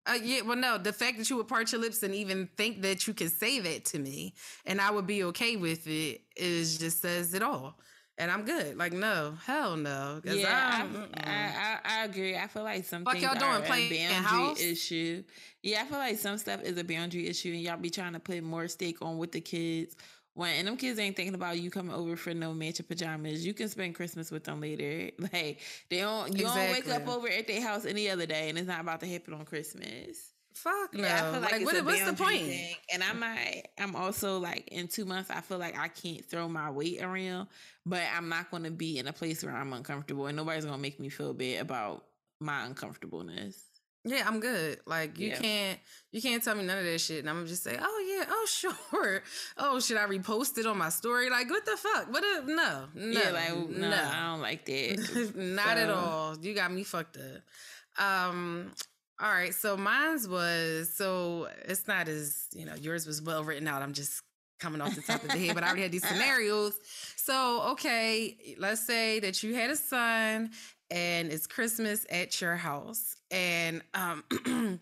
Uh, 0.08 0.14
yeah, 0.24 0.42
well, 0.42 0.56
no. 0.56 0.78
The 0.78 0.94
fact 0.94 1.18
that 1.18 1.30
you 1.30 1.38
would 1.38 1.48
part 1.48 1.72
your 1.72 1.82
lips 1.82 2.02
and 2.02 2.16
even 2.16 2.48
think 2.56 2.82
that 2.82 3.08
you 3.08 3.14
could 3.14 3.32
say 3.32 3.60
that 3.60 3.86
to 3.86 4.00
me, 4.00 4.34
and 4.66 4.80
I 4.80 4.90
would 4.90 5.06
be 5.06 5.24
okay 5.26 5.58
with 5.58 5.86
it, 5.88 6.22
is 6.36 6.78
just 6.78 7.02
says 7.02 7.34
it 7.34 7.44
all. 7.44 7.78
And 8.20 8.32
I'm 8.32 8.46
good. 8.46 8.78
Like, 8.78 8.94
no, 8.94 9.36
hell 9.46 9.78
no. 9.78 10.22
Yeah, 10.24 10.88
I, 11.24 11.80
I, 11.86 12.00
I, 12.00 12.06
agree. 12.06 12.36
I 12.36 12.48
feel 12.48 12.64
like 12.64 12.84
some 12.84 13.06
things 13.06 13.22
y'all 13.22 13.36
doing, 13.36 13.52
are 13.52 13.64
a 13.64 13.70
boundary 13.70 14.72
issue. 14.72 15.24
Yeah, 15.62 15.84
I 15.84 15.86
feel 15.86 16.00
like 16.00 16.18
some 16.18 16.40
stuff 16.40 16.64
is 16.64 16.80
a 16.80 16.84
boundary 16.84 17.28
issue, 17.28 17.52
and 17.52 17.62
y'all 17.62 17.78
be 17.78 17.92
trying 17.92 18.14
to 18.14 18.20
put 18.20 18.42
more 18.42 18.68
stake 18.70 19.04
on 19.04 19.20
with 19.20 19.34
the 19.34 19.42
kids 19.42 19.96
when 20.38 20.54
and 20.60 20.68
them 20.68 20.78
kids 20.78 21.00
ain't 21.00 21.16
thinking 21.16 21.34
about 21.34 21.60
you 21.60 21.72
coming 21.72 21.96
over 21.96 22.16
for 22.16 22.34
no 22.34 22.54
matching 22.54 22.86
pajamas. 22.86 23.46
You 23.46 23.54
can 23.54 23.68
spend 23.70 23.96
Christmas 23.96 24.32
with 24.32 24.44
them 24.44 24.62
later. 24.62 25.12
Like 25.34 25.60
they 25.90 26.00
don't 26.00 26.38
you 26.38 26.46
exactly. 26.46 26.62
don't 26.62 26.72
wake 26.72 26.90
up 26.90 27.08
over 27.08 27.28
at 27.28 27.48
their 27.48 27.62
house 27.62 27.86
any 27.86 28.10
other 28.10 28.26
day 28.26 28.50
and 28.50 28.58
it's 28.58 28.68
not 28.68 28.82
about 28.82 29.02
to 29.02 29.08
happen 29.08 29.34
on 29.34 29.46
Christmas. 29.46 30.32
Fuck 30.54 30.94
no. 30.94 31.04
Yeah, 31.04 31.16
I 31.16 31.32
feel 31.32 31.42
like, 31.42 31.52
like 31.52 31.66
what, 31.66 31.86
what's 31.86 32.06
the 32.06 32.14
point? 32.14 32.46
Thing. 32.46 32.76
And 32.94 33.04
I'm 33.04 33.20
not 33.20 33.38
I'm 33.80 33.96
also 33.96 34.40
like 34.40 34.68
in 34.70 34.88
two 34.88 35.06
months 35.06 35.30
I 35.30 35.42
feel 35.42 35.58
like 35.58 35.78
I 35.78 35.88
can't 35.88 36.24
throw 36.24 36.48
my 36.48 36.70
weight 36.70 37.02
around, 37.02 37.48
but 37.86 38.04
I'm 38.16 38.30
not 38.30 38.52
gonna 38.52 38.72
be 38.72 39.00
in 39.00 39.08
a 39.08 39.14
place 39.14 39.44
where 39.44 39.56
I'm 39.56 39.74
uncomfortable 39.74 40.28
and 40.28 40.38
nobody's 40.38 40.66
gonna 40.66 40.78
make 40.78 41.00
me 41.00 41.10
feel 41.10 41.34
bad 41.34 41.62
about 41.62 42.06
my 42.40 42.66
uncomfortableness. 42.66 43.67
Yeah, 44.08 44.24
I'm 44.26 44.40
good. 44.40 44.80
Like 44.86 45.20
you 45.20 45.30
yeah. 45.30 45.40
can't 45.40 45.80
you 46.12 46.22
can't 46.22 46.42
tell 46.42 46.56
me 46.56 46.64
none 46.64 46.78
of 46.78 46.86
that 46.86 47.00
shit. 47.00 47.20
And 47.20 47.30
I'm 47.30 47.46
just 47.46 47.64
say, 47.64 47.78
oh 47.80 48.18
yeah, 48.18 48.26
oh 48.30 48.48
sure. 48.50 49.22
Oh, 49.58 49.80
should 49.80 49.98
I 49.98 50.06
repost 50.06 50.58
it 50.58 50.66
on 50.66 50.78
my 50.78 50.90
story? 50.90 51.30
Like 51.30 51.50
what 51.50 51.66
the 51.66 51.76
fuck? 51.76 52.12
What 52.12 52.24
a 52.24 52.44
no, 52.46 52.86
no, 52.96 53.20
yeah, 53.20 53.30
like, 53.32 53.70
no, 53.70 53.90
no, 53.90 53.96
I 53.96 54.28
don't 54.32 54.42
like 54.42 54.66
that. 54.66 55.34
Not 55.36 55.78
so. 55.78 55.84
at 55.84 55.90
all. 55.90 56.38
You 56.38 56.54
got 56.56 56.72
me 56.72 56.84
fucked 56.84 57.18
up. 57.18 58.04
Um, 58.04 58.72
all 59.20 59.30
right, 59.30 59.54
so 59.54 59.76
mine's 59.76 60.28
was 60.28 60.94
so 60.96 61.50
it's 61.66 61.88
not 61.88 62.08
as 62.08 62.48
you 62.54 62.66
know 62.66 62.76
yours 62.76 63.06
was 63.06 63.22
well 63.22 63.44
written 63.44 63.68
out. 63.68 63.82
I'm 63.82 63.94
just 63.94 64.22
coming 64.60 64.80
off 64.80 64.96
the 64.96 65.02
top 65.02 65.24
of 65.24 65.30
the 65.30 65.38
head, 65.38 65.54
but 65.54 65.64
I 65.64 65.68
already 65.68 65.84
had 65.84 65.92
these 65.92 66.08
scenarios. 66.08 66.74
So 67.16 67.62
okay, 67.72 68.56
let's 68.58 68.86
say 68.86 69.20
that 69.20 69.44
you 69.44 69.56
had 69.56 69.72
a 69.72 69.76
son 69.76 70.52
and 70.90 71.32
it's 71.32 71.48
Christmas 71.48 72.06
at 72.10 72.40
your 72.42 72.56
house, 72.56 73.16
and 73.32 73.82
um, 73.94 74.24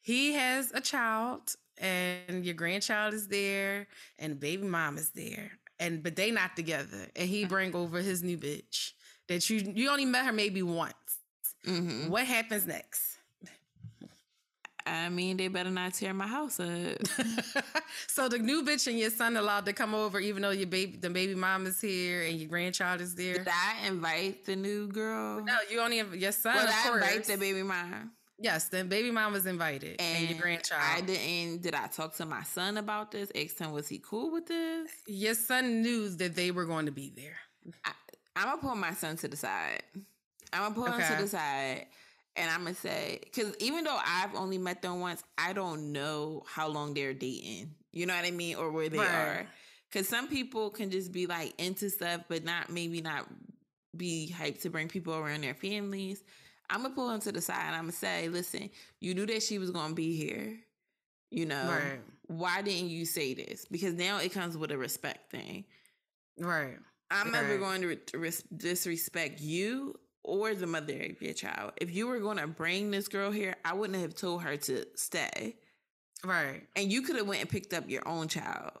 he 0.00 0.32
has 0.34 0.72
a 0.72 0.80
child, 0.80 1.54
and 1.78 2.44
your 2.44 2.54
grandchild 2.54 3.14
is 3.14 3.28
there, 3.28 3.86
and 4.18 4.38
baby 4.38 4.64
mom 4.64 4.96
is 4.98 5.10
there, 5.10 5.52
and 5.78 6.02
but 6.02 6.16
they 6.16 6.30
not 6.30 6.56
together, 6.56 7.08
and 7.16 7.28
he 7.28 7.44
bring 7.44 7.74
over 7.74 7.98
his 7.98 8.22
new 8.22 8.38
bitch 8.38 8.92
that 9.28 9.48
you 9.48 9.72
you 9.74 9.90
only 9.90 10.04
met 10.04 10.26
her 10.26 10.32
maybe 10.32 10.62
once. 10.62 10.94
Mm-hmm. 11.66 12.10
What 12.10 12.26
happens 12.26 12.66
next? 12.66 13.13
I 14.86 15.08
mean, 15.08 15.38
they 15.38 15.48
better 15.48 15.70
not 15.70 15.94
tear 15.94 16.12
my 16.12 16.26
house 16.26 16.60
up. 16.60 16.68
so 18.06 18.28
the 18.28 18.38
new 18.38 18.62
bitch 18.62 18.86
and 18.86 18.98
your 18.98 19.10
son 19.10 19.36
allowed 19.36 19.64
to 19.66 19.72
come 19.72 19.94
over, 19.94 20.20
even 20.20 20.42
though 20.42 20.50
your 20.50 20.66
baby, 20.66 20.96
the 20.96 21.08
baby 21.08 21.34
mom 21.34 21.66
is 21.66 21.80
here 21.80 22.22
and 22.22 22.38
your 22.38 22.48
grandchild 22.48 23.00
is 23.00 23.14
there. 23.14 23.38
Did 23.38 23.48
I 23.48 23.86
invite 23.86 24.44
the 24.44 24.56
new 24.56 24.88
girl? 24.88 25.42
No, 25.42 25.56
you 25.70 25.80
only 25.80 25.98
have 25.98 26.14
your 26.14 26.32
son. 26.32 26.56
Well, 26.56 26.68
I 26.68 26.94
invite 26.94 27.24
the 27.24 27.38
baby 27.38 27.62
mom. 27.62 28.12
Yes, 28.38 28.68
the 28.68 28.84
baby 28.84 29.10
mom 29.10 29.32
was 29.32 29.46
invited, 29.46 30.00
and, 30.00 30.18
and, 30.18 30.30
your 30.30 30.38
grandchild. 30.38 30.82
I 30.82 31.00
didn't. 31.00 31.62
Did 31.62 31.74
I 31.74 31.86
talk 31.86 32.14
to 32.16 32.26
my 32.26 32.42
son 32.42 32.76
about 32.76 33.12
this? 33.12 33.30
Ask 33.34 33.58
him, 33.58 33.72
was 33.72 33.88
he 33.88 34.00
cool 34.00 34.32
with 34.32 34.46
this? 34.46 34.90
Your 35.06 35.34
son 35.34 35.82
knew 35.82 36.10
that 36.10 36.34
they 36.34 36.50
were 36.50 36.64
going 36.66 36.86
to 36.86 36.92
be 36.92 37.12
there. 37.14 37.36
I, 37.84 37.92
am 38.36 38.48
gonna 38.48 38.60
pull 38.60 38.74
my 38.74 38.92
son 38.92 39.16
to 39.18 39.28
the 39.28 39.36
side. 39.36 39.84
I'm 40.52 40.62
gonna 40.62 40.74
pull 40.74 40.88
okay. 40.88 41.04
him 41.04 41.16
to 41.16 41.22
the 41.22 41.28
side 41.28 41.86
and 42.36 42.50
I'm 42.50 42.64
gonna 42.64 42.74
say, 42.74 43.20
because 43.22 43.54
even 43.60 43.84
though 43.84 43.98
I've 44.04 44.34
only 44.34 44.58
met 44.58 44.82
them 44.82 45.00
once, 45.00 45.22
I 45.38 45.52
don't 45.52 45.92
know 45.92 46.42
how 46.46 46.68
long 46.68 46.94
they're 46.94 47.14
dating. 47.14 47.70
You 47.92 48.06
know 48.06 48.14
what 48.14 48.24
I 48.24 48.30
mean, 48.30 48.56
or 48.56 48.70
where 48.70 48.88
they 48.88 48.98
right. 48.98 49.08
are. 49.08 49.46
Because 49.90 50.08
some 50.08 50.26
people 50.28 50.70
can 50.70 50.90
just 50.90 51.12
be 51.12 51.26
like 51.26 51.54
into 51.60 51.88
stuff, 51.90 52.22
but 52.28 52.44
not 52.44 52.70
maybe 52.70 53.00
not 53.00 53.28
be 53.96 54.34
hyped 54.36 54.62
to 54.62 54.70
bring 54.70 54.88
people 54.88 55.14
around 55.14 55.42
their 55.42 55.54
families. 55.54 56.24
I'm 56.68 56.82
gonna 56.82 56.94
pull 56.94 57.08
them 57.08 57.20
to 57.20 57.32
the 57.32 57.40
side 57.40 57.66
and 57.66 57.76
I'm 57.76 57.82
gonna 57.82 57.92
say, 57.92 58.28
listen, 58.28 58.70
you 59.00 59.14
knew 59.14 59.26
that 59.26 59.42
she 59.42 59.58
was 59.58 59.70
gonna 59.70 59.94
be 59.94 60.16
here. 60.16 60.58
You 61.30 61.46
know, 61.46 61.68
right. 61.68 62.00
why 62.26 62.62
didn't 62.62 62.90
you 62.90 63.06
say 63.06 63.34
this? 63.34 63.64
Because 63.70 63.94
now 63.94 64.18
it 64.18 64.32
comes 64.32 64.56
with 64.56 64.70
a 64.70 64.78
respect 64.78 65.30
thing. 65.30 65.64
Right. 66.38 66.78
I'm 67.10 67.32
right. 67.32 67.42
never 67.42 67.58
going 67.58 67.82
to 67.82 68.18
re- 68.18 68.30
disrespect 68.56 69.40
you 69.40 69.94
or 70.24 70.54
the 70.54 70.66
mother 70.66 70.94
of 70.94 71.22
your 71.22 71.34
child. 71.34 71.72
If 71.76 71.94
you 71.94 72.08
were 72.08 72.18
going 72.18 72.38
to 72.38 72.46
bring 72.46 72.90
this 72.90 73.08
girl 73.08 73.30
here, 73.30 73.54
I 73.64 73.74
wouldn't 73.74 74.00
have 74.00 74.14
told 74.14 74.42
her 74.42 74.56
to 74.56 74.86
stay. 74.96 75.56
Right. 76.24 76.62
And 76.74 76.90
you 76.90 77.02
could 77.02 77.16
have 77.16 77.28
went 77.28 77.42
and 77.42 77.50
picked 77.50 77.74
up 77.74 77.88
your 77.88 78.06
own 78.08 78.28
child. 78.28 78.72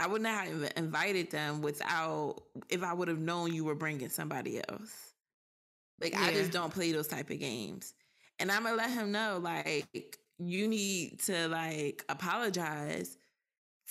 I 0.00 0.06
would 0.06 0.22
not 0.22 0.46
have 0.46 0.72
invited 0.76 1.30
them 1.30 1.60
without 1.60 2.42
if 2.68 2.82
I 2.82 2.92
would 2.92 3.08
have 3.08 3.18
known 3.18 3.52
you 3.52 3.64
were 3.64 3.74
bringing 3.74 4.08
somebody 4.08 4.60
else. 4.68 5.14
Like 6.00 6.12
yeah. 6.12 6.22
I 6.24 6.32
just 6.32 6.52
don't 6.52 6.72
play 6.72 6.90
those 6.92 7.06
type 7.06 7.30
of 7.30 7.38
games. 7.38 7.92
And 8.38 8.50
I'm 8.50 8.62
gonna 8.62 8.76
let 8.76 8.90
him 8.90 9.12
know 9.12 9.38
like 9.42 10.18
you 10.38 10.66
need 10.68 11.20
to 11.24 11.48
like 11.48 12.02
apologize 12.08 13.18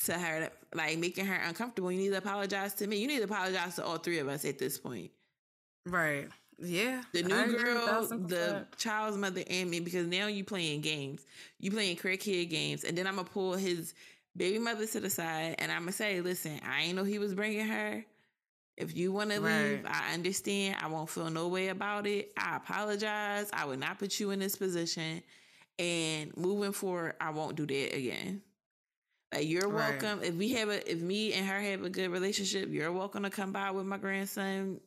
to 0.06 0.14
her 0.14 0.50
like 0.74 0.98
making 0.98 1.28
her 1.28 1.40
uncomfortable. 1.48 1.92
You 1.92 2.00
need 2.00 2.10
to 2.10 2.18
apologize 2.18 2.74
to 2.76 2.88
me. 2.88 2.98
You 2.98 3.08
need 3.08 3.20
to 3.20 3.26
apologize 3.26 3.76
to 3.76 3.86
all 3.86 3.98
three 3.98 4.18
of 4.18 4.28
us 4.28 4.46
at 4.46 4.58
this 4.58 4.80
point. 4.80 5.12
Right. 5.86 6.28
Yeah. 6.62 7.04
The 7.14 7.24
new 7.24 7.58
girl, 7.58 8.08
the 8.08 8.66
child's 8.78 9.18
mother, 9.18 9.44
and 9.50 9.70
me, 9.70 9.80
because 9.80 10.08
now 10.08 10.28
you 10.28 10.44
playing 10.44 10.82
games. 10.82 11.26
You 11.60 11.72
playing 11.72 11.98
crackhead 11.98 12.50
games. 12.50 12.84
And 12.84 12.98
then 12.98 13.08
I'm 13.08 13.16
going 13.16 13.26
to 13.26 13.32
pull 13.32 13.54
his 13.54 13.94
baby 14.36 14.60
mother 14.60 14.86
to 14.86 15.00
the 15.00 15.10
side 15.10 15.56
and 15.60 15.72
I'm 15.72 15.80
going 15.80 15.92
to 15.92 15.98
say, 15.98 16.22
listen, 16.22 16.60
I 16.68 16.84
ain't 16.84 16.96
know 16.96 17.04
he 17.04 17.20
was 17.20 17.34
bringing 17.34 17.68
her. 17.68 18.06
If 18.78 18.96
you 18.96 19.12
want 19.12 19.32
to 19.32 19.42
right. 19.42 19.64
leave, 19.64 19.86
I 19.86 20.14
understand. 20.14 20.78
I 20.82 20.88
won't 20.88 21.10
feel 21.10 21.30
no 21.30 21.50
way 21.50 21.68
about 21.68 22.08
it. 22.08 22.32
I 22.38 22.56
apologize. 22.56 23.50
I 23.52 23.66
would 23.66 23.80
not 23.80 24.00
put 24.00 24.20
you 24.20 24.32
in 24.32 24.40
this 24.40 24.56
position. 24.56 25.22
And 25.78 26.36
moving 26.38 26.72
forward, 26.72 27.16
I 27.20 27.32
won't 27.32 27.56
do 27.56 27.66
that 27.66 27.96
again. 27.96 28.42
Like 29.34 29.48
you're 29.48 29.70
welcome. 29.70 30.20
Right. 30.20 30.30
If 30.30 30.36
we 30.36 30.54
have 30.54 30.70
a, 30.70 30.92
if 30.92 31.02
me 31.02 31.34
and 31.34 31.46
her 31.46 31.60
have 31.60 31.84
a 31.84 31.90
good 31.90 32.10
relationship, 32.10 32.70
you're 32.72 32.92
welcome 32.92 33.24
to 33.24 33.30
come 33.30 33.52
by 33.52 33.72
with 33.72 33.86
my 33.86 33.98
grandson 33.98 34.80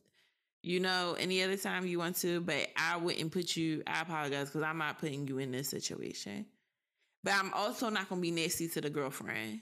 you 0.63 0.81
know, 0.81 1.17
any 1.19 1.43
other 1.43 1.57
time 1.57 1.87
you 1.87 1.99
want 1.99 2.17
to, 2.17 2.41
but 2.41 2.69
I 2.77 2.97
wouldn't 2.97 3.33
put 3.33 3.57
you, 3.57 3.83
I 3.87 4.03
apologize 4.03 4.49
because 4.49 4.63
I'm 4.63 4.79
not 4.79 4.99
putting 4.99 5.27
you 5.27 5.39
in 5.39 5.51
this 5.51 5.69
situation. 5.69 6.47
But 7.25 7.35
I'm 7.35 7.53
also 7.53 7.89
not 7.89 8.09
going 8.09 8.21
to 8.21 8.23
be 8.23 8.31
nasty 8.31 8.69
to 8.69 8.81
the 8.81 8.91
girlfriend. 8.91 9.61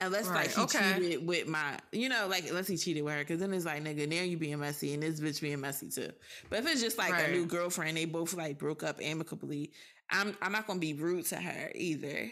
Unless 0.00 0.26
right, 0.28 0.46
like 0.46 0.54
he 0.54 0.60
okay. 0.62 0.94
cheated 0.98 1.26
with 1.26 1.48
my, 1.48 1.78
you 1.90 2.10
know, 2.10 2.26
like 2.28 2.46
unless 2.48 2.68
he 2.68 2.76
cheated 2.76 3.02
with 3.02 3.14
her, 3.14 3.20
because 3.20 3.40
then 3.40 3.54
it's 3.54 3.64
like, 3.64 3.82
nigga, 3.82 4.06
now 4.06 4.20
you 4.20 4.36
being 4.36 4.58
messy 4.58 4.92
and 4.92 5.02
this 5.02 5.20
bitch 5.20 5.40
being 5.40 5.60
messy 5.60 5.88
too. 5.88 6.10
But 6.50 6.58
if 6.58 6.66
it's 6.70 6.82
just 6.82 6.98
like 6.98 7.12
right. 7.12 7.30
a 7.30 7.32
new 7.32 7.46
girlfriend, 7.46 7.96
they 7.96 8.04
both 8.04 8.34
like 8.34 8.58
broke 8.58 8.82
up 8.82 8.98
amicably, 9.00 9.72
I'm 10.10 10.36
I'm 10.42 10.52
not 10.52 10.66
gonna 10.66 10.80
be 10.80 10.92
rude 10.92 11.24
to 11.26 11.36
her 11.36 11.70
either 11.74 12.30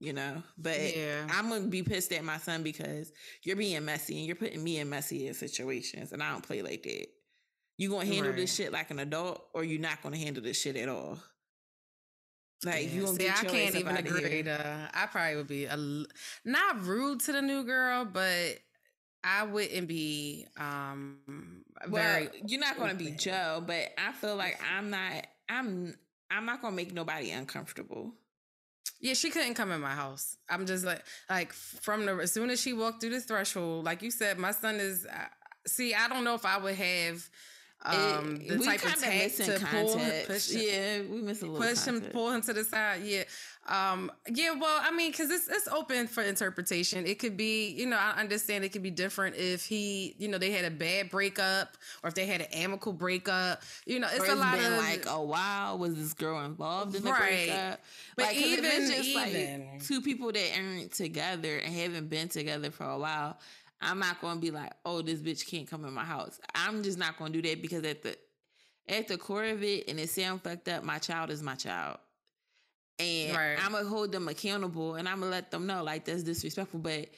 you 0.00 0.12
know. 0.12 0.42
But 0.58 0.96
yeah. 0.96 1.28
I'm 1.30 1.48
gonna 1.48 1.68
be 1.68 1.82
pissed 1.82 2.12
at 2.12 2.24
my 2.24 2.38
son 2.38 2.62
because 2.62 3.12
you're 3.42 3.56
being 3.56 3.84
messy 3.84 4.18
and 4.18 4.26
you're 4.26 4.36
putting 4.36 4.64
me 4.64 4.78
in 4.78 4.88
messy 4.88 5.32
situations, 5.32 6.12
and 6.12 6.22
I 6.22 6.32
don't 6.32 6.42
play 6.42 6.62
like 6.62 6.82
that. 6.82 7.06
You 7.76 7.90
gonna 7.90 8.06
handle 8.06 8.28
right. 8.28 8.36
this 8.36 8.54
shit 8.54 8.72
like 8.72 8.90
an 8.90 8.98
adult, 8.98 9.46
or 9.54 9.62
you're 9.62 9.80
not 9.80 10.02
gonna 10.02 10.18
handle 10.18 10.42
this 10.42 10.60
shit 10.60 10.76
at 10.76 10.88
all? 10.88 11.18
Like 12.64 12.86
yeah. 12.86 12.90
you 12.90 13.00
gonna 13.02 13.16
See, 13.16 13.24
get 13.24 13.38
I 13.38 13.44
can't 13.44 13.74
even 13.74 13.96
agree. 13.96 14.42
To, 14.42 14.90
I 14.92 15.06
probably 15.06 15.36
would 15.36 15.46
be 15.46 15.64
a 15.64 15.76
not 16.44 16.82
rude 16.84 17.20
to 17.20 17.32
the 17.32 17.42
new 17.42 17.64
girl, 17.64 18.04
but 18.04 18.58
I 19.24 19.44
wouldn't 19.44 19.88
be 19.88 20.46
um 20.58 21.18
well, 21.88 22.26
you're 22.46 22.60
not 22.60 22.78
gonna 22.78 22.94
be 22.94 23.12
Joe, 23.12 23.62
but 23.66 23.92
I 23.96 24.12
feel 24.12 24.36
like 24.36 24.60
I'm 24.76 24.90
not 24.90 25.26
I'm 25.48 25.96
I'm 26.30 26.44
not 26.44 26.60
gonna 26.60 26.76
make 26.76 26.92
nobody 26.92 27.30
uncomfortable. 27.30 28.12
Yeah, 29.00 29.14
she 29.14 29.30
couldn't 29.30 29.54
come 29.54 29.70
in 29.72 29.80
my 29.80 29.94
house. 29.94 30.36
I'm 30.48 30.66
just 30.66 30.84
like, 30.84 31.02
like 31.28 31.52
from 31.52 32.04
the 32.04 32.16
as 32.16 32.32
soon 32.32 32.50
as 32.50 32.60
she 32.60 32.72
walked 32.72 33.00
through 33.00 33.10
the 33.10 33.20
threshold, 33.20 33.84
like 33.84 34.02
you 34.02 34.10
said, 34.10 34.38
my 34.38 34.52
son 34.52 34.76
is. 34.76 35.06
Uh, 35.06 35.24
see, 35.66 35.94
I 35.94 36.08
don't 36.08 36.24
know 36.24 36.34
if 36.34 36.44
I 36.44 36.58
would 36.58 36.74
have 36.74 37.28
um 37.82 38.40
it, 38.42 38.48
the 38.48 38.58
type 38.58 38.84
of 38.84 39.00
tact 39.00 39.36
to 39.38 39.58
pull 39.70 39.98
push 40.26 40.50
yeah 40.50 41.00
we 41.10 41.22
miss 41.22 41.40
a 41.40 41.46
little 41.46 41.66
push 41.66 41.82
him 41.84 42.02
pull 42.12 42.30
him 42.30 42.42
to 42.42 42.52
the 42.52 42.62
side 42.62 43.00
yeah 43.02 43.22
Um, 43.70 44.10
yeah, 44.28 44.50
well, 44.58 44.80
I 44.82 44.90
mean, 44.90 45.12
because 45.12 45.30
it's 45.30 45.48
it's 45.48 45.68
open 45.68 46.08
for 46.08 46.22
interpretation. 46.24 47.06
It 47.06 47.18
could 47.20 47.36
be, 47.36 47.68
you 47.70 47.86
know, 47.86 47.96
I 47.96 48.18
understand 48.20 48.64
it 48.64 48.70
could 48.70 48.82
be 48.82 48.90
different 48.90 49.36
if 49.36 49.64
he, 49.64 50.16
you 50.18 50.26
know, 50.28 50.38
they 50.38 50.50
had 50.50 50.64
a 50.64 50.70
bad 50.72 51.08
breakup 51.08 51.76
or 52.02 52.08
if 52.08 52.14
they 52.14 52.26
had 52.26 52.40
an 52.40 52.48
amicable 52.52 52.92
breakup. 52.94 53.62
You 53.86 54.00
know, 54.00 54.08
it's, 54.12 54.28
Or 54.28 54.32
a 54.32 54.34
lot 54.34 54.58
been 54.58 54.72
of 54.72 54.78
like 54.78 55.06
a 55.06 55.22
while. 55.22 55.78
Was 55.78 55.94
this 55.94 56.14
girl 56.14 56.44
involved 56.44 56.96
in 56.96 57.04
the 57.04 57.12
Right. 57.12 57.46
breakup? 57.46 57.80
But 58.16 58.26
Like, 58.26 58.36
it's 58.36 58.46
even- 58.46 58.90
just 58.90 59.04
even- 59.08 59.68
like 59.72 59.84
two 59.86 60.00
people 60.02 60.32
that 60.32 60.50
aren't 60.58 60.92
together 60.92 61.58
and 61.58 61.72
haven't 61.72 62.08
been 62.10 62.28
together 62.28 62.70
for 62.72 62.84
a 62.84 62.98
while, 62.98 63.38
I'm 63.80 63.98
not 64.00 64.20
going 64.20 64.34
to 64.34 64.40
be 64.40 64.50
like, 64.50 64.72
oh, 64.84 65.00
this 65.00 65.20
bitch 65.20 65.46
can't 65.46 65.68
come 65.68 65.84
in 65.84 65.92
my 65.94 66.04
house. 66.04 66.38
I'm 66.54 66.82
just 66.82 66.98
not 66.98 67.16
going 67.18 67.32
to 67.32 67.40
do 67.40 67.48
that 67.48 67.62
because 67.62 67.84
at 67.84 68.02
the 68.02 68.18
at 68.88 69.06
the 69.06 69.16
core 69.16 69.44
of 69.44 69.62
it, 69.62 69.88
and 69.88 70.00
it 70.00 70.10
sound 70.10 70.42
fucked 70.42 70.68
up, 70.68 70.82
my 70.82 70.98
child 70.98 71.30
is 71.30 71.40
my 71.42 71.54
child. 71.54 71.98
And 73.00 73.36
Right. 73.36 73.56
I'm 73.64 73.72
gonna 73.72 73.88
hold 73.88 74.12
them 74.12 74.28
accountable 74.28 74.94
and 74.94 75.08
I'm 75.08 75.20
gonna 75.20 75.30
let 75.32 75.50
them 75.50 75.66
know 75.66 75.82
like 75.82 76.04
that's 76.04 76.22
disrespectful, 76.22 76.80
but 76.80 77.08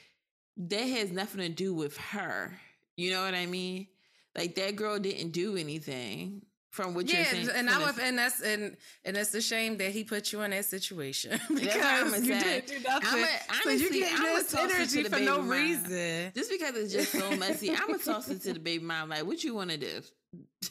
that 0.56 0.80
has 0.82 1.10
nothing 1.10 1.40
to 1.40 1.48
do 1.48 1.74
with 1.74 1.96
her. 1.96 2.58
You 2.96 3.10
know 3.10 3.22
what 3.24 3.34
I 3.34 3.46
mean? 3.46 3.88
Like 4.36 4.54
that 4.56 4.76
girl 4.76 4.98
didn't 4.98 5.30
do 5.32 5.56
anything 5.56 6.42
from 6.70 6.94
what 6.94 7.06
you're 7.10 7.20
yeah, 7.20 7.26
saying. 7.30 7.48
and 7.54 7.68
I 7.68 7.78
was, 7.84 7.98
and 7.98 8.16
that's 8.16 8.40
and 8.40 8.76
and 9.04 9.14
it's 9.16 9.34
a 9.34 9.42
shame 9.42 9.76
that 9.76 9.90
he 9.92 10.04
put 10.04 10.32
you 10.32 10.40
in 10.40 10.52
that 10.52 10.64
situation 10.64 11.38
because 11.54 12.26
you 12.26 12.38
did 12.38 12.66
do 12.66 12.78
nothing. 12.80 13.08
So 13.10 13.16
you 13.18 13.26
honestly, 13.66 14.00
get 14.00 14.12
I'ma 14.18 14.32
this 14.38 14.50
to 14.52 14.60
energy 14.60 15.02
for 15.04 15.18
no 15.20 15.38
mama. 15.38 15.50
reason. 15.54 16.32
just 16.34 16.50
because 16.50 16.74
it's 16.76 16.92
just 16.92 17.12
so 17.12 17.36
messy, 17.36 17.70
I'm 17.70 17.86
gonna 17.88 17.98
toss 17.98 18.28
it 18.30 18.40
to 18.42 18.54
the 18.54 18.58
baby 18.60 18.84
mom. 18.84 19.10
Like, 19.10 19.26
what 19.26 19.44
you 19.44 19.54
want 19.54 19.70
to 19.70 19.76
do? 19.76 20.00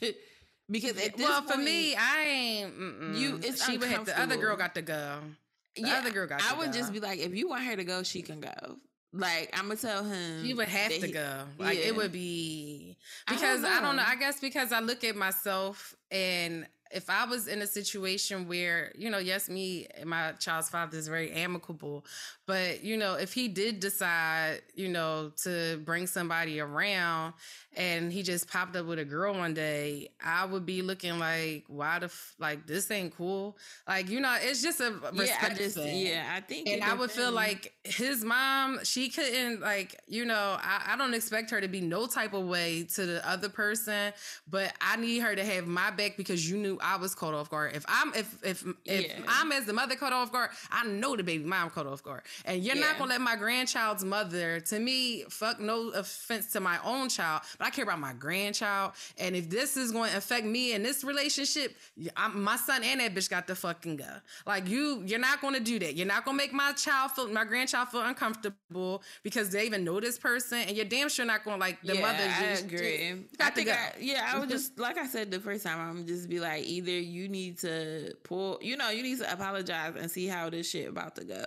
because 0.71 0.97
at 0.97 1.17
this 1.17 1.27
well, 1.27 1.41
for 1.43 1.57
me, 1.57 1.95
I 1.95 2.23
ain't. 2.25 2.79
Mm-mm. 2.79 3.17
You- 3.17 3.39
it's 3.43 3.65
she 3.65 3.77
would 3.77 3.89
have 3.89 4.05
the 4.05 4.19
other 4.19 4.37
girl 4.37 4.55
got 4.55 4.73
to 4.75 4.81
go. 4.81 5.19
The 5.75 5.83
yeah, 5.83 5.99
other 5.99 6.11
girl 6.11 6.27
got. 6.27 6.41
I 6.43 6.57
would 6.57 6.67
go. 6.67 6.73
just 6.73 6.91
be 6.91 6.99
like, 6.99 7.19
if 7.19 7.35
you 7.35 7.49
want 7.49 7.63
her 7.63 7.75
to 7.75 7.83
go, 7.83 8.03
she 8.03 8.21
can 8.21 8.39
go. 8.39 8.77
Like, 9.13 9.49
I'm 9.53 9.67
gonna 9.67 9.75
tell 9.75 10.03
him. 10.03 10.45
She 10.45 10.53
would 10.53 10.69
have 10.69 10.91
to 10.91 11.07
he- 11.07 11.11
go. 11.11 11.43
Like 11.57 11.77
yeah. 11.77 11.87
it 11.87 11.95
would 11.95 12.11
be 12.13 12.97
I 13.27 13.31
don't 13.31 13.41
because 13.41 13.63
I 13.65 13.81
don't 13.81 13.97
know. 13.97 14.03
I 14.05 14.15
guess 14.15 14.39
because 14.39 14.71
I 14.71 14.79
look 14.79 15.03
at 15.03 15.15
myself 15.15 15.95
and 16.09 16.65
if 16.93 17.09
I 17.09 17.25
was 17.25 17.47
in 17.47 17.61
a 17.61 17.67
situation 17.67 18.47
where, 18.47 18.91
you 18.97 19.09
know, 19.09 19.17
yes, 19.17 19.49
me 19.49 19.87
and 19.97 20.09
my 20.09 20.33
child's 20.33 20.69
father 20.69 20.97
is 20.97 21.07
very 21.07 21.31
amicable, 21.31 22.05
but 22.51 22.83
you 22.83 22.97
know, 22.97 23.13
if 23.15 23.31
he 23.33 23.47
did 23.47 23.79
decide, 23.79 24.61
you 24.75 24.89
know, 24.89 25.31
to 25.43 25.77
bring 25.85 26.05
somebody 26.05 26.59
around 26.59 27.33
and 27.77 28.11
he 28.11 28.23
just 28.23 28.51
popped 28.51 28.75
up 28.75 28.85
with 28.87 28.99
a 28.99 29.05
girl 29.05 29.33
one 29.33 29.53
day, 29.53 30.09
I 30.21 30.43
would 30.43 30.65
be 30.65 30.81
looking 30.81 31.17
like, 31.17 31.63
why 31.67 31.99
the 31.99 32.07
f- 32.07 32.35
like 32.39 32.67
this 32.67 32.91
ain't 32.91 33.15
cool. 33.15 33.57
Like, 33.87 34.09
you 34.09 34.19
know, 34.19 34.35
it's 34.41 34.61
just 34.61 34.81
a 34.81 34.91
respect 35.13 35.15
Yeah, 35.23 35.37
I 35.41 35.53
just 35.53 35.77
thing 35.77 36.05
yeah, 36.05 36.33
I 36.35 36.41
think, 36.41 36.67
and 36.67 36.83
I 36.83 36.93
would 36.93 37.09
feel 37.09 37.31
like 37.31 37.73
his 37.85 38.25
mom, 38.25 38.83
she 38.83 39.07
couldn't 39.07 39.61
like, 39.61 39.95
you 40.07 40.25
know, 40.25 40.57
I, 40.61 40.89
I 40.89 40.97
don't 40.97 41.13
expect 41.13 41.51
her 41.51 41.61
to 41.61 41.69
be 41.69 41.79
no 41.79 42.05
type 42.05 42.33
of 42.33 42.45
way 42.45 42.83
to 42.95 43.05
the 43.05 43.25
other 43.29 43.47
person, 43.47 44.11
but 44.49 44.73
I 44.81 44.97
need 44.97 45.19
her 45.19 45.35
to 45.37 45.45
have 45.45 45.67
my 45.67 45.89
back 45.91 46.17
because 46.17 46.49
you 46.49 46.57
knew 46.57 46.77
I 46.83 46.97
was 46.97 47.15
caught 47.15 47.33
off 47.33 47.49
guard. 47.49 47.77
If 47.77 47.85
I'm 47.87 48.13
if 48.13 48.43
if 48.43 48.65
if 48.83 49.07
Yeah. 49.07 49.23
I'm 49.29 49.53
as 49.53 49.63
the 49.63 49.71
mother 49.73 49.95
caught 49.95 50.11
off 50.11 50.33
guard, 50.33 50.49
I 50.69 50.85
know 50.85 51.15
the 51.15 51.23
baby 51.23 51.45
mom 51.45 51.69
caught 51.69 51.87
off 51.87 52.03
guard. 52.03 52.23
And 52.45 52.63
you're 52.63 52.75
Yeah. 52.75 52.81
not 52.87 52.97
gonna 52.97 53.11
let 53.11 53.21
my 53.21 53.35
grandchild's 53.35 54.03
mother, 54.03 54.59
to 54.61 54.79
me, 54.79 55.23
fuck 55.29 55.59
no 55.59 55.89
offense 55.89 56.47
to 56.53 56.59
my 56.59 56.77
own 56.83 57.09
child, 57.09 57.41
but 57.57 57.67
I 57.67 57.69
care 57.69 57.83
about 57.83 57.99
my 57.99 58.13
grandchild. 58.13 58.93
And 59.17 59.35
if 59.35 59.49
this 59.49 59.77
is 59.77 59.91
going 59.91 60.11
to 60.11 60.17
affect 60.17 60.45
me 60.45 60.73
in 60.73 60.83
this 60.83 61.03
relationship, 61.03 61.75
I'm, 62.17 62.41
my 62.43 62.55
son 62.55 62.83
and 62.83 62.99
that 62.99 63.13
bitch 63.13 63.29
got 63.29 63.47
the 63.47 63.55
fucking 63.55 63.97
go. 63.97 64.05
Like 64.45 64.67
you, 64.67 65.03
you're 65.05 65.19
not 65.19 65.41
going 65.41 65.53
to 65.53 65.59
do 65.59 65.79
that. 65.79 65.95
You're 65.95 66.07
not 66.07 66.25
going 66.25 66.37
to 66.37 66.43
make 66.43 66.53
my 66.53 66.71
child 66.73 67.11
feel, 67.11 67.27
my 67.29 67.45
grandchild 67.45 67.89
feel 67.89 68.01
uncomfortable 68.01 69.03
because 69.23 69.49
they 69.49 69.65
even 69.65 69.83
know 69.83 69.99
this 69.99 70.17
person, 70.17 70.59
and 70.59 70.71
you're 70.75 70.85
damn 70.85 71.09
sure 71.09 71.25
not 71.25 71.43
going 71.43 71.57
to 71.57 71.61
like 71.61 71.81
the 71.83 71.95
yeah, 71.95 72.01
mother. 72.01 72.23
I 72.23 72.49
just- 72.51 72.63
agree. 72.65 72.97
just 73.09 73.41
I 73.41 73.43
got 73.43 73.49
to 73.49 73.55
think, 73.55 73.67
go. 73.67 73.73
I, 73.73 73.91
yeah, 73.99 74.31
I 74.33 74.39
would 74.39 74.49
just 74.57 74.79
like 74.79 74.97
I 74.97 75.07
said 75.07 75.31
the 75.31 75.39
first 75.39 75.63
time. 75.65 75.79
I'm 75.79 76.05
just 76.07 76.29
be 76.29 76.39
like, 76.39 76.63
either 76.65 76.91
you 76.91 77.27
need 77.27 77.59
to 77.59 78.13
pull, 78.23 78.59
you 78.61 78.77
know, 78.77 78.89
you 78.89 79.03
need 79.03 79.19
to 79.19 79.31
apologize 79.31 79.93
and 79.99 80.09
see 80.09 80.27
how 80.27 80.49
this 80.49 80.69
shit 80.69 80.87
about 80.89 81.15
to 81.15 81.23
go, 81.25 81.43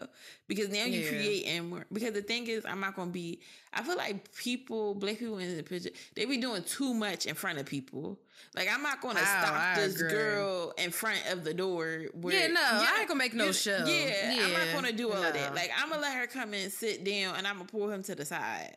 because 0.49 0.69
now 0.75 0.85
you 0.85 1.01
Yeah. 1.01 1.09
create 1.09 1.47
and 1.47 1.71
more. 1.71 1.87
Because 1.93 2.13
the 2.13 2.23
thing 2.23 2.47
is, 2.49 2.65
I'm 2.67 2.81
not 2.81 2.95
gonna 2.97 3.11
be. 3.11 3.41
I 3.73 3.83
feel 3.83 3.97
like 3.97 4.35
people, 4.37 4.95
black 4.95 5.19
people 5.19 5.39
in 5.39 5.57
the 5.57 5.63
picture, 5.63 5.91
they 6.15 6.27
be 6.27 6.37
doing 6.37 6.63
too 6.65 6.93
much 6.95 7.27
in 7.27 7.35
front 7.35 7.59
of 7.59 7.67
people. 7.67 8.19
Like 8.55 8.69
I'm 8.73 8.83
not 8.83 9.01
gonna 9.01 9.21
Oh, 9.21 9.25
stop 9.25 9.55
I 9.55 9.75
this 9.81 9.97
agree. 9.97 10.11
girl 10.11 10.73
in 10.79 10.91
front 10.91 11.21
of 11.31 11.43
the 11.45 11.55
door. 11.55 12.05
Where, 12.13 12.35
Yeah, 12.35 12.47
no, 12.49 12.61
I 12.63 12.99
ain't 13.01 13.09
gonna 13.09 13.19
make 13.19 13.35
no 13.35 13.51
show. 13.53 13.85
Yeah, 13.87 14.37
I'm 14.41 14.53
not 14.53 14.73
gonna 14.75 14.93
do 14.93 15.11
all 15.11 15.23
of 15.23 15.33
that. 15.35 15.55
Like 15.55 15.71
I'm 15.77 15.89
gonna 15.89 16.03
let 16.03 16.17
her 16.17 16.27
come 16.27 16.53
and 16.55 16.71
sit 16.71 17.03
down, 17.05 17.37
and 17.37 17.47
I'm 17.47 17.57
gonna 17.57 17.69
pull 17.69 17.91
him 17.91 18.03
to 18.05 18.15
the 18.15 18.25
side. 18.25 18.77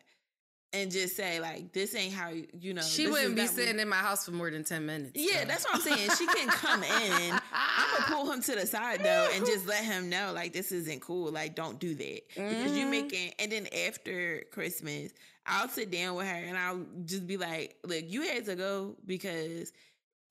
And 0.77 0.91
just 0.91 1.15
say 1.15 1.39
like, 1.39 1.73
this 1.73 1.95
ain't 1.95 2.13
how 2.13 2.29
you, 2.29 2.45
you 2.59 2.73
know. 2.73 2.81
She 2.81 3.07
wouldn't 3.07 3.35
be 3.35 3.47
sitting 3.47 3.79
in 3.79 3.89
my 3.89 3.95
house 3.97 4.25
for 4.25 4.31
more 4.31 4.51
than 4.51 4.63
10 4.63 4.85
minutes. 4.85 5.11
Yeah, 5.15 5.41
so. 5.41 5.45
that's 5.47 5.65
what 5.65 5.75
I'm 5.75 5.81
saying. 5.81 6.09
She 6.17 6.27
can 6.27 6.47
come 6.49 6.83
in. 6.83 7.31
I'm 7.51 7.91
gonna 7.97 8.05
pull 8.07 8.31
him 8.31 8.41
to 8.43 8.55
the 8.55 8.67
side 8.67 9.03
though, 9.03 9.27
and 9.33 9.45
just 9.45 9.65
let 9.67 9.83
him 9.83 10.09
know 10.09 10.31
like 10.33 10.53
this 10.53 10.71
isn't 10.71 11.01
cool. 11.01 11.31
Like 11.31 11.55
don't 11.55 11.79
do 11.79 11.95
that 11.95 12.21
because 12.35 12.77
you 12.77 12.85
Mhm. 12.85 12.91
making. 12.91 13.33
And 13.39 13.51
then 13.51 13.67
after 13.87 14.43
Christmas, 14.51 15.11
I'll 15.45 15.69
sit 15.69 15.89
down 15.91 16.15
with 16.15 16.27
her 16.27 16.35
and 16.35 16.57
I'll 16.57 16.85
just 17.05 17.25
be 17.25 17.37
like, 17.37 17.77
look, 17.83 18.03
you 18.07 18.21
had 18.23 18.45
to 18.45 18.55
go 18.55 18.95
because 19.05 19.71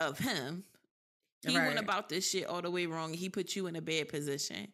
of 0.01 0.19
him. 0.19 0.63
He 1.47 1.57
Right. 1.59 1.67
went 1.69 1.79
about 1.79 2.09
this 2.09 2.29
shit 2.29 2.47
all 2.47 2.61
the 2.63 2.71
way 2.71 2.87
wrong. 2.87 3.13
He 3.15 3.29
put 3.29 3.57
you 3.57 3.67
in 3.67 3.77
a 3.77 3.81
bad 3.83 4.09
position. 4.09 4.69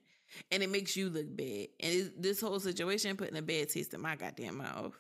And 0.51 0.63
it 0.63 0.71
makes 0.71 0.97
you 0.97 1.11
look 1.11 1.27
bad. 1.37 1.69
And 1.81 2.13
this 2.19 2.41
whole 2.41 2.59
situation 2.59 3.17
putting 3.17 3.37
a 3.37 3.43
bad 3.43 3.69
taste 3.69 3.93
in 3.95 4.01
my 4.01 4.17
goddamn 4.17 4.57
mouth. 4.59 4.95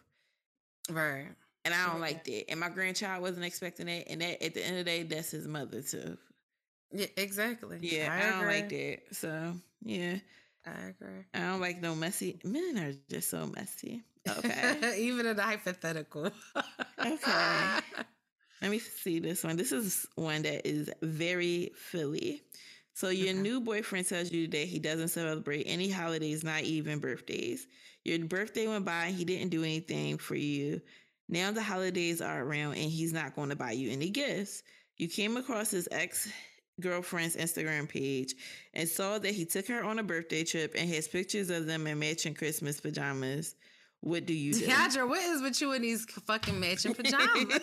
Right. 0.90 1.28
And 1.64 1.72
I 1.72 1.86
don't 1.86 2.00
like 2.00 2.24
that. 2.24 2.50
And 2.50 2.58
my 2.58 2.68
grandchild 2.68 3.22
wasn't 3.22 3.44
expecting 3.44 3.86
that. 3.86 4.10
And 4.10 4.20
that 4.20 4.44
at 4.44 4.54
the 4.54 4.64
end 4.64 4.78
of 4.78 4.84
the 4.84 4.90
day, 4.90 5.02
that's 5.04 5.30
his 5.30 5.46
mother 5.46 5.82
too. 5.82 6.16
Yeah, 6.92 7.06
exactly. 7.16 7.78
Yeah, 7.80 8.08
I, 8.12 8.40
don't 8.40 8.46
like 8.48 8.68
that. 8.68 8.98
So 9.12 9.54
yeah. 9.82 10.16
I 10.66 10.88
agree. 10.88 11.24
I 11.34 11.38
don't 11.40 11.60
like 11.60 11.80
no 11.80 11.94
messy 11.94 12.38
men 12.44 12.78
are 12.78 12.92
just 13.08 13.30
so 13.30 13.46
messy. 13.46 14.02
Okay. 14.28 14.94
Even 14.98 15.26
in 15.26 15.36
the 15.36 15.42
hypothetical. 15.42 16.30
Okay. 16.98 17.78
Let 18.62 18.70
me 18.70 18.78
see 18.78 19.18
this 19.18 19.42
one. 19.42 19.56
This 19.56 19.72
is 19.72 20.06
one 20.14 20.42
that 20.42 20.66
is 20.66 20.88
very 21.02 21.72
Philly. 21.76 22.42
So 22.94 23.08
your 23.08 23.30
Okay. 23.30 23.40
new 23.40 23.60
boyfriend 23.60 24.06
tells 24.06 24.30
you 24.30 24.46
that 24.48 24.68
he 24.68 24.78
doesn't 24.78 25.08
celebrate 25.08 25.64
any 25.64 25.90
holidays, 25.90 26.44
not 26.44 26.62
even 26.62 27.00
birthdays. 27.00 27.66
Your 28.04 28.18
birthday 28.26 28.66
went 28.66 28.84
by 28.84 29.06
he 29.06 29.24
didn't 29.24 29.50
do 29.50 29.62
anything 29.62 30.18
for 30.18 30.34
you. 30.34 30.80
Now 31.28 31.50
the 31.52 31.62
holidays 31.62 32.20
are 32.20 32.42
around 32.42 32.74
and 32.74 32.90
he's 32.90 33.12
not 33.12 33.34
going 33.34 33.50
to 33.50 33.56
buy 33.56 33.72
you 33.72 33.90
any 33.90 34.10
gifts. 34.10 34.62
You 34.96 35.08
came 35.08 35.36
across 35.36 35.70
his 35.70 35.88
ex 35.90 36.30
girlfriend's 36.80 37.36
Instagram 37.36 37.88
page 37.88 38.34
and 38.74 38.88
saw 38.88 39.18
that 39.18 39.34
he 39.34 39.44
took 39.44 39.66
her 39.68 39.84
on 39.84 39.98
a 39.98 40.02
birthday 40.02 40.44
trip 40.44 40.74
and 40.76 40.88
has 40.90 41.06
pictures 41.08 41.50
of 41.50 41.66
them 41.66 41.86
in 41.86 41.98
matching 41.98 42.34
Christmas 42.34 42.80
pajamas. 42.80 43.54
What 44.00 44.26
do 44.26 44.34
you 44.34 44.52
do? 44.52 44.66
Deandra, 44.66 45.08
what 45.08 45.22
is 45.22 45.42
with 45.42 45.60
you 45.60 45.72
in 45.72 45.82
these 45.82 46.04
fucking 46.26 46.58
matching 46.58 46.92
pajamas? 46.94 47.28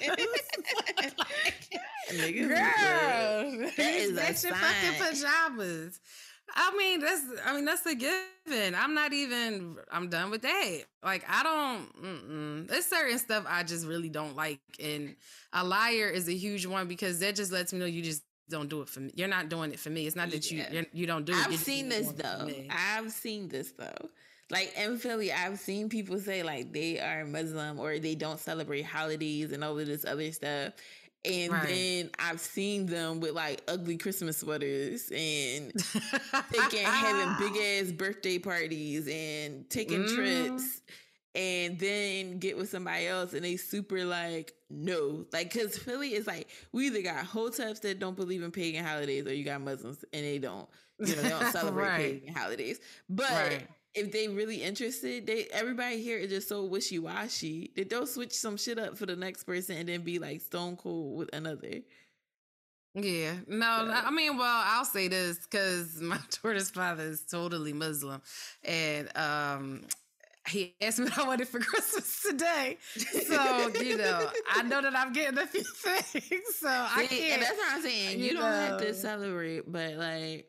Niggas, 2.11 2.47
Girl, 2.47 3.69
That 3.77 3.95
is 3.95 4.13
matching 4.13 4.53
fucking 4.53 4.99
pajamas. 4.99 5.99
I 6.55 6.75
mean, 6.77 6.99
that's 6.99 7.21
I 7.45 7.55
mean 7.55 7.65
that's 7.65 7.85
a 7.85 7.95
given. 7.95 8.75
I'm 8.75 8.93
not 8.93 9.13
even. 9.13 9.77
I'm 9.91 10.09
done 10.09 10.29
with 10.31 10.41
that. 10.41 10.79
Like 11.03 11.23
I 11.29 11.43
don't. 11.43 12.03
Mm-mm. 12.03 12.67
There's 12.67 12.85
certain 12.85 13.17
stuff 13.19 13.45
I 13.47 13.63
just 13.63 13.85
really 13.85 14.09
don't 14.09 14.35
like, 14.35 14.59
and 14.81 15.15
a 15.53 15.63
liar 15.63 16.09
is 16.09 16.27
a 16.27 16.33
huge 16.35 16.65
one 16.65 16.87
because 16.87 17.19
that 17.19 17.35
just 17.35 17.51
lets 17.51 17.73
me 17.73 17.79
know 17.79 17.85
you 17.85 18.01
just 18.01 18.23
don't 18.49 18.69
do 18.69 18.81
it 18.81 18.89
for 18.89 18.99
me. 18.99 19.11
You're 19.15 19.27
not 19.27 19.49
doing 19.49 19.71
it 19.71 19.79
for 19.79 19.89
me. 19.89 20.07
It's 20.07 20.15
not 20.15 20.31
that 20.31 20.49
you 20.51 20.63
Yeah. 20.71 20.83
you 20.91 21.05
don't 21.05 21.25
do 21.25 21.33
it. 21.33 21.37
I've 21.37 21.51
you're 21.51 21.59
seen 21.59 21.89
this 21.89 22.07
doing 22.07 22.19
it 22.19 22.23
for 22.23 22.45
though. 22.45 22.63
I've 22.69 23.11
seen 23.11 23.47
this 23.47 23.71
though. 23.71 24.09
Like 24.51 24.73
in 24.75 24.97
Philly, 24.97 25.31
I've 25.31 25.59
seen 25.59 25.89
people 25.89 26.17
say 26.19 26.41
like 26.41 26.73
they 26.73 26.99
are 26.99 27.23
Muslim 27.25 27.79
or 27.79 27.99
they 27.99 28.15
don't 28.15 28.39
celebrate 28.39 28.81
holidays 28.81 29.51
and 29.51 29.63
all 29.63 29.77
of 29.77 29.85
this 29.85 30.05
other 30.05 30.31
stuff. 30.31 30.73
And 31.25 31.51
Right. 31.53 31.67
then 31.67 32.09
I've 32.19 32.39
seen 32.39 32.85
them 32.85 33.19
with 33.19 33.31
like 33.33 33.61
ugly 33.67 33.97
Christmas 33.97 34.37
sweaters 34.37 35.11
and 35.13 35.73
taking 36.51 36.85
having 36.85 37.33
big 37.33 37.57
ass 37.57 37.91
birthday 37.91 38.39
parties 38.39 39.07
and 39.11 39.69
taking 39.69 40.03
Mm. 40.03 40.13
trips 40.15 40.81
and 41.35 41.77
then 41.77 42.39
get 42.39 42.57
with 42.57 42.69
somebody 42.69 43.05
else 43.07 43.33
and 43.33 43.45
they 43.45 43.55
super 43.55 44.03
like 44.03 44.53
no 44.71 45.25
like 45.31 45.53
because 45.53 45.77
philly 45.77 46.15
is 46.15 46.25
like 46.25 46.47
we 46.71 46.87
either 46.87 47.03
got 47.03 47.23
hoteps 47.23 47.81
that 47.81 47.99
don't 47.99 48.15
believe 48.15 48.41
in 48.41 48.49
pagan 48.51 48.83
holidays 48.83 49.27
or 49.27 49.33
you 49.33 49.43
got 49.45 49.61
muslims 49.61 50.03
and 50.11 50.25
they 50.25 50.39
don't 50.39 50.67
you 51.03 51.15
know 51.15 51.21
they 51.21 51.29
don't 51.29 51.45
celebrate 51.51 51.85
Right. 51.87 52.21
pagan 52.23 52.33
holidays 52.33 52.79
but 53.09 53.29
Right. 53.31 53.67
If 53.95 54.11
they 54.11 54.27
really 54.27 54.61
interested 54.61 55.25
they 55.27 55.45
everybody 55.51 56.01
here 56.01 56.17
is 56.17 56.29
just 56.29 56.47
so 56.47 56.63
wishy-washy 56.65 57.71
that 57.75 57.89
they'll 57.89 58.07
switch 58.07 58.33
some 58.33 58.57
shit 58.57 58.77
up 58.79 58.97
for 58.97 59.05
the 59.05 59.15
next 59.15 59.43
person 59.43 59.77
and 59.77 59.89
then 59.89 60.01
be 60.01 60.19
like 60.19 60.41
stone 60.41 60.75
cold 60.75 61.17
with 61.17 61.29
another 61.33 61.81
Yeah, 62.95 63.35
no, 63.47 63.85
So 63.87 63.91
I 63.91 64.11
mean, 64.11 64.37
well, 64.37 64.63
I'll 64.65 64.85
say 64.85 65.07
this 65.07 65.39
because 65.39 66.01
my 66.01 66.19
daughter's 66.41 66.71
father 66.71 67.03
is 67.03 67.23
totally 67.23 67.73
Muslim, 67.73 68.21
and 68.63 69.15
um, 69.15 69.83
he 70.47 70.75
asked 70.81 70.99
me 70.99 71.05
what 71.05 71.17
I 71.19 71.27
wanted 71.27 71.47
for 71.47 71.59
Christmas 71.61 72.21
today. 72.23 72.77
So 73.27 73.69
you 73.79 73.97
know, 73.97 74.29
I 74.49 74.63
know 74.63 74.81
that 74.81 74.95
I'm 74.95 75.13
getting 75.13 75.37
a 75.37 75.47
few 75.47 75.63
things, 75.83 76.55
so 76.59 76.67
I 76.67 77.05
can't. 77.07 77.33
and 77.33 77.41
that's 77.43 77.57
what 77.57 77.73
I'm 77.75 77.81
saying. 77.83 78.19
You, 78.19 78.25
You 78.25 78.33
don't 78.33 78.43
have 78.43 78.79
to 78.81 78.93
celebrate, 78.93 79.71
but 79.71 79.95
like 79.95 80.47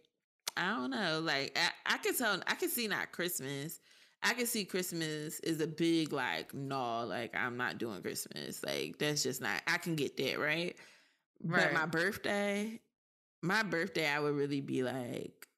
I 0.56 0.70
don't 0.70 0.90
know. 0.90 1.20
Like 1.20 1.58
I, 1.58 1.94
I 1.94 1.98
can 1.98 2.14
tell. 2.14 2.40
I 2.46 2.54
can 2.54 2.68
see 2.68 2.88
not 2.88 3.12
Christmas. 3.12 3.80
I 4.22 4.34
can 4.34 4.46
see 4.46 4.64
Christmas 4.64 5.40
is 5.40 5.60
a 5.60 5.66
big 5.66 6.12
like 6.12 6.52
no. 6.54 7.04
Like 7.06 7.34
I'm 7.34 7.56
not 7.56 7.78
doing 7.78 8.02
Christmas. 8.02 8.62
Like 8.64 8.98
that's 8.98 9.22
just 9.22 9.40
not. 9.40 9.62
I 9.66 9.78
can 9.78 9.96
get 9.96 10.16
that 10.18 10.38
right. 10.38 10.76
right? 11.42 11.64
But 11.64 11.72
my 11.72 11.86
birthday, 11.86 12.80
my 13.42 13.62
birthday, 13.62 14.08
I 14.08 14.20
would 14.20 14.34
really 14.34 14.60
be 14.60 14.82
like, 14.82 15.48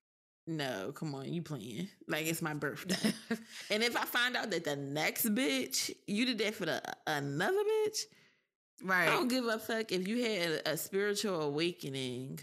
no, 0.47 0.93
come 0.93 1.15
on, 1.15 1.33
you 1.33 1.43
playing? 1.43 1.89
Like 2.07 2.27
it's 2.27 2.43
my 2.43 2.55
birthday. 2.55 3.13
and 3.71 3.83
if 3.83 3.97
I 3.97 4.05
find 4.05 4.37
out 4.37 4.51
that 4.51 4.65
the 4.65 4.77
next 4.77 5.27
bitch 5.35 5.91
you 6.07 6.27
did 6.27 6.39
that 6.39 6.55
for 6.55 6.67
the 6.67 6.83
another 7.07 7.59
bitch, 7.59 8.05
Right. 8.85 9.09
I 9.09 9.13
don't 9.13 9.29
give 9.29 9.47
a 9.47 9.59
fuck 9.59 9.93
if 9.93 10.09
you 10.09 10.23
had 10.25 10.63
a 10.67 10.77
spiritual 10.77 11.41
awakening. 11.43 12.41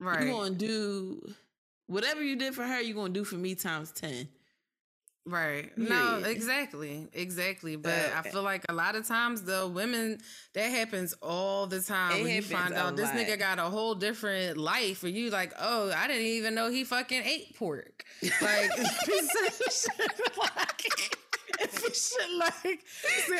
right, 0.00 0.24
You 0.24 0.32
gonna 0.32 0.50
do 0.54 1.20
whatever 1.88 2.22
you 2.22 2.36
did 2.36 2.54
for 2.54 2.62
her, 2.62 2.80
you're 2.80 2.94
gonna 2.94 3.12
do 3.12 3.24
for 3.24 3.34
me 3.34 3.56
times 3.56 3.90
ten. 3.90 4.28
right. 5.26 5.76
No, 5.76 6.22
exactly, 6.24 7.08
exactly. 7.12 7.76
But 7.76 8.12
I 8.14 8.22
feel 8.22 8.42
like 8.42 8.64
a 8.68 8.72
lot 8.72 8.94
of 8.94 9.06
times, 9.06 9.42
though, 9.42 9.68
women 9.68 10.18
that 10.54 10.70
happens 10.70 11.14
all 11.20 11.66
the 11.66 11.80
time. 11.80 12.18
It 12.18 12.22
when 12.22 12.36
you 12.36 12.42
find 12.42 12.74
out 12.74 12.96
this 12.96 13.10
nigga 13.10 13.38
got 13.38 13.58
a 13.58 13.62
whole 13.64 13.94
different 13.94 14.56
life, 14.56 15.02
or 15.02 15.08
you 15.08 15.30
like, 15.30 15.52
oh, 15.58 15.92
I 15.94 16.06
didn't 16.06 16.22
even 16.22 16.54
know 16.54 16.70
he 16.70 16.84
fucking 16.84 17.22
ate 17.24 17.56
pork. 17.56 18.04
Like, 18.22 18.70
like 18.78 18.88
if 20.86 21.10
you 21.10 21.17
shit 21.92 22.30
like, 22.38 22.80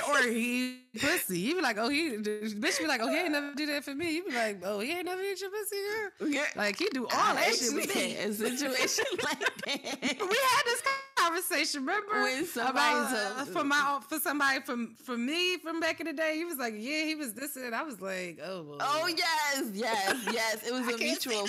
or 0.09 0.23
he 0.29 0.79
pussy. 0.99 1.39
You 1.39 1.57
be 1.57 1.63
like, 1.63 1.79
oh, 1.79 1.89
he, 1.89 2.17
bitch 2.17 2.79
be 2.79 2.87
like, 2.87 3.01
oh, 3.03 3.09
he 3.09 3.17
ain't 3.17 3.33
never 3.33 3.55
do 3.55 3.67
that 3.67 3.85
for 3.85 3.95
me. 3.95 4.17
You 4.17 4.25
be 4.25 4.35
like, 4.35 4.61
oh, 4.65 4.81
he 4.81 4.93
ain't 4.93 5.07
never 5.07 5.23
eat 5.23 5.41
your 5.41 5.51
pussy, 5.51 5.77
girl. 6.21 6.29
Yeah. 6.31 6.45
Like, 6.57 6.79
he 6.79 6.89
do 6.93 7.05
all 7.05 7.11
I 7.13 7.35
that 7.35 7.55
shit 7.55 7.75
with 7.75 7.95
me. 7.95 8.17
a 8.17 8.33
situation 8.33 9.05
like 9.25 9.39
that. 9.39 10.17
We 10.21 10.37
had 10.37 10.63
this 10.65 10.83
conversation, 11.19 11.81
remember? 11.81 12.23
When 12.23 12.45
somebody 12.47 12.99
About, 12.99 13.39
uh, 13.39 13.45
for 13.47 13.65
my 13.65 14.01
for 14.09 14.19
somebody 14.19 14.61
from 14.61 14.95
for 14.97 15.17
me 15.17 15.59
from 15.59 15.81
back 15.81 16.01
in 16.01 16.07
the 16.07 16.13
day. 16.13 16.37
He 16.37 16.45
was 16.45 16.57
like, 16.57 16.75
yeah, 16.77 17.05
he 17.05 17.15
was 17.15 17.35
this 17.35 17.57
and 17.57 17.75
I 17.75 17.83
was 17.83 18.01
like, 18.01 18.39
oh, 18.45 18.63
well, 18.63 18.79
Oh 18.81 19.09
yes, 19.09 19.71
yes, 19.73 20.17
yes. 20.33 20.67
It 20.67 20.73
was 20.73 20.87
a 20.95 20.99
mutual. 20.99 21.49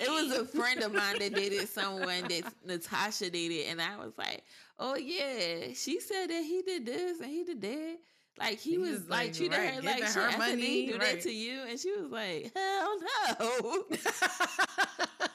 It 0.00 0.08
was 0.08 0.36
a 0.36 0.44
friend 0.44 0.82
of 0.82 0.92
mine 0.92 1.18
that 1.18 1.34
dated 1.34 1.68
someone 1.68 2.22
that 2.28 2.52
Natasha 2.64 3.30
dated, 3.30 3.66
and 3.68 3.80
I 3.80 3.96
was 3.96 4.12
like, 4.16 4.44
"Oh 4.84 4.96
yeah, 4.96 5.72
she 5.74 6.00
said 6.00 6.26
that 6.28 6.42
he 6.42 6.62
did 6.62 6.86
this 6.86 7.20
and 7.20 7.30
he 7.30 7.44
did 7.44 7.60
that." 7.62 7.98
Like 8.38 8.58
he, 8.60 8.72
He 8.72 8.78
was, 8.78 9.00
was, 9.00 9.08
like, 9.10 9.26
like, 9.28 9.34
treated 9.34 9.58
right, 9.58 9.74
her 9.74 9.82
like 9.82 9.98
shit. 9.98 10.14
her 10.14 10.22
I 10.28 10.32
said, 10.32 10.56
"Did 10.56 10.60
he 10.60 10.86
do 10.86 10.92
right. 10.98 11.00
that 11.14 11.20
to 11.22 11.30
you?" 11.32 11.60
And 11.68 11.78
she 11.78 11.92
was 11.92 12.10
like, 12.10 12.50
"Hell 12.56 12.98
no." 13.00 13.84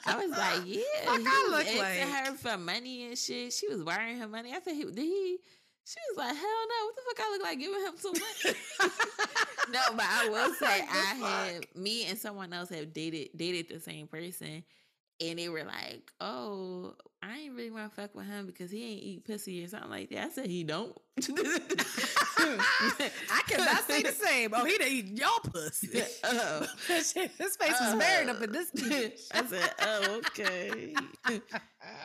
I 0.06 0.16
was 0.26 0.32
like, 0.32 0.62
"Yeah." 0.66 0.82
Fuck 1.06 1.20
he 1.20 1.28
I 1.28 1.44
was 1.44 1.52
look 1.52 1.68
asking 1.68 2.10
like? 2.10 2.28
her 2.28 2.34
for 2.38 2.58
money 2.58 3.08
and 3.08 3.18
shit. 3.18 3.54
She 3.54 3.68
was 3.68 3.84
wiring 3.84 4.18
her 4.20 4.28
money. 4.28 4.52
I 4.54 4.60
said, 4.62 4.74
he, 4.76 4.84
"Did 4.84 4.98
he?" 4.98 5.38
She 5.86 5.96
was 6.10 6.18
like, 6.18 6.36
"Hell 6.36 6.68
no! 6.70 6.86
What 6.86 6.96
the 6.96 7.02
fuck? 7.08 7.26
I 7.26 7.32
look 7.32 7.44
like 7.44 7.60
giving 7.60 7.82
him 7.82 7.94
some 7.98 8.14
money?" 8.14 8.58
no, 9.72 9.80
but 9.96 10.06
I 10.08 10.30
will 10.30 10.54
say 10.60 10.84
I 10.90 11.16
fuck? 11.20 11.30
had 11.30 11.68
me 11.76 12.06
and 12.06 12.18
someone 12.18 12.52
else 12.54 12.70
have 12.70 12.94
dated 12.94 13.30
dated 13.36 13.70
the 13.70 13.80
same 13.80 14.08
person, 14.08 14.64
and 15.20 15.40
they 15.40 15.50
were 15.50 15.64
like, 15.64 16.12
"Oh, 16.22 16.94
I 17.22 17.38
ain't 17.40 17.56
really 17.56 17.72
want 17.72 17.90
to 17.90 18.02
fuck 18.02 18.16
with 18.16 18.28
him 18.28 18.46
because 18.46 18.72
he 18.72 18.84
ain't 18.84 19.04
eat 19.04 19.26
pussy 19.26 19.64
or 19.64 19.68
something 19.68 19.90
like 19.90 20.10
that." 20.10 20.26
I 20.26 20.30
said 20.30 20.48
he 20.48 20.64
don't. 20.64 20.96
I 22.40 23.42
cannot 23.48 23.88
say 23.88 24.04
the 24.04 24.12
same. 24.12 24.52
Oh, 24.54 24.64
he 24.66 24.78
done 24.78 24.88
eat 24.90 25.18
your 25.18 25.40
pussy. 25.52 26.04
oh. 26.24 26.68
His 26.88 27.12
face 27.14 27.80
was 27.82 27.96
buried 27.96 28.30
up 28.30 28.42
in 28.42 28.52
this. 28.52 28.72
I 29.34 29.46
said, 29.46 29.72
"Oh, 29.82 30.22
okay." 30.28 30.94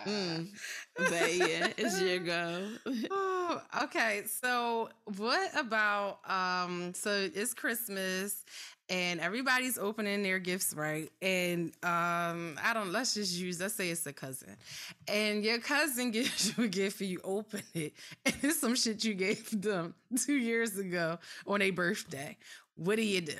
Mm. 0.06 0.48
But 0.96 1.34
yeah, 1.34 1.68
it's 1.76 2.00
your 2.00 2.18
go. 2.20 2.68
Oh, 3.10 3.62
okay. 3.84 4.22
So 4.26 4.88
what 5.16 5.50
about 5.56 6.20
um 6.28 6.94
so 6.94 7.28
it's 7.34 7.54
Christmas 7.54 8.44
and 8.92 9.20
everybody's 9.20 9.78
opening 9.78 10.22
their 10.22 10.38
gifts, 10.38 10.74
right? 10.74 11.10
And 11.22 11.72
um 11.82 12.58
I 12.62 12.72
don't 12.74 12.92
let's 12.92 13.14
just 13.14 13.34
use 13.36 13.60
let's 13.60 13.74
say 13.74 13.88
it's 13.90 14.06
a 14.06 14.12
cousin. 14.12 14.54
And 15.08 15.42
your 15.44 15.58
cousin 15.58 16.10
gives 16.16 16.56
you 16.56 16.64
a 16.64 16.68
gift 16.68 17.00
and 17.00 17.10
you 17.10 17.20
open 17.24 17.62
it 17.74 17.94
and 18.26 18.34
it's 18.42 18.60
some 18.60 18.74
shit 18.76 19.02
you 19.04 19.14
gave 19.14 19.60
them 19.60 19.94
2 20.26 20.34
years 20.34 20.78
ago 20.78 21.18
on 21.46 21.62
a 21.62 21.70
birthday. 21.70 22.36
What 22.76 22.96
do 22.96 23.02
you 23.02 23.20
do? 23.22 23.34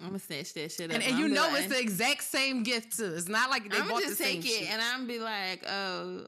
I'm 0.00 0.08
gonna 0.08 0.18
snatch 0.18 0.52
that 0.54 0.72
shit 0.72 0.90
up. 0.90 0.94
And, 0.94 1.02
and 1.02 1.18
you 1.18 1.28
know 1.28 1.48
like- 1.48 1.64
it's 1.64 1.72
the 1.74 1.80
exact 1.80 2.22
same 2.24 2.62
gift 2.62 2.98
too. 2.98 3.14
It's 3.14 3.28
not 3.28 3.48
like 3.50 3.70
they 3.70 3.78
I'm 3.78 3.88
bought 3.88 4.02
just 4.02 4.18
the 4.18 4.24
same 4.24 4.42
take 4.42 4.50
it 4.52 4.58
shit. 4.64 4.70
and 4.70 4.82
I'm 4.82 5.06
be 5.06 5.18
like, 5.18 5.64
oh, 5.66 6.26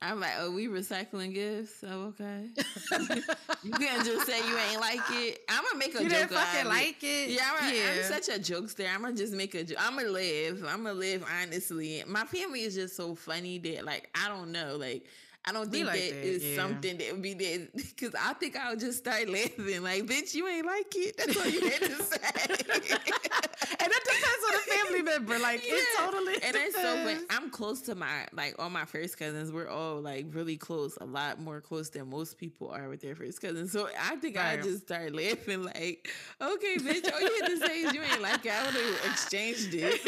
I'm 0.00 0.20
like, 0.20 0.32
oh, 0.38 0.52
we 0.52 0.68
recycling 0.68 1.34
gifts. 1.34 1.82
Oh, 1.84 2.12
okay. 2.14 2.44
you 3.64 3.72
can't 3.72 4.06
just 4.06 4.26
say 4.26 4.38
you 4.48 4.56
ain't 4.70 4.80
like 4.80 5.00
it. 5.10 5.40
I'm 5.48 5.64
gonna 5.64 5.78
make 5.78 5.94
a 5.98 6.02
you 6.04 6.08
joke 6.08 6.28
didn't 6.28 6.30
fucking 6.30 6.66
it. 6.66 6.68
like 6.68 7.02
it. 7.02 7.30
Yeah, 7.30 7.50
I'm, 7.60 7.98
I'm 7.98 8.04
such 8.04 8.28
a 8.28 8.38
jokester. 8.38 8.86
I'm 8.92 9.02
gonna 9.02 9.16
just 9.16 9.32
make 9.32 9.56
a. 9.56 9.66
I'm 9.80 9.96
gonna 9.96 10.08
live. 10.08 10.64
I'm 10.68 10.84
gonna 10.84 10.92
live 10.92 11.24
honestly. 11.42 12.04
My 12.06 12.24
family 12.24 12.60
is 12.62 12.76
just 12.76 12.94
so 12.94 13.16
funny 13.16 13.58
that 13.58 13.84
like 13.84 14.08
I 14.14 14.28
don't 14.28 14.52
know. 14.52 14.76
Like 14.76 15.02
I 15.48 15.52
don't 15.52 15.70
think 15.70 15.86
like 15.86 16.00
that 16.00 16.10
that, 16.10 16.24
is 16.24 16.44
yeah. 16.44 16.56
something 16.56 16.98
that 16.98 17.12
would 17.12 17.22
be 17.22 17.34
there 17.34 17.58
because 17.74 18.14
I 18.20 18.34
think 18.34 18.56
I 18.56 18.70
would 18.70 18.80
just 18.80 18.98
start 18.98 19.28
laughing. 19.28 19.82
Like, 19.82 20.04
bitch, 20.06 20.34
you 20.34 20.46
ain't 20.48 20.66
like 20.66 20.86
it. 20.96 21.16
That's 21.16 21.36
all 21.36 21.46
you 21.46 21.60
had 21.60 21.80
to 21.80 21.94
say. 22.02 22.18
and 23.80 23.90
that 23.92 24.02
depends 24.04 24.44
on 24.46 24.52
the 24.54 24.72
family 24.74 25.02
member. 25.02 25.38
Like 25.38 25.60
it 25.64 25.68
Yeah. 25.98 26.04
totally 26.04 26.34
and 26.42 26.56
it's 26.56 26.74
so 26.76 26.96
funny. 27.04 27.20
I'm 27.30 27.50
close 27.50 27.80
to 27.82 27.94
my 27.94 28.26
like 28.32 28.56
all 28.58 28.70
my 28.70 28.84
first 28.84 29.18
cousins. 29.18 29.50
We're 29.52 29.68
all 29.68 30.00
like 30.00 30.26
really 30.32 30.56
close, 30.56 30.96
a 31.00 31.04
lot 31.06 31.40
more 31.40 31.60
close 31.60 31.88
than 31.90 32.10
most 32.10 32.38
people 32.38 32.68
are 32.70 32.88
with 32.88 33.00
their 33.00 33.14
first 33.14 33.40
cousins. 33.40 33.72
So 33.72 33.88
I 34.00 34.16
think 34.16 34.36
I 34.36 34.54
Right. 34.56 34.62
just 34.62 34.82
start 34.86 35.14
laughing 35.14 35.62
like, 35.64 36.08
okay, 36.40 36.76
bitch, 36.78 37.12
all 37.12 37.20
you 37.20 37.38
had 37.40 37.48
to 37.48 37.66
say 37.66 37.80
is 37.80 37.92
you 37.94 38.02
ain't 38.02 38.22
like 38.22 38.44
it. 38.46 38.52
I 38.52 38.64
would 38.66 38.74
have 38.74 39.12
exchanged 39.12 39.70
it. 39.72 40.00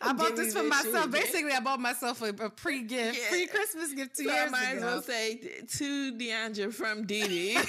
I 0.00 0.12
bought 0.12 0.36
this 0.36 0.54
for 0.54 0.62
myself. 0.62 1.10
Basically, 1.10 1.52
I 1.52 1.60
bought 1.60 1.80
myself 1.80 2.22
a, 2.22 2.28
a 2.28 2.50
pre-gift, 2.50 3.18
Yeah. 3.18 3.28
pre-Christmas 3.30 3.92
gift 3.92 4.16
two 4.16 4.24
so 4.24 4.30
I 4.30 4.34
years 4.34 4.50
might 4.52 4.72
as 4.76 4.82
well 4.82 5.02
say 5.02 5.36
to 5.78 6.12
Deandra 6.14 6.72
from 6.72 7.04
Didi 7.06 7.56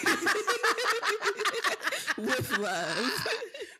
with 2.18 2.58
love. 2.58 3.28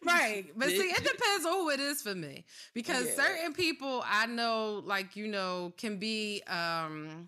right, 0.06 0.46
but 0.56 0.70
see, 0.70 0.76
it 0.78 1.04
depends 1.04 1.46
on 1.46 1.54
who 1.54 1.70
it 1.70 1.80
is 1.80 2.02
for 2.02 2.16
me 2.16 2.46
because 2.74 3.06
Yeah. 3.08 3.16
certain 3.26 3.54
people 3.54 4.04
I 4.06 4.26
know, 4.26 4.82
like 4.86 5.16
you 5.16 5.28
know, 5.28 5.74
can 5.78 5.98
be 5.98 6.42
um 6.48 7.26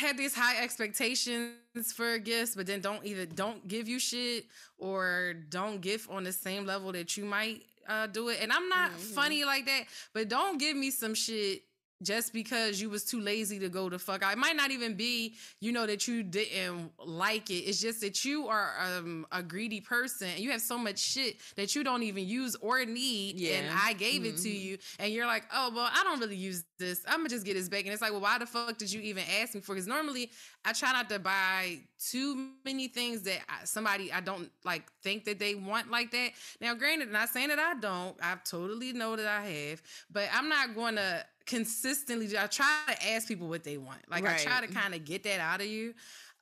had 0.00 0.16
these 0.16 0.34
high 0.34 0.62
expectations 0.62 1.52
for 1.94 2.18
gifts, 2.18 2.54
but 2.54 2.66
then 2.66 2.80
don't 2.80 3.04
either 3.04 3.26
don't 3.26 3.66
give 3.66 3.88
you 3.88 3.98
shit 3.98 4.46
or 4.78 5.34
don't 5.48 5.80
give 5.80 6.08
on 6.10 6.22
the 6.24 6.32
same 6.32 6.64
level 6.64 6.92
that 6.92 7.16
you 7.16 7.24
might 7.24 7.62
uh, 7.88 8.06
do 8.06 8.28
it. 8.28 8.38
And 8.40 8.52
I'm 8.52 8.68
not 8.68 8.90
Mhm. 8.92 9.14
funny 9.14 9.44
like 9.44 9.66
that, 9.66 9.84
but 10.12 10.28
don't 10.28 10.58
give 10.58 10.76
me 10.76 10.90
some 10.90 11.14
shit 11.14 11.62
just 12.02 12.32
because 12.32 12.80
you 12.80 12.90
was 12.90 13.04
too 13.04 13.20
lazy 13.20 13.58
to 13.60 13.68
go 13.68 13.88
to 13.88 13.98
fuck 13.98 14.22
out. 14.22 14.32
It 14.32 14.38
might 14.38 14.56
not 14.56 14.70
even 14.70 14.94
be, 14.94 15.34
you 15.60 15.72
know, 15.72 15.86
that 15.86 16.06
you 16.08 16.22
didn't 16.22 16.92
like 16.98 17.50
it. 17.50 17.60
It's 17.68 17.80
just 17.80 18.00
that 18.02 18.24
you 18.24 18.48
are 18.48 18.74
um, 18.80 19.26
a 19.32 19.42
greedy 19.42 19.80
person 19.80 20.28
and 20.28 20.40
you 20.40 20.50
have 20.50 20.60
so 20.60 20.76
much 20.76 20.98
shit 20.98 21.36
that 21.56 21.74
you 21.74 21.84
don't 21.84 22.02
even 22.02 22.26
use 22.26 22.56
or 22.56 22.84
need. 22.84 23.40
And 23.40 23.66
I 23.72 23.92
gave 23.92 24.24
it 24.24 24.36
to 24.38 24.48
Mhm. 24.48 24.60
you, 24.62 24.78
and 24.98 25.12
you're 25.12 25.26
like, 25.26 25.44
oh, 25.52 25.70
well, 25.74 25.88
I 25.92 26.02
don't 26.04 26.20
really 26.20 26.36
use 26.36 26.64
this. 26.78 27.00
I'm 27.06 27.18
gonna 27.18 27.28
just 27.28 27.46
get 27.46 27.54
this 27.54 27.68
back. 27.68 27.84
And 27.84 27.92
it's 27.92 28.02
like, 28.02 28.12
well, 28.12 28.20
why 28.20 28.38
the 28.38 28.46
fuck 28.46 28.76
did 28.76 28.92
you 28.92 29.00
even 29.00 29.24
ask 29.40 29.54
me 29.54 29.60
for? 29.60 29.74
Because 29.74 29.86
normally 29.86 30.30
I 30.64 30.72
try 30.72 30.92
not 30.92 31.08
to 31.10 31.18
buy 31.18 31.78
too 32.10 32.50
many 32.64 32.88
things 32.88 33.22
that 33.22 33.38
I, 33.48 33.64
somebody 33.64 34.12
I 34.12 34.20
don't 34.20 34.50
like 34.64 34.90
think 35.02 35.24
that 35.24 35.38
they 35.38 35.54
want 35.54 35.90
like 35.90 36.10
that. 36.10 36.30
Now, 36.60 36.74
granted, 36.74 37.10
not 37.10 37.28
saying 37.28 37.48
that 37.48 37.58
I 37.58 37.74
don't. 37.74 38.16
I 38.22 38.36
totally 38.44 38.92
know 38.92 39.16
that 39.16 39.26
I 39.26 39.44
have, 39.46 39.82
but 40.10 40.28
I'm 40.32 40.48
not 40.48 40.74
going 40.74 40.96
to 40.96 41.24
consistently. 41.46 42.36
I 42.38 42.46
try 42.46 42.66
to 42.88 43.08
ask 43.10 43.28
people 43.28 43.48
what 43.48 43.64
they 43.64 43.76
want. 43.76 44.00
Like 44.10 44.26
I 44.26 44.36
try 44.38 44.60
to 44.60 44.72
kind 44.72 44.94
of 44.94 45.04
get 45.04 45.24
that 45.24 45.40
out 45.40 45.60
of 45.60 45.66
you. 45.66 45.94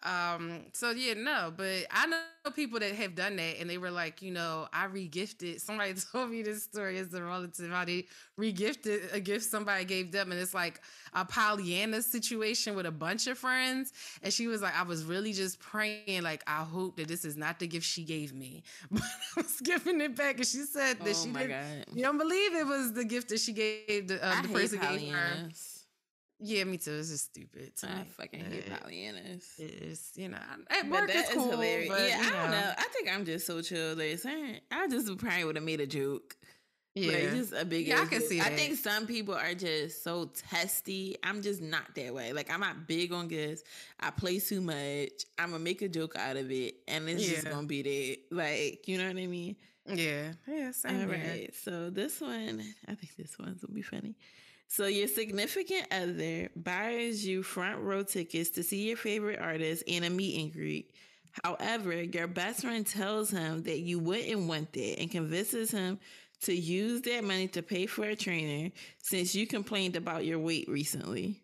Um, 0.05 0.62
so 0.73 0.91
yeah, 0.91 1.15
no, 1.15 1.53
but 1.57 1.87
I 1.91 2.07
know 2.07 2.19
people 2.55 2.81
that 2.81 2.95
have 2.95 3.15
done 3.15 3.37
that 3.37 3.61
and 3.61 3.70
they 3.70 3.79
were 3.79 3.91
like, 3.91 4.20
you 4.20 4.33
know, 4.33 4.69
I 4.73 4.87
regifted. 4.87 5.61
Somebody 5.61 5.95
told 6.12 6.31
me 6.31 6.43
this 6.43 6.65
story 6.65 6.99
as 6.99 7.12
a 7.15 7.23
relative 7.23 7.70
how 7.70 7.85
they 7.85 8.07
regifted 8.39 9.12
a 9.12 9.20
gift 9.20 9.45
somebody 9.45 9.85
gave 9.85 10.11
them, 10.12 10.33
and 10.33 10.41
it's 10.41 10.55
like 10.55 10.81
a 11.15 11.24
Pollyanna 11.24 12.03
situation 12.03 12.74
with 12.74 12.87
a 12.87 12.91
bunch 12.91 13.27
of 13.27 13.39
friends. 13.39 13.93
And 14.23 14.33
she 14.33 14.47
was 14.49 14.62
like, 14.62 14.79
I 14.79 14.83
was 14.83 15.05
really 15.05 15.33
just 15.33 15.61
praying, 15.61 16.23
like, 16.23 16.43
I 16.47 16.62
hope 16.65 16.97
that 16.97 17.09
this 17.09 17.24
is 17.24 17.37
not 17.37 17.59
the 17.59 17.66
gift 17.66 17.87
she 17.87 18.05
gave 18.05 18.35
me, 18.35 18.62
but 18.91 19.03
I 19.03 19.43
was 19.43 19.61
giving 19.61 20.01
it 20.01 20.16
back, 20.16 20.37
and 20.37 20.47
she 20.47 20.59
said 20.59 20.99
that 21.01 21.09
oh 21.09 21.12
she 21.12 21.31
didn't. 21.31 21.49
god. 21.49 21.87
You 21.95 22.03
don't 22.03 22.19
believe 22.19 22.55
it 22.55 22.66
was 22.66 22.93
the 22.93 23.05
gift 23.05 23.29
that 23.29 23.41
she 23.41 23.53
gave 23.53 24.09
the, 24.09 24.24
uh, 24.24 24.35
I 24.39 24.43
the 24.43 24.49
hate 24.49 24.55
person 24.57 24.79
gave 24.81 25.12
her. 25.12 25.49
Yeah, 26.44 26.64
me 26.64 26.77
too. 26.77 26.93
It's 26.94 27.10
just 27.10 27.24
stupid. 27.27 27.77
To 27.77 27.90
I 27.90 27.98
me. 27.98 28.05
fucking 28.16 28.44
hate 28.44 28.66
Pollyannas. 28.69 29.44
It's 29.59 30.12
you 30.16 30.28
know 30.28 30.39
at 30.70 30.90
But 30.90 31.01
work 31.01 31.06
that 31.09 31.16
it's 31.16 31.31
is 31.31 31.35
cool. 31.36 31.51
hilarious. 31.52 31.89
But, 31.89 32.09
yeah, 32.09 32.19
I 32.20 32.31
don't 32.43 32.51
know. 32.51 32.73
I 32.78 32.85
think 32.93 33.09
I'm 33.12 33.24
just 33.24 33.47
so 33.47 33.62
chill. 33.62 33.94
Listen, 33.94 34.56
I 34.70 34.89
just 34.89 35.06
probably 35.19 35.44
would 35.44 35.56
have 35.56 35.64
made 35.64 35.81
a 35.81 35.86
joke. 35.86 36.36
Yeah, 36.94 37.12
Like 37.12 37.31
just 37.31 37.52
a 37.55 37.64
big 37.64 37.86
Yeah, 37.86 38.02
I 38.02 38.05
can 38.06 38.20
joke. 38.20 38.28
see 38.28 38.40
I 38.40 38.51
think 38.51 38.77
some 38.77 39.06
people 39.06 39.35
are 39.35 39.55
just 39.55 40.02
so 40.05 40.27
testy. 40.51 41.16
I'm 41.23 41.40
just 41.40 41.62
not 41.62 41.94
that 41.94 42.12
way. 42.12 42.32
Like 42.35 42.51
I'm 42.52 42.60
not 42.60 42.86
big 42.86 43.12
on 43.12 43.28
gifts. 43.28 43.62
I 44.01 44.10
play 44.10 44.40
too 44.40 44.60
much. 44.60 45.24
I'm 45.39 45.52
gonna 45.52 45.59
make 45.60 45.81
a 45.81 45.89
joke 45.89 46.16
out 46.16 46.36
of 46.36 46.51
it, 46.51 46.74
and 46.89 47.09
it's 47.09 47.24
just 47.27 47.48
gonna 47.48 47.66
be 47.66 47.82
that. 47.82 48.36
Like 48.36 48.89
you 48.89 48.98
know 48.98 49.06
what 49.06 49.16
I 49.16 49.27
mean? 49.27 49.56
yeah, 49.86 50.32
yeah. 50.47 50.70
Same 50.73 51.01
All 51.02 51.06
right. 51.06 51.51
So 51.64 51.89
this 51.89 52.20
one, 52.20 52.62
I 52.89 52.94
think 52.94 53.16
this 53.16 53.39
one's 53.39 53.62
gonna 53.62 53.74
be 53.74 53.82
funny. 53.82 54.14
So 54.74 54.86
your 54.86 55.07
significant 55.07 55.86
other 55.90 56.49
buys 56.57 57.27
you 57.27 57.43
front 57.43 57.81
row 57.81 58.05
tickets 58.05 58.49
to 58.51 58.62
see 58.62 58.89
your 58.89 58.97
favorite 58.97 59.39
artist 59.39 59.82
in 59.86 60.03
a 60.03 60.09
meet 60.09 60.43
and 60.43 60.51
greet. 60.51 60.94
However, 61.44 62.03
your 62.03 62.27
best 62.27 62.62
friend 62.62 62.86
tells 62.86 63.31
him 63.31 63.65
that 63.65 63.81
you 63.81 63.99
wouldn't 63.99 64.49
want 64.49 64.73
that 64.73 64.99
and 64.99 65.11
convinces 65.11 65.73
him 65.73 65.99
to 66.44 66.55
use 66.55 67.03
that 67.03 67.23
money 67.23 67.49
to 67.49 67.62
pay 67.62 67.85
for 67.85 68.07
a 68.07 68.16
trainer 68.16 68.70
since 69.03 69.35
you 69.35 69.47
complained 69.47 69.94
about 69.94 70.24
your 70.24 70.39
weight 70.39 70.66
recently. 70.70 71.41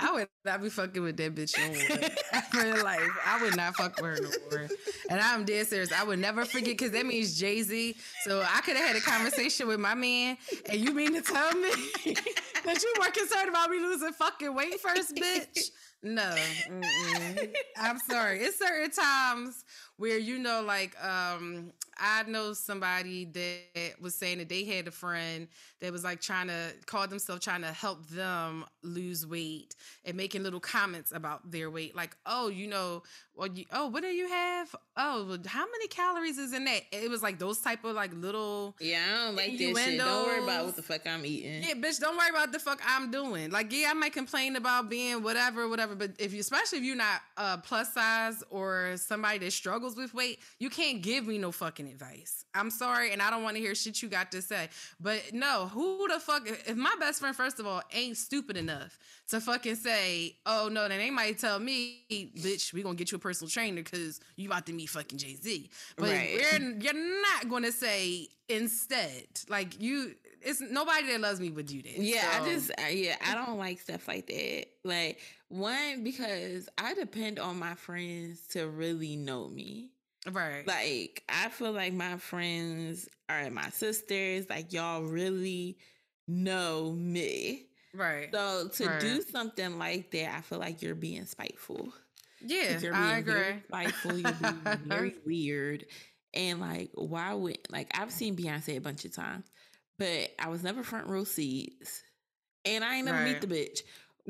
I 0.00 0.12
would 0.12 0.28
not 0.44 0.62
be 0.62 0.70
fucking 0.70 1.02
with 1.02 1.16
that 1.18 1.34
bitch 1.34 1.58
no 1.58 1.66
more. 1.68 2.64
Real 2.74 2.84
life, 2.84 3.00
I 3.26 3.42
would 3.42 3.56
not 3.56 3.74
fuck 3.76 4.00
with 4.00 4.18
her 4.18 4.22
no 4.22 4.30
more. 4.50 4.68
And 5.10 5.20
I'm 5.20 5.44
dead 5.44 5.66
serious. 5.66 5.92
I 5.92 6.04
would 6.04 6.18
never 6.18 6.44
forget 6.44 6.78
because 6.78 6.92
that 6.92 7.04
means 7.04 7.38
Jay 7.38 7.62
Z. 7.62 7.96
So 8.24 8.40
I 8.40 8.60
could 8.62 8.76
have 8.76 8.86
had 8.88 8.96
a 8.96 9.00
conversation 9.00 9.68
with 9.68 9.80
my 9.80 9.94
man, 9.94 10.38
and 10.70 10.80
you 10.80 10.94
mean 10.94 11.12
to 11.14 11.20
tell 11.22 11.52
me 11.52 11.70
that 12.64 12.82
you 12.82 12.94
weren't 12.98 13.14
concerned 13.14 13.48
about 13.50 13.70
me 13.70 13.78
losing 13.78 14.12
fucking 14.12 14.54
weight 14.54 14.80
first, 14.80 15.14
bitch? 15.14 15.70
No, 16.02 16.34
mm-mm. 16.68 17.54
I'm 17.76 17.98
sorry. 18.10 18.40
It's 18.40 18.58
certain 18.58 18.90
times 18.90 19.64
where 20.02 20.18
you 20.18 20.36
know, 20.36 20.62
like, 20.62 20.96
um, 21.00 21.72
I 21.96 22.24
know 22.24 22.54
somebody 22.54 23.24
that 23.26 24.00
was 24.00 24.16
saying 24.16 24.38
that 24.38 24.48
they 24.48 24.64
had 24.64 24.88
a 24.88 24.90
friend 24.90 25.46
that 25.80 25.92
was 25.92 26.02
like 26.02 26.20
trying 26.20 26.48
to 26.48 26.72
call 26.86 27.06
themselves 27.06 27.44
trying 27.44 27.60
to 27.60 27.68
help 27.68 28.08
them 28.08 28.64
lose 28.82 29.24
weight 29.24 29.76
and 30.04 30.16
making 30.16 30.42
little 30.42 30.58
comments 30.58 31.12
about 31.12 31.48
their 31.48 31.70
weight, 31.70 31.94
like, 31.94 32.16
oh, 32.26 32.48
you 32.48 32.66
know, 32.66 33.04
well, 33.34 33.48
you, 33.48 33.64
oh, 33.72 33.86
what 33.86 34.02
do 34.02 34.08
you 34.08 34.28
have? 34.28 34.74
Oh, 34.96 35.24
well, 35.26 35.38
how 35.46 35.64
many 35.64 35.88
calories 35.88 36.36
is 36.36 36.52
in 36.52 36.64
that? 36.64 36.82
It 36.92 37.08
was 37.08 37.22
like 37.22 37.38
those 37.38 37.60
type 37.60 37.84
of 37.84 37.94
like 37.94 38.12
little 38.12 38.76
yeah, 38.78 39.04
I 39.06 39.26
don't 39.26 39.36
like 39.36 39.52
that 39.52 39.58
shit. 39.58 39.98
Don't 39.98 40.26
worry 40.26 40.42
about 40.42 40.66
what 40.66 40.76
the 40.76 40.82
fuck 40.82 41.06
I'm 41.06 41.24
eating. 41.24 41.62
yeah, 41.62 41.74
bitch, 41.74 41.98
don't 41.98 42.16
worry 42.16 42.28
about 42.28 42.52
the 42.52 42.58
fuck 42.58 42.80
I'm 42.86 43.10
doing. 43.10 43.50
Like, 43.50 43.72
yeah, 43.72 43.88
I 43.90 43.94
might 43.94 44.12
complain 44.12 44.56
about 44.56 44.90
being 44.90 45.22
whatever, 45.22 45.68
whatever, 45.68 45.94
but 45.94 46.12
if 46.18 46.32
you, 46.34 46.40
especially 46.40 46.78
if 46.78 46.84
you're 46.84 46.96
not 46.96 47.20
uh, 47.36 47.56
plus 47.58 47.94
size 47.94 48.42
or 48.50 48.96
somebody 48.96 49.38
that 49.38 49.52
struggles 49.52 49.91
with 49.96 50.14
weight, 50.14 50.38
you 50.58 50.70
can't 50.70 51.02
give 51.02 51.26
me 51.26 51.38
no 51.38 51.52
fucking 51.52 51.86
advice. 51.86 52.44
I'm 52.54 52.70
sorry, 52.70 53.12
and 53.12 53.22
I 53.22 53.30
don't 53.30 53.42
want 53.42 53.56
to 53.56 53.62
hear 53.62 53.74
shit 53.74 54.02
you 54.02 54.08
got 54.08 54.30
to 54.32 54.42
say. 54.42 54.68
But 55.00 55.22
no, 55.32 55.68
who 55.72 56.06
the 56.08 56.20
fuck? 56.20 56.46
If 56.46 56.76
my 56.76 56.94
best 57.00 57.20
friend, 57.20 57.34
first 57.34 57.58
of 57.60 57.66
all, 57.66 57.82
ain't 57.92 58.16
stupid 58.16 58.56
enough 58.56 58.98
to 59.28 59.40
fucking 59.40 59.76
say, 59.76 60.36
oh 60.44 60.68
no, 60.70 60.88
then 60.88 60.98
they 60.98 61.10
might 61.10 61.38
tell 61.38 61.58
me, 61.58 62.02
bitch, 62.10 62.72
we 62.72 62.82
gonna 62.82 62.94
get 62.94 63.10
you 63.12 63.16
a 63.16 63.18
personal 63.18 63.48
trainer 63.48 63.82
because 63.82 64.20
you 64.36 64.48
about 64.48 64.66
to 64.66 64.72
meet 64.72 64.90
fucking 64.90 65.18
Jay 65.18 65.34
Z. 65.36 65.70
But 65.96 66.10
Right. 66.10 66.38
you're 66.80 67.22
not 67.22 67.48
gonna 67.48 67.72
say 67.72 68.28
instead, 68.48 69.26
like 69.48 69.80
you. 69.80 70.14
It's 70.44 70.60
nobody 70.60 71.06
that 71.12 71.20
loves 71.20 71.40
me 71.40 71.50
would 71.50 71.66
do 71.66 71.82
that. 71.82 71.96
Yeah, 71.98 72.40
I 72.40 72.44
just 72.48 72.70
uh, 72.70 72.88
yeah, 72.90 73.16
I 73.24 73.34
don't 73.34 73.58
like 73.58 73.80
stuff 73.80 74.06
like 74.08 74.26
that. 74.26 74.66
Like 74.84 75.18
one 75.48 76.02
because 76.04 76.68
I 76.78 76.94
depend 76.94 77.38
on 77.38 77.58
my 77.58 77.74
friends 77.74 78.46
to 78.48 78.68
really 78.68 79.16
know 79.16 79.48
me. 79.48 79.90
right. 80.30 80.66
Like 80.66 81.22
I 81.28 81.48
feel 81.48 81.72
like 81.72 81.92
my 81.92 82.16
friends 82.16 83.08
are 83.28 83.48
my 83.50 83.70
sisters. 83.70 84.48
Like 84.50 84.72
y'all 84.72 85.02
really 85.02 85.78
know 86.28 86.92
me. 86.92 87.66
right. 87.94 88.28
So 88.32 88.68
to 88.68 88.98
do 89.00 89.22
something 89.22 89.78
like 89.78 90.10
that, 90.12 90.34
I 90.36 90.40
feel 90.40 90.58
like 90.58 90.82
you're 90.82 90.94
being 90.94 91.26
spiteful. 91.26 91.92
yeah, 92.44 92.78
you're 92.78 92.94
I 92.94 93.14
being 93.20 93.24
very 93.24 93.48
agree. 93.50 93.62
spiteful. 93.68 94.18
You're 94.18 94.32
being 94.32 94.60
very 94.86 95.14
weird. 95.26 95.86
And 96.34 96.60
like, 96.60 96.90
why 96.94 97.34
would 97.34 97.58
like 97.70 97.90
I've 97.98 98.10
seen 98.10 98.36
Beyonce 98.36 98.76
a 98.76 98.80
bunch 98.80 99.04
of 99.04 99.14
times, 99.14 99.44
but 100.02 100.30
I 100.44 100.48
was 100.48 100.62
never 100.62 100.82
front 100.82 101.06
row 101.06 101.24
seats, 101.24 102.02
and 102.64 102.82
I 102.84 102.96
ain't 102.96 103.06
never 103.06 103.22
meet 103.24 103.40
the 103.40 103.46
bitch. 103.46 103.82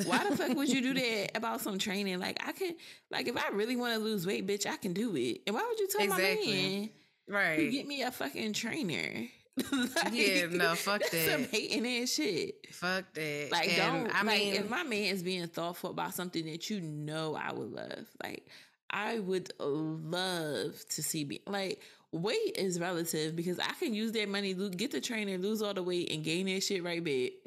Why 0.07 0.28
the 0.28 0.36
fuck 0.36 0.57
would 0.57 0.69
you 0.70 0.81
do 0.82 0.94
that 0.94 1.31
about 1.36 1.61
some 1.61 1.78
training? 1.78 2.19
Like 2.19 2.47
I 2.47 2.53
can, 2.53 2.74
like 3.11 3.28
if 3.28 3.36
I 3.36 3.49
really 3.53 3.77
want 3.77 3.94
to 3.94 3.99
lose 4.01 4.27
weight, 4.27 4.47
bitch, 4.47 4.66
I 4.66 4.77
can 4.77 4.93
do 4.93 5.16
it. 5.16 5.40
And 5.47 5.55
why 5.55 5.65
would 5.69 5.78
you 5.78 5.89
tell 5.89 6.03
Exactly. 6.03 6.47
my 6.47 6.53
man 6.53 6.90
to 7.28 7.32
right. 7.32 7.70
get 7.70 7.86
me 7.86 8.03
a 8.03 8.11
fucking 8.11 8.53
trainer? 8.53 9.27
Like, 9.70 10.12
Yeah, 10.12 10.47
no, 10.51 10.74
fuck 10.74 11.03
that's 11.03 11.27
Some 11.31 11.44
hating 11.44 11.86
ass 11.86 12.11
shit. 12.15 12.66
Fuck 12.73 13.12
that. 13.12 13.49
Like, 13.53 13.78
And, 13.78 14.05
don't. 14.07 14.15
I 14.15 14.23
like, 14.23 14.39
mean, 14.40 14.55
if 14.55 14.70
my 14.70 14.82
man 14.82 15.15
is 15.15 15.23
being 15.23 15.47
thoughtful 15.47 15.90
about 15.90 16.15
something 16.15 16.47
that 16.47 16.70
you 16.70 16.81
know 16.81 17.35
I 17.36 17.53
would 17.53 17.70
love, 17.70 18.07
like, 18.23 18.47
I 18.89 19.19
would 19.19 19.53
love 19.59 20.74
to 20.90 21.03
see 21.03 21.27
me. 21.27 21.40
Like, 21.47 21.82
weight 22.13 22.57
is 22.57 22.79
relative 22.79 23.35
because 23.35 23.59
I 23.59 23.73
can 23.81 23.95
use 23.95 24.13
that 24.13 24.29
money, 24.29 24.53
get 24.53 24.91
the 24.91 25.01
trainer, 25.01 25.39
lose 25.39 25.63
all 25.63 25.73
the 25.75 25.83
weight, 25.83 26.13
and 26.13 26.23
gain 26.23 26.47
that 26.47 26.63
shit 26.63 26.85
right 26.85 27.03
back. 27.03 27.33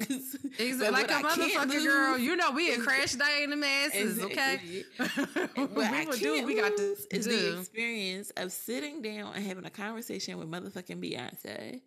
Exa- 0.58 0.80
But 0.80 0.92
like 0.92 1.10
a 1.10 1.14
I 1.16 1.22
can't 1.22 1.70
motherfucker 1.70 1.84
girl, 1.84 2.18
you 2.18 2.34
know 2.36 2.50
we 2.50 2.74
in 2.74 2.80
crash 2.82 3.12
diet 3.12 3.44
in 3.44 3.50
the 3.50 3.56
masses, 3.56 4.20
okay? 4.24 4.60
Exactly. 4.98 5.54
we 5.56 5.64
What 5.66 5.86
I 5.92 6.04
will 6.04 6.12
do 6.12 6.34
can't 6.34 6.46
we 6.46 6.54
got 6.56 6.76
this. 6.76 7.06
lose 7.12 7.26
is 7.26 7.26
the 7.26 7.58
experience 7.60 8.30
of 8.36 8.50
sitting 8.52 9.02
down 9.02 9.34
and 9.34 9.46
having 9.46 9.64
a 9.64 9.70
conversation 9.70 10.36
with 10.38 10.50
motherfucking 10.50 11.00
Beyonce. 11.02 11.80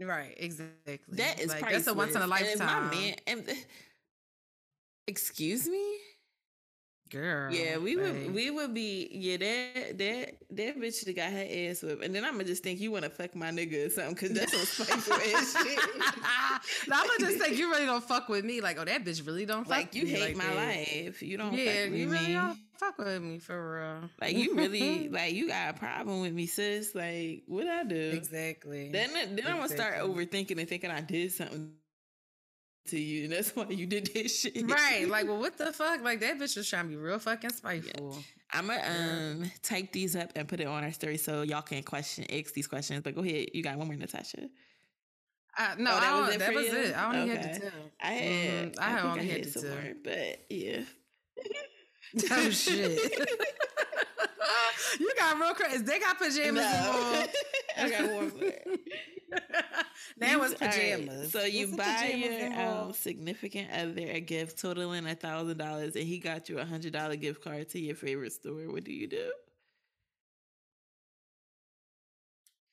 Right, 0.00 0.34
exactly. 0.38 0.98
That 1.16 1.38
is 1.38 1.50
like 1.50 1.70
that's 1.70 1.86
a 1.86 1.94
once 1.94 2.14
in 2.16 2.22
a 2.22 2.26
priceless. 2.26 2.60
And 2.60 2.60
lifetime. 2.60 2.86
my 2.86 2.94
man, 2.94 3.14
and, 3.26 3.44
excuse 5.06 5.68
me. 5.68 5.96
Girl. 7.12 7.52
Yeah, 7.52 7.76
we 7.78 7.94
babe. 7.96 8.04
would 8.26 8.34
we 8.34 8.50
would 8.50 8.74
be 8.74 9.08
yeah 9.12 9.36
that 9.36 9.98
that 9.98 10.34
that 10.50 10.80
bitch 10.80 11.04
that 11.04 11.14
got 11.16 11.30
her 11.32 11.46
ass 11.70 11.82
whipped, 11.82 12.02
and 12.04 12.14
then 12.14 12.24
I'm 12.24 12.32
gonna 12.32 12.44
just 12.44 12.62
think 12.62 12.80
you 12.80 12.90
want 12.90 13.04
to 13.04 13.10
fuck 13.10 13.34
my 13.36 13.50
nigga 13.50 13.86
or 13.86 13.90
something 13.90 14.14
because 14.14 14.32
that's 14.32 14.52
some 14.56 14.86
spiteful 14.86 15.14
ass 15.14 15.56
shit. 15.64 15.78
now 16.88 17.00
I'm 17.00 17.06
gonna 17.06 17.30
just 17.30 17.38
think 17.44 17.58
you 17.58 17.70
really 17.70 17.86
don't 17.86 18.02
fuck 18.04 18.28
with 18.28 18.44
me. 18.44 18.60
Like, 18.60 18.78
oh, 18.80 18.84
that 18.84 19.04
bitch 19.04 19.26
really 19.26 19.46
don't 19.46 19.64
fuck 19.64 19.70
Like 19.76 19.94
you 19.94 20.06
hate 20.06 20.20
like 20.20 20.36
my 20.36 20.46
that. 20.46 20.56
life, 20.56 21.22
you 21.22 21.36
don't 21.36 21.52
Yeah, 21.54 21.82
fuck 21.82 21.90
with 21.90 22.00
you 22.00 22.08
really 22.08 22.26
me. 22.28 22.34
don't 22.34 22.58
fuck 22.78 22.98
with 22.98 23.22
me 23.22 23.38
for 23.38 23.74
real. 24.00 24.10
Like 24.20 24.36
you 24.36 24.54
really 24.56 25.08
like 25.10 25.34
you 25.34 25.48
got 25.48 25.76
a 25.76 25.78
problem 25.78 26.20
with 26.22 26.32
me, 26.32 26.46
sis. 26.46 26.94
Like 26.94 27.42
what 27.46 27.66
I 27.66 27.84
do? 27.84 28.12
exactly. 28.14 28.90
Then 28.90 29.10
then 29.12 29.46
I'm 29.46 29.56
gonna 29.56 29.68
start 29.68 29.96
overthinking 29.98 30.58
and 30.58 30.68
thinking 30.68 30.90
I 30.90 31.00
did 31.00 31.32
something 31.32 31.72
to 32.88 32.98
you, 32.98 33.24
and 33.24 33.32
that's 33.32 33.50
why 33.56 33.66
you 33.68 33.86
did 33.86 34.06
this 34.12 34.40
shit. 34.40 34.68
right, 34.70 35.08
like, 35.08 35.26
well, 35.26 35.38
what 35.40 35.56
the 35.58 35.72
fuck? 35.72 36.02
Like 36.02 36.20
that 36.20 36.38
bitch 36.38 36.56
was 36.56 36.68
trying 36.68 36.84
to 36.84 36.88
be 36.90 36.96
real 36.96 37.18
fucking 37.18 37.50
spiteful. 37.50 38.18
I'm 38.52 38.66
gonna 38.66 38.82
um 39.42 39.50
type 39.62 39.92
these 39.92 40.14
up 40.16 40.30
and 40.36 40.46
put 40.46 40.60
it 40.60 40.66
on 40.66 40.84
our 40.84 40.92
story 40.92 41.16
so 41.16 41.42
y'all 41.42 41.62
can 41.62 41.82
question 41.82 42.24
ask 42.30 42.52
these 42.52 42.66
questions. 42.66 43.00
But 43.02 43.14
go 43.14 43.22
ahead, 43.22 43.46
you 43.54 43.62
got 43.62 43.76
one 43.78 43.86
more, 43.86 43.96
Natasha. 43.96 44.48
Uh, 45.58 45.74
no, 45.78 45.90
Oh, 45.92 46.00
that 46.00 46.02
I 46.12 46.20
was 46.20 46.34
it 46.34 46.38
that 46.38 46.54
was 46.54 46.66
it. 46.66 46.96
I 46.96 47.06
only 47.18 47.32
Okay. 47.32 47.42
had 47.42 47.54
the 47.54 47.60
two. 47.60 47.70
I 48.00 48.12
had, 48.12 48.72
Mhm, 48.72 48.78
I, 48.80 48.94
think 48.94 49.04
only 49.04 49.28
had 49.28 49.44
the 49.44 49.50
some 49.50 49.62
two. 49.62 49.68
more, 49.68 49.92
but 50.04 50.38
yeah. 50.50 50.80
Oh 52.30 52.50
shit! 52.50 53.26
you 55.00 55.10
got 55.16 55.38
real 55.40 55.54
crazy. 55.54 55.78
They 55.82 55.98
got 55.98 56.18
pajamas 56.18 56.54
No. 56.54 56.86
involved. 56.86 57.36
I 57.78 57.90
got 57.90 58.10
one 58.12 58.32
more. 58.38 58.52
that 60.18 60.40
was 60.40 60.52
all 60.52 60.58
right, 60.60 60.70
pajamas. 60.70 61.32
So 61.32 61.44
you 61.44 61.68
buy 61.76 62.10
pajamas 62.12 62.40
your 62.40 62.60
um, 62.60 62.92
significant 62.92 63.70
other 63.70 64.08
a 64.08 64.20
gift 64.20 64.60
totaling 64.60 65.06
a 65.06 65.14
thousand 65.14 65.58
dollars, 65.58 65.96
and 65.96 66.04
he 66.04 66.18
got 66.18 66.48
you 66.48 66.58
a 66.58 66.64
hundred 66.64 66.92
dollar 66.92 67.16
gift 67.16 67.42
card 67.42 67.68
to 67.70 67.80
your 67.80 67.94
favorite 67.96 68.32
store. 68.32 68.70
What 68.70 68.84
do 68.84 68.92
you 68.92 69.06
do? 69.06 69.30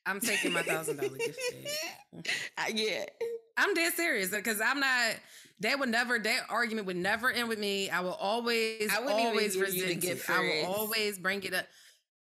I'm 0.06 0.20
taking 0.20 0.54
my 0.54 0.64
thousand 0.64 0.98
dollar 0.98 1.10
gift 1.18 1.40
bag. 1.52 2.28
Uh, 2.58 2.64
yeah, 2.74 3.06
I'm 3.56 3.74
dead 3.76 3.94
serious 3.94 4.30
because 4.30 4.60
I'm 4.60 4.80
not. 4.80 5.16
They 5.60 5.76
would 5.76 5.90
never. 5.90 6.18
That 6.18 6.42
argument 6.50 6.88
would 6.88 6.96
never 6.96 7.32
end 7.32 7.48
with 7.48 7.60
me. 7.60 7.90
I 7.90 8.00
will 8.00 8.14
always, 8.14 8.90
I 8.92 9.04
always 9.04 9.56
resent 9.58 10.04
it. 10.04 10.22
I 10.28 10.40
will 10.40 10.74
always 10.74 11.20
bring 11.20 11.44
it 11.44 11.54
up. 11.54 11.66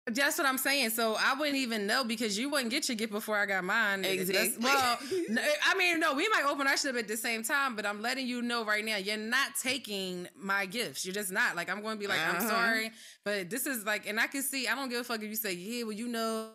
That's 0.06 0.38
what 0.38 0.46
I'm 0.46 0.58
saying. 0.58 0.90
So 0.90 1.16
I 1.18 1.34
wouldn't 1.34 1.56
even 1.56 1.86
know 1.86 2.04
because 2.04 2.38
you 2.38 2.50
wouldn't 2.50 2.70
get 2.70 2.88
your 2.88 2.96
gift 2.96 3.12
before 3.12 3.36
I 3.36 3.46
got 3.46 3.62
mine. 3.64 4.04
Exactly. 4.04 4.54
well, 4.60 4.98
I 5.66 5.74
mean, 5.76 6.00
no, 6.00 6.14
we 6.14 6.28
might 6.28 6.44
open 6.48 6.66
our 6.66 6.76
shit 6.76 6.94
up 6.94 7.00
at 7.00 7.06
the 7.06 7.16
same 7.16 7.42
time, 7.42 7.76
but 7.76 7.86
I'm 7.86 8.00
letting 8.02 8.26
you 8.26 8.42
know 8.42 8.64
right 8.64 8.84
now, 8.84 8.96
you're 8.96 9.16
not 9.16 9.56
taking 9.62 10.26
my 10.36 10.66
gifts. 10.66 11.04
You're 11.04 11.14
just 11.14 11.30
not. 11.30 11.54
Like 11.54 11.70
I'm 11.70 11.82
going 11.82 11.96
to 11.96 12.00
be 12.00 12.06
like, 12.06 12.18
uh-huh. 12.18 12.36
I'm 12.38 12.48
sorry, 12.48 12.90
but 13.24 13.50
this 13.50 13.66
is 13.66 13.84
like, 13.84 14.08
and 14.08 14.18
I 14.18 14.26
can 14.26 14.42
see. 14.42 14.66
I 14.66 14.74
don't 14.74 14.88
give 14.88 15.00
a 15.00 15.04
fuck 15.04 15.22
if 15.22 15.28
you 15.28 15.36
say, 15.36 15.52
yeah, 15.52 15.84
well, 15.84 15.92
you 15.92 16.08
know 16.08 16.48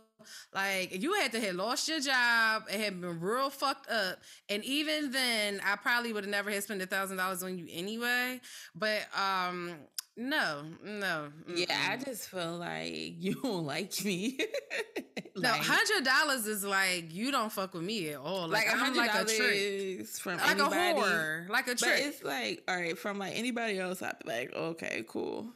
like 0.53 1.01
you 1.01 1.13
had 1.13 1.31
to 1.33 1.39
have 1.41 1.55
lost 1.55 1.87
your 1.87 1.99
job 1.99 2.63
and 2.71 2.81
had 2.81 3.01
been 3.01 3.19
real 3.19 3.49
fucked 3.49 3.89
up. 3.89 4.19
And 4.49 4.63
even 4.63 5.11
then, 5.11 5.61
I 5.65 5.75
probably 5.75 6.13
would 6.13 6.23
have 6.23 6.31
never 6.31 6.51
had 6.51 6.63
spent 6.63 6.81
a 6.81 6.85
thousand 6.85 7.17
dollars 7.17 7.43
on 7.43 7.57
you 7.57 7.67
anyway. 7.71 8.39
But 8.75 9.07
um 9.17 9.75
no, 10.17 10.63
no. 10.83 11.27
Mm-mm. 11.49 11.67
Yeah, 11.67 11.87
I 11.89 11.97
just 11.97 12.29
feel 12.29 12.57
like 12.57 12.93
you 13.19 13.35
don't 13.35 13.65
like 13.65 14.03
me. 14.05 14.37
like, 15.35 15.35
no, 15.35 15.49
hundred 15.49 16.05
dollars 16.05 16.47
is 16.47 16.63
like 16.63 17.13
you 17.13 17.31
don't 17.31 17.51
fuck 17.51 17.73
with 17.73 17.83
me 17.83 18.09
at 18.09 18.19
all. 18.19 18.47
Like, 18.47 18.67
like 18.67 18.81
I'm 18.81 18.95
like 18.95 19.13
a 19.13 19.25
trick 19.25 20.07
from 20.07 20.37
like 20.37 20.49
anybody, 20.51 20.99
a 20.99 21.03
whore, 21.03 21.49
like 21.49 21.67
a 21.67 21.75
trick. 21.75 21.79
But 21.79 21.99
it's 21.99 22.23
like 22.23 22.63
all 22.67 22.77
right 22.77 22.97
from 22.97 23.19
like 23.19 23.37
anybody 23.37 23.77
else. 23.77 24.01
I'd 24.01 24.15
be 24.23 24.31
like, 24.31 24.53
okay, 24.53 25.03
cool. 25.07 25.47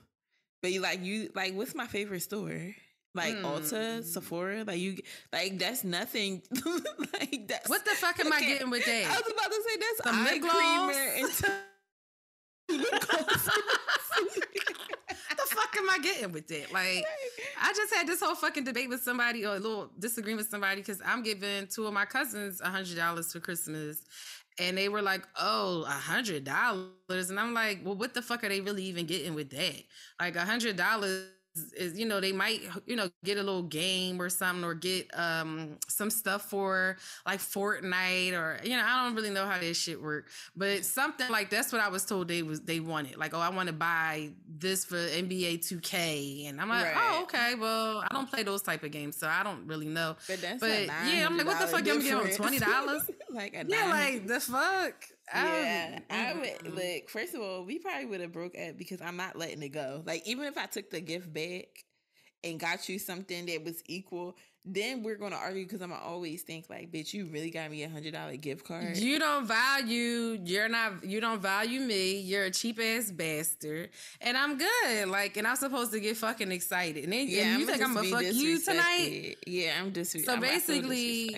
But 0.61 0.71
you 0.71 0.81
like 0.81 1.03
you 1.03 1.29
like 1.35 1.53
what's 1.53 1.73
my 1.73 1.87
favorite 1.87 2.21
store? 2.21 2.75
Like 3.15 3.35
mm. 3.35 3.43
Ulta, 3.43 4.03
Sephora, 4.03 4.63
like 4.65 4.79
you, 4.79 4.97
like 5.33 5.57
that's 5.57 5.83
nothing. 5.83 6.41
like 7.13 7.47
that's 7.47 7.69
what 7.69 7.83
the 7.83 7.91
fuck 7.91 8.19
am 8.19 8.27
okay. 8.27 8.35
I 8.35 8.47
getting 8.47 8.69
with 8.69 8.85
that? 8.85 9.05
I 9.05 9.19
was 9.19 9.33
about 9.33 9.51
to 9.51 9.63
say 9.67 9.77
that's 9.79 10.01
the 10.03 10.11
eye 10.13 10.39
creamer 10.39 11.65
the 15.39 15.55
fuck 15.55 15.75
am 15.77 15.89
I 15.89 15.99
getting 15.99 16.31
with 16.31 16.47
that? 16.47 16.71
Like, 16.71 17.05
I 17.61 17.73
just 17.75 17.93
had 17.93 18.07
this 18.07 18.21
whole 18.21 18.35
fucking 18.35 18.63
debate 18.63 18.89
with 18.89 19.01
somebody 19.01 19.45
or 19.45 19.55
a 19.55 19.59
little 19.59 19.89
disagreement 19.99 20.45
with 20.45 20.49
somebody 20.49 20.81
because 20.81 21.01
I'm 21.05 21.23
giving 21.23 21.67
two 21.67 21.87
of 21.87 21.93
my 21.93 22.05
cousins 22.05 22.61
a 22.61 22.69
hundred 22.69 22.97
dollars 22.97 23.31
for 23.31 23.39
Christmas. 23.39 24.03
And 24.59 24.77
they 24.77 24.89
were 24.89 25.01
like, 25.01 25.25
oh, 25.39 25.85
a 25.87 25.91
hundred 25.91 26.43
dollars. 26.43 27.29
And 27.29 27.39
I'm 27.39 27.53
like, 27.53 27.79
well, 27.83 27.95
what 27.95 28.13
the 28.13 28.21
fuck 28.21 28.43
are 28.43 28.49
they 28.49 28.61
really 28.61 28.83
even 28.83 29.05
getting 29.05 29.33
with 29.33 29.49
that? 29.51 29.83
Like 30.19 30.35
a 30.35 30.45
hundred 30.45 30.75
dollars 30.75 31.27
is 31.75 31.97
you 31.97 32.05
know 32.05 32.19
they 32.19 32.31
might 32.31 32.61
you 32.85 32.95
know 32.95 33.09
get 33.23 33.37
a 33.37 33.43
little 33.43 33.63
game 33.63 34.21
or 34.21 34.29
something 34.29 34.63
or 34.63 34.73
get 34.73 35.09
um 35.17 35.77
some 35.87 36.09
stuff 36.09 36.49
for 36.49 36.97
like 37.25 37.39
Fortnite 37.39 38.33
or 38.33 38.59
you 38.63 38.75
know 38.75 38.83
I 38.85 39.03
don't 39.03 39.15
really 39.15 39.29
know 39.29 39.45
how 39.45 39.59
this 39.59 39.77
shit 39.77 40.01
work 40.01 40.27
but 40.55 40.85
something 40.85 41.29
like 41.29 41.49
that's 41.49 41.71
what 41.71 41.81
I 41.81 41.89
was 41.89 42.05
told 42.05 42.27
they 42.27 42.43
was 42.43 42.61
they 42.61 42.79
wanted 42.79 43.17
like 43.17 43.33
oh 43.33 43.39
I 43.39 43.49
want 43.49 43.67
to 43.67 43.73
buy 43.73 44.29
this 44.47 44.85
for 44.85 44.95
NBA 44.95 45.59
2K 45.59 46.49
and 46.49 46.61
I'm 46.61 46.69
like 46.69 46.85
oh, 46.85 46.89
right. 46.89 47.17
oh 47.19 47.23
okay 47.23 47.55
well 47.55 47.99
I 47.99 48.07
don't 48.11 48.29
play 48.29 48.43
those 48.43 48.61
type 48.61 48.83
of 48.83 48.91
games 48.91 49.17
so 49.17 49.27
I 49.27 49.43
don't 49.43 49.65
really 49.65 49.87
know 49.87 50.15
but, 50.27 50.41
that's 50.41 50.59
but 50.59 50.87
yeah 50.87 51.25
I'm 51.25 51.37
like 51.37 51.47
what 51.47 51.59
the 51.59 51.67
fuck 51.67 51.85
you 51.85 52.01
getting 52.01 52.35
twenty 52.35 52.59
dollars? 52.59 53.09
like 53.31 53.53
yeah 53.67 53.85
like 53.85 54.27
the 54.27 54.39
fuck 54.39 54.93
yeah, 55.33 55.99
um, 56.09 56.17
I 56.17 56.33
would 56.33 56.75
like. 56.75 57.09
First 57.09 57.35
of 57.35 57.41
all, 57.41 57.63
we 57.65 57.79
probably 57.79 58.05
would 58.05 58.21
have 58.21 58.31
broke 58.31 58.57
up 58.57 58.77
because 58.77 59.01
I'm 59.01 59.17
not 59.17 59.35
letting 59.37 59.61
it 59.61 59.69
go. 59.69 60.03
Like 60.05 60.27
even 60.27 60.45
if 60.45 60.57
I 60.57 60.65
took 60.65 60.89
the 60.89 61.01
gift 61.01 61.31
back 61.33 61.67
and 62.43 62.59
got 62.59 62.87
you 62.89 62.99
something 62.99 63.45
that 63.47 63.63
was 63.63 63.81
equal, 63.85 64.35
then 64.65 65.03
we're 65.03 65.15
gonna 65.15 65.35
argue 65.35 65.63
because 65.63 65.81
I'm 65.81 65.89
gonna 65.89 66.01
always 66.01 66.41
think 66.43 66.65
like, 66.69 66.91
bitch, 66.91 67.13
you 67.13 67.27
really 67.27 67.49
got 67.49 67.71
me 67.71 67.83
a 67.83 67.89
hundred 67.89 68.13
dollar 68.13 68.35
gift 68.35 68.65
card. 68.65 68.97
You 68.97 69.17
don't 69.17 69.45
value. 69.45 70.39
You're 70.43 70.69
not. 70.69 71.03
You 71.03 71.21
don't 71.21 71.41
value 71.41 71.79
me. 71.79 72.19
You're 72.19 72.45
a 72.45 72.51
cheap 72.51 72.79
ass 72.79 73.11
bastard, 73.11 73.89
and 74.21 74.37
I'm 74.37 74.57
good. 74.57 75.07
Like, 75.07 75.37
and 75.37 75.47
I'm 75.47 75.55
supposed 75.55 75.91
to 75.93 75.99
get 75.99 76.17
fucking 76.17 76.51
excited, 76.51 77.03
and 77.03 77.13
then 77.13 77.27
yeah, 77.27 77.43
and 77.43 77.59
you 77.59 77.65
think 77.65 77.81
I'm 77.81 77.93
gonna 77.93 78.09
fuck 78.09 78.23
you 78.23 78.59
tonight? 78.59 79.37
Yeah, 79.47 79.73
I'm 79.79 79.93
just. 79.93 80.25
So 80.25 80.33
I'm, 80.33 80.41
basically, 80.41 81.35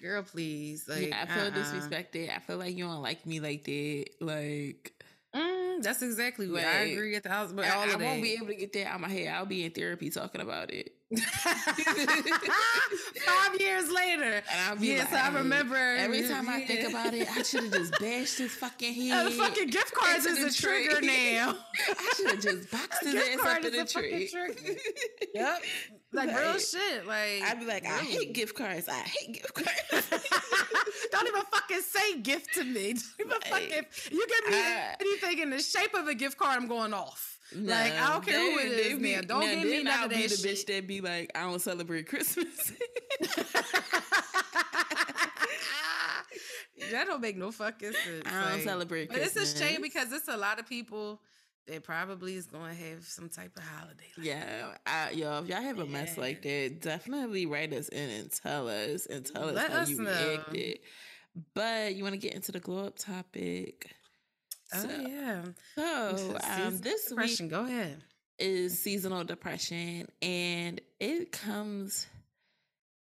girl, 0.00 0.22
please. 0.22 0.88
Like, 0.88 1.08
yeah, 1.08 1.22
I 1.22 1.26
feel 1.26 1.44
uh-uh. 1.44 1.50
disrespected. 1.50 2.34
I 2.34 2.38
feel 2.40 2.56
like 2.56 2.76
you 2.76 2.84
don't 2.84 3.02
like 3.02 3.26
me 3.26 3.40
like 3.40 3.64
that. 3.64 4.06
Like. 4.20 4.97
Mm, 5.78 5.82
that's 5.82 6.02
exactly 6.02 6.48
what 6.48 6.62
like, 6.62 6.66
I 6.66 6.78
agree 6.80 7.14
at 7.14 7.22
the 7.22 7.28
house, 7.28 7.52
but 7.52 7.64
I, 7.64 7.92
I 7.92 7.96
won't 7.96 8.22
be 8.22 8.34
able 8.34 8.48
to 8.48 8.54
get 8.54 8.72
that 8.74 8.86
out 8.88 8.96
of 8.96 9.00
my 9.02 9.08
head. 9.08 9.28
I'll 9.28 9.46
be 9.46 9.64
in 9.64 9.70
therapy 9.72 10.10
talking 10.10 10.40
about 10.40 10.70
it. 10.72 10.94
Five 11.18 11.20
years 13.58 13.90
later. 13.90 14.42
And 14.50 14.60
I'll 14.68 14.76
be 14.76 14.88
yes, 14.88 15.10
like, 15.10 15.24
I 15.24 15.34
remember. 15.38 15.76
Every 15.76 16.28
time 16.28 16.46
yeah. 16.46 16.54
I 16.54 16.64
think 16.66 16.88
about 16.88 17.14
it, 17.14 17.28
I 17.30 17.42
should 17.42 17.64
have 17.64 17.72
just 17.72 17.98
bashed 17.98 18.38
his 18.38 18.52
fucking 18.52 18.94
head. 19.08 19.26
The 19.26 19.30
fucking 19.30 19.68
gift 19.68 19.94
cards 19.94 20.26
is 20.26 20.58
a 20.58 20.62
trigger 20.62 21.00
now. 21.00 21.56
I 21.88 22.12
should 22.16 22.30
have 22.30 22.40
just 22.40 22.70
boxed 22.70 23.04
his 23.04 23.14
ass 23.14 23.40
up 23.40 23.64
in 23.64 23.72
the 23.72 23.84
tree. 23.86 24.30
yep. 25.34 25.62
Like, 26.10 26.28
like, 26.28 26.38
real 26.38 26.58
shit. 26.58 27.06
Like 27.06 27.42
I'd 27.42 27.60
be 27.60 27.66
like, 27.66 27.82
really? 27.82 27.94
I 27.94 28.02
hate 28.02 28.32
gift 28.32 28.54
cards. 28.54 28.88
I 28.88 28.94
hate 28.94 29.34
gift 29.34 29.54
cards. 29.54 30.08
Don't 31.12 31.26
even 31.26 31.42
fucking 31.42 31.80
say 31.82 32.18
gift 32.20 32.54
to 32.54 32.64
me. 32.64 32.94
Don't 33.18 33.20
even 33.20 33.30
like, 33.30 33.70
fucking. 33.70 33.84
You 34.10 34.26
give 34.26 34.50
me 34.50 34.56
I, 34.56 34.96
anything 35.00 35.38
in 35.40 35.50
the 35.50 35.60
shape 35.60 35.94
of 35.94 36.08
a 36.08 36.14
gift 36.14 36.38
card, 36.38 36.56
I'm 36.56 36.66
going 36.66 36.94
off. 36.94 37.38
Nah, 37.54 37.74
like 37.74 37.94
I 37.94 38.12
don't 38.12 38.26
care 38.26 38.38
who 38.38 38.58
it 38.58 38.72
is, 38.72 38.98
man. 38.98 39.26
Don't 39.26 39.40
give 39.40 39.64
me 39.64 39.82
none 39.82 40.04
of 40.04 40.10
that 40.10 40.16
be 40.16 40.26
the 40.26 40.34
bitch 40.34 40.66
that 40.66 40.86
be 40.86 41.00
like, 41.00 41.30
I 41.34 41.42
don't 41.42 41.60
celebrate 41.60 42.06
Christmas. 42.06 42.72
that 46.90 47.06
don't 47.06 47.22
make 47.22 47.38
no 47.38 47.50
fucking 47.50 47.92
sense. 47.92 48.22
I 48.26 48.42
don't 48.42 48.52
like, 48.52 48.62
celebrate 48.62 49.08
Christmas. 49.08 49.32
But 49.32 49.42
it's 49.42 49.54
a 49.54 49.64
shame 49.64 49.80
because 49.80 50.12
it's 50.12 50.28
a 50.28 50.36
lot 50.36 50.58
of 50.60 50.68
people 50.68 51.22
that 51.68 51.84
probably 51.84 52.34
is 52.34 52.46
going 52.46 52.74
to 52.74 52.82
have 52.82 53.04
some 53.04 53.28
type 53.28 53.56
of 53.56 53.62
holiday. 53.62 54.10
Like 54.16 54.26
yeah, 54.26 54.74
I, 54.86 55.10
yo, 55.10 55.38
if 55.38 55.48
y'all 55.48 55.62
have 55.62 55.78
a 55.78 55.84
yeah. 55.84 55.90
mess 55.90 56.18
like 56.18 56.42
that, 56.42 56.80
definitely 56.80 57.46
write 57.46 57.72
us 57.72 57.88
in 57.88 58.10
and 58.10 58.32
tell 58.32 58.68
us 58.68 59.06
and 59.06 59.24
tell 59.24 59.46
Let 59.46 59.70
us 59.70 59.72
how 59.72 59.82
us 59.82 59.90
you 59.90 60.02
know. 60.02 60.28
reacted. 60.28 60.78
But 61.54 61.94
you 61.94 62.02
want 62.02 62.14
to 62.14 62.18
get 62.18 62.34
into 62.34 62.52
the 62.52 62.60
glow 62.60 62.86
up 62.86 62.98
topic? 62.98 63.94
Oh 64.74 64.80
so, 64.80 64.88
yeah. 64.88 65.42
So 65.74 66.36
um, 66.44 66.78
this 66.78 67.06
depression. 67.06 67.46
Week 67.46 67.50
go 67.50 67.64
ahead. 67.64 68.02
Is 68.38 68.78
seasonal 68.78 69.24
depression, 69.24 70.06
and 70.22 70.80
it 71.00 71.32
comes. 71.32 72.06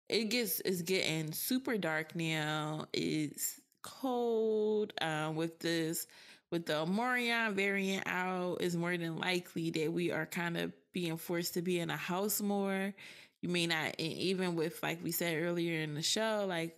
It 0.07 0.25
gets 0.25 0.59
is 0.61 0.81
getting 0.81 1.33
super 1.33 1.77
dark 1.77 2.15
now. 2.15 2.85
It's 2.93 3.59
cold. 3.81 4.93
Um, 5.01 5.35
with 5.35 5.59
this, 5.59 6.07
with 6.51 6.65
the 6.65 6.77
Omicron 6.77 7.55
variant 7.55 8.03
out, 8.07 8.61
is 8.61 8.75
more 8.75 8.97
than 8.97 9.17
likely 9.17 9.69
that 9.71 9.91
we 9.91 10.11
are 10.11 10.25
kind 10.25 10.57
of 10.57 10.71
being 10.93 11.17
forced 11.17 11.55
to 11.55 11.61
be 11.61 11.79
in 11.79 11.89
a 11.89 11.97
house 11.97 12.41
more. 12.41 12.93
You 13.41 13.49
may 13.49 13.67
not, 13.67 13.99
even 13.99 14.55
with 14.55 14.81
like 14.81 15.03
we 15.03 15.11
said 15.11 15.41
earlier 15.41 15.81
in 15.81 15.93
the 15.93 16.01
show, 16.01 16.45
like 16.47 16.77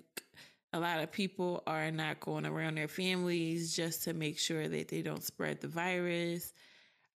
a 0.74 0.80
lot 0.80 1.02
of 1.02 1.12
people 1.12 1.64
are 1.66 1.92
not 1.92 2.20
going 2.20 2.46
around 2.46 2.76
their 2.76 2.88
families 2.88 3.76
just 3.76 4.04
to 4.04 4.14
make 4.14 4.38
sure 4.38 4.68
that 4.68 4.88
they 4.90 5.02
don't 5.02 5.24
spread 5.24 5.62
the 5.62 5.68
virus. 5.68 6.54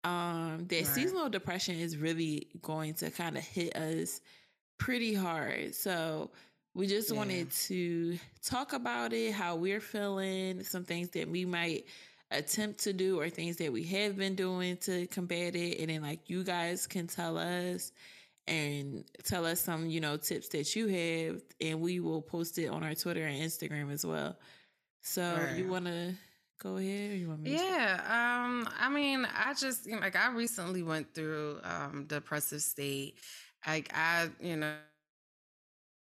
Um, 0.05 0.67
that 0.69 0.77
right. 0.77 0.87
seasonal 0.87 1.29
depression 1.29 1.77
is 1.77 1.97
really 1.97 2.49
going 2.63 2.95
to 2.95 3.11
kind 3.11 3.37
of 3.37 3.43
hit 3.43 3.77
us 3.77 4.21
pretty 4.79 5.15
hard. 5.15 5.75
So 5.75 6.31
we 6.75 6.87
just 6.87 7.11
yeah. 7.11 7.17
wanted 7.17 7.51
to 7.51 8.19
talk 8.43 8.73
about 8.73 9.13
it, 9.13 9.33
how 9.33 9.57
we're 9.57 9.81
feeling, 9.81 10.63
some 10.63 10.85
things 10.85 11.11
that 11.11 11.29
we 11.29 11.45
might 11.45 11.87
attempt 12.31 12.81
to 12.81 12.93
do 12.93 13.19
or 13.19 13.29
things 13.29 13.57
that 13.57 13.73
we 13.73 13.85
have 13.85 14.17
been 14.17 14.35
doing 14.35 14.77
to 14.79 15.07
combat 15.09 15.57
it. 15.57 15.81
And 15.81 15.91
then 15.91 16.03
like 16.03 16.29
you 16.29 16.45
guys 16.45 16.87
can 16.87 17.07
tell 17.07 17.37
us 17.37 17.93
and 18.47 19.05
tell 19.25 19.47
us 19.47 19.61
some, 19.61 19.89
you 19.89 20.01
know, 20.01 20.17
tips 20.17 20.49
that 20.49 20.75
you 20.75 20.89
have, 20.89 21.43
and 21.61 21.81
we 21.81 22.01
will 22.01 22.23
post 22.23 22.59
it 22.59 22.67
on 22.67 22.83
our 22.83 22.95
Twitter 22.95 23.25
and 23.25 23.41
Instagram 23.41 23.93
as 23.93 24.05
well. 24.05 24.37
So 25.03 25.23
right. 25.23 25.57
you 25.57 25.69
want 25.69 25.87
to 25.87 26.15
go 26.61 26.77
ahead? 26.77 27.19
you 27.19 27.29
want 27.29 27.43
me? 27.43 27.53
Yeah. 27.53 28.01
Um. 28.05 28.69
I 28.79 28.89
mean, 28.89 29.27
I 29.35 29.55
just 29.55 29.87
you 29.87 29.95
know, 29.95 30.01
like 30.01 30.17
I 30.17 30.31
recently 30.33 30.83
went 30.83 31.15
through 31.15 31.61
um 31.63 32.07
depressive 32.07 32.63
state. 32.63 33.17
Like 33.67 33.91
I, 33.95 34.29
you 34.41 34.57
know, 34.57 34.75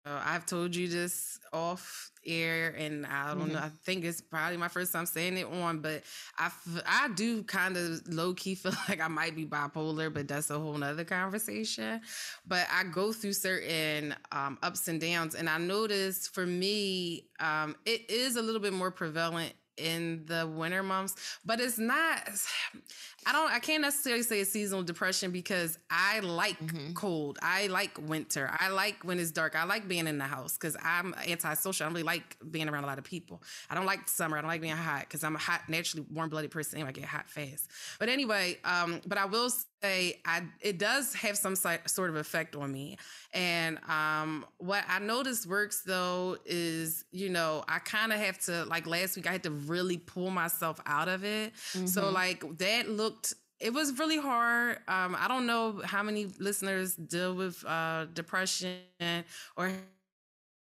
I've 0.07 0.47
told 0.47 0.75
you 0.75 0.89
this 0.89 1.39
off 1.53 2.11
air, 2.27 2.75
and 2.77 3.05
I 3.07 3.29
don't 3.29 3.45
mm-hmm. 3.45 3.53
know. 3.53 3.59
I 3.59 3.71
think 3.85 4.05
it's 4.05 4.21
probably 4.21 4.57
my 4.57 4.69
first 4.69 4.93
time 4.93 5.07
saying 5.07 5.37
it 5.37 5.47
on, 5.47 5.81
but 5.81 6.03
I, 6.39 6.51
I 6.87 7.09
do 7.15 7.43
kind 7.43 7.77
of 7.77 8.01
low 8.09 8.35
key 8.35 8.55
feel 8.57 8.73
like 8.89 9.01
I 9.01 9.09
might 9.09 9.37
be 9.37 9.45
bipolar, 9.45 10.13
but 10.13 10.29
that's 10.29 10.51
a 10.51 10.59
whole 10.59 10.77
nother 10.77 11.05
conversation. 11.05 12.01
But 12.47 12.67
I 12.73 12.85
go 12.85 13.13
through 13.13 13.35
certain 13.35 14.15
um, 14.33 14.59
ups 14.63 14.89
and 14.89 15.01
downs, 15.01 15.35
and 15.35 15.49
I 15.49 15.59
notice 15.59 16.29
for 16.29 16.47
me, 16.47 17.27
um, 17.39 17.77
it 17.85 18.11
is 18.11 18.37
a 18.37 18.43
little 18.43 18.61
bit 18.61 18.73
more 18.73 18.91
prevalent 18.91 19.53
in 19.77 20.25
the 20.27 20.47
winter 20.47 20.83
months, 20.83 21.39
but 21.45 21.61
it's 21.61 21.79
not 21.79 22.29
I 23.27 23.33
don't 23.33 23.51
I 23.53 23.59
can't 23.59 23.83
necessarily 23.83 24.23
say 24.23 24.41
it's 24.41 24.51
seasonal 24.51 24.83
depression 24.83 25.31
because 25.31 25.79
I 25.91 26.21
like 26.21 26.59
mm-hmm. 26.59 26.95
cold. 26.95 27.39
I 27.43 27.67
like 27.67 27.99
winter. 28.09 28.51
I 28.59 28.69
like 28.69 29.05
when 29.05 29.19
it's 29.19 29.31
dark. 29.31 29.55
I 29.57 29.65
like 29.65 29.89
being 29.89 30.07
in 30.07 30.19
the 30.19 30.25
house 30.25 30.55
because 30.55 30.77
I'm 30.83 31.15
antisocial. 31.27 31.85
I 31.85 31.89
don't 31.89 31.95
really 31.95 32.05
like 32.05 32.37
being 32.51 32.69
around 32.69 32.85
a 32.85 32.87
lot 32.87 32.99
of 32.99 33.05
people. 33.05 33.43
I 33.69 33.75
don't 33.75 33.87
like 33.87 34.09
summer. 34.09 34.39
I 34.39 34.41
don't 34.41 34.49
like 34.49 34.63
being 34.63 34.77
hot 34.77 35.03
because 35.03 35.23
I'm 35.23 35.37
a 35.37 35.39
hot, 35.39 35.69
naturally 35.69 36.07
warm 36.11 36.31
blooded 36.31 36.51
person. 36.51 36.79
Anyway, 36.79 36.91
I 36.91 36.93
get 36.93 37.05
hot 37.05 37.29
fast. 37.29 37.71
But 37.99 38.09
anyway, 38.09 38.59
um, 38.65 39.01
but 39.07 39.19
I 39.19 39.27
will 39.27 39.51
say 39.83 40.21
I 40.25 40.43
it 40.61 40.79
does 40.79 41.15
have 41.15 41.37
some 41.37 41.57
sort 41.57 42.11
of 42.11 42.17
effect 42.17 42.57
on 42.57 42.73
me. 42.73 42.97
And 43.33 43.79
um, 43.89 44.45
what 44.59 44.85
I 44.89 44.99
noticed 44.99 45.47
works 45.47 45.83
though 45.83 46.37
is, 46.45 47.05
you 47.13 47.29
know, 47.29 47.65
I 47.69 47.79
kind 47.79 48.13
of 48.13 48.19
have 48.19 48.39
to 48.41 48.65
like 48.65 48.87
last 48.87 49.17
week 49.17 49.29
I 49.29 49.33
had 49.33 49.43
to 49.45 49.51
really 49.51 49.99
pull 49.99 50.31
myself 50.31 50.81
out 50.87 51.09
of 51.09 51.25
it. 51.25 51.53
Mm-hmm. 51.73 51.87
So 51.87 52.11
like 52.11 52.45
that 52.59 52.89
looked 53.11 53.35
it 53.61 53.74
was 53.74 53.99
really 53.99 54.16
hard. 54.19 54.78
Um, 54.89 55.15
I 55.19 55.28
don't 55.28 55.47
know 55.47 55.82
how 55.85 56.03
many 56.03 56.28
listeners 56.39 56.95
deal 56.95 57.35
with 57.35 57.62
uh, 57.66 58.07
depression 58.15 58.78
or 59.55 59.70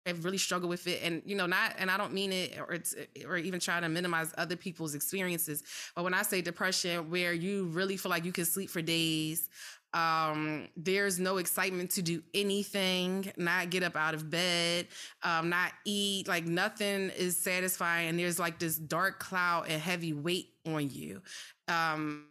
have 0.06 0.24
really 0.24 0.36
struggled 0.38 0.68
with 0.68 0.88
it 0.88 1.00
and 1.04 1.22
you 1.24 1.36
know 1.36 1.46
not 1.46 1.74
and 1.78 1.88
i 1.88 1.96
don't 1.96 2.12
mean 2.12 2.32
it 2.32 2.58
or 2.58 2.72
it's 2.72 2.92
or 3.24 3.36
even 3.36 3.60
try 3.60 3.78
to 3.78 3.88
minimize 3.88 4.34
other 4.36 4.56
people's 4.56 4.96
experiences 4.96 5.62
but 5.94 6.02
when 6.02 6.12
i 6.12 6.22
say 6.22 6.42
depression 6.42 7.08
where 7.08 7.32
you 7.32 7.66
really 7.66 7.96
feel 7.96 8.10
like 8.10 8.24
you 8.24 8.32
can 8.32 8.44
sleep 8.44 8.68
for 8.68 8.82
days 8.82 9.48
um, 9.94 10.68
there's 10.76 11.18
no 11.18 11.36
excitement 11.36 11.90
to 11.92 12.02
do 12.02 12.22
anything, 12.32 13.30
not 13.36 13.70
get 13.70 13.82
up 13.82 13.94
out 13.94 14.14
of 14.14 14.30
bed, 14.30 14.86
um, 15.22 15.50
not 15.50 15.72
eat, 15.84 16.26
like 16.28 16.46
nothing 16.46 17.10
is 17.10 17.36
satisfying. 17.36 18.08
And 18.08 18.18
there's 18.18 18.38
like 18.38 18.58
this 18.58 18.78
dark 18.78 19.20
cloud 19.20 19.66
and 19.68 19.80
heavy 19.80 20.12
weight 20.12 20.48
on 20.66 20.88
you. 20.88 21.20
Um, 21.68 22.26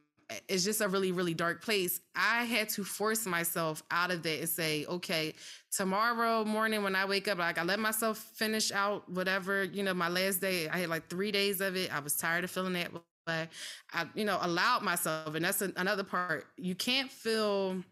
it's 0.48 0.64
just 0.64 0.82
a 0.82 0.88
really, 0.88 1.12
really 1.12 1.34
dark 1.34 1.62
place. 1.64 2.00
I 2.16 2.46
had 2.46 2.70
to 2.70 2.84
force 2.84 3.26
myself 3.26 3.84
out 3.92 4.12
of 4.12 4.24
that 4.24 4.40
and 4.40 4.50
say, 4.50 4.86
okay, 4.86 5.34
tomorrow 5.72 6.46
morning 6.46 6.84
when 6.84 6.96
I 6.96 7.06
wake 7.06 7.28
up, 7.28 7.38
like 7.38 7.58
I 7.58 7.64
let 7.64 7.80
myself 7.80 8.18
finish 8.18 8.72
out 8.72 9.10
whatever, 9.10 9.64
you 9.64 9.84
know, 9.84 9.94
my 9.94 10.10
last 10.10 10.40
day. 10.40 10.70
I 10.70 10.78
had 10.80 10.90
like 10.90 11.10
three 11.10 11.32
days 11.32 11.62
of 11.62 11.76
it. 11.76 11.94
I 11.94 12.00
was 12.00 12.16
tired 12.16 12.44
of 12.44 12.52
feeling 12.52 12.74
that 12.74 12.94
way. 12.94 13.50
I, 13.94 14.06
you 14.16 14.26
know, 14.26 14.40
allowed 14.42 14.84
myself, 14.84 15.36
and 15.36 15.46
that's 15.46 15.62
another 15.62 16.04
part. 16.04 16.46
You 16.58 16.76
can't 16.76 17.12
feel 17.12 17.84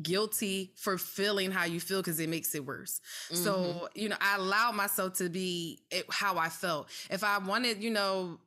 guilty 0.00 0.72
for 0.76 0.96
feeling 0.96 1.50
how 1.50 1.64
you 1.64 1.78
feel 1.78 2.00
because 2.00 2.18
it 2.18 2.28
makes 2.28 2.54
it 2.54 2.64
worse. 2.64 3.00
Mm-hmm. 3.30 3.44
So, 3.44 3.88
you 3.94 4.08
know, 4.08 4.16
I 4.20 4.36
allowed 4.36 4.74
myself 4.74 5.14
to 5.14 5.28
be 5.28 5.80
how 6.10 6.38
I 6.38 6.48
felt. 6.48 6.88
If 7.10 7.24
I 7.24 7.38
wanted, 7.38 7.82
you 7.82 7.90
know, 7.90 8.38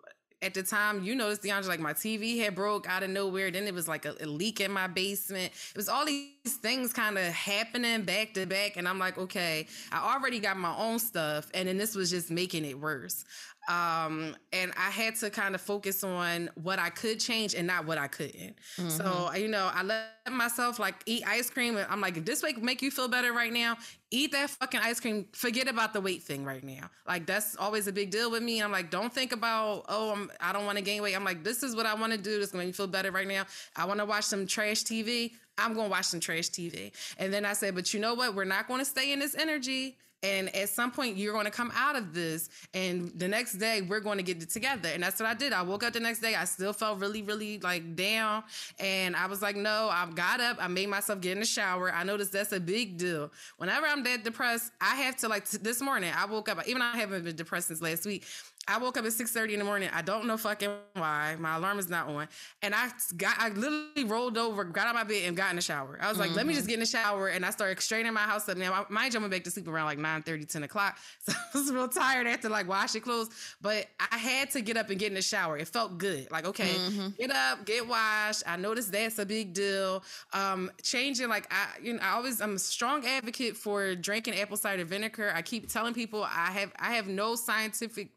at 0.42 0.54
the 0.54 0.64
time, 0.64 1.04
you 1.04 1.16
noticed, 1.16 1.42
DeAndre, 1.44 1.68
like 1.68 1.80
my 1.80 1.94
TV 1.94 2.40
had 2.40 2.56
broke 2.56 2.88
out 2.88 3.04
of 3.04 3.10
nowhere. 3.10 3.50
Then 3.52 3.64
it 3.68 3.74
was 3.74 3.88
like 3.88 4.06
a, 4.06 4.16
a 4.22 4.26
leak 4.26 4.60
in 4.60 4.72
my 4.72 4.88
basement. 4.88 5.54
It 5.54 5.78
was 5.78 5.90
all 5.90 6.06
these 6.06 6.35
things 6.54 6.94
kind 6.94 7.18
of 7.18 7.26
happening 7.26 8.04
back 8.04 8.34
to 8.36 8.46
back. 8.46 8.78
And 8.78 8.88
I'm 8.88 9.00
like, 9.00 9.18
okay, 9.18 9.68
I 9.92 10.14
already 10.14 10.40
got 10.40 10.58
my 10.58 10.76
own 10.78 11.00
stuff. 11.00 11.50
And 11.54 11.68
then 11.68 11.78
this 11.78 11.96
was 11.96 12.10
just 12.10 12.32
making 12.32 12.66
it 12.66 12.80
worse. 12.80 13.26
Um, 13.68 14.36
and 14.54 14.72
I 14.78 14.92
had 14.92 15.16
to 15.16 15.32
kind 15.32 15.56
of 15.56 15.62
focus 15.62 16.04
on 16.04 16.52
what 16.56 16.78
I 16.78 16.90
could 16.90 17.20
change 17.20 17.56
and 17.56 17.66
not 17.66 17.86
what 17.88 17.98
I 17.98 18.08
couldn't. 18.08 18.56
Mm-hmm. 18.78 18.90
So, 18.90 19.34
you 19.34 19.48
know, 19.48 19.72
I 19.74 19.82
let 19.82 20.06
myself 20.32 20.78
like 20.78 20.96
eat 21.08 21.24
ice 21.26 21.50
cream. 21.50 21.76
And 21.76 21.88
I'm 21.90 22.00
like, 22.00 22.18
if 22.18 22.26
this 22.26 22.44
way 22.44 22.54
make 22.54 22.84
you 22.84 22.92
feel 22.92 23.08
better 23.08 23.34
right 23.34 23.52
now, 23.52 23.78
eat 24.12 24.32
that 24.34 24.52
fucking 24.52 24.82
ice 24.84 25.00
cream. 25.00 25.26
Forget 25.34 25.68
about 25.68 25.94
the 25.94 26.02
weight 26.02 26.22
thing 26.22 26.46
right 26.46 26.64
now. 26.64 26.92
Like 27.08 27.26
that's 27.26 27.56
always 27.56 27.88
a 27.88 27.92
big 27.92 28.12
deal 28.12 28.30
with 28.30 28.44
me. 28.44 28.62
I'm 28.62 28.72
like, 28.72 28.92
don't 28.92 29.12
think 29.12 29.32
about, 29.32 29.86
oh, 29.90 30.12
I'm, 30.12 30.32
I 30.40 30.54
don't 30.54 30.66
want 30.66 30.78
to 30.78 30.84
gain 30.84 31.02
weight. 31.02 31.16
I'm 31.16 31.26
like, 31.26 31.44
this 31.44 31.64
is 31.64 31.76
what 31.76 31.88
I 31.88 31.96
want 31.96 32.12
to 32.12 32.20
do. 32.20 32.40
This 32.40 32.52
going 32.52 32.62
to 32.62 32.68
make 32.68 32.68
me 32.68 32.74
feel 32.74 32.88
better 32.88 33.12
right 33.12 33.28
now. 33.28 33.46
I 33.76 33.86
want 33.86 34.00
to 34.00 34.06
watch 34.06 34.26
some 34.26 34.46
trash 34.46 34.84
TV. 34.84 35.32
I'm 35.58 35.74
going 35.74 35.88
to 35.88 35.92
watch 35.92 36.06
some 36.06 36.20
trash 36.20 36.50
TV. 36.50 36.92
And 37.18 37.34
then 37.34 37.46
I 37.46 37.54
said, 37.54 37.76
but 37.76 37.94
you 37.94 38.00
know 38.00 38.14
what? 38.14 38.36
We're 38.36 38.46
not 38.46 38.68
going 38.68 38.80
to 38.80 38.86
stay 38.86 39.14
in 39.14 39.20
this 39.20 39.36
energy. 39.36 39.98
And 40.24 40.54
at 40.56 40.70
some 40.70 40.92
point, 40.92 41.18
you're 41.18 41.34
going 41.34 41.46
to 41.46 41.52
come 41.52 41.72
out 41.76 41.96
of 41.96 42.14
this. 42.14 42.50
And 42.74 43.12
the 43.16 43.28
next 43.28 43.54
day, 43.54 43.84
we're 43.84 44.00
going 44.00 44.18
to 44.18 44.24
get 44.24 44.42
it 44.42 44.50
together. 44.50 44.90
And 44.90 45.04
that's 45.04 45.20
what 45.20 45.30
I 45.30 45.36
did. 45.36 45.54
I 45.54 45.62
woke 45.62 45.84
up 45.84 45.94
the 45.94 46.00
next 46.00 46.20
day. 46.20 46.34
I 46.34 46.46
still 46.46 46.74
felt 46.74 47.00
really, 47.00 47.22
really 47.22 47.60
like 47.60 47.96
down. 47.96 48.44
And 48.80 49.16
I 49.16 49.28
was 49.28 49.44
like, 49.44 49.56
no, 49.56 49.88
I 49.92 50.08
got 50.16 50.40
up. 50.40 50.58
I 50.60 50.68
made 50.68 50.90
myself 50.90 51.22
get 51.22 51.34
in 51.34 51.42
the 51.42 51.46
shower. 51.46 51.92
I 51.92 52.04
noticed 52.04 52.32
that's 52.32 52.54
a 52.54 52.60
big 52.60 52.98
deal. 52.98 53.32
Whenever 53.58 53.86
I'm 53.86 54.04
that 54.04 54.24
depressed, 54.24 54.72
I 54.82 54.96
have 54.96 55.16
to 55.18 55.28
like 55.28 55.48
t- 55.48 55.60
this 55.62 55.80
morning, 55.80 56.12
I 56.16 56.26
woke 56.26 56.50
up, 56.50 56.68
even 56.68 56.82
I 56.82 56.98
haven't 56.98 57.24
been 57.24 57.36
depressed 57.36 57.68
since 57.68 57.82
last 57.82 58.06
week. 58.06 58.26
I 58.68 58.80
woke 58.80 58.98
up 58.98 59.06
at 59.06 59.12
6:30 59.12 59.54
in 59.54 59.60
the 59.60 59.66
morning. 59.66 59.90
I 59.94 60.02
don't 60.02 60.26
know 60.26 60.38
fucking 60.38 60.72
why. 60.94 61.36
My 61.38 61.56
alarm 61.58 61.78
is 61.78 61.88
not 61.88 62.08
on. 62.08 62.28
And 62.64 62.74
I 62.74 62.90
got 63.16 63.36
I 63.40 63.50
literally 63.50 64.06
rolled 64.06 64.38
over, 64.38 64.64
got 64.64 64.88
out 64.88 64.96
of 64.96 64.96
my 64.96 65.04
bed 65.04 65.24
and 65.26 65.38
got 65.38 65.52
in 65.52 65.56
the 65.56 65.62
shower. 65.62 66.00
I 66.02 66.10
was 66.10 66.18
like, 66.18 66.30
mm-hmm. 66.30 66.38
let 66.38 66.48
me 66.48 66.54
just 66.54 66.64
mm-hmm. 66.64 66.70
get 66.70 66.74
in 66.76 66.80
the 66.80 66.86
shower. 66.88 67.28
And 67.28 67.46
I 67.46 67.52
started 67.52 67.80
straightening 67.80 68.14
my 68.14 68.22
house 68.22 68.50
up. 68.50 68.58
Now 68.58 68.86
mind 68.90 69.14
you, 69.14 69.20
I 69.20 69.22
went 69.22 69.32
back 69.32 69.44
to 69.44 69.52
sleep 69.52 69.68
around 69.68 69.86
like 69.86 70.00
9 70.00 70.24
30, 70.24 70.46
10 70.46 70.64
o'clock. 70.64 70.98
So 71.26 71.34
I 71.34 71.58
was 71.58 71.72
real 71.72 71.88
tired 71.88 72.28
after 72.28 72.50
like 72.50 72.68
washing 72.68 73.02
clothes. 73.02 73.30
But 73.62 73.88
I 74.00 74.18
had 74.18 74.52
to 74.52 74.62
get 74.62 74.78
up 74.78 74.90
and 74.90 75.00
get 75.00 75.08
in 75.08 75.16
the 75.16 75.22
shower. 75.22 75.58
It 75.58 75.68
felt 75.68 75.98
good. 75.98 76.30
Like, 76.32 76.46
okay, 76.46 76.74
mm-hmm. 76.74 77.10
get 77.18 77.32
up, 77.32 77.66
get 77.66 77.88
washed. 77.88 78.44
I 78.46 78.58
noticed 78.58 78.92
that's 78.92 79.18
a 79.20 79.26
big 79.26 79.54
deal. 79.54 80.04
Um, 80.34 80.72
changing 80.84 81.30
like 81.30 81.52
I 81.52 81.68
you 81.82 81.94
know, 81.94 82.00
I 82.02 82.12
always 82.12 82.42
I'm 82.42 82.56
a 82.56 82.60
strong 82.60 83.06
advocate 83.06 83.58
for 83.58 83.96
drinking 83.96 84.36
apple 84.36 84.58
cider 84.58 84.86
vinegar. 84.86 85.32
I 85.36 85.42
keep 85.42 85.68
telling 85.72 85.94
people 85.94 86.24
I 86.24 86.52
have 86.52 86.72
I 86.78 86.94
have 86.94 87.08
no 87.08 87.36
scientific 87.36 88.10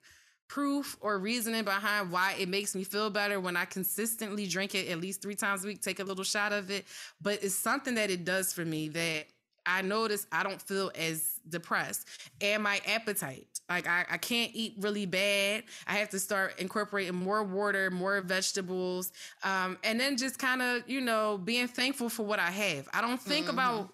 proof 0.48 0.96
or 1.00 1.18
reasoning 1.18 1.62
behind 1.62 2.10
why 2.10 2.34
it 2.38 2.48
makes 2.48 2.74
me 2.74 2.82
feel 2.82 3.10
better 3.10 3.38
when 3.38 3.56
I 3.56 3.66
consistently 3.66 4.46
drink 4.46 4.74
it 4.74 4.88
at 4.88 5.00
least 5.00 5.22
three 5.22 5.34
times 5.34 5.64
a 5.64 5.68
week, 5.68 5.82
take 5.82 6.00
a 6.00 6.04
little 6.04 6.24
shot 6.24 6.52
of 6.52 6.70
it. 6.70 6.86
But 7.20 7.42
it's 7.42 7.54
something 7.54 7.94
that 7.94 8.10
it 8.10 8.24
does 8.24 8.52
for 8.52 8.64
me 8.64 8.88
that 8.88 9.26
I 9.66 9.82
notice 9.82 10.26
I 10.32 10.42
don't 10.42 10.60
feel 10.60 10.90
as 10.94 11.40
depressed. 11.48 12.08
And 12.40 12.62
my 12.62 12.80
appetite, 12.86 13.46
like 13.68 13.86
I, 13.86 14.06
I 14.10 14.16
can't 14.16 14.50
eat 14.54 14.74
really 14.78 15.04
bad. 15.04 15.64
I 15.86 15.96
have 15.96 16.08
to 16.10 16.18
start 16.18 16.58
incorporating 16.58 17.14
more 17.14 17.42
water, 17.42 17.90
more 17.90 18.20
vegetables, 18.22 19.12
um, 19.44 19.76
and 19.84 20.00
then 20.00 20.16
just 20.16 20.38
kind 20.38 20.62
of, 20.62 20.88
you 20.88 21.02
know, 21.02 21.36
being 21.36 21.68
thankful 21.68 22.08
for 22.08 22.24
what 22.24 22.38
I 22.38 22.50
have. 22.50 22.88
I 22.94 23.02
don't 23.02 23.20
think 23.20 23.46
mm-hmm. 23.46 23.54
about 23.54 23.90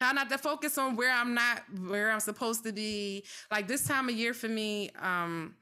try 0.00 0.12
not 0.12 0.30
to 0.30 0.38
focus 0.38 0.78
on 0.78 0.94
where 0.94 1.10
I'm 1.10 1.34
not, 1.34 1.62
where 1.88 2.10
I'm 2.12 2.20
supposed 2.20 2.62
to 2.64 2.72
be. 2.72 3.24
Like 3.50 3.66
this 3.66 3.84
time 3.84 4.08
of 4.08 4.14
year 4.14 4.32
for 4.32 4.48
me, 4.48 4.90
um, 5.00 5.54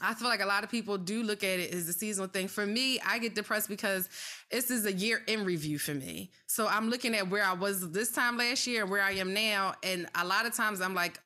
I 0.00 0.14
feel 0.14 0.28
like 0.28 0.40
a 0.40 0.46
lot 0.46 0.64
of 0.64 0.70
people 0.70 0.98
do 0.98 1.22
look 1.22 1.42
at 1.42 1.58
it 1.58 1.72
as 1.72 1.88
a 1.88 1.92
seasonal 1.92 2.28
thing. 2.28 2.48
For 2.48 2.66
me, 2.66 3.00
I 3.00 3.18
get 3.18 3.34
depressed 3.34 3.68
because 3.68 4.08
this 4.50 4.70
is 4.70 4.86
a 4.86 4.92
year 4.92 5.22
in 5.26 5.44
review 5.44 5.78
for 5.78 5.94
me. 5.94 6.30
So 6.46 6.66
I'm 6.66 6.90
looking 6.90 7.14
at 7.14 7.28
where 7.28 7.44
I 7.44 7.52
was 7.52 7.90
this 7.90 8.10
time 8.10 8.36
last 8.36 8.66
year 8.66 8.82
and 8.82 8.90
where 8.90 9.02
I 9.02 9.12
am 9.12 9.34
now. 9.34 9.74
And 9.82 10.08
a 10.14 10.26
lot 10.26 10.46
of 10.46 10.54
times 10.54 10.80
I'm 10.80 10.94
like, 10.94 11.20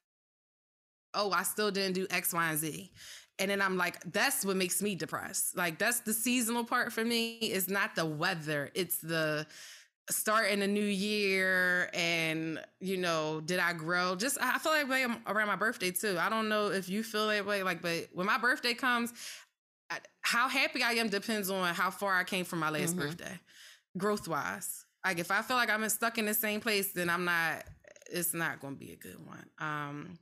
oh, 1.15 1.31
I 1.31 1.43
still 1.43 1.71
didn't 1.71 1.95
do 1.95 2.07
X, 2.11 2.33
Y, 2.33 2.49
and 2.49 2.59
Z. 2.59 2.91
And 3.39 3.51
then 3.51 3.61
I'm 3.61 3.77
like, 3.77 4.01
that's 4.13 4.45
what 4.45 4.57
makes 4.57 4.83
me 4.83 4.95
depressed. 4.95 5.57
Like 5.57 5.79
that's 5.79 6.01
the 6.01 6.13
seasonal 6.13 6.65
part 6.65 6.93
for 6.93 7.05
me. 7.05 7.39
It's 7.39 7.69
not 7.69 7.95
the 7.95 8.07
weather. 8.07 8.71
It's 8.75 8.99
the 8.99 9.47
starting 10.15 10.63
a 10.63 10.67
new 10.67 10.85
year 10.85 11.91
and 11.95 12.61
you 12.81 12.97
know 12.97 13.41
did 13.45 13.59
i 13.59 13.73
grow 13.73 14.15
just 14.15 14.39
i 14.41 14.59
feel 14.59 14.73
like 14.73 14.89
way 14.89 15.07
around 15.27 15.49
my 15.49 15.57
birthday 15.57 15.91
too 15.91 16.17
i 16.19 16.29
don't 16.29 16.49
know 16.49 16.69
if 16.69 16.89
you 16.89 17.03
feel 17.03 17.29
that 17.29 17.47
way 17.47 17.63
like 17.63 17.83
but 17.83 18.09
when 18.13 18.27
my 18.27 18.39
birthday 18.39 18.75
comes 18.75 19.13
how 20.21 20.49
happy 20.49 20.83
i 20.83 20.93
am 20.93 21.09
depends 21.09 21.51
on 21.51 21.75
how 21.75 21.91
far 21.91 22.15
i 22.15 22.25
came 22.25 22.45
from 22.45 22.59
my 22.59 22.71
last 22.71 22.97
mm-hmm. 22.97 23.09
birthday 23.09 23.39
growth 23.99 24.29
wise 24.29 24.85
like 25.05 25.19
if 25.19 25.31
i 25.31 25.43
feel 25.43 25.57
like 25.57 25.71
i'm 25.71 25.87
stuck 25.89 26.19
in 26.19 26.27
the 26.27 26.35
same 26.35 26.61
place 26.61 26.93
then 26.93 27.11
i'm 27.11 27.25
not 27.25 27.65
it's 28.11 28.35
not 28.35 28.61
going 28.61 28.75
to 28.75 28.79
be 28.79 28.93
a 28.93 28.97
good 28.97 29.17
one 29.27 29.47
um 29.59 30.19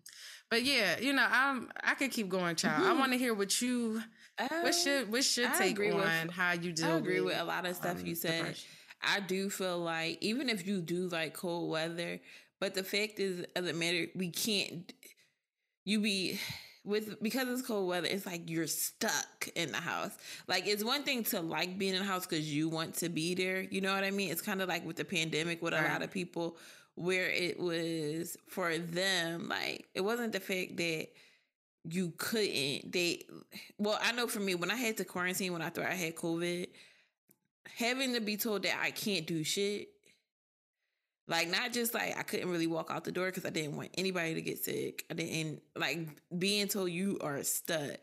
but 0.50 0.62
yeah 0.62 0.98
you 1.00 1.12
know 1.12 1.26
i'm 1.30 1.70
i 1.82 1.94
could 1.94 2.10
keep 2.10 2.28
going 2.28 2.56
child 2.56 2.82
mm-hmm. 2.82 2.90
i 2.90 2.98
want 2.98 3.12
to 3.12 3.18
hear 3.18 3.34
what 3.34 3.60
you 3.60 4.02
uh, 4.38 4.48
what's 4.62 4.86
your 4.86 5.04
what's 5.06 5.36
your 5.36 5.50
take 5.58 5.78
on 5.78 5.96
with, 5.96 6.30
how 6.30 6.52
you 6.52 6.72
deal 6.72 6.92
I 6.92 6.96
agree 6.96 7.20
with, 7.20 7.34
with 7.34 7.40
a 7.40 7.44
lot 7.44 7.66
of 7.66 7.76
stuff 7.76 8.00
um, 8.00 8.06
you 8.06 8.14
said 8.14 8.38
depression. 8.38 8.68
I 9.02 9.20
do 9.20 9.50
feel 9.50 9.78
like 9.78 10.18
even 10.20 10.48
if 10.48 10.66
you 10.66 10.80
do 10.80 11.08
like 11.08 11.34
cold 11.34 11.70
weather, 11.70 12.20
but 12.58 12.74
the 12.74 12.82
fact 12.82 13.18
is, 13.18 13.44
as 13.56 13.66
a 13.66 13.72
matter, 13.72 14.06
we 14.14 14.30
can't. 14.30 14.92
You 15.84 16.00
be 16.00 16.38
with 16.84 17.22
because 17.22 17.48
it's 17.48 17.62
cold 17.66 17.88
weather. 17.88 18.08
It's 18.10 18.26
like 18.26 18.50
you're 18.50 18.66
stuck 18.66 19.48
in 19.54 19.72
the 19.72 19.78
house. 19.78 20.16
Like 20.46 20.66
it's 20.66 20.84
one 20.84 21.02
thing 21.02 21.24
to 21.24 21.40
like 21.40 21.78
being 21.78 21.94
in 21.94 22.00
the 22.00 22.06
house 22.06 22.26
because 22.26 22.52
you 22.52 22.68
want 22.68 22.94
to 22.96 23.08
be 23.08 23.34
there. 23.34 23.62
You 23.62 23.80
know 23.80 23.94
what 23.94 24.04
I 24.04 24.10
mean? 24.10 24.30
It's 24.30 24.42
kind 24.42 24.60
of 24.60 24.68
like 24.68 24.86
with 24.86 24.96
the 24.96 25.04
pandemic 25.04 25.62
with 25.62 25.72
a 25.72 25.76
right. 25.76 25.90
lot 25.90 26.02
of 26.02 26.10
people 26.10 26.56
where 27.00 27.30
it 27.30 27.58
was 27.58 28.36
for 28.46 28.76
them 28.76 29.48
like 29.48 29.86
it 29.94 30.02
wasn't 30.02 30.32
the 30.32 30.40
fact 30.40 30.76
that 30.76 31.08
you 31.84 32.12
couldn't 32.18 32.92
they 32.92 33.24
well 33.78 33.98
i 34.02 34.12
know 34.12 34.26
for 34.26 34.40
me 34.40 34.54
when 34.54 34.70
i 34.70 34.76
had 34.76 34.98
to 34.98 35.04
quarantine 35.04 35.52
when 35.52 35.62
i 35.62 35.70
thought 35.70 35.86
i 35.86 35.94
had 35.94 36.14
covid 36.14 36.68
having 37.78 38.14
to 38.14 38.20
be 38.20 38.36
told 38.36 38.62
that 38.64 38.78
I 38.82 38.90
can't 38.90 39.26
do 39.26 39.44
shit. 39.44 39.88
Like 41.28 41.48
not 41.48 41.72
just 41.72 41.94
like 41.94 42.18
I 42.18 42.22
couldn't 42.22 42.50
really 42.50 42.66
walk 42.66 42.90
out 42.90 43.04
the 43.04 43.12
door 43.12 43.26
because 43.26 43.44
I 43.44 43.50
didn't 43.50 43.76
want 43.76 43.90
anybody 43.96 44.34
to 44.34 44.42
get 44.42 44.64
sick. 44.64 45.04
I 45.10 45.14
didn't 45.14 45.62
like 45.76 46.08
being 46.36 46.66
told 46.66 46.90
you 46.90 47.18
are 47.20 47.36
a 47.36 47.44
stud. 47.44 47.98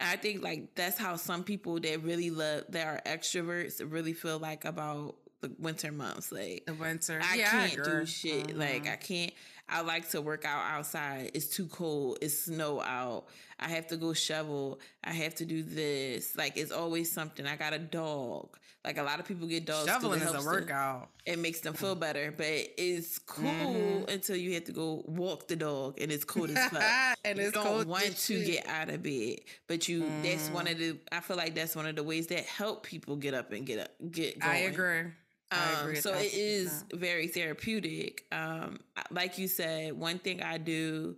I 0.00 0.16
think 0.16 0.42
like 0.42 0.74
that's 0.74 0.98
how 0.98 1.14
some 1.14 1.44
people 1.44 1.78
that 1.78 2.02
really 2.02 2.30
love 2.30 2.64
that 2.70 2.86
are 2.88 3.00
extroverts 3.06 3.80
really 3.86 4.12
feel 4.14 4.40
like 4.40 4.64
about 4.64 5.14
the 5.42 5.52
winter 5.60 5.92
months. 5.92 6.32
Like 6.32 6.64
the 6.66 6.74
winter, 6.74 7.20
I 7.22 7.36
yeah, 7.36 7.50
can't 7.50 7.80
I 7.80 7.84
do 8.00 8.06
shit. 8.06 8.56
Like 8.56 8.84
Mhm. 8.84 8.92
I 8.92 8.96
can't. 8.96 9.32
I 9.68 9.80
like 9.82 10.10
to 10.10 10.20
work 10.20 10.44
out 10.44 10.64
outside. 10.64 11.30
It's 11.34 11.46
too 11.46 11.68
cold. 11.68 12.18
It's 12.20 12.46
snow 12.46 12.80
out. 12.82 13.26
I 13.60 13.68
have 13.68 13.86
to 13.88 13.96
go 13.96 14.12
shovel. 14.12 14.80
I 15.04 15.12
have 15.12 15.36
to 15.36 15.44
do 15.44 15.62
this. 15.62 16.34
Like 16.36 16.56
it's 16.56 16.72
always 16.72 17.12
something. 17.12 17.46
I 17.46 17.54
got 17.54 17.72
a 17.72 17.78
dog. 17.78 18.58
Like 18.84 18.98
a 18.98 19.02
lot 19.04 19.20
of 19.20 19.26
people 19.28 19.46
get 19.46 19.64
dogs. 19.64 19.86
shoveling 19.88 20.20
it 20.20 20.24
is 20.26 20.34
a 20.34 20.44
workout. 20.44 21.08
it 21.24 21.38
makes 21.38 21.60
them 21.60 21.72
feel 21.74 21.94
better, 21.94 22.32
but 22.36 22.46
it's 22.46 23.18
cool 23.20 23.44
Mhm. 23.44 24.10
until 24.12 24.34
you 24.34 24.54
have 24.54 24.64
to 24.64 24.72
go 24.72 25.04
walk 25.06 25.46
the 25.46 25.54
dog 25.54 26.00
and 26.00 26.10
it's 26.10 26.24
cold 26.24 26.50
as 26.50 26.68
fuck. 26.68 26.82
and 27.24 27.38
you 27.38 27.44
it's 27.44 27.52
don't 27.52 27.64
cold 27.64 27.86
want 27.86 28.04
to 28.04 28.12
shit. 28.38 28.46
get 28.46 28.66
out 28.66 28.90
of 28.90 29.00
bed, 29.04 29.38
but 29.68 29.86
you 29.88 30.00
that's 30.24 30.48
one 30.48 30.66
Mhm. 30.66 30.72
of 30.72 30.78
the 30.78 30.98
I 31.12 31.20
feel 31.20 31.36
like 31.36 31.54
that's 31.54 31.76
one 31.76 31.86
of 31.86 31.94
the 31.94 32.02
ways 32.02 32.26
that 32.28 32.44
help 32.44 32.84
people 32.84 33.14
get 33.14 33.34
up 33.34 33.52
and 33.52 33.64
get 33.64 33.78
up 33.78 33.90
get 34.10 34.40
going. 34.40 34.52
I 34.52 34.58
agree. 34.58 35.12
Um, 35.52 35.94
so 35.96 36.14
it 36.14 36.22
is 36.24 36.24
it 36.24 36.30
thousand 36.32 36.40
is 36.40 36.68
percent. 36.72 36.92
very 36.94 37.28
therapeutic. 37.28 38.24
Um, 38.32 38.80
like 39.12 39.38
you 39.38 39.46
said, 39.46 39.92
one 39.92 40.18
thing 40.18 40.42
I 40.42 40.56
do, 40.58 41.16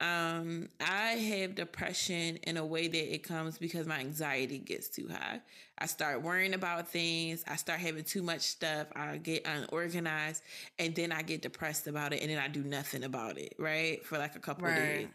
um, 0.00 0.68
I 0.80 1.12
have 1.12 1.54
depression 1.54 2.36
in 2.38 2.56
a 2.56 2.66
way 2.66 2.88
that 2.88 3.14
it 3.14 3.22
comes 3.22 3.56
because 3.58 3.86
my 3.86 4.00
anxiety 4.00 4.58
gets 4.58 4.88
too 4.88 5.08
high. 5.08 5.40
I 5.82 5.86
start 5.86 6.22
worrying 6.22 6.54
about 6.54 6.88
things. 6.88 7.44
I 7.48 7.56
start 7.56 7.80
having 7.80 8.04
too 8.04 8.22
much 8.22 8.42
stuff. 8.42 8.86
I 8.94 9.16
get 9.16 9.44
unorganized, 9.46 10.42
and 10.78 10.94
then 10.94 11.10
I 11.10 11.22
get 11.22 11.42
depressed 11.42 11.88
about 11.88 12.12
it, 12.12 12.22
and 12.22 12.30
then 12.30 12.38
I 12.38 12.46
do 12.46 12.62
nothing 12.62 13.02
about 13.02 13.36
it. 13.36 13.54
Right 13.58 14.04
for 14.06 14.16
like 14.16 14.36
a 14.36 14.38
couple 14.38 14.68
of 14.68 14.76
days. 14.76 15.08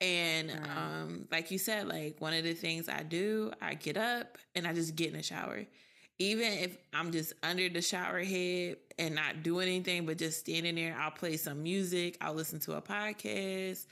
And 0.00 0.50
Right. 0.50 0.76
um, 0.76 1.28
like 1.30 1.50
you 1.50 1.58
said, 1.58 1.86
like 1.86 2.20
one 2.20 2.32
of 2.34 2.42
the 2.42 2.54
things 2.54 2.88
I 2.88 3.02
do, 3.04 3.52
I 3.60 3.74
get 3.74 3.96
up 3.96 4.38
and 4.54 4.66
I 4.66 4.72
just 4.72 4.96
get 4.96 5.08
in 5.08 5.16
the 5.16 5.22
shower. 5.22 5.64
Even 6.18 6.52
if 6.54 6.76
I'm 6.92 7.12
just 7.12 7.32
under 7.42 7.68
the 7.68 7.80
shower 7.82 8.20
head 8.24 8.78
and 8.98 9.14
not 9.14 9.42
doing 9.42 9.68
anything, 9.68 10.06
but 10.06 10.18
just 10.18 10.40
standing 10.40 10.74
there, 10.74 10.96
I'll 10.98 11.10
play 11.10 11.36
some 11.36 11.62
music. 11.62 12.16
I'll 12.20 12.34
listen 12.34 12.58
to 12.60 12.72
a 12.76 12.82
podcast. 12.82 13.86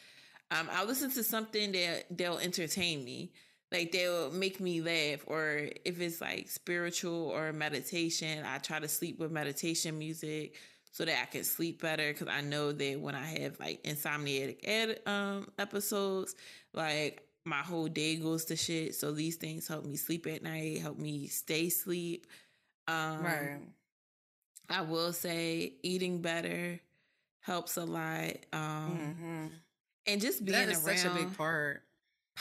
Um, 0.51 0.69
I'll 0.73 0.87
listen 0.87 1.11
to 1.13 1.23
something 1.23 1.73
that 1.73 2.07
they'll 2.11 2.39
entertain 2.39 3.05
me. 3.05 3.33
Like 3.73 3.93
they'll 3.93 4.31
make 4.31 4.61
me 4.61 4.81
laugh, 4.81 5.25
or 5.27 5.69
if 5.85 6.01
it's 6.01 6.21
like 6.21 6.49
spiritual 6.49 7.29
or 7.31 7.53
meditation, 7.53 8.45
I 8.45 8.59
try 8.59 8.79
to 8.81 8.89
sleep 8.89 9.19
with 9.19 9.31
meditation 9.31 9.99
music 9.99 10.55
so 10.91 11.05
that 11.05 11.21
I 11.23 11.27
can 11.27 11.45
sleep 11.45 11.83
better. 11.83 12.13
Because 12.13 12.29
I 12.29 12.41
know 12.41 12.73
that 12.73 13.01
when 13.01 13.15
I 13.15 13.27
have 13.41 13.59
like 13.61 13.83
insomniac 13.85 14.59
ed, 14.65 15.01
um, 15.07 15.49
episodes, 15.59 16.35
like 16.73 17.23
my 17.45 17.61
whole 17.61 17.89
day 17.89 18.17
goes 18.17 18.45
to 18.47 18.57
shit. 18.57 18.95
So 18.95 19.13
these 19.13 19.37
things 19.37 19.69
help 19.69 19.85
me 19.85 19.97
sleep 19.97 20.27
at 20.27 20.43
night, 20.43 20.81
help 20.81 20.99
me 20.99 21.27
stay 21.29 21.69
sleep 21.69 22.27
Um, 22.89 23.25
right. 23.25 23.61
I 24.69 24.83
will 24.83 25.13
say 25.13 25.75
eating 25.83 26.21
better 26.21 26.81
helps 27.41 27.77
a 27.77 27.85
lot. 27.85 28.35
Um, 28.53 29.15
hmm 29.19 29.47
and 30.07 30.21
just 30.21 30.45
being 30.45 30.67
That 30.67 30.71
is 30.71 30.79
around 30.79 30.97
such 30.97 31.05
a 31.05 31.11
big 31.11 31.33
part. 31.37 31.83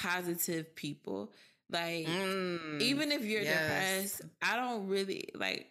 Positive 0.02 0.76
people. 0.76 1.32
Like 1.70 2.08
Mm, 2.08 2.82
even 2.82 3.12
if 3.12 3.26
you're 3.26 3.42
yes. 3.42 3.62
depressed, 3.62 4.22
I 4.42 4.56
don't 4.56 4.88
really 4.88 5.30
like 5.36 5.68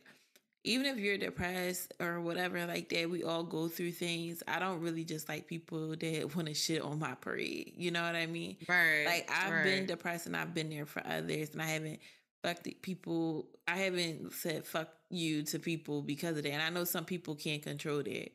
even 0.65 0.87
if 0.87 0.99
you're 0.99 1.17
depressed 1.17 1.95
or 2.01 2.21
whatever 2.21 2.67
like 2.67 2.89
that, 2.89 3.09
we 3.09 3.23
all 3.23 3.45
go 3.45 3.69
through 3.69 3.93
things. 3.93 4.43
I 4.49 4.59
don't 4.59 4.81
really 4.81 5.05
just 5.05 5.29
like 5.29 5.47
people 5.47 5.91
that 5.91 6.31
want 6.37 6.49
to 6.49 6.55
shit 6.55 6.83
on 6.83 6.99
my 6.99 7.15
parade. 7.15 7.73
You 7.77 7.93
know 7.93 8.03
what 8.03 8.17
I 8.17 8.27
mean? 8.27 8.57
Right. 8.69 9.05
Like 9.07 9.31
I've 9.33 9.63
been 9.63 9.87
depressed 9.87 10.27
and 10.27 10.37
I've 10.37 10.55
been 10.55 10.69
there 10.69 10.85
for 10.87 11.03
others 11.07 11.51
and 11.53 11.63
I 11.63 11.67
haven't 11.67 12.01
fucked 12.43 12.69
people 12.83 13.47
I 13.67 13.77
haven't 13.77 14.33
said 14.33 14.67
fuck 14.67 14.89
you 15.09 15.45
to 15.45 15.59
people 15.61 16.03
because 16.03 16.37
of 16.37 16.43
that. 16.43 16.53
And 16.53 16.63
I 16.63 16.69
know 16.69 16.85
some 16.85 17.05
people 17.05 17.37
can't 17.37 17.63
control 17.63 18.03
that. 18.03 18.33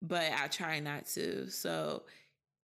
But 0.00 0.32
I 0.40 0.46
try 0.48 0.78
not 0.80 1.06
to. 1.08 1.50
So 1.50 2.04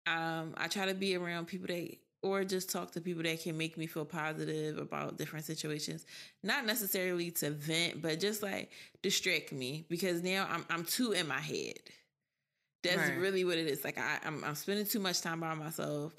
um 0.07 0.55
I 0.57 0.69
try 0.69 0.87
to 0.87 0.95
be 0.95 1.17
around 1.17 1.47
people 1.49 1.67
that 1.67 1.97
or 2.23 2.45
just 2.45 2.71
talk 2.71 2.91
to 2.93 3.01
people 3.01 3.23
that 3.23 3.43
can 3.43 3.57
make 3.57 3.77
me 3.79 3.87
feel 3.87 4.05
positive 4.05 4.79
about 4.79 5.19
different 5.19 5.45
situations. 5.47 6.05
Not 6.43 6.67
necessarily 6.67 7.31
to 7.33 7.51
vent, 7.51 8.03
but 8.03 8.21
just 8.21 8.43
like 8.43 8.71
distract 9.03 9.53
me 9.53 9.87
because 9.89 10.23
now 10.23 10.47
I'm 10.51 10.65
I'm 10.71 10.85
too 10.85 11.13
in 11.13 11.27
my 11.29 11.41
head. 11.41 11.79
That's 12.83 13.09
Right. 13.09 13.19
really 13.19 13.45
what 13.45 13.59
it 13.59 13.67
is. 13.67 13.85
Like 13.85 13.99
I, 13.99 14.19
I'm 14.25 14.45
I'm 14.45 14.55
spending 14.55 14.87
too 14.87 15.01
much 15.01 15.21
time 15.21 15.41
by 15.41 15.55
myself. 15.55 16.15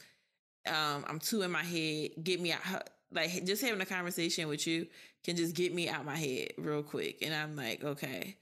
Um, 0.67 1.05
I'm 1.07 1.19
too 1.19 1.41
in 1.41 1.51
my 1.51 1.63
head. 1.63 2.11
Get 2.23 2.41
me 2.41 2.51
out. 2.53 2.89
Like 3.11 3.45
just 3.45 3.61
having 3.63 3.81
a 3.81 3.85
conversation 3.85 4.47
with 4.47 4.67
you 4.67 4.87
can 5.23 5.35
just 5.35 5.55
get 5.55 5.73
me 5.73 5.89
out 5.89 6.05
my 6.05 6.15
head 6.17 6.53
real 6.57 6.83
quick, 6.83 7.19
and 7.21 7.33
I'm 7.33 7.55
like, 7.55 7.83
okay, 7.83 8.37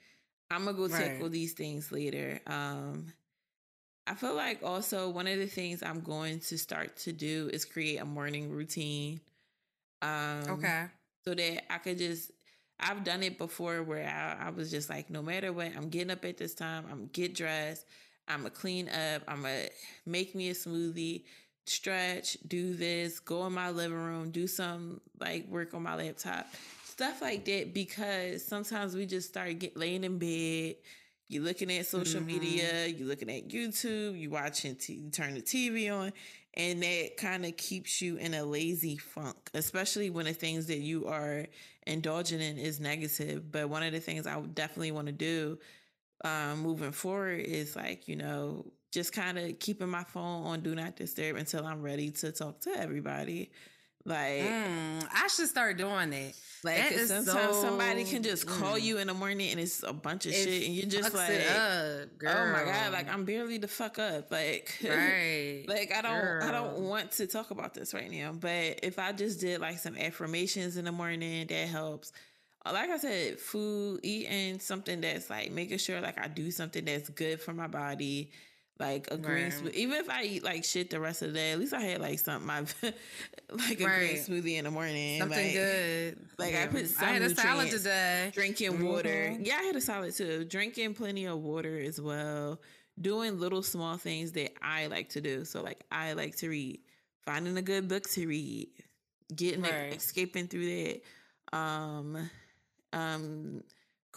I'm 0.52 0.66
gonna 0.66 0.78
go 0.78 0.88
tackle 0.88 1.24
Right. 1.26 1.32
these 1.32 1.54
things 1.54 1.92
later. 1.92 2.40
Um, 2.48 3.14
I 4.08 4.16
feel 4.16 4.36
like 4.36 4.64
also 4.64 5.10
one 5.10 5.28
of 5.28 5.38
the 5.38 5.48
things 5.48 5.84
I'm 5.84 6.02
going 6.02 6.40
to 6.42 6.58
start 6.58 6.98
to 7.00 7.12
do 7.14 7.50
is 7.54 7.66
create 7.66 7.98
a 7.98 8.06
morning 8.06 8.50
routine. 8.52 9.22
Um, 10.02 10.48
Okay. 10.50 10.86
so 11.26 11.34
that 11.34 11.72
I 11.74 11.78
could 11.80 11.98
just 11.98 12.32
I've 12.80 13.04
done 13.04 13.24
it 13.24 13.38
before 13.38 13.84
where 13.84 14.08
I, 14.08 14.48
I 14.48 14.50
was 14.52 14.70
just 14.72 14.90
like, 14.90 15.10
no 15.10 15.22
matter 15.22 15.52
what, 15.52 15.76
I'm 15.76 15.90
getting 15.90 16.12
up 16.12 16.24
at 16.26 16.38
this 16.38 16.54
time, 16.54 16.86
I'm 16.92 17.08
get 17.08 17.34
dressed, 17.36 17.86
I'm 18.28 18.46
a 18.46 18.50
clean 18.50 18.90
up, 18.90 19.24
I'm 19.28 19.46
a 19.46 19.70
make 20.06 20.36
me 20.36 20.50
a 20.50 20.54
smoothie, 20.54 21.24
stretch, 21.66 22.38
do 22.48 22.76
this, 22.76 23.20
go 23.20 23.46
in 23.48 23.54
my 23.54 23.72
living 23.72 23.98
room, 23.98 24.32
do 24.32 24.48
some 24.48 25.02
like 25.20 25.48
work 25.50 25.74
on 25.74 25.84
my 25.84 25.96
laptop, 25.96 26.48
stuff 26.86 27.22
like 27.22 27.46
that. 27.46 27.74
Because 27.74 28.46
sometimes 28.46 28.96
we 28.96 29.06
just 29.06 29.30
start 29.30 29.60
get 29.60 29.76
laying 29.76 30.04
in 30.04 30.18
bed. 30.20 30.76
You're 31.30 31.44
looking 31.44 31.72
at 31.72 31.86
social 31.86 32.22
Mhm. 32.22 32.26
media, 32.26 32.88
you're 32.88 33.08
looking 33.08 33.30
at 33.30 33.50
YouTube, 33.50 34.18
you 34.20 34.30
watching, 34.30 34.76
t- 34.76 34.94
you 34.94 35.10
turn 35.10 35.34
the 35.34 35.42
TV 35.42 35.90
on, 35.90 36.14
and 36.54 36.82
that 36.82 37.18
kind 37.18 37.46
of 37.46 37.58
keeps 37.58 38.02
you 38.02 38.16
in 38.18 38.34
a 38.34 38.44
lazy 38.44 38.96
funk, 38.98 39.50
especially 39.54 40.10
when 40.10 40.26
the 40.26 40.34
things 40.34 40.68
that 40.68 40.80
you 40.80 41.06
are 41.08 41.46
indulging 41.86 42.40
in 42.42 42.58
is 42.58 42.80
negative. 42.80 43.52
But 43.52 43.70
one 43.70 43.84
of 43.84 43.92
the 43.92 44.00
things 44.00 44.26
I 44.26 44.38
would 44.38 44.56
definitely 44.56 44.92
want 44.92 45.08
to 45.08 45.14
do 45.14 45.60
um, 46.24 46.60
moving 46.60 46.92
forward 46.94 47.42
is 47.42 47.76
like, 47.76 48.08
you 48.08 48.16
know, 48.16 48.72
just 48.92 49.14
kind 49.14 49.38
of 49.38 49.60
keeping 49.60 49.90
my 49.90 50.04
phone 50.06 50.46
on 50.46 50.62
do 50.62 50.74
not 50.74 50.96
disturb 50.96 51.36
until 51.36 51.66
I'm 51.66 51.82
ready 51.82 52.10
to 52.12 52.32
talk 52.32 52.62
to 52.62 52.72
everybody. 52.72 53.52
Like, 54.08 54.42
Mm, 54.44 55.08
I 55.14 55.28
should 55.28 55.50
start 55.50 55.78
doing 55.78 56.10
that. 56.12 56.34
like 56.64 56.78
that 56.78 56.92
'cause 56.92 57.12
is 57.12 57.26
sometimes 57.26 57.58
somebody 57.58 58.04
can 58.06 58.24
just 58.24 58.48
call 58.48 58.74
mm. 58.76 58.82
you 58.82 58.98
in 58.98 59.08
the 59.08 59.14
morning 59.14 59.52
and 59.52 59.60
it's 59.60 59.84
a 59.84 59.94
bunch 59.94 60.26
of 60.26 60.32
It 60.32 60.44
shit, 60.44 60.66
and 60.66 60.74
you're 60.76 60.90
just 60.90 61.14
like, 61.14 61.30
up, 61.52 62.18
girl. 62.18 62.36
oh 62.36 62.52
my 62.52 62.64
god, 62.64 62.94
like 62.94 63.14
I'm 63.14 63.26
barely 63.26 63.58
the 63.60 63.68
fuck 63.68 64.00
up, 64.00 64.32
like, 64.32 64.76
right. 64.84 65.66
like 65.68 65.92
I 65.94 66.02
don't 66.02 66.44
I 66.44 66.52
don't 66.52 66.80
want 66.80 67.12
to 67.14 67.28
talk 67.28 67.52
about 67.52 67.74
this 67.74 67.94
right 67.94 68.10
now. 68.10 68.32
But 68.32 68.80
if 68.82 68.98
I 68.98 69.12
just 69.12 69.40
did 69.42 69.60
like 69.62 69.78
some 69.78 69.96
affirmations 69.98 70.78
in 70.78 70.86
the 70.86 70.92
morning, 70.92 71.46
that 71.48 71.68
helps. 71.68 72.12
Uh, 72.66 72.72
Like 72.74 72.90
I 72.90 72.98
said, 72.98 73.40
food, 73.40 74.00
eating 74.04 74.60
something 74.60 75.00
that's 75.02 75.30
like 75.30 75.52
making 75.52 75.78
sure 75.80 76.02
like 76.02 76.18
I 76.18 76.28
do 76.28 76.50
something 76.50 76.86
that's 76.86 77.10
good 77.10 77.40
for 77.42 77.54
my 77.54 77.68
body. 77.68 78.32
Like 78.80 79.08
a 79.10 79.18
green 79.18 79.46
Right. 79.46 79.52
smoothie. 79.54 79.74
Even 79.74 79.96
if 79.98 80.10
I 80.10 80.24
eat 80.24 80.44
like 80.44 80.64
shit 80.64 80.92
the 80.92 81.00
rest 81.00 81.24
of 81.24 81.30
the 81.30 81.34
day, 81.40 81.52
at 81.52 81.60
least 81.60 81.74
I 81.74 81.82
had 81.82 82.00
like 82.00 82.20
something 82.20 82.50
I 82.50 82.60
like 83.52 83.80
a 83.80 83.84
green 83.86 84.18
smoothie 84.18 84.58
in 84.58 84.66
the 84.66 84.72
morning. 84.72 85.20
Something 85.20 85.46
like, 85.46 85.54
good. 85.56 86.18
like, 86.38 86.56
I 86.56 86.68
put 86.68 86.86
I 87.02 87.06
had 87.14 87.22
a 87.24 87.34
salad 87.34 87.72
today. 87.72 88.32
Drinking 88.34 88.86
water. 88.86 89.32
Mhm. 89.34 89.46
Yeah, 89.48 89.58
I 89.60 89.64
had 89.64 89.76
a 89.76 89.82
salad 89.82 90.14
too. 90.16 90.46
Drinking 90.46 90.94
plenty 90.94 91.26
of 91.26 91.40
water 91.40 91.80
as 91.80 92.00
well. 92.00 92.62
Doing 93.02 93.40
little 93.40 93.64
small 93.64 93.98
things 93.98 94.32
that 94.34 94.54
I 94.62 94.86
like 94.88 95.10
to 95.10 95.22
do. 95.22 95.44
So 95.46 95.62
like 95.64 95.84
I 95.92 96.14
like 96.14 96.36
to 96.38 96.50
read. 96.50 96.80
Finding 97.26 97.58
a 97.58 97.62
good 97.64 97.88
book 97.88 98.04
to 98.12 98.28
read. 98.28 98.70
Getting 99.36 99.64
Right. 99.64 99.96
escaping 99.96 100.48
through 100.48 100.66
that. 100.86 101.02
Um 101.58 102.30
um 102.94 103.64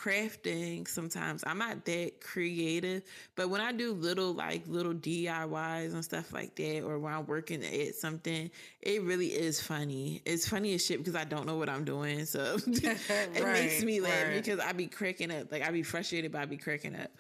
crafting 0.00 0.88
sometimes. 0.88 1.44
I'm 1.46 1.58
not 1.58 1.84
that 1.84 2.20
creative, 2.20 3.02
but 3.34 3.50
when 3.50 3.60
I 3.60 3.72
do 3.72 3.92
little 3.92 4.32
like 4.32 4.66
little 4.66 4.94
DIYs 4.94 5.92
and 5.92 6.04
stuff 6.04 6.32
like 6.32 6.54
that 6.56 6.82
or 6.82 6.98
when 6.98 7.12
I'm 7.12 7.26
working 7.26 7.62
at 7.62 7.94
something, 7.94 8.50
it 8.80 9.02
really 9.02 9.28
is 9.28 9.60
funny. 9.60 10.22
It's 10.24 10.48
funny 10.48 10.74
as 10.74 10.84
shit 10.84 10.98
because 10.98 11.16
I 11.16 11.24
don't 11.24 11.46
know 11.46 11.56
what 11.56 11.68
I'm 11.68 11.84
doing. 11.84 12.24
So 12.24 12.56
it 12.66 13.44
makes 13.44 13.82
me 13.82 14.00
laugh 14.00 14.28
right. 14.28 14.42
because 14.42 14.58
I 14.58 14.72
be 14.72 14.86
cracking 14.86 15.30
up. 15.30 15.52
Like 15.52 15.66
I 15.66 15.70
be 15.70 15.82
frustrated, 15.82 16.32
but 16.32 16.40
I 16.40 16.46
be 16.46 16.56
cracking 16.56 16.96
up. 16.96 17.10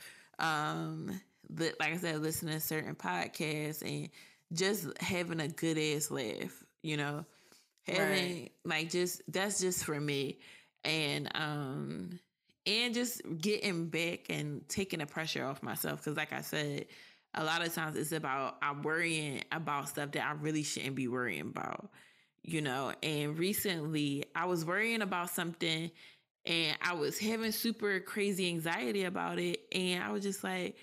Um, 0.44 1.20
but 1.50 1.74
like 1.80 1.92
I 1.92 1.96
said, 1.98 2.20
listening 2.20 2.54
to 2.54 2.60
certain 2.60 2.94
podcasts 2.94 3.82
and 3.82 4.08
just 4.52 4.86
having 5.00 5.40
a 5.40 5.48
good 5.48 5.76
ass 5.76 6.10
laugh. 6.10 6.64
You 6.82 6.96
know, 6.96 7.26
having 7.86 8.48
like 8.64 8.88
just 8.88 9.20
that's 9.28 9.60
just 9.60 9.84
for 9.84 10.00
me, 10.00 10.38
and 10.82 11.30
um, 11.34 12.18
and 12.66 12.94
just 12.94 13.22
getting 13.38 13.86
back 13.86 14.26
and 14.28 14.68
taking 14.68 15.00
the 15.00 15.06
pressure 15.06 15.44
off 15.44 15.62
myself 15.62 16.00
because, 16.00 16.16
like 16.16 16.32
I 16.32 16.40
said. 16.40 16.86
A 17.32 17.44
lot 17.44 17.64
of 17.64 17.72
times 17.72 17.94
it's 17.94 18.10
about 18.10 18.56
I'm 18.60 18.82
worrying 18.82 19.44
about 19.52 19.88
stuff 19.88 20.10
that 20.10 20.26
I 20.26 20.32
really 20.32 20.64
shouldn't 20.64 20.96
be 20.96 21.06
worrying 21.06 21.42
about 21.42 21.88
you 22.42 22.60
know. 22.60 22.92
And 23.02 23.38
recently 23.38 24.24
I 24.34 24.46
was 24.46 24.64
worrying 24.64 25.02
about 25.02 25.30
something 25.30 25.90
and 26.46 26.76
I 26.82 26.94
was 26.94 27.18
having 27.18 27.52
super 27.52 28.00
crazy 28.00 28.48
anxiety 28.48 29.04
about 29.04 29.38
it. 29.38 29.60
And 29.72 30.02
I 30.02 30.10
was 30.10 30.22
just 30.22 30.42
like, 30.42 30.76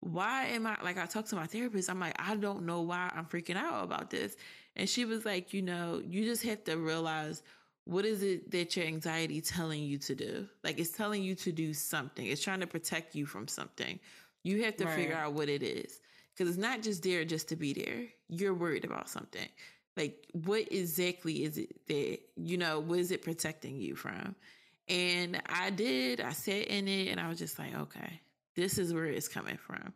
why 0.00 0.46
am 0.46 0.66
I 0.66 0.76
like 0.82 0.98
I 0.98 1.06
talked 1.06 1.30
to 1.30 1.36
my 1.36 1.46
therapist, 1.46 1.90
I'm 1.90 2.00
like, 2.00 2.14
I 2.18 2.36
don't 2.36 2.66
know 2.66 2.82
why 2.82 3.10
I'm 3.14 3.24
freaking 3.24 3.56
out 3.56 3.84
about 3.84 4.10
this. 4.10 4.36
And 4.76 4.88
she 4.88 5.04
was 5.04 5.24
like, 5.24 5.52
you 5.52 5.62
know, 5.62 6.00
you 6.04 6.24
just 6.24 6.44
have 6.44 6.62
to 6.64 6.76
realize 6.76 7.42
what 7.88 8.04
is 8.04 8.22
it 8.22 8.50
that 8.50 8.76
your 8.76 8.84
anxiety 8.84 9.40
telling 9.40 9.82
you 9.82 9.96
to 9.96 10.14
do? 10.14 10.46
Like 10.62 10.78
it's 10.78 10.90
telling 10.90 11.22
you 11.22 11.34
to 11.36 11.50
do 11.50 11.72
something. 11.72 12.26
It's 12.26 12.42
trying 12.42 12.60
to 12.60 12.66
protect 12.66 13.14
you 13.14 13.24
from 13.24 13.48
something. 13.48 13.98
You 14.42 14.62
have 14.64 14.76
to 14.76 14.84
right. 14.84 14.94
figure 14.94 15.16
out 15.16 15.32
what 15.32 15.48
it 15.48 15.62
is. 15.62 16.00
Cause 16.36 16.48
it's 16.48 16.58
not 16.58 16.82
just 16.82 17.02
there 17.02 17.24
just 17.24 17.48
to 17.48 17.56
be 17.56 17.72
there. 17.72 18.04
You're 18.28 18.52
worried 18.52 18.84
about 18.84 19.08
something. 19.08 19.48
Like 19.96 20.26
what 20.32 20.70
exactly 20.70 21.44
is 21.44 21.56
it 21.56 21.80
that, 21.86 22.18
you 22.36 22.58
know, 22.58 22.78
what 22.78 22.98
is 22.98 23.10
it 23.10 23.22
protecting 23.22 23.76
you 23.76 23.96
from? 23.96 24.36
And 24.86 25.40
I 25.46 25.70
did, 25.70 26.20
I 26.20 26.32
sat 26.32 26.66
in 26.66 26.88
it 26.88 27.08
and 27.08 27.18
I 27.18 27.26
was 27.26 27.38
just 27.38 27.58
like, 27.58 27.74
okay, 27.74 28.20
this 28.54 28.76
is 28.76 28.92
where 28.92 29.06
it's 29.06 29.28
coming 29.28 29.56
from. 29.56 29.94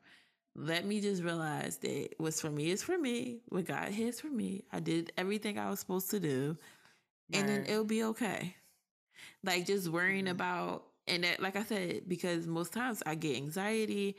Let 0.56 0.86
me 0.86 1.02
just 1.02 1.22
realize 1.22 1.76
that 1.78 2.14
what's 2.16 2.40
for 2.40 2.50
me 2.50 2.70
is 2.70 2.82
for 2.82 2.96
me. 2.96 3.40
What 3.50 3.66
God 3.66 3.90
has 3.90 4.18
for 4.18 4.28
me. 4.28 4.64
I 4.72 4.80
did 4.80 5.12
everything 5.18 5.58
I 5.58 5.68
was 5.68 5.80
supposed 5.80 6.10
to 6.12 6.20
do. 6.20 6.56
Right. 7.30 7.40
And 7.40 7.48
then 7.48 7.64
it'll 7.66 7.84
be 7.84 8.04
okay. 8.04 8.56
Like 9.44 9.66
just 9.66 9.88
worrying 9.88 10.24
mm-hmm. 10.24 10.32
about 10.32 10.84
and 11.06 11.24
that, 11.24 11.40
like 11.40 11.56
I 11.56 11.64
said, 11.64 12.02
because 12.08 12.46
most 12.46 12.72
times 12.72 13.02
I 13.04 13.14
get 13.14 13.36
anxiety 13.36 14.16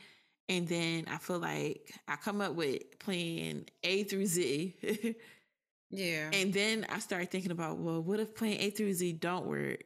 and 0.49 0.67
then 0.67 1.05
I 1.09 1.17
feel 1.17 1.39
like 1.39 1.93
I 2.07 2.15
come 2.17 2.41
up 2.41 2.53
with 2.53 2.99
plan 2.99 3.65
A 3.83 4.03
through 4.03 4.25
Z. 4.25 4.75
yeah. 5.89 6.29
And 6.33 6.53
then 6.53 6.85
I 6.89 6.99
start 6.99 7.31
thinking 7.31 7.51
about, 7.51 7.77
well, 7.77 8.01
what 8.01 8.19
if 8.19 8.35
plan 8.35 8.57
A 8.59 8.69
through 8.69 8.93
Z 8.93 9.13
don't 9.13 9.45
work? 9.45 9.83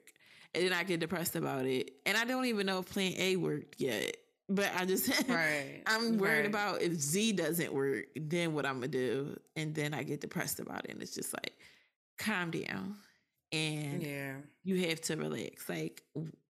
And 0.55 0.65
then 0.65 0.73
I 0.73 0.83
get 0.83 0.99
depressed 0.99 1.35
about 1.35 1.65
it. 1.65 1.91
And 2.05 2.17
I 2.17 2.25
don't 2.25 2.45
even 2.45 2.65
know 2.65 2.79
if 2.79 2.91
plan 2.91 3.13
A 3.17 3.35
worked 3.35 3.79
yet. 3.79 4.17
But 4.49 4.71
I 4.75 4.85
just, 4.85 5.09
right. 5.29 5.83
I'm 5.85 6.17
worried 6.17 6.39
right. 6.39 6.45
about 6.47 6.81
if 6.81 6.93
Z 6.93 7.33
doesn't 7.33 7.73
work, 7.73 8.05
then 8.15 8.53
what 8.53 8.65
I'm 8.65 8.75
gonna 8.75 8.87
do, 8.87 9.37
and 9.57 9.75
then 9.75 9.93
I 9.93 10.03
get 10.03 10.21
depressed 10.21 10.59
about 10.59 10.85
it, 10.85 10.91
and 10.91 11.01
it's 11.01 11.13
just 11.13 11.33
like, 11.33 11.53
calm 12.17 12.51
down, 12.51 12.95
and 13.51 14.03
yeah, 14.03 14.33
you 14.63 14.87
have 14.87 15.01
to 15.01 15.15
relax. 15.15 15.69
Like 15.69 16.03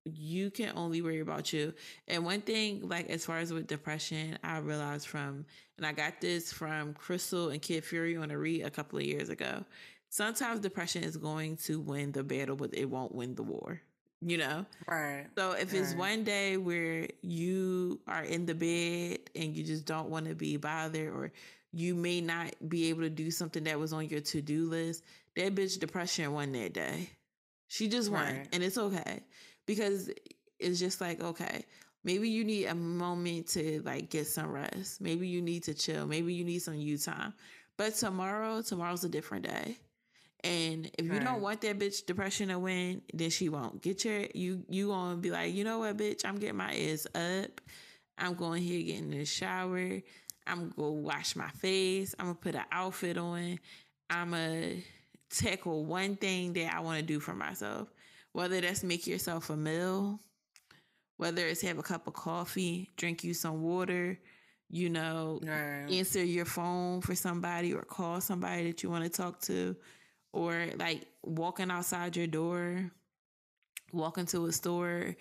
you 0.03 0.49
can 0.51 0.71
only 0.75 1.01
worry 1.01 1.19
about 1.19 1.51
you. 1.53 1.73
And 2.07 2.25
one 2.25 2.41
thing, 2.41 2.87
like 2.87 3.09
as 3.09 3.25
far 3.25 3.39
as 3.39 3.51
with 3.51 3.67
depression, 3.67 4.37
I 4.43 4.59
realized 4.59 5.07
from, 5.07 5.45
and 5.77 5.85
I 5.85 5.91
got 5.91 6.21
this 6.21 6.51
from 6.51 6.93
Crissle 6.93 7.51
and 7.51 7.61
Kid 7.61 7.83
Fury 7.83 8.17
on 8.17 8.31
a 8.31 8.37
read 8.37 8.63
a 8.63 8.69
couple 8.69 8.99
of 8.99 9.05
years 9.05 9.29
ago. 9.29 9.63
Sometimes 10.09 10.61
depression 10.61 11.03
is 11.03 11.17
going 11.17 11.57
to 11.57 11.79
win 11.79 12.13
the 12.13 12.23
battle, 12.23 12.55
but 12.55 12.73
it 12.73 12.85
won't 12.85 13.13
win 13.13 13.35
the 13.35 13.43
war 13.43 13.81
you 14.21 14.37
know? 14.37 14.65
Right. 14.87 15.25
So 15.37 15.51
if 15.51 15.73
right. 15.73 15.81
it's 15.81 15.93
one 15.93 16.23
day 16.23 16.57
where 16.57 17.07
you 17.21 17.99
are 18.07 18.23
in 18.23 18.45
the 18.45 18.55
bed 18.55 19.19
and 19.35 19.55
you 19.55 19.63
just 19.63 19.85
don't 19.85 20.09
want 20.09 20.27
to 20.27 20.35
be 20.35 20.57
bothered 20.57 21.13
or 21.13 21.31
you 21.77 21.93
may 21.93 22.19
not 22.21 22.55
be 22.67 22.89
able 22.89 23.01
to 23.01 23.09
do 23.09 23.29
something 23.29 23.63
that 23.65 23.79
was 23.79 23.93
on 23.93 24.09
your 24.09 24.19
to-do 24.19 24.67
list, 24.67 25.03
that 25.35 25.53
bitch 25.53 25.79
depression 25.79 26.33
won 26.33 26.51
that 26.53 26.73
day. 26.73 27.09
She 27.67 27.87
just 27.87 28.11
won. 28.11 28.23
Right. 28.23 28.47
And 28.51 28.63
it's 28.63 28.79
okay. 28.79 29.21
Because 29.67 30.09
it's 30.59 30.79
just 30.79 30.99
like, 31.01 31.21
okay, 31.21 31.65
maybe 32.03 32.29
you 32.29 32.43
need 32.43 32.65
a 32.65 32.73
moment 32.73 33.47
to 33.49 33.81
like 33.83 34.09
get 34.09 34.25
some 34.25 34.51
rest. 34.51 35.01
Maybe 35.01 35.27
you 35.27 35.39
need 35.41 35.63
to 35.63 35.75
chill. 35.75 36.07
Maybe 36.07 36.33
you 36.33 36.43
need 36.43 36.59
some 36.59 36.75
you 36.75 36.97
time. 36.97 37.33
But 37.77 37.93
tomorrow, 37.93 38.63
tomorrow's 38.63 39.03
a 39.03 39.09
different 39.09 39.45
day. 39.45 39.75
And 40.43 40.89
if 40.97 41.05
you 41.05 41.19
don't 41.19 41.41
want 41.41 41.61
that 41.61 41.77
bitch 41.77 42.05
depression 42.05 42.49
to 42.49 42.57
win, 42.57 43.01
then 43.13 43.29
she 43.29 43.49
won't. 43.49 43.81
Get 43.81 44.05
your 44.05 44.25
you 44.33 44.63
you 44.69 44.87
gonna 44.87 45.17
be 45.17 45.29
like, 45.29 45.53
you 45.53 45.63
know 45.63 45.79
what, 45.79 45.97
bitch, 45.97 46.25
I'm 46.25 46.37
getting 46.37 46.57
my 46.57 46.73
ass 46.73 47.05
up. 47.13 47.61
I'm 48.17 48.33
going 48.33 48.63
here 48.63 48.81
getting 48.81 49.11
in 49.11 49.19
the 49.19 49.25
shower. 49.25 50.01
I'm 50.47 50.73
gonna 50.75 50.91
wash 50.91 51.35
my 51.35 51.49
face. 51.49 52.15
I'm 52.17 52.27
gonna 52.27 52.35
put 52.35 52.55
an 52.55 52.65
outfit 52.71 53.17
on. 53.17 53.59
I'm 54.09 54.31
gonna 54.31 54.75
tackle 55.29 55.85
one 55.85 56.15
thing 56.15 56.53
that 56.53 56.73
I 56.73 56.79
want 56.79 56.99
to 56.99 57.05
do 57.05 57.19
for 57.19 57.33
myself. 57.33 57.89
Whether 58.33 58.61
that's 58.61 58.83
make 58.83 59.07
yourself 59.07 59.49
a 59.49 59.57
meal, 59.57 60.19
whether 61.17 61.45
it's 61.47 61.61
have 61.61 61.79
a 61.79 61.83
cup 61.83 62.07
of 62.07 62.13
coffee, 62.13 62.89
drink 62.95 63.23
you 63.23 63.33
some 63.33 63.61
water, 63.61 64.17
you 64.69 64.89
know, 64.89 65.39
right. 65.43 65.87
answer 65.89 66.23
your 66.23 66.45
phone 66.45 67.01
for 67.01 67.15
somebody 67.15 67.73
or 67.73 67.81
call 67.81 68.21
somebody 68.21 68.67
that 68.67 68.83
you 68.83 68.89
want 68.89 69.03
to 69.03 69.09
talk 69.09 69.41
to 69.41 69.75
or 70.33 70.67
like 70.77 71.07
walking 71.23 71.71
outside 71.71 72.15
your 72.15 72.27
door, 72.27 72.91
walking 73.91 74.25
to 74.27 74.45
a 74.45 74.51
store, 74.51 75.15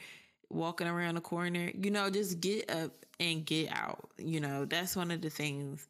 walking 0.50 0.86
around 0.86 1.16
the 1.16 1.20
corner, 1.20 1.70
you 1.74 1.90
know, 1.90 2.10
just 2.10 2.40
get 2.40 2.70
up 2.70 2.92
and 3.20 3.44
get 3.44 3.70
out. 3.72 4.10
You 4.18 4.40
know, 4.40 4.64
that's 4.64 4.96
one 4.96 5.10
of 5.10 5.20
the 5.20 5.30
things, 5.30 5.88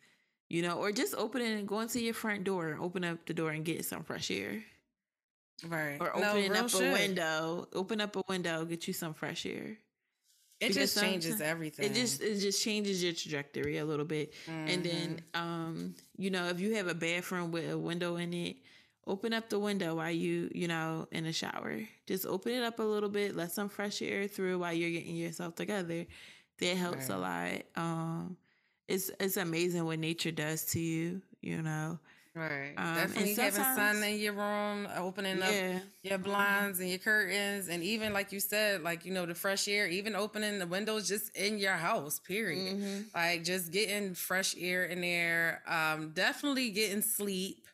you 0.48 0.62
know, 0.62 0.78
or 0.78 0.92
just 0.92 1.14
opening 1.16 1.58
and 1.58 1.68
going 1.68 1.88
to 1.88 2.00
your 2.00 2.14
front 2.14 2.44
door, 2.44 2.78
open 2.80 3.04
up 3.04 3.24
the 3.26 3.34
door 3.34 3.50
and 3.50 3.64
get 3.64 3.84
some 3.84 4.02
fresh 4.02 4.30
air. 4.30 4.62
Right. 5.66 5.96
Or 6.00 6.14
opening 6.14 6.52
no, 6.52 6.60
up 6.64 6.70
shit. 6.70 6.90
a 6.90 6.92
window, 6.92 7.68
open 7.72 8.00
up 8.00 8.16
a 8.16 8.22
window, 8.28 8.64
get 8.64 8.86
you 8.86 8.92
some 8.92 9.14
fresh 9.14 9.46
air. 9.46 9.78
It 10.58 10.68
because 10.68 10.94
just 10.94 11.00
changes 11.00 11.40
everything. 11.42 11.84
It 11.84 11.94
just 11.94 12.22
it 12.22 12.38
just 12.38 12.62
changes 12.62 13.04
your 13.04 13.12
trajectory 13.12 13.76
a 13.76 13.84
little 13.84 14.06
bit. 14.06 14.32
Mm-hmm. 14.46 14.68
And 14.68 14.84
then 14.84 15.22
mm-hmm. 15.34 15.42
um, 15.42 15.94
you 16.16 16.30
know, 16.30 16.48
if 16.48 16.60
you 16.60 16.74
have 16.76 16.88
a 16.88 16.94
bathroom 16.94 17.52
with 17.52 17.70
a 17.70 17.76
window 17.76 18.16
in 18.16 18.32
it, 18.32 18.56
open 19.06 19.32
up 19.32 19.48
the 19.48 19.58
window 19.58 19.94
while 19.96 20.10
you, 20.10 20.50
you 20.54 20.68
know, 20.68 21.06
in 21.12 21.24
the 21.24 21.32
shower. 21.32 21.80
Just 22.06 22.26
open 22.26 22.52
it 22.52 22.62
up 22.62 22.78
a 22.78 22.82
little 22.82 23.08
bit, 23.08 23.36
let 23.36 23.52
some 23.52 23.68
fresh 23.68 24.02
air 24.02 24.26
through 24.26 24.58
while 24.58 24.72
you're 24.72 24.90
getting 24.90 25.16
yourself 25.16 25.54
together. 25.54 26.06
That 26.58 26.76
helps 26.76 27.08
right. 27.08 27.16
a 27.16 27.18
lot. 27.18 27.62
Um, 27.76 28.36
it's 28.88 29.10
it's 29.20 29.36
amazing 29.36 29.84
what 29.84 29.98
nature 29.98 30.30
does 30.30 30.64
to 30.66 30.80
you, 30.80 31.20
you 31.40 31.62
know. 31.62 31.98
Right. 32.34 32.74
Um, 32.76 32.94
Definitely 32.94 33.34
having 33.34 33.62
sun 33.62 34.02
in 34.02 34.18
your 34.18 34.34
room, 34.34 34.86
opening 34.98 35.38
yeah. 35.38 35.76
up 35.76 35.82
your 36.02 36.18
blinds 36.18 36.80
and 36.80 36.90
your 36.90 36.98
curtains, 36.98 37.68
and 37.68 37.82
even 37.82 38.12
like 38.12 38.30
you 38.30 38.40
said, 38.40 38.82
like 38.82 39.06
you 39.06 39.12
know, 39.12 39.24
the 39.24 39.34
fresh 39.34 39.66
air, 39.68 39.86
even 39.88 40.14
opening 40.14 40.58
the 40.58 40.66
windows 40.66 41.08
just 41.08 41.34
in 41.34 41.58
your 41.58 41.72
house. 41.72 42.18
Period. 42.20 42.76
Mm-hmm. 42.76 43.00
Like 43.14 43.42
just 43.42 43.72
getting 43.72 44.14
fresh 44.14 44.54
air 44.58 44.84
in 44.84 45.00
there. 45.00 45.62
Um, 45.66 46.10
definitely 46.14 46.70
getting 46.70 47.00
sleep. 47.00 47.65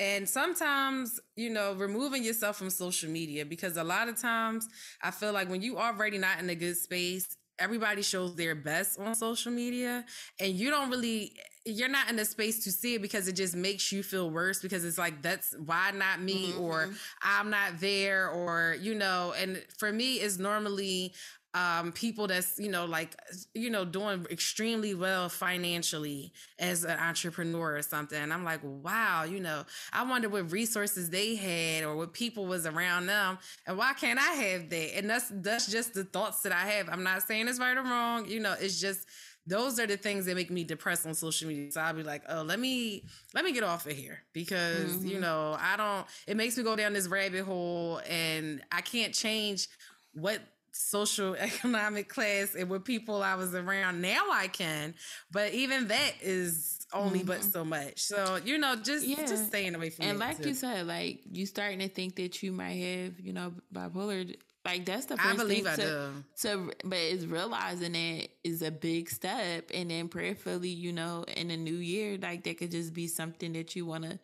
And 0.00 0.26
sometimes, 0.26 1.20
you 1.36 1.50
know, 1.50 1.74
removing 1.74 2.24
yourself 2.24 2.56
from 2.56 2.70
social 2.70 3.10
media 3.10 3.44
because 3.44 3.76
a 3.76 3.84
lot 3.84 4.08
of 4.08 4.18
times 4.20 4.66
I 5.02 5.10
feel 5.10 5.32
like 5.32 5.50
when 5.50 5.60
you 5.60 5.78
already 5.78 6.16
not 6.16 6.40
in 6.40 6.48
a 6.48 6.54
good 6.54 6.78
space, 6.78 7.36
everybody 7.58 8.00
shows 8.00 8.34
their 8.34 8.54
best 8.54 8.98
on 8.98 9.14
social 9.14 9.52
media 9.52 10.04
and 10.40 10.54
you 10.54 10.70
don't 10.70 10.90
really 10.90 11.36
you're 11.66 11.90
not 11.90 12.08
in 12.08 12.18
a 12.18 12.24
space 12.24 12.64
to 12.64 12.72
see 12.72 12.94
it 12.94 13.02
because 13.02 13.28
it 13.28 13.34
just 13.34 13.54
makes 13.54 13.92
you 13.92 14.02
feel 14.02 14.30
worse 14.30 14.62
because 14.62 14.82
it's 14.82 14.96
like 14.96 15.20
that's 15.20 15.54
why 15.66 15.90
not 15.90 16.22
me 16.22 16.48
mm-hmm. 16.48 16.62
or 16.62 16.88
I'm 17.22 17.50
not 17.50 17.78
there 17.78 18.30
or 18.30 18.76
you 18.80 18.94
know 18.94 19.34
and 19.38 19.62
for 19.78 19.92
me 19.92 20.14
it's 20.14 20.38
normally 20.38 21.12
um, 21.54 21.92
people 21.92 22.26
that's 22.28 22.58
you 22.58 22.70
know 22.70 22.84
like 22.84 23.16
you 23.54 23.70
know 23.70 23.84
doing 23.84 24.26
extremely 24.30 24.94
well 24.94 25.28
financially 25.28 26.32
as 26.58 26.84
an 26.84 26.98
entrepreneur 26.98 27.76
or 27.76 27.82
something 27.82 28.20
and 28.20 28.32
i'm 28.32 28.44
like 28.44 28.60
wow 28.62 29.24
you 29.24 29.40
know 29.40 29.64
i 29.92 30.02
wonder 30.02 30.28
what 30.28 30.52
resources 30.52 31.10
they 31.10 31.34
had 31.34 31.82
or 31.82 31.96
what 31.96 32.12
people 32.12 32.46
was 32.46 32.66
around 32.66 33.06
them 33.06 33.36
and 33.66 33.76
why 33.76 33.92
can't 33.94 34.18
i 34.18 34.32
have 34.32 34.70
that 34.70 34.96
and 34.96 35.10
that's 35.10 35.32
that's 35.36 35.70
just 35.70 35.94
the 35.94 36.04
thoughts 36.04 36.42
that 36.42 36.52
i 36.52 36.66
have 36.66 36.88
i'm 36.88 37.02
not 37.02 37.22
saying 37.22 37.48
it's 37.48 37.58
right 37.58 37.76
or 37.76 37.82
wrong 37.82 38.26
you 38.26 38.38
know 38.38 38.54
it's 38.60 38.80
just 38.80 39.08
those 39.46 39.80
are 39.80 39.86
the 39.86 39.96
things 39.96 40.26
that 40.26 40.36
make 40.36 40.50
me 40.50 40.62
depressed 40.64 41.06
on 41.06 41.14
social 41.14 41.48
media. 41.48 41.72
So 41.72 41.80
I'll 41.80 41.94
be 41.94 42.02
like, 42.02 42.22
oh, 42.28 42.42
let 42.42 42.60
me 42.60 43.04
let 43.34 43.44
me 43.44 43.52
get 43.52 43.64
off 43.64 43.86
of 43.86 43.92
here 43.92 44.22
because 44.32 44.96
mm-hmm. 44.96 45.08
you 45.08 45.18
know 45.18 45.56
I 45.58 45.76
don't. 45.76 46.06
It 46.28 46.36
makes 46.36 46.56
me 46.56 46.62
go 46.62 46.76
down 46.76 46.92
this 46.92 47.08
rabbit 47.08 47.44
hole, 47.44 48.00
and 48.08 48.62
I 48.70 48.80
can't 48.82 49.14
change 49.14 49.68
what 50.12 50.40
social 50.80 51.34
economic 51.38 52.08
class 52.08 52.54
and 52.54 52.68
with 52.70 52.84
people 52.84 53.22
I 53.22 53.34
was 53.34 53.54
around. 53.54 54.00
Now 54.00 54.30
I 54.32 54.48
can, 54.48 54.94
but 55.30 55.52
even 55.52 55.88
that 55.88 56.14
is 56.20 56.80
only 56.92 57.20
mm-hmm. 57.20 57.28
but 57.28 57.42
so 57.42 57.64
much. 57.64 58.00
So 58.00 58.38
you 58.44 58.58
know, 58.58 58.76
just 58.76 59.06
yeah. 59.06 59.26
just 59.26 59.46
staying 59.46 59.74
away 59.74 59.90
from. 59.90 60.06
And 60.06 60.18
like 60.18 60.42
too. 60.42 60.48
you 60.48 60.54
said, 60.54 60.86
like 60.86 61.20
you 61.30 61.46
starting 61.46 61.80
to 61.80 61.88
think 61.88 62.16
that 62.16 62.42
you 62.42 62.52
might 62.52 62.74
have, 62.74 63.20
you 63.20 63.32
know, 63.32 63.52
bipolar. 63.72 64.34
Like 64.64 64.84
that's 64.84 65.06
the 65.06 65.16
first 65.16 65.34
I 65.34 65.36
believe 65.36 65.64
thing 65.64 65.72
I 65.72 65.76
to, 65.76 65.82
do. 65.82 66.24
to, 66.42 66.72
but 66.84 66.98
it's 66.98 67.24
realizing 67.24 67.94
it 67.94 68.30
is 68.44 68.60
a 68.60 68.70
big 68.70 69.08
step, 69.08 69.70
and 69.72 69.90
then 69.90 70.08
prayerfully, 70.08 70.68
you 70.68 70.92
know, 70.92 71.24
in 71.34 71.50
a 71.50 71.56
new 71.56 71.76
year, 71.76 72.18
like 72.20 72.44
that 72.44 72.58
could 72.58 72.70
just 72.70 72.92
be 72.92 73.06
something 73.06 73.54
that 73.54 73.74
you 73.74 73.86
want 73.86 74.04
to 74.04 74.18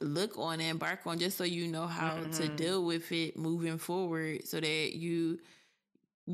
look 0.00 0.36
on 0.38 0.54
and 0.54 0.70
embark 0.70 1.06
on, 1.06 1.20
just 1.20 1.38
so 1.38 1.44
you 1.44 1.68
know 1.68 1.86
how 1.86 2.16
mm-hmm. 2.16 2.30
to 2.32 2.48
deal 2.48 2.84
with 2.84 3.12
it 3.12 3.38
moving 3.38 3.78
forward, 3.78 4.44
so 4.44 4.58
that 4.58 4.96
you 4.96 5.38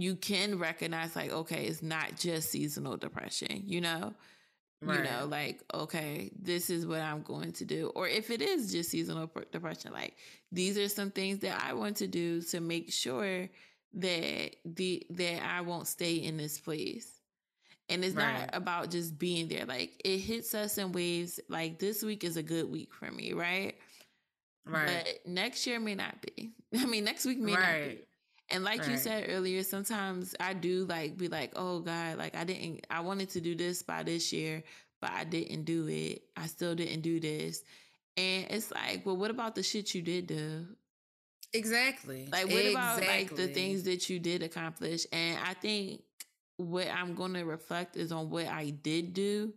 you 0.02 0.16
can 0.16 0.58
recognize 0.58 1.14
like 1.16 1.32
okay 1.32 1.66
it's 1.66 1.82
not 1.82 2.16
just 2.16 2.50
seasonal 2.50 2.96
depression 2.96 3.62
you 3.64 3.80
know 3.80 4.14
Right. 4.82 4.98
You 4.98 5.04
know, 5.04 5.26
like, 5.26 5.62
okay, 5.72 6.30
this 6.38 6.68
is 6.68 6.86
what 6.86 7.00
I'm 7.00 7.22
going 7.22 7.52
to 7.52 7.64
do. 7.64 7.90
Or 7.94 8.06
if 8.06 8.30
it 8.30 8.42
is 8.42 8.70
just 8.70 8.90
seasonal 8.90 9.30
depression, 9.50 9.92
like 9.92 10.16
these 10.52 10.76
are 10.76 10.88
some 10.88 11.10
things 11.10 11.38
that 11.38 11.62
I 11.64 11.72
want 11.72 11.96
to 11.98 12.06
do 12.06 12.42
to 12.42 12.60
make 12.60 12.92
sure 12.92 13.48
that 13.94 14.56
the 14.66 15.06
that 15.10 15.42
I 15.42 15.62
won't 15.62 15.86
stay 15.86 16.16
in 16.16 16.36
this 16.36 16.58
place. 16.60 17.10
And 17.88 18.04
it's 18.04 18.16
right. 18.16 18.40
not 18.40 18.50
about 18.52 18.90
just 18.90 19.18
being 19.18 19.48
there. 19.48 19.64
Like 19.64 20.00
it 20.04 20.18
hits 20.18 20.54
us 20.54 20.76
in 20.76 20.92
waves. 20.92 21.40
Like 21.48 21.78
this 21.78 22.02
week 22.02 22.22
is 22.22 22.36
a 22.36 22.42
good 22.42 22.70
week 22.70 22.92
for 22.92 23.10
me, 23.10 23.32
right? 23.32 23.76
Right. 24.66 25.04
But 25.24 25.30
next 25.30 25.66
year 25.66 25.80
may 25.80 25.94
not 25.94 26.20
be. 26.20 26.50
I 26.78 26.84
mean, 26.84 27.04
next 27.04 27.24
week 27.24 27.38
may 27.38 27.54
right. 27.54 27.80
not 27.80 27.88
be. 27.88 28.05
And 28.50 28.62
like 28.62 28.80
right. 28.80 28.90
you 28.90 28.96
said 28.96 29.26
earlier, 29.28 29.62
sometimes 29.62 30.34
I 30.38 30.52
do 30.52 30.84
like 30.84 31.16
be 31.16 31.28
like, 31.28 31.52
oh 31.56 31.80
God, 31.80 32.18
like 32.18 32.36
I 32.36 32.44
didn't, 32.44 32.86
I 32.90 33.00
wanted 33.00 33.30
to 33.30 33.40
do 33.40 33.54
this 33.54 33.82
by 33.82 34.02
this 34.02 34.32
year, 34.32 34.62
but 35.00 35.10
I 35.10 35.24
didn't 35.24 35.64
do 35.64 35.88
it. 35.88 36.22
I 36.36 36.46
still 36.46 36.74
didn't 36.74 37.00
do 37.00 37.18
this. 37.18 37.64
And 38.16 38.46
it's 38.50 38.70
like, 38.70 39.04
well, 39.04 39.16
what 39.16 39.30
about 39.30 39.54
the 39.54 39.62
shit 39.62 39.94
you 39.94 40.02
did 40.02 40.28
do? 40.28 40.66
Exactly. 41.52 42.28
Like, 42.30 42.46
what 42.46 42.64
exactly. 42.64 42.70
about 42.70 43.00
like 43.06 43.36
the 43.36 43.48
things 43.48 43.82
that 43.84 44.08
you 44.08 44.18
did 44.18 44.42
accomplish? 44.42 45.06
And 45.12 45.38
I 45.44 45.54
think 45.54 46.02
what 46.56 46.88
I'm 46.88 47.14
going 47.14 47.34
to 47.34 47.44
reflect 47.44 47.96
is 47.96 48.12
on 48.12 48.30
what 48.30 48.46
I 48.46 48.70
did 48.70 49.12
do 49.12 49.52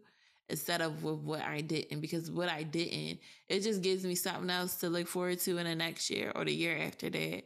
instead 0.49 0.81
of 0.81 1.03
with 1.03 1.19
what 1.19 1.41
I 1.41 1.61
didn't. 1.61 2.01
Because 2.01 2.31
what 2.31 2.49
I 2.49 2.63
didn't, 2.63 3.19
it 3.47 3.61
just 3.61 3.81
gives 3.81 4.03
me 4.03 4.15
something 4.15 4.49
else 4.49 4.77
to 4.77 4.89
look 4.89 5.07
forward 5.07 5.39
to 5.41 5.57
in 5.57 5.65
the 5.65 5.75
next 5.75 6.09
year 6.09 6.31
or 6.35 6.43
the 6.43 6.53
year 6.53 6.77
after 6.77 7.09
that. 7.09 7.43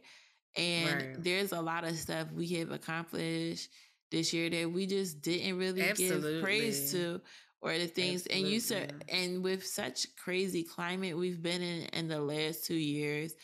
And 0.56 0.94
right. 0.94 1.24
there's 1.24 1.52
a 1.52 1.60
lot 1.60 1.84
of 1.84 1.96
stuff 1.96 2.30
we 2.32 2.46
have 2.54 2.70
accomplished 2.70 3.70
this 4.10 4.32
year 4.32 4.48
that 4.48 4.70
we 4.70 4.86
just 4.86 5.20
didn't 5.22 5.58
really 5.58 5.82
Absolutely. 5.82 6.34
give 6.34 6.42
praise 6.42 6.92
to 6.92 7.20
or 7.64 7.76
the 7.78 7.86
things 7.86 8.22
Absolutely. 8.26 8.42
and 8.42 8.52
you 8.52 8.60
said 8.60 9.04
and 9.08 9.42
with 9.42 9.66
such 9.66 10.06
crazy 10.16 10.62
climate 10.62 11.16
we've 11.16 11.42
been 11.42 11.62
in 11.62 11.86
in 11.86 12.08
the 12.08 12.20
last 12.20 12.66
two 12.66 12.76
years 12.76 13.34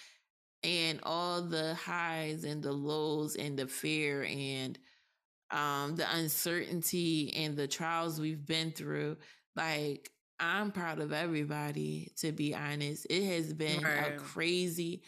and 0.62 1.01
all 1.03 1.43
the 1.43 1.74
highs 1.74 2.45
and 2.45 2.62
the 2.62 2.73
lows 2.73 3.35
and 3.35 3.59
the 3.59 3.66
fear 3.66 4.23
and 4.24 4.78
um 5.51 5.97
the 5.97 6.07
uncertainty 6.16 7.32
and 7.35 7.57
the 7.57 7.66
trials 7.66 8.20
we've 8.20 8.47
been 8.47 8.70
through 8.70 9.16
like 9.57 10.11
i'm 10.39 10.70
proud 10.70 11.01
of 11.01 11.12
everybody 11.12 12.12
to 12.16 12.31
be 12.31 12.55
honest 12.55 13.07
it 13.09 13.24
has 13.24 13.53
been 13.53 13.82
right. 13.82 14.15
a 14.15 14.19
crazy 14.19 15.03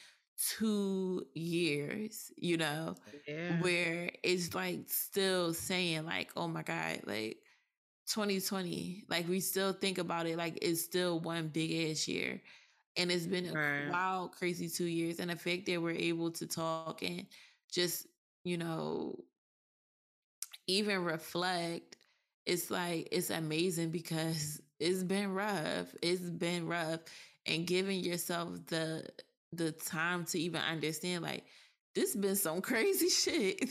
two 0.50 1.24
years, 1.34 2.32
you 2.36 2.56
know, 2.56 2.94
yeah. 3.26 3.60
where 3.60 4.10
it's 4.22 4.54
like 4.54 4.80
still 4.88 5.54
saying 5.54 6.04
like, 6.04 6.30
oh 6.36 6.48
my 6.48 6.62
God, 6.62 7.00
like 7.06 7.38
2020, 8.08 9.04
like 9.08 9.28
we 9.28 9.40
still 9.40 9.72
think 9.72 9.98
about 9.98 10.26
it 10.26 10.36
like 10.36 10.58
it's 10.60 10.82
still 10.82 11.20
one 11.20 11.48
big 11.48 11.90
ass 11.90 12.08
year. 12.08 12.40
And 12.96 13.10
it's 13.10 13.26
been 13.26 13.46
a 13.46 13.52
right. 13.52 13.90
wild, 13.90 14.32
crazy 14.32 14.68
two 14.68 14.84
years. 14.84 15.18
And 15.18 15.30
the 15.30 15.36
fact 15.36 15.66
that 15.66 15.80
we're 15.80 15.92
able 15.92 16.30
to 16.32 16.46
talk 16.46 17.02
and 17.02 17.26
just, 17.70 18.06
you 18.44 18.58
know, 18.58 19.18
even 20.66 21.04
reflect, 21.04 21.96
it's 22.44 22.70
like 22.70 23.08
it's 23.10 23.30
amazing 23.30 23.90
because 23.90 24.60
it's 24.78 25.02
been 25.04 25.32
rough. 25.32 25.94
It's 26.02 26.20
been 26.20 26.66
rough. 26.66 27.00
And 27.46 27.66
giving 27.66 28.00
yourself 28.00 28.50
the 28.66 29.04
the 29.52 29.72
time 29.72 30.24
to 30.26 30.38
even 30.38 30.60
understand 30.60 31.22
like 31.22 31.44
this 31.94 32.16
been 32.16 32.36
some 32.36 32.60
crazy 32.60 33.08
shit. 33.10 33.70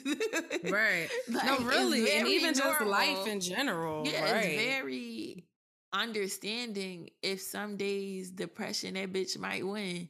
right. 0.72 1.10
like, 1.30 1.45
no, 1.45 1.60
really. 1.66 2.12
And 2.12 2.28
even 2.28 2.53
normal. 2.53 2.74
just 2.74 2.86
life 2.86 3.28
in 3.28 3.40
general. 3.40 4.08
Yeah, 4.08 4.32
right. 4.32 4.45
it's 4.45 4.64
very 4.64 5.45
understanding 5.94 7.10
if 7.22 7.41
some 7.41 7.78
days 7.78 8.32
depression 8.32 8.94
that 8.94 9.12
bitch 9.12 9.38
might 9.38 9.66
win. 9.66 10.10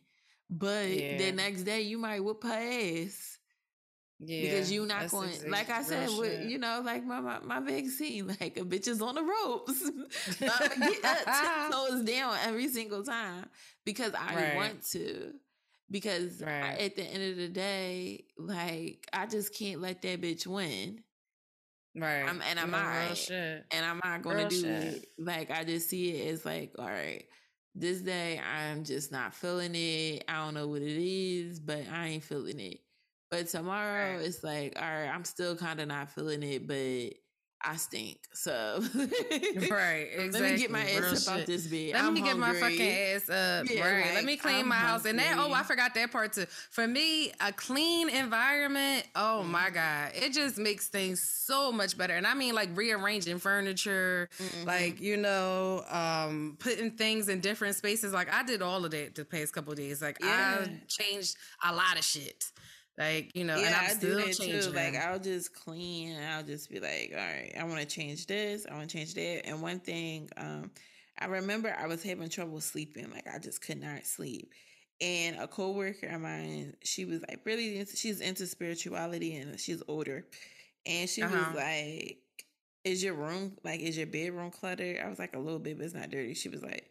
But 0.49 0.89
yeah. 0.89 1.17
the 1.17 1.31
next 1.31 1.63
day 1.63 1.81
you 1.81 1.97
might 1.97 2.23
whoop 2.23 2.43
her 2.43 2.49
ass. 2.51 3.37
Yeah, 4.23 4.41
because 4.41 4.71
you're 4.71 4.85
not 4.85 5.09
going, 5.09 5.29
exactly 5.29 5.49
like 5.49 5.69
I 5.71 5.81
said, 5.81 6.09
with, 6.15 6.47
you 6.47 6.59
know, 6.59 6.83
like 6.85 7.03
my, 7.03 7.19
my, 7.21 7.39
my 7.39 7.59
vaccine, 7.59 8.27
like 8.39 8.55
a 8.57 8.61
bitch 8.61 8.87
is 8.87 9.01
on 9.01 9.15
the 9.15 9.23
ropes. 9.23 9.89
get 10.39 11.05
up, 11.25 11.71
toes 11.71 12.03
down 12.03 12.35
every 12.43 12.67
single 12.67 13.03
time 13.03 13.47
because 13.83 14.13
I 14.13 14.35
right. 14.35 14.55
want 14.55 14.83
to 14.91 15.33
because 15.91 16.41
right. 16.41 16.63
I, 16.79 16.83
at 16.83 16.95
the 16.95 17.03
end 17.03 17.31
of 17.31 17.37
the 17.37 17.49
day, 17.49 18.25
like 18.37 19.07
I 19.13 19.27
just 19.27 19.53
can't 19.53 19.81
let 19.81 20.01
that 20.01 20.21
bitch 20.21 20.47
win. 20.47 21.03
Right. 21.95 22.23
I'm, 22.23 22.41
and 22.41 22.57
I'm 22.57 22.71
not. 22.71 23.29
And 23.29 23.85
I'm 23.85 23.99
not 24.03 24.21
going 24.21 24.37
to 24.37 24.47
do 24.47 24.61
shit. 24.61 24.67
it. 24.67 25.07
Like 25.19 25.51
I 25.51 25.63
just 25.65 25.89
see 25.89 26.11
it 26.11 26.33
as 26.33 26.45
like, 26.45 26.71
all 26.79 26.85
right, 26.85 27.25
this 27.75 27.99
day 27.99 28.39
I'm 28.39 28.85
just 28.85 29.11
not 29.11 29.33
feeling 29.33 29.75
it. 29.75 30.23
I 30.27 30.45
don't 30.45 30.53
know 30.53 30.67
what 30.67 30.81
it 30.81 30.97
is, 30.97 31.59
but 31.59 31.81
I 31.91 32.07
ain't 32.07 32.23
feeling 32.23 32.59
it. 32.59 32.79
But 33.29 33.47
tomorrow 33.47 34.17
right. 34.17 34.25
it's 34.25 34.43
like, 34.43 34.73
all 34.75 34.87
right, 34.87 35.07
I'm 35.07 35.25
still 35.25 35.55
kind 35.55 35.79
of 35.79 35.87
not 35.87 36.09
feeling 36.09 36.43
it, 36.43 36.67
but 36.67 37.13
I 37.63 37.75
stink. 37.75 38.17
So 38.33 38.81
right, 39.69 40.07
exactly. 40.13 40.41
Let 40.41 40.51
me 40.53 40.57
get 40.57 40.71
my 40.71 40.89
ass 40.89 41.27
up 41.27 41.39
out 41.39 41.45
this 41.45 41.67
bed. 41.67 41.91
Let 41.93 42.03
I'm 42.03 42.13
me 42.13 42.21
hungry. 42.21 42.21
get 42.21 42.37
my 42.37 42.53
fucking 42.53 42.91
ass 42.91 43.29
up. 43.29 43.69
Yeah, 43.69 43.87
right. 43.87 44.13
Let 44.13 44.25
me 44.25 44.37
clean 44.37 44.61
I'm 44.61 44.67
my 44.69 44.75
house. 44.75 45.05
And 45.05 45.19
that 45.19 45.37
oh, 45.37 45.51
I 45.51 45.63
forgot 45.63 45.93
that 45.95 46.11
part 46.11 46.33
too. 46.33 46.45
For 46.69 46.87
me, 46.87 47.31
a 47.39 47.51
clean 47.51 48.09
environment. 48.09 49.07
Oh 49.15 49.39
mm-hmm. 49.41 49.51
my 49.51 49.69
god, 49.69 50.11
it 50.15 50.33
just 50.33 50.57
makes 50.57 50.87
things 50.87 51.21
so 51.21 51.71
much 51.71 51.97
better. 51.97 52.15
And 52.15 52.25
I 52.25 52.33
mean, 52.33 52.55
like 52.55 52.69
rearranging 52.75 53.39
furniture, 53.39 54.29
mm-hmm. 54.39 54.67
like 54.67 55.01
you 55.01 55.17
know, 55.17 55.83
um, 55.89 56.57
putting 56.59 56.91
things 56.91 57.29
in 57.29 57.39
different 57.39 57.75
spaces. 57.75 58.13
Like 58.13 58.33
I 58.33 58.43
did 58.43 58.61
all 58.61 58.83
of 58.85 58.91
that 58.91 59.15
the 59.15 59.25
past 59.25 59.53
couple 59.53 59.73
days. 59.75 60.01
Like 60.01 60.17
yeah. 60.21 60.57
I 60.61 60.69
changed 60.87 61.37
a 61.63 61.73
lot 61.73 61.97
of 61.97 62.03
shit. 62.03 62.51
Like, 62.97 63.31
you 63.35 63.45
know, 63.45 63.55
yeah, 63.57 63.67
and 63.67 63.75
I'm 63.75 63.85
I 63.85 63.87
still 63.89 64.19
do 64.19 64.25
that 64.25 64.37
changing. 64.37 64.61
too. 64.61 64.75
Like 64.75 64.95
I'll 64.95 65.19
just 65.19 65.55
clean 65.55 66.11
and 66.11 66.25
I'll 66.25 66.43
just 66.43 66.69
be 66.69 66.79
like, 66.79 67.11
all 67.13 67.19
right, 67.19 67.53
I 67.59 67.63
want 67.63 67.79
to 67.79 67.85
change 67.85 68.27
this, 68.27 68.65
I 68.69 68.75
want 68.75 68.89
to 68.89 68.97
change 68.97 69.13
that. 69.15 69.47
And 69.47 69.61
one 69.61 69.79
thing, 69.79 70.29
um, 70.37 70.71
I 71.19 71.25
remember 71.25 71.75
I 71.77 71.87
was 71.87 72.03
having 72.03 72.29
trouble 72.29 72.59
sleeping. 72.61 73.09
Like 73.11 73.27
I 73.33 73.39
just 73.39 73.61
could 73.61 73.79
not 73.79 74.05
sleep. 74.05 74.51
And 74.99 75.37
a 75.39 75.47
coworker 75.47 76.07
of 76.07 76.21
mine, 76.21 76.75
she 76.83 77.05
was 77.05 77.21
like 77.27 77.41
really 77.45 77.79
into, 77.79 77.95
she's 77.95 78.21
into 78.21 78.45
spirituality 78.45 79.35
and 79.35 79.59
she's 79.59 79.81
older. 79.87 80.25
And 80.85 81.09
she 81.09 81.23
uh-huh. 81.23 81.35
was 81.35 81.55
like, 81.55 82.19
Is 82.83 83.03
your 83.03 83.13
room 83.13 83.57
like 83.63 83.79
is 83.79 83.97
your 83.97 84.07
bedroom 84.07 84.51
cluttered? 84.51 84.99
I 84.99 85.09
was 85.09 85.17
like 85.17 85.35
a 85.35 85.39
little 85.39 85.59
bit, 85.59 85.77
but 85.77 85.85
it's 85.85 85.95
not 85.95 86.09
dirty. 86.09 86.33
She 86.33 86.49
was 86.49 86.61
like, 86.61 86.90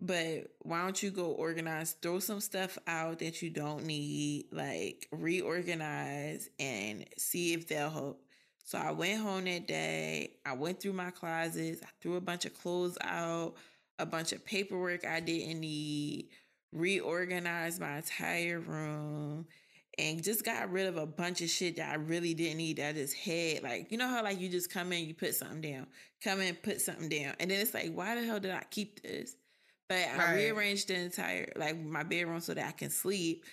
but 0.00 0.50
why 0.60 0.82
don't 0.82 1.02
you 1.02 1.10
go 1.10 1.26
organize, 1.26 1.92
throw 1.92 2.20
some 2.20 2.40
stuff 2.40 2.78
out 2.86 3.18
that 3.18 3.42
you 3.42 3.50
don't 3.50 3.84
need, 3.84 4.46
like 4.50 5.06
reorganize 5.12 6.48
and 6.58 7.04
see 7.18 7.52
if 7.52 7.68
they'll 7.68 7.90
help. 7.90 8.22
So 8.64 8.78
I 8.78 8.92
went 8.92 9.20
home 9.20 9.44
that 9.44 9.66
day. 9.66 10.36
I 10.46 10.54
went 10.54 10.80
through 10.80 10.92
my 10.94 11.10
closets. 11.10 11.82
I 11.82 11.88
threw 12.00 12.16
a 12.16 12.20
bunch 12.20 12.46
of 12.46 12.54
clothes 12.54 12.96
out, 13.02 13.54
a 13.98 14.06
bunch 14.06 14.32
of 14.32 14.44
paperwork 14.44 15.04
I 15.04 15.20
didn't 15.20 15.60
need, 15.60 16.28
reorganized 16.72 17.80
my 17.80 17.96
entire 17.96 18.60
room, 18.60 19.46
and 19.98 20.22
just 20.22 20.44
got 20.44 20.70
rid 20.70 20.86
of 20.86 20.96
a 20.96 21.06
bunch 21.06 21.42
of 21.42 21.50
shit 21.50 21.76
that 21.76 21.90
I 21.90 21.96
really 21.96 22.32
didn't 22.32 22.58
need. 22.58 22.78
That 22.78 22.90
I 22.90 22.92
just 22.92 23.16
had, 23.16 23.62
like, 23.62 23.90
you 23.90 23.98
know 23.98 24.08
how 24.08 24.22
like 24.22 24.40
you 24.40 24.48
just 24.48 24.72
come 24.72 24.92
in, 24.92 25.04
you 25.04 25.14
put 25.14 25.34
something 25.34 25.60
down, 25.60 25.88
come 26.22 26.40
in, 26.40 26.54
put 26.54 26.80
something 26.80 27.08
down, 27.08 27.34
and 27.40 27.50
then 27.50 27.60
it's 27.60 27.74
like, 27.74 27.92
why 27.92 28.14
the 28.14 28.24
hell 28.24 28.40
did 28.40 28.52
I 28.52 28.62
keep 28.70 29.02
this? 29.02 29.34
But 29.90 30.06
right. 30.16 30.20
I 30.20 30.34
rearranged 30.36 30.86
the 30.86 30.94
entire 30.94 31.52
like 31.56 31.76
my 31.76 32.04
bedroom 32.04 32.38
so 32.38 32.54
that 32.54 32.64
I 32.64 32.70
can 32.70 32.90
sleep. 32.90 33.44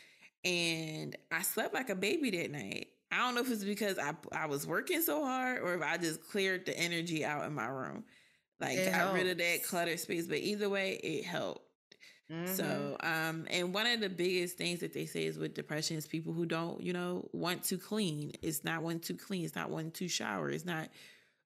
And 0.45 1.15
I 1.31 1.41
slept 1.41 1.73
like 1.73 1.89
a 1.89 1.95
baby 1.95 2.29
that 2.29 2.51
night. 2.51 2.89
I 3.11 3.17
don't 3.17 3.33
know 3.33 3.41
if 3.41 3.49
it's 3.49 3.63
because 3.63 3.97
I 3.97 4.13
I 4.31 4.45
was 4.45 4.67
working 4.67 5.01
so 5.01 5.25
hard 5.25 5.63
or 5.63 5.73
if 5.73 5.81
I 5.81 5.97
just 5.97 6.23
cleared 6.29 6.67
the 6.67 6.77
energy 6.77 7.25
out 7.25 7.43
in 7.47 7.55
my 7.55 7.65
room. 7.65 8.03
Like 8.59 8.77
it 8.77 8.85
got 8.85 8.93
helps. 8.93 9.13
rid 9.15 9.27
of 9.29 9.39
that 9.39 9.63
clutter 9.63 9.97
space. 9.97 10.27
But 10.27 10.37
either 10.37 10.69
way, 10.69 10.99
it 11.03 11.25
helped. 11.25 11.63
Mm-hmm. 12.31 12.53
So, 12.53 12.97
um, 12.99 13.47
and 13.49 13.73
one 13.73 13.87
of 13.87 13.99
the 13.99 14.09
biggest 14.09 14.57
things 14.57 14.81
that 14.81 14.93
they 14.93 15.07
say 15.07 15.25
is 15.25 15.39
with 15.39 15.55
depression 15.55 15.97
is 15.97 16.05
people 16.05 16.33
who 16.33 16.45
don't, 16.45 16.79
you 16.81 16.93
know, 16.93 17.27
want 17.33 17.63
to 17.63 17.79
clean. 17.79 18.33
It's 18.43 18.63
not 18.63 18.83
want 18.83 19.01
to 19.05 19.15
clean. 19.15 19.43
It's 19.43 19.55
not 19.55 19.71
want 19.71 19.95
to 19.95 20.07
shower. 20.07 20.51
It's 20.51 20.65
not 20.65 20.89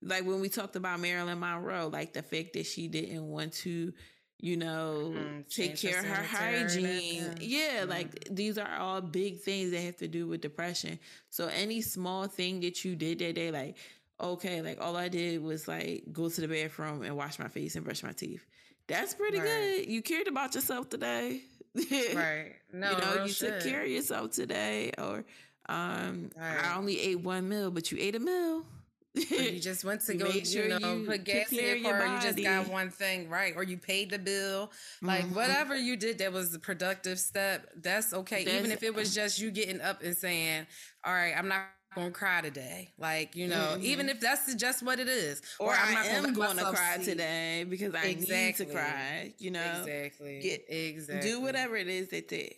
like 0.01 0.25
when 0.25 0.41
we 0.41 0.49
talked 0.49 0.75
about 0.75 0.99
Marilyn 0.99 1.39
Monroe, 1.39 1.87
like 1.87 2.11
the 2.11 2.23
fact 2.23 2.53
that 2.53 2.65
she 2.65 2.89
didn't 2.89 3.25
want 3.25 3.53
to 3.53 3.93
you 4.41 4.57
know, 4.57 5.13
mm, 5.15 5.55
take 5.55 5.77
care 5.77 5.99
of 5.99 6.05
her 6.05 6.23
hygiene. 6.23 7.37
Yeah, 7.39 7.83
mm. 7.83 7.89
like 7.89 8.27
these 8.29 8.57
are 8.57 8.75
all 8.79 8.99
big 8.99 9.39
things 9.39 9.71
that 9.71 9.79
have 9.81 9.97
to 9.97 10.07
do 10.07 10.27
with 10.27 10.41
depression. 10.41 10.99
So 11.29 11.47
any 11.47 11.81
small 11.81 12.27
thing 12.27 12.59
that 12.61 12.83
you 12.83 12.95
did 12.95 13.19
that 13.19 13.35
day, 13.35 13.51
like, 13.51 13.77
okay, 14.19 14.63
like 14.63 14.81
all 14.81 14.97
I 14.97 15.09
did 15.09 15.43
was 15.43 15.67
like 15.67 16.05
go 16.11 16.27
to 16.27 16.41
the 16.41 16.47
bathroom 16.47 17.03
and 17.03 17.15
wash 17.15 17.37
my 17.37 17.47
face 17.47 17.75
and 17.75 17.85
brush 17.85 18.01
my 18.01 18.13
teeth. 18.13 18.43
That's 18.87 19.13
pretty 19.13 19.39
right. 19.39 19.45
good. 19.45 19.89
You 19.89 20.01
cared 20.01 20.27
about 20.27 20.55
yourself 20.55 20.89
today. 20.89 21.41
right. 21.75 22.55
No, 22.73 22.89
you 22.91 22.97
know, 22.97 23.23
you 23.25 23.31
shit. 23.33 23.61
took 23.61 23.69
care 23.69 23.81
of 23.81 23.89
yourself 23.89 24.31
today. 24.31 24.91
Or 24.97 25.25
um 25.67 26.31
right. 26.37 26.63
I 26.63 26.77
only 26.77 26.99
ate 26.99 27.19
one 27.19 27.49
meal, 27.49 27.69
but 27.69 27.91
you 27.91 27.97
ate 27.99 28.15
a 28.15 28.19
meal. 28.19 28.65
You 29.13 29.59
just 29.61 29.83
went 29.83 30.01
to 30.01 30.13
go, 30.13 30.29
sure 30.29 30.63
you 30.63 30.79
know, 30.79 30.95
you 30.95 31.05
put 31.05 31.23
gas 31.23 31.51
in 31.51 31.83
your 31.83 31.91
car. 31.91 32.05
Your 32.05 32.15
you 32.15 32.21
just 32.21 32.41
got 32.41 32.69
one 32.69 32.89
thing 32.89 33.29
right, 33.29 33.53
or 33.55 33.63
you 33.63 33.77
paid 33.77 34.09
the 34.09 34.19
bill. 34.19 34.71
Like 35.01 35.25
mm-hmm. 35.25 35.35
whatever 35.35 35.75
you 35.75 35.97
did, 35.97 36.19
that 36.19 36.31
was 36.31 36.51
the 36.51 36.59
productive 36.59 37.19
step. 37.19 37.69
That's 37.75 38.13
okay, 38.13 38.43
that's, 38.43 38.57
even 38.57 38.71
if 38.71 38.83
it 38.83 38.93
was 38.93 39.13
just 39.13 39.39
you 39.39 39.51
getting 39.51 39.81
up 39.81 40.01
and 40.03 40.15
saying, 40.15 40.65
"All 41.03 41.13
right, 41.13 41.33
I'm 41.37 41.47
not 41.47 41.65
gonna 41.95 42.11
cry 42.11 42.41
today. 42.41 42.93
Like, 42.97 43.35
you 43.35 43.47
know, 43.47 43.73
mm-hmm. 43.73 43.83
even 43.83 44.09
if 44.09 44.19
that's 44.19 44.53
just 44.55 44.83
what 44.83 44.99
it 44.99 45.09
is. 45.09 45.41
Or, 45.59 45.67
or 45.67 45.75
I'm 45.75 45.97
I 45.97 46.05
am 46.07 46.33
gonna, 46.33 46.61
gonna 46.61 46.71
cry 46.71 46.97
see. 46.97 47.05
today 47.05 47.65
because 47.67 47.93
I 47.93 48.03
exactly. 48.05 48.45
need 48.45 48.55
to 48.55 48.65
cry. 48.65 49.33
You 49.39 49.51
know? 49.51 49.83
Exactly. 49.85 50.39
Get 50.39 50.65
exactly. 50.69 51.29
Do 51.29 51.41
whatever 51.41 51.75
it 51.75 51.87
is 51.87 52.09
that 52.09 52.29
they 52.29 52.55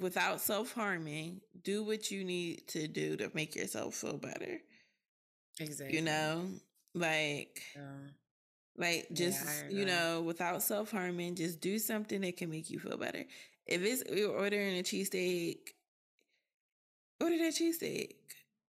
without 0.00 0.40
self 0.40 0.72
harming, 0.72 1.40
do 1.62 1.82
what 1.82 2.10
you 2.10 2.24
need 2.24 2.66
to 2.68 2.86
do 2.88 3.16
to 3.16 3.30
make 3.34 3.56
yourself 3.56 3.94
feel 3.94 4.16
better. 4.16 4.60
Exactly. 5.60 5.96
You 5.96 6.02
know, 6.02 6.46
like, 6.94 7.62
yeah. 7.74 7.82
like 8.76 9.08
just 9.12 9.44
yeah, 9.70 9.76
you 9.76 9.84
know, 9.84 10.22
without 10.22 10.62
self 10.62 10.90
harming, 10.90 11.34
just 11.34 11.60
do 11.60 11.78
something 11.78 12.20
that 12.22 12.36
can 12.36 12.50
make 12.50 12.70
you 12.70 12.78
feel 12.78 12.96
better. 12.96 13.24
If 13.66 13.82
it's 13.82 14.02
you're 14.10 14.36
ordering 14.36 14.78
a 14.78 14.82
cheesesteak, 14.82 15.58
order 17.20 17.38
that 17.38 17.54
cheesesteak. 17.54 18.12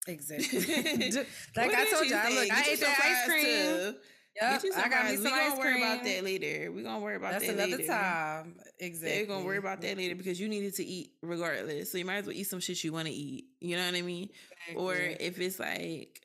Exactly. 0.07 0.59
like 1.55 1.73
I 1.73 1.89
told 1.91 2.07
you, 2.07 2.15
I 2.15 2.29
look, 2.29 2.51
I 2.51 2.63
ate 2.69 2.79
that 2.79 2.99
ice 3.03 3.25
cream. 3.25 3.45
Too. 3.45 3.95
Yep, 4.41 4.63
I 4.77 4.89
got 4.89 5.05
me 5.05 5.15
some 5.15 5.23
we 5.25 5.29
gonna 5.31 5.57
worry 5.57 5.77
about 5.77 6.03
that 6.03 6.23
later. 6.23 6.71
We're 6.71 6.83
gonna 6.83 6.99
worry 6.99 7.15
about 7.15 7.33
That's 7.33 7.47
that 7.47 7.55
another 7.55 7.77
later. 7.77 7.87
time. 7.87 8.55
Exactly. 8.79 9.21
We're 9.21 9.27
gonna 9.27 9.45
worry 9.45 9.57
about 9.57 9.81
that 9.81 9.97
later 9.97 10.15
because 10.15 10.39
you 10.39 10.47
needed 10.47 10.75
to 10.75 10.85
eat 10.85 11.11
regardless. 11.21 11.91
So 11.91 11.97
you 11.97 12.05
might 12.05 12.17
as 12.17 12.25
well 12.25 12.35
eat 12.35 12.45
some 12.45 12.59
shit 12.59 12.81
you 12.83 12.93
want 12.93 13.07
to 13.07 13.13
eat. 13.13 13.45
You 13.59 13.75
know 13.75 13.85
what 13.85 13.95
I 13.95 14.01
mean? 14.01 14.29
Exactly. 14.69 14.85
Or 14.85 14.95
if 14.95 15.39
it's 15.39 15.59
like 15.59 16.21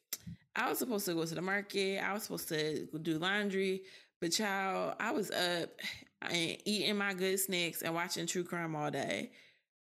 I 0.56 0.68
was 0.68 0.78
supposed 0.78 1.06
to 1.06 1.14
go 1.14 1.24
to 1.24 1.34
the 1.34 1.42
market. 1.42 1.98
I 1.98 2.12
was 2.12 2.24
supposed 2.24 2.48
to 2.48 2.86
do 3.02 3.18
laundry, 3.18 3.82
but 4.20 4.32
child, 4.32 4.94
I 5.00 5.10
was 5.12 5.30
up 5.30 5.70
and 6.22 6.56
eating 6.64 6.96
my 6.96 7.14
good 7.14 7.38
snacks 7.40 7.82
and 7.82 7.94
watching 7.94 8.26
true 8.26 8.44
crime 8.44 8.76
all 8.76 8.90
day. 8.90 9.30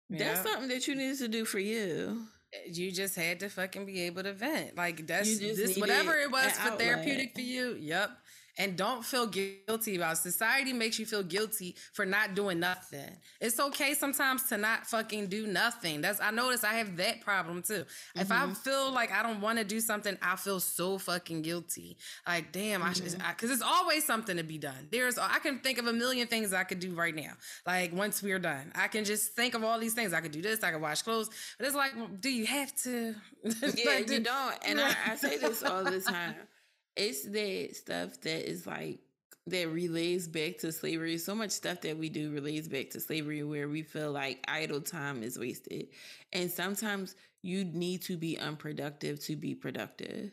That's 0.09 0.43
something 0.43 0.69
that 0.69 0.89
you 0.89 0.95
needed 0.97 1.19
to 1.19 1.29
do 1.29 1.45
for 1.45 1.61
you. 1.61 2.23
Eh, 2.53 2.71
you 2.73 2.91
just 2.91 3.15
had 3.15 3.41
to 3.41 3.49
fucking 3.49 3.87
be 3.87 4.03
able 4.03 4.25
to 4.25 4.33
vent. 4.33 4.77
Like 4.77 5.07
that's 5.07 5.39
this 5.39 5.79
whatever 5.79 6.17
it 6.19 6.33
was 6.33 6.51
for 6.53 6.77
therapeutic 6.77 7.35
for 7.35 7.43
you. 7.43 7.77
Yep 7.79 8.11
and 8.59 8.77
don't 8.77 9.05
feel 9.05 9.27
guilty 9.27 9.97
about 9.97 10.15
it. 10.15 10.17
society 10.17 10.73
makes 10.73 10.99
you 10.99 11.07
feel 11.07 11.23
guilty 11.23 11.77
for 11.93 12.05
not 12.05 12.35
doing 12.35 12.61
nothing. 12.61 13.17
It's 13.41 13.59
okay 13.59 13.95
sometimes 13.95 14.45
to 14.45 14.59
not 14.59 14.87
fucking 14.87 15.29
do 15.29 15.47
nothing. 15.47 16.01
That's 16.01 16.21
i 16.21 16.31
notice 16.31 16.65
i 16.65 16.75
have 16.75 16.97
that 16.97 17.21
problem 17.21 17.63
too. 17.63 17.73
Mm-hmm. 17.85 18.21
if 18.21 18.31
i 18.31 18.43
mm-hmm. 18.43 18.53
feel 18.53 18.93
like 18.93 19.13
i 19.13 19.23
don't 19.23 19.41
want 19.41 19.59
to 19.59 19.65
do 19.65 19.81
something 19.81 20.17
i 20.23 20.37
feel 20.37 20.61
so 20.61 20.99
fucking 20.99 21.43
guilty. 21.43 21.97
Like 22.27 22.53
damn 22.53 22.81
mm-hmm. 22.81 22.91
i 22.91 22.93
should 22.93 23.19
because 23.19 23.51
it's 23.51 23.63
always 23.63 24.05
something 24.05 24.37
to 24.37 24.45
be 24.45 24.59
done. 24.59 24.89
There's 24.91 25.19
i 25.19 25.39
can 25.39 25.59
think 25.59 25.79
of 25.79 25.87
a 25.87 25.93
million 25.93 26.27
things 26.27 26.53
i 26.53 26.65
could 26.65 26.81
do 26.81 26.95
right 26.95 27.15
now. 27.15 27.33
Like 27.67 27.93
once 27.93 28.23
we're 28.23 28.39
done. 28.39 28.73
I 28.75 28.89
can 28.89 29.05
just 29.05 29.33
think 29.35 29.55
of 29.55 29.65
all 29.65 29.79
these 29.79 29.95
things. 29.95 30.13
I 30.13 30.21
could 30.21 30.33
do 30.33 30.43
this 30.43 30.63
i 30.63 30.71
could 30.71 30.83
wash 30.83 31.03
clothes. 31.03 31.31
But 31.59 31.67
it's 31.67 31.77
like 31.77 31.97
well, 31.97 32.09
do 32.09 32.31
you 32.31 32.47
have 32.47 32.75
to? 32.83 33.15
Yeah 33.75 33.95
like, 33.95 34.11
you 34.11 34.21
don't. 34.21 34.55
And 34.65 34.81
I, 34.81 34.95
I 35.07 35.17
say 35.17 35.39
this 35.39 35.63
all 35.63 35.85
the 35.85 36.01
time 36.09 36.35
it's 36.97 37.23
that 37.23 37.77
stuff 37.77 38.21
that 38.23 38.49
is 38.49 38.67
like 38.67 39.01
that 39.47 39.69
relates 39.69 40.27
back 40.27 40.59
to 40.59 40.73
slavery. 40.73 41.19
So 41.19 41.35
much 41.35 41.51
stuff 41.51 41.81
that 41.83 41.97
we 41.97 42.09
do 42.09 42.31
relates 42.31 42.69
back 42.69 42.91
to 42.91 43.01
slavery 43.01 43.43
where 43.43 43.69
we 43.69 43.83
feel 43.83 44.12
like 44.12 44.45
idle 44.49 44.81
time 44.81 45.23
is 45.23 45.39
wasted. 45.39 45.89
And 46.33 46.51
sometimes 46.51 47.17
you 47.43 47.65
need 47.65 48.03
to 48.03 48.17
be 48.17 48.39
unproductive 48.39 49.21
to 49.25 49.37
be 49.37 49.55
productive. 49.55 50.33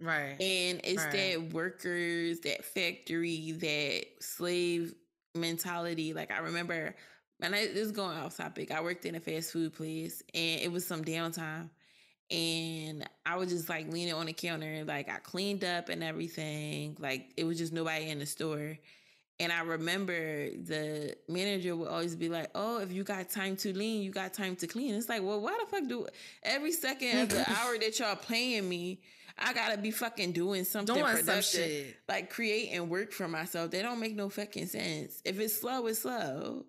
Right. 0.00 0.40
And 0.40 0.80
it's 0.82 1.04
right. 1.04 1.12
that 1.12 1.52
workers, 1.52 2.40
that 2.40 2.64
factory, 2.64 3.52
that 3.52 4.04
slave 4.20 4.94
mentality. 5.34 6.12
Like 6.14 6.30
I 6.30 6.38
remember, 6.38 6.94
and 7.40 7.54
I, 7.54 7.66
this 7.66 7.86
is 7.86 7.92
going 7.92 8.18
off 8.18 8.36
topic. 8.36 8.70
I 8.70 8.80
worked 8.80 9.04
in 9.04 9.14
a 9.14 9.20
fast 9.20 9.52
food 9.52 9.74
place 9.74 10.22
and 10.34 10.60
it 10.60 10.72
was 10.72 10.86
some 10.86 11.04
downtime 11.04 11.70
and 12.30 13.08
I 13.26 13.36
was 13.36 13.50
just 13.50 13.68
like 13.68 13.92
leaning 13.92 14.14
on 14.14 14.26
the 14.26 14.32
counter, 14.32 14.84
like 14.84 15.08
I 15.08 15.18
cleaned 15.18 15.64
up 15.64 15.88
and 15.88 16.02
everything. 16.02 16.96
Like 17.00 17.32
it 17.36 17.44
was 17.44 17.58
just 17.58 17.72
nobody 17.72 18.08
in 18.08 18.20
the 18.20 18.26
store. 18.26 18.78
And 19.40 19.50
I 19.50 19.62
remember 19.62 20.50
the 20.50 21.16
manager 21.26 21.74
would 21.74 21.88
always 21.88 22.14
be 22.14 22.28
like, 22.28 22.50
"Oh, 22.54 22.78
if 22.78 22.92
you 22.92 23.02
got 23.04 23.30
time 23.30 23.56
to 23.56 23.72
lean, 23.72 24.02
you 24.02 24.10
got 24.10 24.34
time 24.34 24.54
to 24.56 24.66
clean." 24.66 24.94
It's 24.94 25.08
like, 25.08 25.22
well, 25.22 25.40
why 25.40 25.58
the 25.58 25.66
fuck 25.66 25.88
do 25.88 26.06
every 26.42 26.72
second 26.72 27.18
of 27.20 27.28
the 27.30 27.50
hour 27.50 27.78
that 27.78 27.98
y'all 27.98 28.16
playing 28.16 28.68
me, 28.68 29.00
I 29.38 29.52
gotta 29.54 29.78
be 29.78 29.90
fucking 29.90 30.32
doing 30.32 30.64
something 30.66 30.94
doing 30.94 31.16
productive, 31.16 31.42
some 31.42 31.94
like 32.08 32.30
create 32.30 32.68
and 32.72 32.90
work 32.90 33.12
for 33.12 33.28
myself. 33.28 33.70
They 33.70 33.82
don't 33.82 33.98
make 33.98 34.14
no 34.14 34.28
fucking 34.28 34.66
sense. 34.66 35.22
If 35.24 35.40
it's 35.40 35.58
slow, 35.58 35.86
it's 35.86 36.00
slow. 36.00 36.66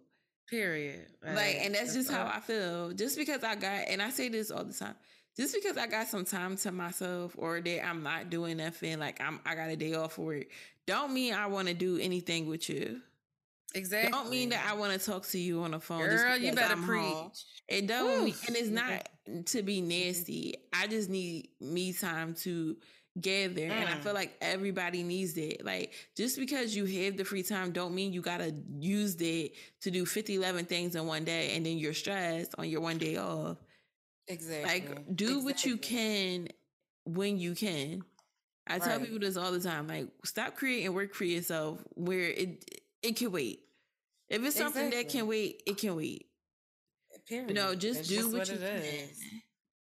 Period. 0.47 1.07
Right. 1.23 1.35
Like, 1.35 1.55
and 1.61 1.75
that's, 1.75 1.93
that's 1.93 2.07
just 2.07 2.11
how 2.11 2.25
I 2.25 2.39
feel. 2.39 2.91
Just 2.91 3.17
because 3.17 3.41
I 3.43 3.55
got, 3.55 3.88
and 3.88 4.01
I 4.01 4.09
say 4.09 4.27
this 4.27 4.51
all 4.51 4.65
the 4.65 4.73
time 4.73 4.95
just 5.37 5.55
because 5.55 5.77
I 5.77 5.87
got 5.87 6.07
some 6.07 6.25
time 6.25 6.57
to 6.57 6.71
myself 6.71 7.35
or 7.37 7.61
that 7.61 7.85
I'm 7.85 8.03
not 8.03 8.29
doing 8.29 8.57
nothing, 8.57 8.99
like 8.99 9.21
I'm 9.21 9.39
I 9.45 9.55
got 9.55 9.69
a 9.69 9.75
day 9.75 9.93
off 9.93 10.13
for 10.13 10.33
it, 10.33 10.49
don't 10.87 11.13
mean 11.13 11.33
I 11.33 11.47
want 11.47 11.67
to 11.67 11.73
do 11.73 11.97
anything 11.97 12.47
with 12.47 12.69
you. 12.69 13.01
Exactly. 13.73 14.11
Don't 14.11 14.29
mean 14.29 14.49
that 14.49 14.65
I 14.69 14.73
want 14.73 14.99
to 14.99 15.05
talk 15.05 15.25
to 15.27 15.39
you 15.39 15.63
on 15.63 15.71
the 15.71 15.79
phone. 15.79 16.01
Girl, 16.01 16.37
you 16.37 16.53
better 16.53 16.73
I'm 16.73 16.83
preach. 16.83 17.01
Home. 17.01 17.31
It 17.69 17.87
don't 17.87 18.25
mean, 18.25 18.35
and 18.47 18.55
it's 18.57 18.69
not 18.69 19.07
to 19.47 19.63
be 19.63 19.79
nasty. 19.79 20.55
I 20.73 20.87
just 20.87 21.09
need 21.09 21.49
me 21.61 21.93
time 21.93 22.33
to 22.41 22.75
gather. 23.19 23.61
Mm. 23.61 23.71
And 23.71 23.89
I 23.89 23.95
feel 23.95 24.11
mm. 24.11 24.15
like 24.15 24.35
everybody 24.41 25.03
needs 25.03 25.37
it. 25.37 25.65
Like 25.65 25.93
just 26.15 26.37
because 26.37 26.75
you 26.75 26.85
have 26.85 27.17
the 27.17 27.23
free 27.23 27.43
time 27.43 27.71
don't 27.71 27.93
mean 27.93 28.13
you 28.13 28.21
gotta 28.21 28.53
use 28.79 29.15
it 29.19 29.53
to 29.81 29.91
do 29.91 30.05
50, 30.05 30.35
11 30.35 30.65
things 30.65 30.95
in 30.95 31.05
one 31.07 31.23
day 31.23 31.55
and 31.55 31.65
then 31.65 31.77
you're 31.77 31.93
stressed 31.93 32.55
on 32.57 32.69
your 32.69 32.81
one 32.81 32.97
day 32.97 33.17
off. 33.17 33.57
Exactly. 34.27 34.64
Like 34.64 35.15
do 35.15 35.26
exactly. 35.26 35.43
what 35.43 35.65
you 35.65 35.77
can 35.77 36.48
when 37.06 37.38
you 37.38 37.56
can. 37.56 38.03
I 38.68 38.73
right. 38.73 38.81
tell 38.81 38.99
people 38.99 39.19
this 39.19 39.38
all 39.38 39.52
the 39.52 39.60
time. 39.60 39.88
Like 39.88 40.07
stop 40.23 40.56
creating 40.56 40.93
work 40.93 41.14
for 41.14 41.26
yourself 41.26 41.80
where 41.95 42.30
it 42.30 42.65
it 43.02 43.15
can 43.15 43.31
wait. 43.31 43.61
If 44.30 44.43
it's 44.45 44.56
something 44.56 44.88
exactly. 44.88 45.03
that 45.03 45.11
can 45.11 45.27
wait, 45.27 45.64
it 45.65 45.77
can 45.77 45.95
wait. 45.95 46.27
Period. 47.27 47.49
You 47.49 47.56
know, 47.56 47.76
just 47.76 48.10
do 48.10 48.27
what, 48.27 48.39
what 48.39 48.49
you 48.49 48.57
can. 48.57 48.65
Is. 48.68 49.22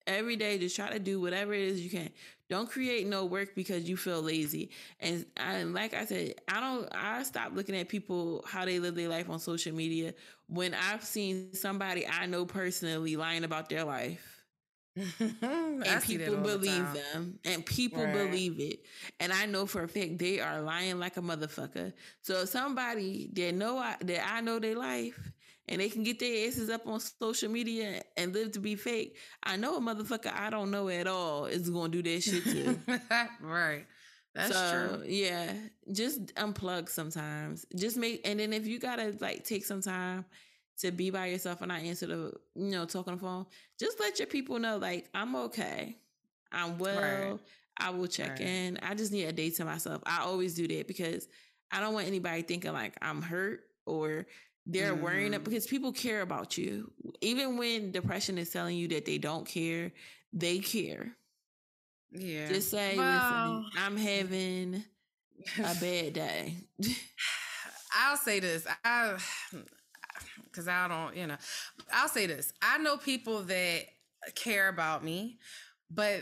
Every 0.07 0.35
day, 0.35 0.57
just 0.57 0.75
try 0.75 0.89
to 0.89 0.99
do 0.99 1.21
whatever 1.21 1.53
it 1.53 1.61
is 1.61 1.81
you 1.81 1.89
can. 1.89 2.09
Don't 2.49 2.69
create 2.69 3.07
no 3.07 3.25
work 3.25 3.55
because 3.55 3.87
you 3.87 3.95
feel 3.95 4.21
lazy. 4.21 4.71
And, 4.99 5.25
and 5.37 5.73
like 5.73 5.93
I 5.93 6.05
said, 6.05 6.35
I 6.47 6.59
don't. 6.59 6.89
I 6.93 7.23
stop 7.23 7.51
looking 7.55 7.75
at 7.77 7.87
people 7.87 8.43
how 8.47 8.65
they 8.65 8.79
live 8.79 8.95
their 8.95 9.09
life 9.09 9.29
on 9.29 9.39
social 9.39 9.73
media 9.73 10.13
when 10.47 10.73
I've 10.73 11.03
seen 11.03 11.53
somebody 11.53 12.05
I 12.07 12.25
know 12.25 12.45
personally 12.45 13.15
lying 13.15 13.43
about 13.43 13.69
their 13.69 13.83
life. 13.83 14.41
and 15.19 16.03
people 16.03 16.35
believe 16.35 16.85
the 16.93 16.99
them 17.13 17.39
and 17.45 17.65
people 17.65 18.03
right. 18.03 18.13
believe 18.13 18.59
it 18.59 18.81
and 19.21 19.31
i 19.31 19.45
know 19.45 19.65
for 19.65 19.83
a 19.83 19.87
fact 19.87 20.17
they 20.17 20.41
are 20.41 20.61
lying 20.61 20.99
like 20.99 21.15
a 21.15 21.21
motherfucker 21.21 21.93
so 22.21 22.41
if 22.41 22.49
somebody 22.49 23.29
that 23.31 23.53
know 23.53 23.77
I, 23.77 23.95
that 24.01 24.29
i 24.29 24.41
know 24.41 24.59
their 24.59 24.75
life 24.75 25.31
and 25.71 25.81
they 25.81 25.89
can 25.89 26.03
get 26.03 26.19
their 26.19 26.47
asses 26.47 26.69
up 26.69 26.85
on 26.85 26.99
social 26.99 27.49
media 27.49 28.03
and 28.17 28.33
live 28.33 28.51
to 28.51 28.59
be 28.59 28.75
fake 28.75 29.17
i 29.43 29.55
know 29.55 29.77
a 29.77 29.79
motherfucker 29.79 30.33
i 30.33 30.49
don't 30.49 30.69
know 30.69 30.89
at 30.89 31.07
all 31.07 31.45
is 31.45 31.69
gonna 31.69 31.89
do 31.89 32.03
that 32.03 32.21
shit 32.21 32.43
too 32.43 32.79
right 33.41 33.85
that's 34.33 34.53
so, 34.55 34.87
true. 34.87 35.03
Yeah, 35.07 35.53
just 35.91 36.33
unplug 36.35 36.89
sometimes. 36.89 37.65
Just 37.75 37.97
make, 37.97 38.25
and 38.25 38.39
then 38.39 38.53
if 38.53 38.65
you 38.65 38.79
gotta 38.79 39.13
like 39.19 39.43
take 39.43 39.65
some 39.65 39.81
time 39.81 40.25
to 40.79 40.91
be 40.91 41.09
by 41.09 41.27
yourself 41.27 41.61
and 41.61 41.69
not 41.69 41.81
answer 41.81 42.07
the, 42.07 42.33
you 42.55 42.71
know, 42.71 42.85
talk 42.85 43.07
on 43.07 43.15
the 43.15 43.19
phone, 43.19 43.45
just 43.79 43.99
let 43.99 44.19
your 44.19 44.27
people 44.27 44.57
know, 44.59 44.77
like, 44.77 45.09
I'm 45.13 45.35
okay. 45.35 45.97
I'm 46.51 46.77
well. 46.77 47.31
Right. 47.31 47.39
I 47.77 47.89
will 47.89 48.07
check 48.07 48.31
right. 48.31 48.41
in. 48.41 48.79
I 48.81 48.93
just 48.95 49.11
need 49.11 49.25
a 49.25 49.31
day 49.31 49.49
to 49.51 49.65
myself. 49.65 50.01
I 50.05 50.21
always 50.21 50.53
do 50.53 50.67
that 50.67 50.87
because 50.87 51.27
I 51.71 51.79
don't 51.79 51.93
want 51.93 52.07
anybody 52.07 52.41
thinking 52.41 52.73
like 52.73 52.95
I'm 53.01 53.21
hurt 53.21 53.61
or 53.85 54.27
they're 54.65 54.95
mm. 54.95 55.01
worrying 55.01 55.33
it 55.33 55.43
because 55.43 55.67
people 55.67 55.91
care 55.91 56.21
about 56.21 56.57
you. 56.57 56.91
Even 57.21 57.57
when 57.57 57.91
depression 57.91 58.37
is 58.37 58.49
telling 58.49 58.77
you 58.77 58.87
that 58.89 59.05
they 59.05 59.17
don't 59.17 59.47
care, 59.47 59.91
they 60.33 60.59
care. 60.59 61.15
Yeah. 62.11 62.49
Just 62.49 62.69
say, 62.69 62.97
well, 62.97 63.63
listen, 63.63 63.71
I'm 63.77 63.97
having 63.97 64.83
a 65.59 65.75
bad 65.81 66.13
day. 66.13 66.55
I'll 67.93 68.17
say 68.17 68.39
this. 68.39 68.65
I 68.83 69.17
because 70.45 70.67
I 70.67 70.87
don't, 70.87 71.15
you 71.15 71.27
know, 71.27 71.37
I'll 71.93 72.09
say 72.09 72.25
this. 72.25 72.53
I 72.61 72.77
know 72.77 72.97
people 72.97 73.41
that 73.43 73.85
care 74.35 74.67
about 74.67 75.03
me, 75.03 75.39
but 75.89 76.21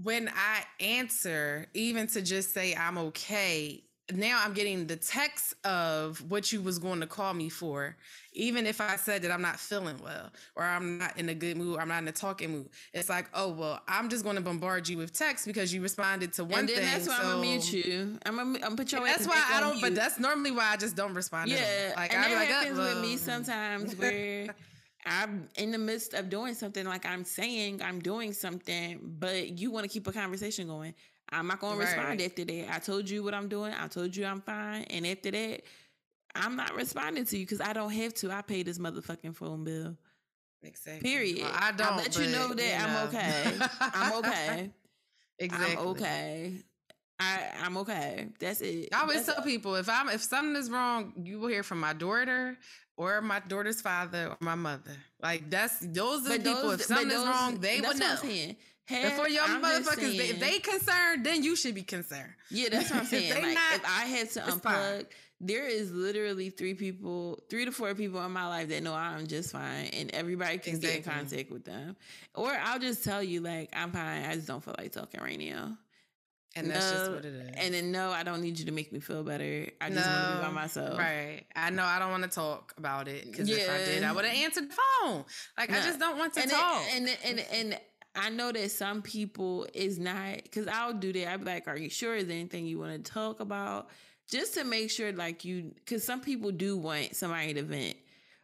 when 0.00 0.28
I 0.28 0.62
answer, 0.82 1.66
even 1.74 2.06
to 2.08 2.22
just 2.22 2.54
say 2.54 2.74
I'm 2.74 2.96
okay, 2.98 3.84
now 4.16 4.40
I'm 4.44 4.52
getting 4.52 4.86
the 4.86 4.96
text 4.96 5.54
of 5.64 6.18
what 6.30 6.52
you 6.52 6.60
was 6.60 6.78
going 6.78 7.00
to 7.00 7.06
call 7.06 7.34
me 7.34 7.48
for, 7.48 7.96
even 8.32 8.66
if 8.66 8.80
I 8.80 8.96
said 8.96 9.22
that 9.22 9.30
I'm 9.30 9.42
not 9.42 9.58
feeling 9.58 9.96
well 10.02 10.30
or 10.56 10.64
I'm 10.64 10.98
not 10.98 11.18
in 11.18 11.28
a 11.28 11.34
good 11.34 11.56
mood, 11.56 11.78
I'm 11.78 11.88
not 11.88 12.02
in 12.02 12.08
a 12.08 12.12
talking 12.12 12.50
mood. 12.50 12.68
It's 12.92 13.08
like, 13.08 13.26
oh 13.34 13.50
well, 13.50 13.80
I'm 13.88 14.08
just 14.08 14.24
going 14.24 14.36
to 14.36 14.42
bombard 14.42 14.88
you 14.88 14.98
with 14.98 15.12
text 15.12 15.46
because 15.46 15.72
you 15.74 15.82
responded 15.82 16.32
to 16.34 16.44
one 16.44 16.60
and 16.60 16.68
then 16.68 16.76
thing. 16.76 16.86
That's 16.86 17.08
why 17.08 17.16
so... 17.16 17.22
I'm 17.22 17.28
gonna 17.30 17.42
mute 17.42 17.72
you. 17.72 18.18
I'm 18.24 18.36
gonna, 18.36 18.58
I'm 18.64 18.76
put 18.76 18.92
your. 18.92 19.04
That's 19.04 19.26
why 19.26 19.42
I 19.52 19.60
don't. 19.60 19.80
But 19.80 19.94
that's 19.94 20.18
normally 20.18 20.50
why 20.50 20.72
I 20.72 20.76
just 20.76 20.96
don't 20.96 21.14
respond. 21.14 21.50
Yeah, 21.50 21.94
like 21.96 22.14
and 22.14 22.24
I'm 22.24 22.30
that 22.30 22.36
like, 22.36 22.48
ah, 22.48 22.52
happens 22.52 22.78
oh, 22.78 22.94
with 22.94 23.02
me 23.02 23.16
sometimes 23.16 23.96
where. 23.96 24.54
I'm 25.06 25.48
in 25.56 25.70
the 25.70 25.78
midst 25.78 26.12
of 26.12 26.28
doing 26.28 26.52
something 26.52 26.84
like 26.84 27.06
I'm 27.06 27.24
saying 27.24 27.80
I'm 27.82 28.00
doing 28.00 28.34
something, 28.34 29.00
but 29.18 29.58
you 29.58 29.70
want 29.70 29.84
to 29.84 29.88
keep 29.88 30.06
a 30.06 30.12
conversation 30.12 30.66
going. 30.66 30.94
I'm 31.32 31.46
not 31.46 31.60
gonna 31.60 31.76
right. 31.78 31.84
respond 31.86 32.20
after 32.20 32.44
that. 32.44 32.74
I 32.74 32.78
told 32.78 33.08
you 33.08 33.22
what 33.22 33.34
I'm 33.34 33.48
doing. 33.48 33.72
I 33.72 33.86
told 33.88 34.14
you 34.16 34.24
I'm 34.26 34.40
fine. 34.40 34.82
And 34.84 35.06
after 35.06 35.30
that, 35.30 35.62
I'm 36.34 36.56
not 36.56 36.74
responding 36.74 37.24
to 37.24 37.38
you 37.38 37.44
because 37.46 37.60
I 37.60 37.72
don't 37.72 37.92
have 37.92 38.14
to. 38.14 38.30
I 38.32 38.42
pay 38.42 38.62
this 38.62 38.78
motherfucking 38.78 39.36
phone 39.36 39.64
bill. 39.64 39.96
Exactly. 40.62 41.08
Period. 41.08 41.42
Well, 41.42 41.52
I 41.54 41.72
don't. 41.72 41.86
I'll 41.86 41.96
let 41.96 42.18
you 42.18 42.26
know 42.26 42.52
that 42.54 42.80
you 42.80 42.86
I'm 42.86 43.08
okay. 43.08 43.66
I'm 43.80 44.12
okay. 44.24 44.70
exactly. 45.38 45.76
I'm 45.76 45.86
okay. 45.88 46.52
I 47.18 47.50
I'm 47.62 47.76
okay. 47.78 48.28
That's 48.38 48.60
it. 48.60 48.88
I 48.92 49.00
always 49.02 49.24
That's 49.24 49.36
tell 49.36 49.44
people 49.44 49.76
if 49.76 49.88
I'm 49.88 50.08
if 50.08 50.22
something 50.22 50.56
is 50.56 50.70
wrong, 50.70 51.12
you 51.22 51.38
will 51.38 51.48
hear 51.48 51.62
from 51.62 51.80
my 51.80 51.92
daughter 51.92 52.56
or 52.96 53.20
my 53.22 53.40
daughter's 53.40 53.80
father 53.80 54.28
or 54.28 54.36
my 54.40 54.54
mother. 54.54 54.96
Like 55.22 55.48
that's 55.50 55.78
those 55.80 56.26
are 56.26 56.38
the 56.38 56.44
people. 56.44 56.62
those- 56.62 56.80
if 56.80 56.86
something 56.86 57.08
but 57.08 57.16
is 57.16 57.26
wrong, 57.26 57.58
they 57.60 57.80
that's 57.80 57.94
will 57.98 58.06
what 58.06 58.24
I'm 58.24 58.28
know. 58.28 58.54
And 58.92 59.12
for 59.14 59.28
your 59.28 59.42
I'm 59.44 59.62
motherfuckers, 59.62 60.16
saying- 60.16 60.30
if 60.30 60.40
they 60.40 60.58
concerned, 60.58 61.24
then 61.24 61.42
you 61.42 61.56
should 61.56 61.74
be 61.74 61.82
concerned. 61.82 62.32
Yeah, 62.50 62.68
that's 62.70 62.90
what 62.90 63.00
I'm 63.00 63.06
saying. 63.06 63.32
they 63.34 63.42
like 63.42 63.54
not, 63.54 63.74
if 63.74 63.84
I 63.84 64.04
had 64.06 64.30
to 64.32 64.40
unplug, 64.40 64.62
fine. 64.62 65.06
there 65.40 65.66
is 65.66 65.92
literally 65.92 66.50
three 66.50 66.74
people, 66.74 67.38
three 67.48 67.64
to 67.64 67.72
four 67.72 67.94
people 67.94 68.24
in 68.24 68.32
my 68.32 68.46
life 68.46 68.68
that 68.68 68.82
know 68.82 68.94
I'm 68.94 69.26
just 69.26 69.52
fine, 69.52 69.86
and 69.92 70.10
everybody 70.14 70.58
can 70.58 70.78
get 70.80 70.96
in 70.96 71.02
contact 71.02 71.50
with 71.50 71.64
them. 71.64 71.96
Or 72.34 72.50
I'll 72.50 72.78
just 72.80 73.04
tell 73.04 73.22
you 73.22 73.40
like 73.40 73.70
I'm 73.72 73.92
fine. 73.92 74.24
I 74.24 74.34
just 74.34 74.46
don't 74.48 74.62
feel 74.62 74.74
like 74.78 74.92
talking 74.92 75.20
right 75.20 75.38
now. 75.38 75.76
And 76.56 76.68
that's 76.68 76.90
just 76.90 77.12
what 77.12 77.24
it 77.24 77.32
is. 77.32 77.50
And 77.58 77.72
then 77.72 77.92
no, 77.92 78.10
I 78.10 78.24
don't 78.24 78.42
need 78.42 78.58
you 78.58 78.64
to 78.64 78.72
make 78.72 78.92
me 78.92 78.98
feel 78.98 79.22
better. 79.22 79.68
I 79.80 79.88
just 79.88 80.04
want 80.04 80.30
to 80.32 80.36
be 80.38 80.42
by 80.46 80.50
myself. 80.50 80.98
Right. 80.98 81.44
I 81.54 81.70
know 81.70 81.84
I 81.84 82.00
don't 82.00 82.10
want 82.10 82.24
to 82.24 82.28
talk 82.28 82.74
about 82.76 83.06
it 83.06 83.24
because 83.30 83.48
if 83.48 83.70
I 83.70 83.78
did, 83.84 84.02
I 84.02 84.10
would 84.10 84.24
have 84.24 84.34
answered 84.36 84.68
the 84.68 84.74
phone. 84.74 85.24
Like 85.56 85.70
I 85.70 85.74
just 85.76 86.00
don't 86.00 86.18
want 86.18 86.34
to 86.34 86.40
and 86.40 86.50
talk. 86.50 86.82
It, 86.88 86.96
and 86.96 87.16
and 87.24 87.46
and 87.52 87.80
I 88.14 88.30
know 88.30 88.50
that 88.52 88.70
some 88.70 89.02
people 89.02 89.66
is 89.72 89.98
not 89.98 90.42
because 90.42 90.66
I'll 90.66 90.92
do 90.92 91.12
that. 91.12 91.28
I'll 91.28 91.38
be 91.38 91.44
like, 91.44 91.68
"Are 91.68 91.76
you 91.76 91.88
sure? 91.90 92.16
Is 92.16 92.26
there 92.26 92.36
anything 92.36 92.66
you 92.66 92.78
want 92.78 93.04
to 93.04 93.12
talk 93.12 93.40
about?" 93.40 93.88
Just 94.28 94.54
to 94.54 94.64
make 94.64 94.90
sure, 94.90 95.12
like 95.12 95.44
you, 95.44 95.72
because 95.74 96.04
some 96.04 96.20
people 96.20 96.50
do 96.52 96.76
want 96.76 97.16
somebody 97.16 97.54
to 97.54 97.62
vent. 97.62 97.96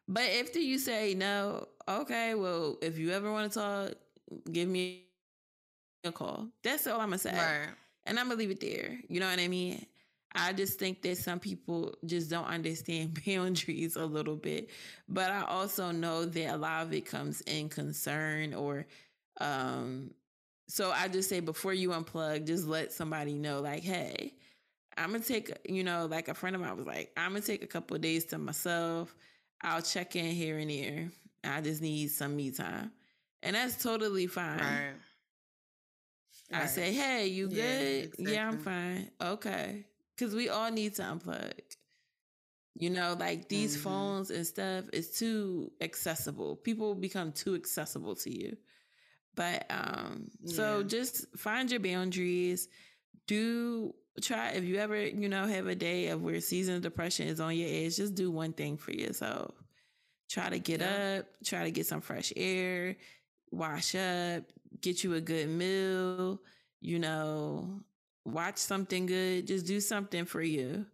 But 0.09 0.25
after 0.41 0.59
you 0.59 0.79
say 0.79 1.15
no, 1.15 1.69
okay, 1.89 2.35
well, 2.35 2.79
if 2.81 2.99
you 2.99 3.11
ever 3.11 3.31
want 3.31 3.53
to 3.53 3.59
talk, 3.59 3.93
give 4.53 4.69
me 4.69 5.05
a 6.05 6.13
call. 6.13 6.49
That's 6.63 6.87
all 6.87 7.01
I'm 7.01 7.09
gonna 7.09 7.19
say, 7.19 7.33
right. 7.33 7.69
and 8.05 8.19
I'm 8.19 8.29
gonna 8.29 8.39
leave 8.39 8.51
it 8.51 8.61
there. 8.61 8.99
You 9.09 9.21
know 9.21 9.29
what 9.29 9.41
I 9.41 9.49
mean? 9.49 9.85
I 10.37 10.53
just 10.53 10.79
think 10.79 11.03
that 11.03 11.17
some 11.17 11.41
people 11.41 11.95
just 12.05 12.31
don't 12.31 12.45
understand 12.45 13.21
boundaries 13.27 13.97
a 13.97 14.05
little 14.05 14.37
bit. 14.37 14.71
But 15.09 15.31
I 15.31 15.43
also 15.43 15.91
know 15.91 16.25
that 16.27 16.55
a 16.55 16.57
lot 16.57 16.83
of 16.83 16.93
it 16.93 17.07
comes 17.07 17.41
in 17.43 17.69
concern 17.69 18.55
or 18.55 18.87
um 19.41 20.13
so 20.69 20.91
I 20.93 21.09
just 21.09 21.29
say 21.29 21.41
before 21.41 21.75
you 21.75 21.91
unplug, 21.91 22.47
just 22.47 22.67
let 22.67 22.93
somebody 22.93 23.35
know, 23.35 23.61
like, 23.61 23.83
hey, 23.83 24.35
I'm 24.97 25.13
gonna 25.13 25.23
take, 25.25 25.53
you 25.69 25.85
know, 25.85 26.07
like 26.07 26.29
a 26.29 26.35
friend 26.35 26.57
of 26.57 26.63
mine 26.63 26.77
was 26.77 26.87
like, 26.87 27.13
I'm 27.17 27.31
gonna 27.33 27.41
take 27.43 27.63
a 27.63 27.67
couple 27.67 27.97
of 27.97 28.03
days 28.03 28.25
to 28.27 28.39
myself. 28.39 29.15
I'll 29.63 29.83
check 29.83 30.17
in 30.17 30.27
here 30.35 30.59
and 30.59 30.71
there. 30.71 31.09
I 31.45 31.61
just 31.61 31.83
need 31.83 32.09
some 32.11 32.37
me 32.37 32.51
time. 32.51 32.93
And 33.43 33.57
that's 33.57 33.83
totally 33.83 34.27
fine. 34.27 34.59
Right. 34.61 34.95
I 36.53 36.61
Right. 36.61 36.69
say, 36.69 36.93
hey, 36.93 37.27
you 37.27 37.49
Yeah, 37.49 38.07
good? 38.07 38.15
Yeah, 38.19 38.49
I'm 38.49 38.59
fine. 38.59 39.11
Okay. 39.21 39.87
Because 40.17 40.35
we 40.35 40.49
all 40.49 40.71
need 40.71 40.95
to 40.97 41.03
unplug. 41.03 41.53
You 42.75 42.91
know, 42.91 43.17
like 43.19 43.49
these 43.49 43.77
Mhm. 43.77 43.81
phones 43.83 44.31
and 44.31 44.47
stuff 44.47 44.85
is 44.93 45.11
too 45.19 45.73
accessible. 45.81 46.57
People 46.57 46.95
become 46.95 47.33
too 47.33 47.55
accessible 47.55 48.15
to 48.17 48.31
you. 48.31 48.57
But 49.37 49.67
um, 49.71 50.31
so 50.47 50.83
just 50.83 51.27
find 51.37 51.71
your 51.71 51.81
boundaries. 51.81 52.69
Do 53.27 53.95
try 54.23 54.51
if 54.51 54.65
you 54.65 54.77
ever, 54.79 55.01
you 55.01 55.29
know, 55.29 55.47
have 55.47 55.67
a 55.67 55.75
day 55.75 56.09
of 56.09 56.23
where 56.23 56.41
seasonal 56.41 56.81
depression 56.81 57.29
is 57.29 57.39
on 57.39 57.55
your 57.55 57.69
edge, 57.69 57.97
just 57.97 58.15
do 58.15 58.31
one 58.31 58.55
thing 58.55 58.77
for 58.79 58.93
yourself. 58.93 59.55
Try 60.31 60.49
to 60.51 60.59
get 60.59 60.81
Yeah. 60.81 61.19
up, 61.21 61.27
try 61.45 61.65
to 61.65 61.71
get 61.71 61.87
some 61.87 62.01
fresh 62.01 62.33
air, 62.35 62.97
wash 63.51 63.95
up, 63.95 64.45
get 64.81 65.05
you 65.05 65.15
a 65.15 65.21
good 65.21 65.49
meal, 65.49 66.41
you 66.81 66.99
know, 66.99 67.83
watch 68.25 68.57
something 68.59 69.07
good, 69.07 69.47
just 69.47 69.67
do 69.67 69.81
something 69.81 70.25
for 70.25 70.43
you. 70.43 70.87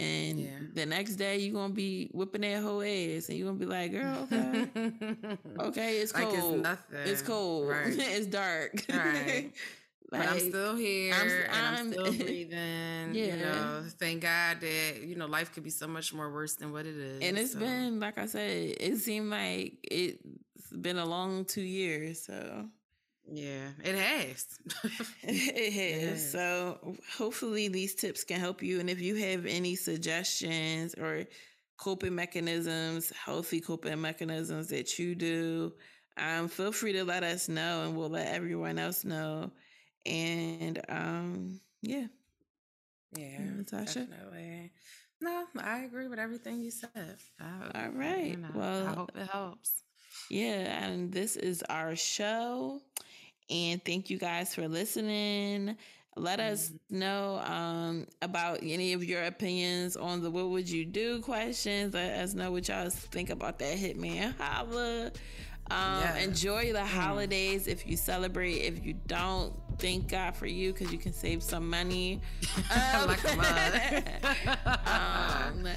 And 0.00 0.40
Yeah. 0.40 0.50
the 0.74 0.86
next 0.86 1.16
day 1.16 1.38
you're 1.38 1.54
gonna 1.54 1.72
be 1.74 2.08
whipping 2.12 2.40
that 2.42 2.62
whole 2.62 2.82
ass 2.82 3.28
and 3.28 3.38
you're 3.38 3.46
gonna 3.48 3.58
be 3.58 3.66
like, 3.66 3.92
girl, 3.92 4.28
okay. 4.32 4.68
Okay, 5.58 5.98
it's 5.98 6.14
like 6.14 6.28
cold. 6.28 6.54
it's 6.54 6.62
nothing. 6.62 6.98
It's 7.06 7.22
cold. 7.22 7.68
Right. 7.68 7.86
it's 7.98 8.26
dark. 8.26 8.84
Right. 8.88 9.52
But 10.12 10.26
I'm 10.26 10.40
still 10.40 10.74
here 10.74 11.14
I'm 11.14 11.28
and 11.28 11.52
I'm, 11.52 11.74
I'm- 11.76 11.92
still 11.92 12.12
breathing. 12.12 13.14
Yeah. 13.14 13.26
You 13.26 13.36
know, 13.36 13.84
thank 13.96 14.22
God 14.22 14.60
that, 14.60 15.02
you 15.04 15.14
know, 15.14 15.26
life 15.26 15.52
could 15.54 15.62
be 15.62 15.70
so 15.70 15.86
much 15.86 16.12
more 16.12 16.32
worse 16.32 16.56
than 16.56 16.72
what 16.72 16.84
it 16.84 16.96
is. 16.96 17.22
and 17.22 17.38
it's 17.38 17.52
so. 17.52 17.60
been 17.60 18.00
like 18.00 18.18
I 18.18 18.26
said, 18.26 18.74
it 18.80 18.96
seemed 18.98 19.30
like 19.30 19.78
it's 19.84 20.20
been 20.72 20.98
a 20.98 21.06
long 21.06 21.44
two 21.44 21.62
years. 21.62 22.22
So 22.22 22.66
Yeah, 23.32 23.68
it 23.84 23.94
has. 23.94 24.46
it 25.22 25.72
has. 26.02 26.32
So 26.32 26.96
hopefully 27.16 27.68
these 27.68 27.94
tips 27.94 28.24
can 28.24 28.40
help 28.40 28.62
you. 28.62 28.80
And 28.80 28.90
if 28.90 29.00
you 29.00 29.14
have 29.16 29.46
any 29.46 29.76
suggestions 29.76 30.94
or 30.94 31.24
coping 31.76 32.14
mechanisms, 32.14 33.12
healthy 33.24 33.60
coping 33.60 34.00
mechanisms 34.00 34.68
that 34.68 34.98
you 34.98 35.14
do, 35.14 35.72
um, 36.16 36.48
feel 36.48 36.72
free 36.72 36.92
to 36.92 37.04
let 37.04 37.22
us 37.22 37.48
know 37.48 37.84
and 37.84 37.96
we'll 37.96 38.10
let 38.10 38.34
everyone 38.34 38.78
else 38.78 39.04
know. 39.04 39.50
And 40.06 40.80
um, 40.88 41.60
yeah. 41.82 42.06
yeah, 43.16 43.38
Natasha? 43.38 44.00
definitely. 44.00 44.72
No, 45.20 45.44
I 45.62 45.80
agree 45.80 46.08
with 46.08 46.18
everything 46.18 46.60
you 46.60 46.70
said. 46.70 47.18
I, 47.38 47.84
All 47.84 47.90
right. 47.90 48.38
Well- 48.54 48.86
I 48.86 48.92
hope 48.92 49.12
it 49.14 49.28
helps. 49.28 49.84
Yeah, 50.30 50.84
and 50.84 51.12
this 51.12 51.36
is 51.36 51.62
our 51.68 51.96
show. 51.96 52.80
And 53.50 53.84
thank 53.84 54.10
you 54.10 54.18
guys 54.18 54.54
for 54.54 54.68
listening. 54.68 55.76
Let 56.16 56.40
us 56.40 56.72
know 56.90 57.40
um, 57.44 58.06
about 58.20 58.58
any 58.62 58.92
of 58.92 59.04
your 59.04 59.24
opinions 59.24 59.96
on 59.96 60.22
the 60.22 60.30
what 60.30 60.50
would 60.50 60.68
you 60.68 60.84
do 60.84 61.20
questions. 61.20 61.94
Let 61.94 62.18
us 62.18 62.34
know 62.34 62.50
what 62.52 62.68
y'all 62.68 62.90
think 62.90 63.30
about 63.30 63.58
that 63.60 63.78
Hitman 63.78 64.34
Holla. 64.38 65.12
Um, 65.70 66.00
Yes. 66.00 66.24
Enjoy 66.24 66.72
the 66.72 66.84
holidays 66.84 67.68
if 67.68 67.86
you 67.86 67.96
celebrate. 67.96 68.54
If 68.54 68.84
you 68.84 68.94
don't, 69.06 69.54
thank 69.78 70.08
God 70.08 70.34
for 70.34 70.46
you 70.46 70.72
because 70.72 70.90
you 70.92 70.98
can 70.98 71.12
save 71.12 71.42
some 71.42 71.68
money. 71.68 72.20
Um, 72.70 73.06
like 73.06 73.32
a 73.32 73.36
mug. 73.36 74.06
um, 74.86 75.68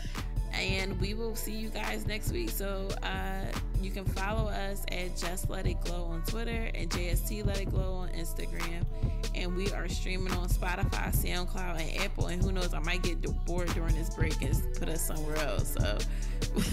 and 0.54 1.00
we 1.00 1.14
will 1.14 1.36
see 1.36 1.54
you 1.54 1.70
guys 1.70 2.06
next 2.06 2.32
week. 2.32 2.50
So 2.50 2.88
uh, 3.04 3.46
you 3.84 3.92
can 3.92 4.06
follow 4.06 4.50
us 4.50 4.86
at 4.92 5.16
Just 5.18 5.50
Let 5.50 5.68
It 5.68 5.82
Glow 5.82 6.06
on 6.06 6.24
Twitter 6.24 6.70
and 6.74 6.90
JST 6.90 7.46
Let 7.46 7.60
It 7.60 7.72
Glow 7.72 7.94
on 7.94 8.10
Instagram. 8.10 8.86
And 9.36 9.56
we 9.56 9.72
are 9.72 9.90
streaming 9.90 10.32
on 10.34 10.48
Spotify, 10.48 11.12
SoundCloud, 11.12 11.82
and 11.82 12.02
Apple. 12.02 12.28
And 12.28 12.42
who 12.42 12.52
knows, 12.52 12.74
I 12.74 12.80
might 12.80 13.04
get 13.04 13.22
bored 13.46 13.68
during 13.74 13.96
this 13.96 14.14
break 14.16 14.42
and 14.42 14.56
put 14.78 14.90
us 14.90 15.06
somewhere 15.06 15.38
else. 15.38 15.74
So 15.74 15.98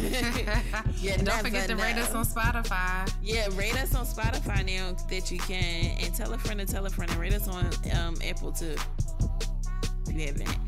you 0.98 1.16
Don't 1.16 1.42
forget 1.42 1.68
to 1.68 1.76
rate 1.76 1.96
us 1.96 2.14
on 2.14 2.24
Spotify. 2.24 3.10
Yeah, 3.22 3.48
rate 3.54 3.76
us 3.76 3.94
on 3.94 4.04
Spotify 4.04 4.64
now 4.64 4.96
that 5.08 5.30
you 5.30 5.38
can, 5.38 5.96
and 5.98 6.14
tell 6.14 6.32
a 6.32 6.38
friend 6.38 6.60
and 6.60 6.68
tell 6.68 6.86
a 6.86 6.90
friend, 6.90 7.10
and 7.10 7.20
rate 7.20 7.34
us 7.34 7.48
on 7.48 7.66
um, 7.96 8.16
Apple 8.28 8.52
too. 8.52 8.76
If 10.06 10.14
you 10.14 10.26
haven't. 10.26 10.58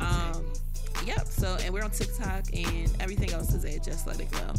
Um, 0.00 0.44
yep. 1.04 1.26
So, 1.26 1.56
and 1.62 1.72
we're 1.72 1.82
on 1.82 1.90
TikTok, 1.90 2.44
and 2.52 2.92
everything 3.00 3.32
else 3.32 3.54
is 3.54 3.64
at 3.64 3.82
Just 3.82 4.06
Let 4.06 4.20
It 4.20 4.30
Go. 4.30 4.52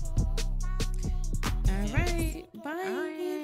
All 1.71 1.87
right. 1.93 2.45
Bye. 2.63 2.69
All 2.71 2.75
right. 2.75 3.40